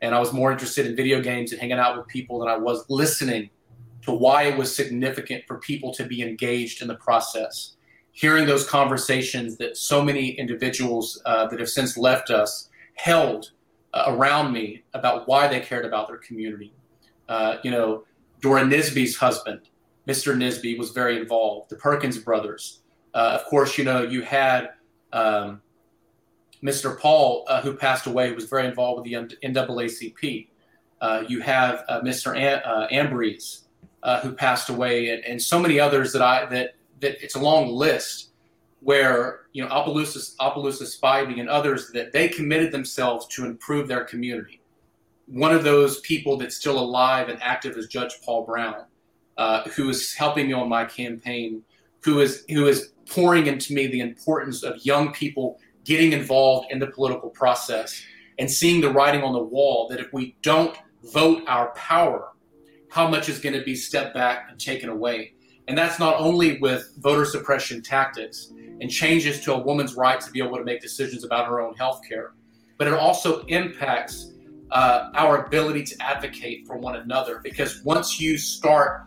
and 0.00 0.14
I 0.14 0.18
was 0.18 0.32
more 0.32 0.50
interested 0.50 0.86
in 0.86 0.96
video 0.96 1.20
games 1.20 1.52
and 1.52 1.60
hanging 1.60 1.78
out 1.78 1.96
with 1.96 2.06
people 2.08 2.38
than 2.38 2.48
I 2.48 2.56
was 2.56 2.84
listening 2.88 3.50
to 4.02 4.12
why 4.12 4.44
it 4.44 4.56
was 4.56 4.74
significant 4.74 5.44
for 5.46 5.58
people 5.58 5.92
to 5.94 6.04
be 6.04 6.22
engaged 6.22 6.82
in 6.82 6.88
the 6.88 6.94
process. 6.94 7.76
Hearing 8.12 8.46
those 8.46 8.66
conversations 8.66 9.56
that 9.58 9.76
so 9.76 10.02
many 10.02 10.30
individuals 10.30 11.20
uh, 11.26 11.46
that 11.48 11.60
have 11.60 11.68
since 11.68 11.96
left 11.96 12.30
us 12.30 12.68
held 12.94 13.52
uh, 13.92 14.04
around 14.08 14.52
me 14.52 14.82
about 14.94 15.28
why 15.28 15.48
they 15.48 15.60
cared 15.60 15.84
about 15.84 16.08
their 16.08 16.18
community. 16.18 16.72
Uh, 17.28 17.56
you 17.62 17.70
know, 17.70 18.04
Dora 18.40 18.62
Nisby's 18.62 19.16
husband, 19.16 19.68
Mr. 20.08 20.34
Nisby, 20.34 20.78
was 20.78 20.90
very 20.90 21.18
involved. 21.18 21.70
The 21.70 21.76
Perkins 21.76 22.18
brothers. 22.18 22.80
Uh, 23.14 23.38
of 23.40 23.44
course, 23.44 23.76
you 23.76 23.84
know, 23.84 24.02
you 24.02 24.22
had 24.22 24.70
um, 25.12 25.60
Mr. 26.62 26.98
Paul, 26.98 27.44
uh, 27.48 27.62
who 27.62 27.74
passed 27.74 28.06
away, 28.06 28.32
was 28.32 28.44
very 28.44 28.66
involved 28.66 29.02
with 29.02 29.28
the 29.28 29.36
NAACP. 29.46 30.48
Uh, 31.00 31.24
you 31.26 31.40
have 31.40 31.84
Mr. 32.04 32.36
Am- 32.36 32.86
Ambrose, 32.90 33.64
who 34.22 34.32
passed 34.32 34.68
away, 34.68 35.10
and, 35.10 35.24
and 35.24 35.40
so 35.40 35.58
many 35.58 35.80
others 35.80 36.12
that 36.12 36.22
I 36.22 36.44
that 36.46 36.74
that 37.00 37.22
it's 37.22 37.34
a 37.34 37.40
long 37.40 37.68
list 37.68 38.30
where 38.80 39.42
you 39.52 39.62
know 39.62 39.68
Opelousas, 39.70 40.36
Opelousas 40.40 40.98
Spivey 40.98 41.40
and 41.40 41.48
others 41.48 41.90
that 41.92 42.12
they 42.12 42.28
committed 42.28 42.72
themselves 42.72 43.26
to 43.28 43.44
improve 43.44 43.88
their 43.88 44.04
community. 44.04 44.60
One 45.26 45.54
of 45.54 45.62
those 45.62 46.00
people 46.00 46.36
that's 46.36 46.56
still 46.56 46.78
alive 46.78 47.28
and 47.28 47.40
active 47.42 47.76
is 47.76 47.86
Judge 47.86 48.14
Paul 48.24 48.44
Brown, 48.44 48.84
uh, 49.36 49.62
who 49.70 49.88
is 49.88 50.12
helping 50.14 50.48
me 50.48 50.54
on 50.54 50.68
my 50.68 50.84
campaign, 50.84 51.62
who 52.00 52.20
is 52.20 52.44
who 52.48 52.66
is 52.66 52.92
pouring 53.08 53.46
into 53.46 53.74
me 53.74 53.86
the 53.86 54.00
importance 54.00 54.62
of 54.62 54.84
young 54.84 55.12
people 55.12 55.58
getting 55.84 56.12
involved 56.12 56.70
in 56.70 56.78
the 56.78 56.86
political 56.86 57.30
process 57.30 58.02
and 58.38 58.50
seeing 58.50 58.80
the 58.80 58.90
writing 58.90 59.22
on 59.22 59.32
the 59.32 59.42
wall 59.42 59.88
that 59.88 60.00
if 60.00 60.12
we 60.12 60.36
don't 60.42 60.76
vote 61.12 61.42
our 61.46 61.72
power, 61.74 62.32
how 62.90 63.08
much 63.08 63.28
is 63.28 63.38
going 63.38 63.58
to 63.58 63.64
be 63.64 63.74
stepped 63.74 64.14
back 64.14 64.46
and 64.50 64.58
taken 64.58 64.88
away. 64.88 65.34
And 65.68 65.76
that's 65.78 65.98
not 65.98 66.16
only 66.18 66.58
with 66.58 66.92
voter 66.98 67.24
suppression 67.24 67.82
tactics, 67.82 68.52
and 68.80 68.90
changes 68.90 69.40
to 69.42 69.54
a 69.54 69.58
woman's 69.58 69.94
right 69.94 70.20
to 70.20 70.30
be 70.30 70.42
able 70.42 70.56
to 70.56 70.64
make 70.64 70.80
decisions 70.80 71.24
about 71.24 71.46
her 71.46 71.60
own 71.60 71.74
health 71.74 72.00
care. 72.08 72.32
But 72.78 72.86
it 72.86 72.94
also 72.94 73.44
impacts 73.46 74.32
uh, 74.70 75.10
our 75.14 75.44
ability 75.46 75.84
to 75.84 76.02
advocate 76.02 76.66
for 76.66 76.76
one 76.76 76.96
another 76.96 77.40
because 77.42 77.82
once 77.84 78.20
you 78.20 78.38
start 78.38 79.02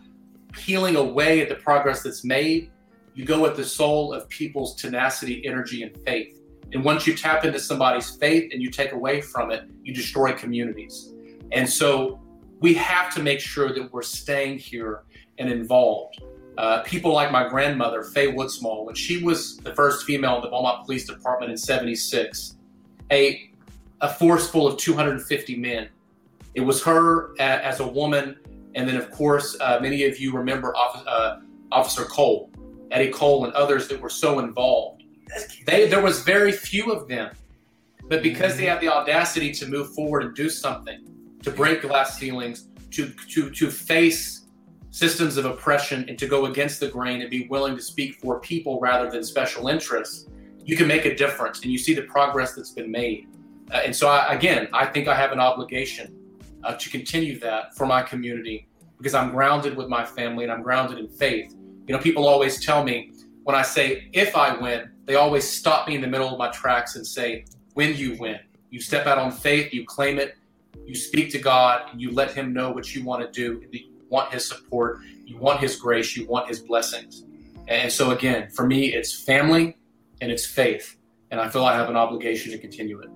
peeling 0.52 0.96
away 0.96 1.40
at 1.40 1.48
the 1.48 1.56
progress 1.56 2.02
that's 2.02 2.24
made, 2.24 2.70
you 3.14 3.24
go 3.24 3.46
at 3.46 3.56
the 3.56 3.64
soul 3.64 4.12
of 4.12 4.28
people's 4.28 4.76
tenacity, 4.76 5.44
energy, 5.46 5.82
and 5.82 5.96
faith. 6.04 6.40
And 6.74 6.84
once 6.84 7.06
you 7.06 7.14
tap 7.14 7.44
into 7.44 7.60
somebody's 7.60 8.10
faith 8.10 8.52
and 8.52 8.60
you 8.60 8.68
take 8.68 8.92
away 8.92 9.20
from 9.20 9.52
it, 9.52 9.70
you 9.84 9.94
destroy 9.94 10.32
communities. 10.32 11.14
And 11.52 11.68
so 11.68 12.20
we 12.60 12.74
have 12.74 13.14
to 13.14 13.22
make 13.22 13.40
sure 13.40 13.72
that 13.72 13.92
we're 13.92 14.02
staying 14.02 14.58
here 14.58 15.04
and 15.38 15.48
involved. 15.48 16.20
Uh, 16.58 16.82
people 16.82 17.12
like 17.12 17.30
my 17.30 17.48
grandmother, 17.48 18.02
Faye 18.02 18.32
Woodsmall, 18.32 18.86
when 18.86 18.94
she 18.94 19.22
was 19.22 19.56
the 19.58 19.74
first 19.74 20.04
female 20.04 20.36
in 20.36 20.42
the 20.42 20.48
Beaumont 20.48 20.84
Police 20.84 21.06
Department 21.06 21.50
in 21.50 21.56
76, 21.56 22.56
a, 23.10 23.50
a 24.00 24.12
force 24.12 24.48
full 24.48 24.66
of 24.66 24.76
250 24.76 25.56
men. 25.56 25.88
It 26.54 26.60
was 26.60 26.82
her 26.82 27.38
as 27.40 27.80
a 27.80 27.86
woman. 27.86 28.36
And 28.74 28.88
then, 28.88 28.96
of 28.96 29.10
course, 29.10 29.56
uh, 29.60 29.78
many 29.80 30.04
of 30.04 30.18
you 30.18 30.32
remember 30.32 30.74
uh, 30.76 31.40
Officer 31.70 32.04
Cole, 32.04 32.50
Eddie 32.90 33.10
Cole, 33.10 33.44
and 33.44 33.52
others 33.54 33.86
that 33.88 34.00
were 34.00 34.08
so 34.08 34.38
involved. 34.40 34.93
They, 35.66 35.88
there 35.88 36.02
was 36.02 36.22
very 36.22 36.52
few 36.52 36.92
of 36.92 37.08
them. 37.08 37.34
But 38.08 38.22
because 38.22 38.56
they 38.56 38.66
had 38.66 38.80
the 38.80 38.88
audacity 38.88 39.52
to 39.52 39.66
move 39.66 39.94
forward 39.94 40.24
and 40.24 40.34
do 40.34 40.50
something, 40.50 41.00
to 41.42 41.50
break 41.50 41.82
glass 41.82 42.18
ceilings, 42.18 42.68
to, 42.90 43.12
to, 43.30 43.50
to 43.50 43.70
face 43.70 44.46
systems 44.90 45.36
of 45.36 45.44
oppression 45.44 46.04
and 46.08 46.18
to 46.18 46.26
go 46.26 46.46
against 46.46 46.80
the 46.80 46.88
grain 46.88 47.20
and 47.20 47.30
be 47.30 47.48
willing 47.48 47.74
to 47.74 47.82
speak 47.82 48.16
for 48.16 48.38
people 48.40 48.78
rather 48.78 49.10
than 49.10 49.24
special 49.24 49.68
interests, 49.68 50.28
you 50.64 50.76
can 50.76 50.86
make 50.86 51.04
a 51.04 51.14
difference 51.14 51.62
and 51.62 51.72
you 51.72 51.78
see 51.78 51.94
the 51.94 52.02
progress 52.02 52.54
that's 52.54 52.70
been 52.70 52.90
made. 52.90 53.26
Uh, 53.72 53.80
and 53.84 53.94
so, 53.94 54.08
I, 54.08 54.32
again, 54.32 54.68
I 54.72 54.86
think 54.86 55.08
I 55.08 55.14
have 55.14 55.32
an 55.32 55.40
obligation 55.40 56.14
uh, 56.62 56.74
to 56.74 56.90
continue 56.90 57.38
that 57.40 57.74
for 57.74 57.86
my 57.86 58.02
community 58.02 58.68
because 58.98 59.14
I'm 59.14 59.30
grounded 59.30 59.76
with 59.76 59.88
my 59.88 60.04
family 60.04 60.44
and 60.44 60.52
I'm 60.52 60.62
grounded 60.62 60.98
in 60.98 61.08
faith. 61.08 61.54
You 61.86 61.94
know, 61.94 62.00
people 62.00 62.26
always 62.26 62.64
tell 62.64 62.84
me 62.84 63.12
when 63.42 63.56
I 63.56 63.62
say 63.62 64.08
if 64.12 64.36
I 64.36 64.56
win, 64.56 64.90
they 65.04 65.16
always 65.16 65.48
stop 65.48 65.88
me 65.88 65.94
in 65.94 66.00
the 66.00 66.06
middle 66.06 66.28
of 66.28 66.38
my 66.38 66.50
tracks 66.50 66.96
and 66.96 67.06
say, 67.06 67.44
when 67.74 67.94
you 67.96 68.16
win, 68.18 68.38
you 68.70 68.80
step 68.80 69.06
out 69.06 69.18
on 69.18 69.30
faith, 69.30 69.72
you 69.72 69.84
claim 69.84 70.18
it, 70.18 70.36
you 70.84 70.94
speak 70.94 71.30
to 71.32 71.38
God, 71.38 71.90
and 71.90 72.00
you 72.00 72.10
let 72.12 72.32
Him 72.32 72.52
know 72.52 72.70
what 72.70 72.94
you 72.94 73.04
want 73.04 73.22
to 73.22 73.30
do 73.30 73.66
You 73.70 73.90
want 74.08 74.32
his 74.32 74.46
support, 74.46 75.00
you 75.24 75.36
want 75.38 75.60
his 75.60 75.76
grace, 75.76 76.16
you 76.16 76.26
want 76.26 76.48
his 76.48 76.60
blessings. 76.60 77.24
And 77.68 77.90
so, 77.90 78.10
again, 78.10 78.50
for 78.50 78.66
me, 78.66 78.92
it's 78.92 79.12
family 79.12 79.76
and 80.20 80.30
it's 80.30 80.46
faith. 80.46 80.96
And 81.30 81.40
I 81.40 81.48
feel 81.48 81.64
I 81.64 81.74
have 81.74 81.88
an 81.88 81.96
obligation 81.96 82.52
to 82.52 82.58
continue 82.58 83.00
it. 83.00 83.08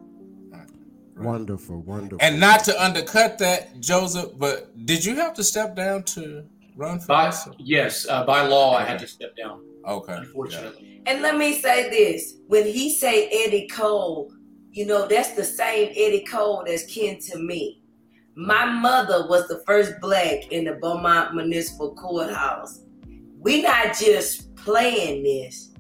Wonderful, 1.17 1.83
wonderful. 1.83 2.19
And 2.21 2.41
not 2.41 2.65
to 2.65 2.83
undercut 2.83 3.39
that, 3.39 3.81
Joseph, 3.81 4.33
but 4.39 4.87
did 4.87 5.05
you 5.05 5.17
have 5.17 5.35
to 5.35 5.45
step 5.45 5.75
down 5.75 6.05
to 6.15 6.45
run 6.79 7.01
for 7.01 7.09
by. 7.09 7.33
Yes, 7.59 8.07
uh, 8.09 8.25
by 8.25 8.47
law, 8.47 8.77
okay. 8.77 8.85
I 8.85 8.89
had 8.89 8.99
to 9.01 9.07
step 9.07 9.37
down. 9.37 9.61
Okay. 9.89 10.15
Unfortunately. 10.15 11.03
And 11.07 11.23
let 11.23 11.37
me 11.37 11.59
say 11.59 11.89
this: 11.89 12.37
when 12.47 12.67
he 12.67 12.95
say 12.95 13.29
Eddie 13.29 13.69
Cole, 13.69 14.31
you 14.71 14.87
know 14.87 15.09
that's 15.09 15.33
the 15.33 15.45
same 15.45 15.89
Eddie 15.97 16.25
Cole 16.25 16.63
that's 16.67 16.85
kin 16.85 17.19
to 17.31 17.39
me. 17.39 17.83
My 18.35 18.67
mother 18.67 19.27
was 19.29 19.49
the 19.49 19.63
first 19.67 19.95
black 20.01 20.53
in 20.53 20.65
the 20.65 20.75
Beaumont 20.75 21.35
Municipal 21.35 21.95
Courthouse. 21.95 22.83
We 23.41 23.63
not 23.63 23.97
just 23.99 24.55
playing 24.55 25.25
this. 25.25 25.73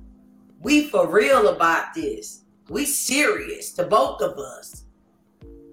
We 0.61 0.89
for 0.89 1.07
real 1.07 1.49
about 1.49 1.95
this. 1.95 2.45
We 2.69 2.85
serious, 2.85 3.73
the 3.73 3.85
both 3.85 4.21
of 4.23 4.39
us. 4.39 4.85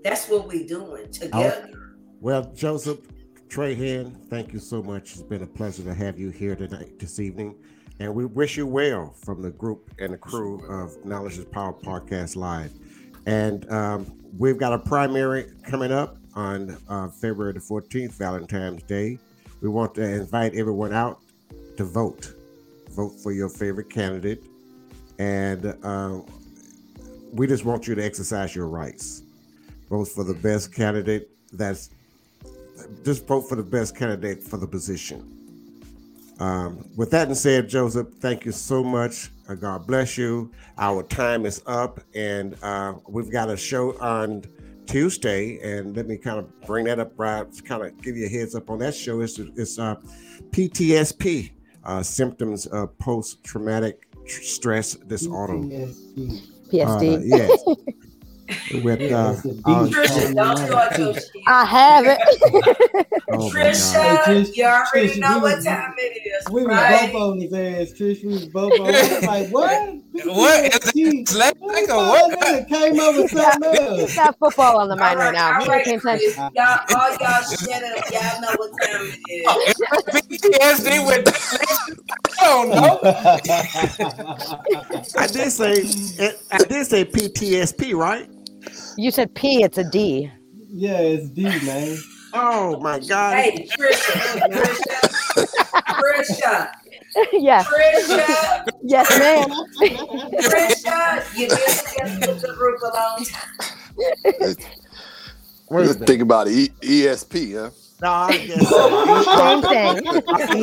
That's 0.04 0.30
what 0.30 0.48
we 0.48 0.68
doing 0.68 1.12
together. 1.12 1.70
Oh, 1.74 1.96
well, 2.22 2.44
Joseph 2.54 3.00
Trahan, 3.48 4.16
thank 4.30 4.54
you 4.54 4.60
so 4.60 4.84
much. 4.84 5.14
It's 5.14 5.24
been 5.24 5.42
a 5.42 5.48
pleasure 5.48 5.84
to 5.84 5.94
have 5.94 6.20
you 6.20 6.30
here 6.30 6.56
tonight, 6.56 7.00
this 7.00 7.20
evening. 7.20 7.56
And 8.00 8.14
we 8.14 8.26
wish 8.26 8.58
you 8.58 8.68
well 8.68 9.14
from 9.24 9.42
the 9.42 9.52
group 9.52 9.90
and 10.00 10.14
the 10.14 10.18
crew 10.18 10.66
of 10.68 11.04
Knowledge 11.06 11.38
is 11.38 11.46
Power 11.46 11.74
Podcast 11.74 12.36
Live. 12.36 12.74
And 13.26 13.70
um, 13.72 14.20
we've 14.38 14.58
got 14.58 14.74
a 14.74 14.80
primary 14.80 15.52
coming 15.64 15.92
up 15.92 16.18
on 16.34 16.78
uh, 16.90 17.08
February 17.08 17.54
the 17.54 17.60
14th, 17.60 18.12
Valentine's 18.14 18.84
Day. 18.84 19.18
We 19.62 19.70
want 19.70 19.96
to 19.96 20.04
invite 20.04 20.56
everyone 20.56 20.94
out 20.94 21.22
to 21.78 21.86
vote. 21.86 22.34
Vote 22.92 23.14
for 23.24 23.32
your 23.32 23.50
favorite 23.50 23.90
candidate. 23.90 24.44
And 25.18 25.74
uh, 25.84 26.20
we 27.32 27.48
just 27.48 27.64
want 27.64 27.88
you 27.88 27.96
to 27.96 28.04
exercise 28.04 28.54
your 28.54 28.68
rights. 28.68 29.24
Vote 29.90 30.10
for 30.10 30.24
the 30.24 30.34
best 30.34 30.74
candidate 30.74 31.30
that's 31.54 31.90
just 33.04 33.26
vote 33.26 33.48
for 33.48 33.56
the 33.56 33.64
best 33.64 33.96
candidate 33.96 34.44
for 34.44 34.58
the 34.58 34.68
position. 34.68 35.45
Um, 36.40 36.90
with 36.96 37.12
that 37.12 37.36
said, 37.38 37.70
Joseph, 37.70 38.08
thank 38.20 38.46
you 38.46 38.52
so 38.52 38.84
much. 38.84 39.30
Uh, 39.48 39.56
God 39.56 39.88
bless 39.88 40.18
you. 40.18 40.52
Our 40.78 41.04
time 41.04 41.46
is 41.46 41.62
up, 41.66 42.02
and 42.14 42.58
uh, 42.62 42.96
we've 43.08 43.32
got 43.32 43.50
a 43.50 43.58
show 43.58 43.98
on 44.00 44.44
Tuesday, 44.86 45.60
and 45.62 45.96
let 45.96 46.08
me 46.08 46.18
kind 46.18 46.40
of 46.40 46.62
bring 46.62 46.86
that 46.86 47.00
up, 47.00 47.14
right? 47.18 47.46
Kind 47.64 47.84
of 47.84 48.02
give 48.02 48.18
you 48.18 48.26
a 48.26 48.30
heads 48.30 48.56
up 48.56 48.70
on 48.70 48.80
that 48.80 48.96
show. 48.96 49.22
It's, 49.22 49.40
it's 49.40 49.80
uh, 49.80 49.96
PTSP, 50.52 51.52
uh, 51.84 52.04
symptoms 52.04 52.66
of 52.68 52.98
post 52.98 53.44
traumatic 53.44 54.08
stress 54.28 54.96
disorder. 54.96 55.54
PSD. 56.72 57.18
Uh, 57.18 57.22
yes. 57.24 57.64
with 58.84 59.02
Yeah, 59.02 59.28
uh, 59.28 59.32
it's 59.32 59.46
a 59.46 59.50
our- 59.66 59.88
Trisha, 59.88 60.36
don't 60.36 60.58
start 60.58 60.98
your. 61.00 61.14
I 61.48 61.66
have 61.66 62.06
it. 62.06 62.20
oh 63.32 63.50
Trisha, 63.50 63.94
God. 63.94 64.26
Hey, 64.26 64.42
Trish- 64.44 64.56
you 64.56 64.64
already 64.66 65.10
Trish, 65.10 65.18
know 65.20 65.36
we 65.38 65.42
what 65.44 65.56
was- 65.58 65.66
time 65.66 65.94
it 65.98 66.02
is, 66.28 66.52
We 66.52 66.62
was 66.66 66.70
right? 66.78 67.12
both 67.12 67.22
on 67.22 67.40
his 67.42 67.54
ass, 67.54 67.94
Trish. 68.00 68.22
We 68.24 68.34
was 68.34 68.46
both 68.48 68.80
on. 68.80 68.88
I 68.88 68.92
was 68.92 69.24
like, 69.24 69.50
what? 69.50 69.96
What 70.26 70.64
is 70.64 70.80
PTSD? 70.80 70.96
it? 70.96 71.28
Dyslexic 71.28 71.60
What 71.60 71.90
or 71.90 72.30
the 72.32 72.38
what? 72.38 72.40
fuck? 72.40 72.68
Came 72.70 73.00
up 73.02 73.16
with 73.18 73.32
something 73.32 73.64
else. 73.76 74.00
He's 74.00 74.16
got 74.16 74.40
football 74.40 74.78
on 74.80 74.88
the 74.88 74.96
mind 74.96 75.20
right 75.20 75.26
right, 75.26 75.34
now. 75.34 75.56
all 75.60 75.64
He 75.66 75.70
right, 75.70 75.78
ain't 75.80 75.86
paying 75.86 76.00
Chris. 76.00 76.38
Y'all, 76.38 76.80
all 76.96 77.10
y'all 77.10 77.44
shut 77.44 77.84
up. 77.84 78.12
Y'all 78.14 78.42
know 78.42 78.56
what 78.56 78.72
time 78.82 79.02
it 79.04 79.20
is. 79.30 79.76
PTSD 80.40 81.06
with 81.06 81.26
dyslexia? 81.26 81.96
I 82.40 82.46
don't 82.46 82.70
know. 82.70 83.00
I 85.18 85.28
did 85.28 85.52
say 85.52 85.72
I 86.52 86.58
did 86.64 86.88
say 86.88 87.04
PTSP, 87.06 87.94
right? 87.94 88.30
You 88.98 89.12
said 89.12 89.34
P, 89.36 89.64
it's 89.64 89.78
a 89.78 89.84
D. 89.90 90.32
yeah, 90.70 91.00
it's 91.00 91.30
D, 91.30 91.44
man. 91.66 91.98
Oh 92.34 92.80
my 92.82 93.00
God! 93.00 93.36
Hey, 93.38 93.68
Trisha, 93.78 94.40
Trisha, 94.52 95.10
Trisha, 95.90 96.72
yes, 97.34 97.66
Trisha, 97.68 98.66
yes, 98.84 99.20
ma'am. 99.20 99.50
Trisha, 100.42 101.38
you've 101.38 101.50
been 101.50 101.58
together 101.58 102.34
with 102.34 102.42
the 102.42 102.54
group 102.58 102.82
a 102.82 102.92
long 102.94 103.26
time. 103.26 104.56
Wait 105.70 105.84
a 105.84 105.88
Just 105.88 106.00
think 106.00 106.22
about 106.22 106.48
E- 106.48 106.70
ESP, 106.82 107.56
huh? 107.56 107.70
No, 108.02 108.10
I 108.12 108.38
guess 108.48 108.72
uh, 108.72 109.24
Same 109.38 109.62
thing. 109.62 110.08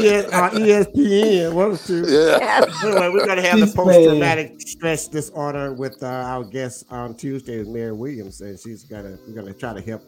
ES, 0.04 0.32
uh, 0.32 0.50
ESPN. 0.50 1.52
One 1.54 1.72
or 1.72 1.76
two. 1.78 2.04
Yeah. 2.06 2.66
Anyway, 2.84 3.08
we're 3.08 3.26
going 3.26 3.36
to 3.36 3.42
have 3.42 3.58
the 3.60 3.72
post 3.74 4.04
traumatic 4.04 4.60
stress 4.60 5.08
disorder 5.08 5.72
with 5.72 6.02
uh, 6.02 6.06
our 6.06 6.44
guest 6.44 6.84
on 6.90 7.14
Tuesday, 7.14 7.54
is 7.54 7.68
Mary 7.68 7.92
Williams, 7.92 8.40
and 8.42 8.58
she's 8.58 8.84
gonna 8.84 9.16
we're 9.26 9.34
gonna 9.34 9.54
try 9.54 9.72
to 9.72 9.80
help. 9.80 10.02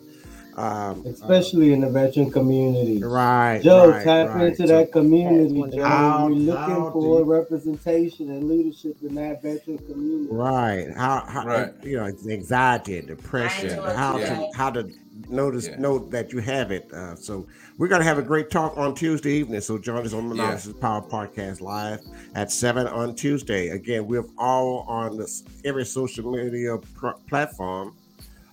Um, 0.56 1.05
Especially 1.06 1.72
in 1.72 1.81
the 1.81 1.90
veteran 1.90 2.31
community. 2.31 3.02
uh, 3.02 3.09
right, 3.09 3.60
Joe, 3.62 3.90
right, 3.90 4.05
tap 4.05 4.28
right. 4.35 4.47
into 4.47 4.66
So- 4.68 4.78
that 4.78 4.93
community, 4.93 5.60
That's 5.62 5.74
Joe. 5.74 5.82
How- 5.85 6.28
We're 6.28 6.35
looking 6.35 6.93
for 6.93 7.18
you- 7.20 7.24
representation 7.24 8.31
and 8.31 8.48
leadership 8.48 8.97
in 9.02 9.16
that 9.16 9.43
veteran 9.43 9.78
community. 9.78 10.28
Right. 10.31 10.89
How, 10.97 11.24
how 11.26 11.44
Right. 11.47 11.72
you 11.82 11.97
know 11.97 12.05
anxiety, 12.31 13.01
depression, 13.02 13.70
how 13.78 14.18
that. 14.18 14.52
to 14.52 14.56
how 14.56 14.70
to 14.70 14.89
notice 15.28 15.66
Yeah. 15.68 15.78
know 15.81 15.98
that 16.10 16.32
you 16.32 16.39
have 16.40 16.70
it. 16.70 16.89
Uh, 16.93 17.16
so 17.16 17.47
we're 17.78 17.89
gonna 17.89 18.05
have 18.05 18.18
a 18.18 18.22
great 18.22 18.51
talk 18.51 18.76
on 18.76 18.94
Tuesday 18.94 19.32
evening. 19.32 19.60
So 19.60 19.78
join 19.78 20.05
us 20.06 20.12
on 20.12 20.28
the 20.28 20.36
Yeah. 20.36 20.59
Power 20.81 21.02
podcast 21.02 21.60
live 21.60 22.01
at 22.35 22.52
seven 22.52 22.86
on 22.86 23.14
Tuesday. 23.16 23.70
Again, 23.70 24.06
we're 24.06 24.26
all 24.39 24.85
on 24.89 25.16
this 25.16 25.43
every 25.64 25.85
social 25.85 26.31
media 26.31 26.76
pr- 26.94 27.09
platform, 27.28 27.94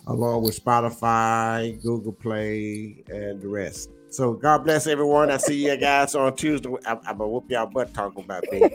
along 0.08 0.44
with 0.44 0.64
Spotify, 0.64 1.82
Google 1.82 2.14
Play, 2.14 3.04
and 3.08 3.42
the 3.42 3.48
rest. 3.48 3.90
So 4.10 4.34
God 4.34 4.66
bless 4.66 4.88
everyone. 4.88 5.32
I 5.32 5.38
see 5.38 5.66
you 5.66 5.78
guys 5.78 6.16
on 6.16 6.36
Tuesday. 6.36 6.70
I'm, 6.86 7.00
I'm 7.06 7.18
gonna 7.18 7.30
whoop 7.30 7.50
y'all 7.50 7.66
butt 7.66 7.94
talking 7.94 8.26
about 8.26 8.44
me. 8.52 8.62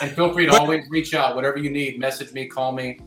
and 0.00 0.12
feel 0.12 0.32
free 0.32 0.46
to 0.46 0.52
always 0.52 0.88
reach 0.88 1.14
out. 1.14 1.34
Whatever 1.34 1.58
you 1.58 1.70
need, 1.70 1.98
message 1.98 2.32
me, 2.32 2.46
call 2.46 2.70
me, 2.70 3.00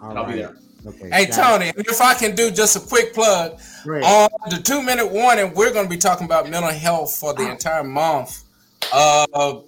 All 0.00 0.10
and 0.10 0.18
I'll 0.18 0.26
be 0.26 0.32
there. 0.32 0.56
Okay. 0.86 1.10
Hey 1.10 1.26
got 1.26 1.62
it. 1.62 1.74
Tony, 1.74 1.88
if 1.88 2.00
I 2.00 2.14
can 2.14 2.34
do 2.34 2.50
just 2.50 2.76
a 2.76 2.80
quick 2.80 3.14
plug 3.14 3.60
Great. 3.84 4.02
on 4.02 4.28
the 4.50 4.56
two 4.56 4.82
minute 4.82 5.06
warning, 5.06 5.52
we're 5.54 5.72
going 5.72 5.84
to 5.84 5.90
be 5.90 5.96
talking 5.96 6.24
about 6.24 6.48
mental 6.48 6.70
health 6.70 7.16
for 7.16 7.34
the 7.34 7.44
ah. 7.44 7.52
entire 7.52 7.84
month 7.84 8.44
of 8.92 9.64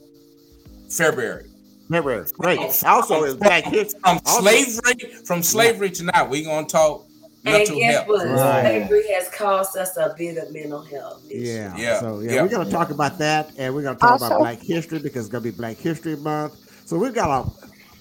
February. 0.88 1.49
Remember, 1.90 2.24
great. 2.38 2.60
Also, 2.84 3.24
it's 3.24 3.34
Black 3.34 3.64
History. 3.64 3.98
From 4.00 4.20
Also- 4.24 4.40
slavery, 4.42 5.10
from 5.24 5.42
slavery 5.42 5.90
to 5.90 6.04
now, 6.04 6.24
we're 6.28 6.44
going 6.44 6.64
to 6.66 6.70
talk 6.72 7.04
And 7.44 7.52
mental 7.54 7.78
guess 7.78 7.94
health. 7.96 8.06
what? 8.08 8.26
Right. 8.28 8.60
Slavery 8.86 9.08
has 9.12 9.28
caused 9.30 9.76
us 9.76 9.96
a 9.96 10.14
bit 10.16 10.38
of 10.38 10.52
mental 10.52 10.82
health. 10.82 11.24
issues. 11.28 11.48
Yeah. 11.48 11.76
Yeah, 11.76 11.98
So 12.00 12.20
yeah, 12.20 12.32
yeah. 12.34 12.42
we're 12.42 12.48
gonna 12.48 12.70
talk 12.70 12.90
about 12.90 13.18
that, 13.18 13.50
and 13.58 13.74
we're 13.74 13.82
gonna 13.82 13.98
talk 13.98 14.20
about 14.20 14.38
Black 14.38 14.60
History 14.60 15.00
because 15.00 15.24
it's 15.26 15.32
gonna 15.32 15.42
be 15.42 15.50
Black 15.50 15.78
History 15.78 16.14
Month. 16.16 16.54
So 16.86 16.96
we 16.96 17.10
got 17.10 17.46
a. 17.46 17.50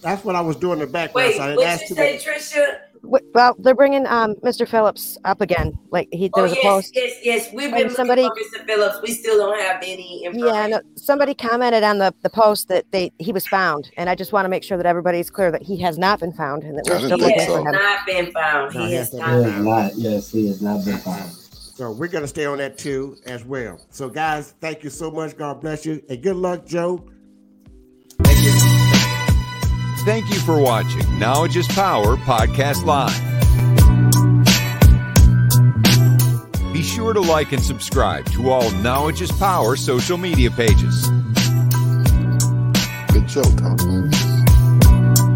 That's 0.02 0.24
what 0.24 0.36
I 0.36 0.42
was 0.42 0.56
doing 0.56 0.74
in 0.74 0.80
the 0.80 0.88
background. 0.88 1.28
Wait, 1.30 1.36
so 1.38 1.44
I 1.44 1.48
didn't 1.48 1.58
what 1.58 1.68
ask 1.68 1.82
you 1.84 1.88
too 1.90 1.96
say, 1.96 2.22
many- 2.26 2.40
Trisha? 2.40 2.78
W- 3.04 3.26
Well, 3.34 3.56
they're 3.60 3.76
bringing 3.76 4.06
um, 4.08 4.36
Mr. 4.44 4.68
Phillips 4.68 5.18
up 5.26 5.42
again. 5.42 5.78
Like 5.92 6.08
he, 6.12 6.30
there 6.36 6.44
Oh 6.46 6.50
was 6.50 6.54
a 6.54 6.62
post. 6.62 6.92
yes, 6.96 7.14
yes. 7.24 7.54
We've 7.54 7.72
been 7.72 7.80
looking 7.84 7.96
somebody- 7.96 8.24
for 8.24 8.36
Mr. 8.36 8.66
Phillips. 8.66 8.98
We 9.02 9.14
still 9.14 9.38
don't 9.38 9.60
have 9.60 9.82
any 9.84 10.26
information. 10.26 10.54
Yeah, 10.56 10.68
no, 10.68 10.82
somebody 10.96 11.34
commented 11.34 11.84
on 11.84 11.98
the, 11.98 12.14
the 12.24 12.30
post 12.30 12.68
that 12.68 12.86
they 12.92 13.12
he 13.20 13.32
was 13.32 13.48
found, 13.48 13.90
and 13.98 14.10
I 14.10 14.16
just 14.16 14.34
want 14.34 14.46
to 14.46 14.50
make 14.50 14.64
sure 14.64 14.78
that 14.78 14.86
everybody's 14.86 15.30
clear 15.30 15.52
that 15.52 15.64
he 15.64 15.78
has 15.82 15.98
not 15.98 16.20
been 16.20 16.34
found 16.34 16.64
and 16.64 16.78
that 16.78 16.86
we're 16.88 16.98
still 17.00 17.18
didn't 17.18 17.20
He 17.20 17.26
looking 17.26 17.40
has 17.40 17.48
for 17.48 17.60
him. 17.60 17.72
not 17.72 18.06
been 18.06 18.32
found. 18.32 18.74
No, 18.76 18.82
he 18.82 18.88
he 18.90 18.94
has 18.96 19.12
has 19.12 19.14
not 19.20 19.28
not 19.32 19.44
been 19.44 19.54
found. 19.54 19.66
not. 19.66 19.92
Yes, 19.96 20.32
he 20.32 20.48
has 20.48 20.62
not 20.62 20.86
been 20.86 20.98
found. 20.98 21.32
So 21.32 21.92
we're 21.92 22.08
gonna 22.10 22.28
stay 22.28 22.46
on 22.46 22.58
that 22.58 22.78
too 22.78 23.16
as 23.26 23.46
well. 23.46 23.80
So 23.90 24.10
guys, 24.10 24.54
thank 24.60 24.84
you 24.84 24.90
so 24.90 25.10
much. 25.10 25.38
God 25.38 25.62
bless 25.62 25.86
you, 25.86 26.02
and 26.10 26.22
good 26.22 26.36
luck, 26.36 26.66
Joe. 26.66 27.06
Thank 30.06 30.30
you 30.30 30.40
for 30.40 30.60
watching 30.60 31.20
Knowledge 31.20 31.58
is 31.58 31.68
Power 31.68 32.16
Podcast 32.16 32.86
Live. 32.86 33.14
Be 36.74 36.82
sure 36.82 37.14
to 37.14 37.20
like 37.20 37.52
and 37.52 37.62
subscribe 37.62 38.26
to 38.32 38.50
all 38.50 38.72
Knowledge 38.72 39.22
is 39.22 39.32
Power 39.34 39.76
social 39.76 40.18
media 40.18 40.50
pages. 40.52 41.08
Good 43.12 43.30
show, 43.30 43.44
Tom. 43.44 44.10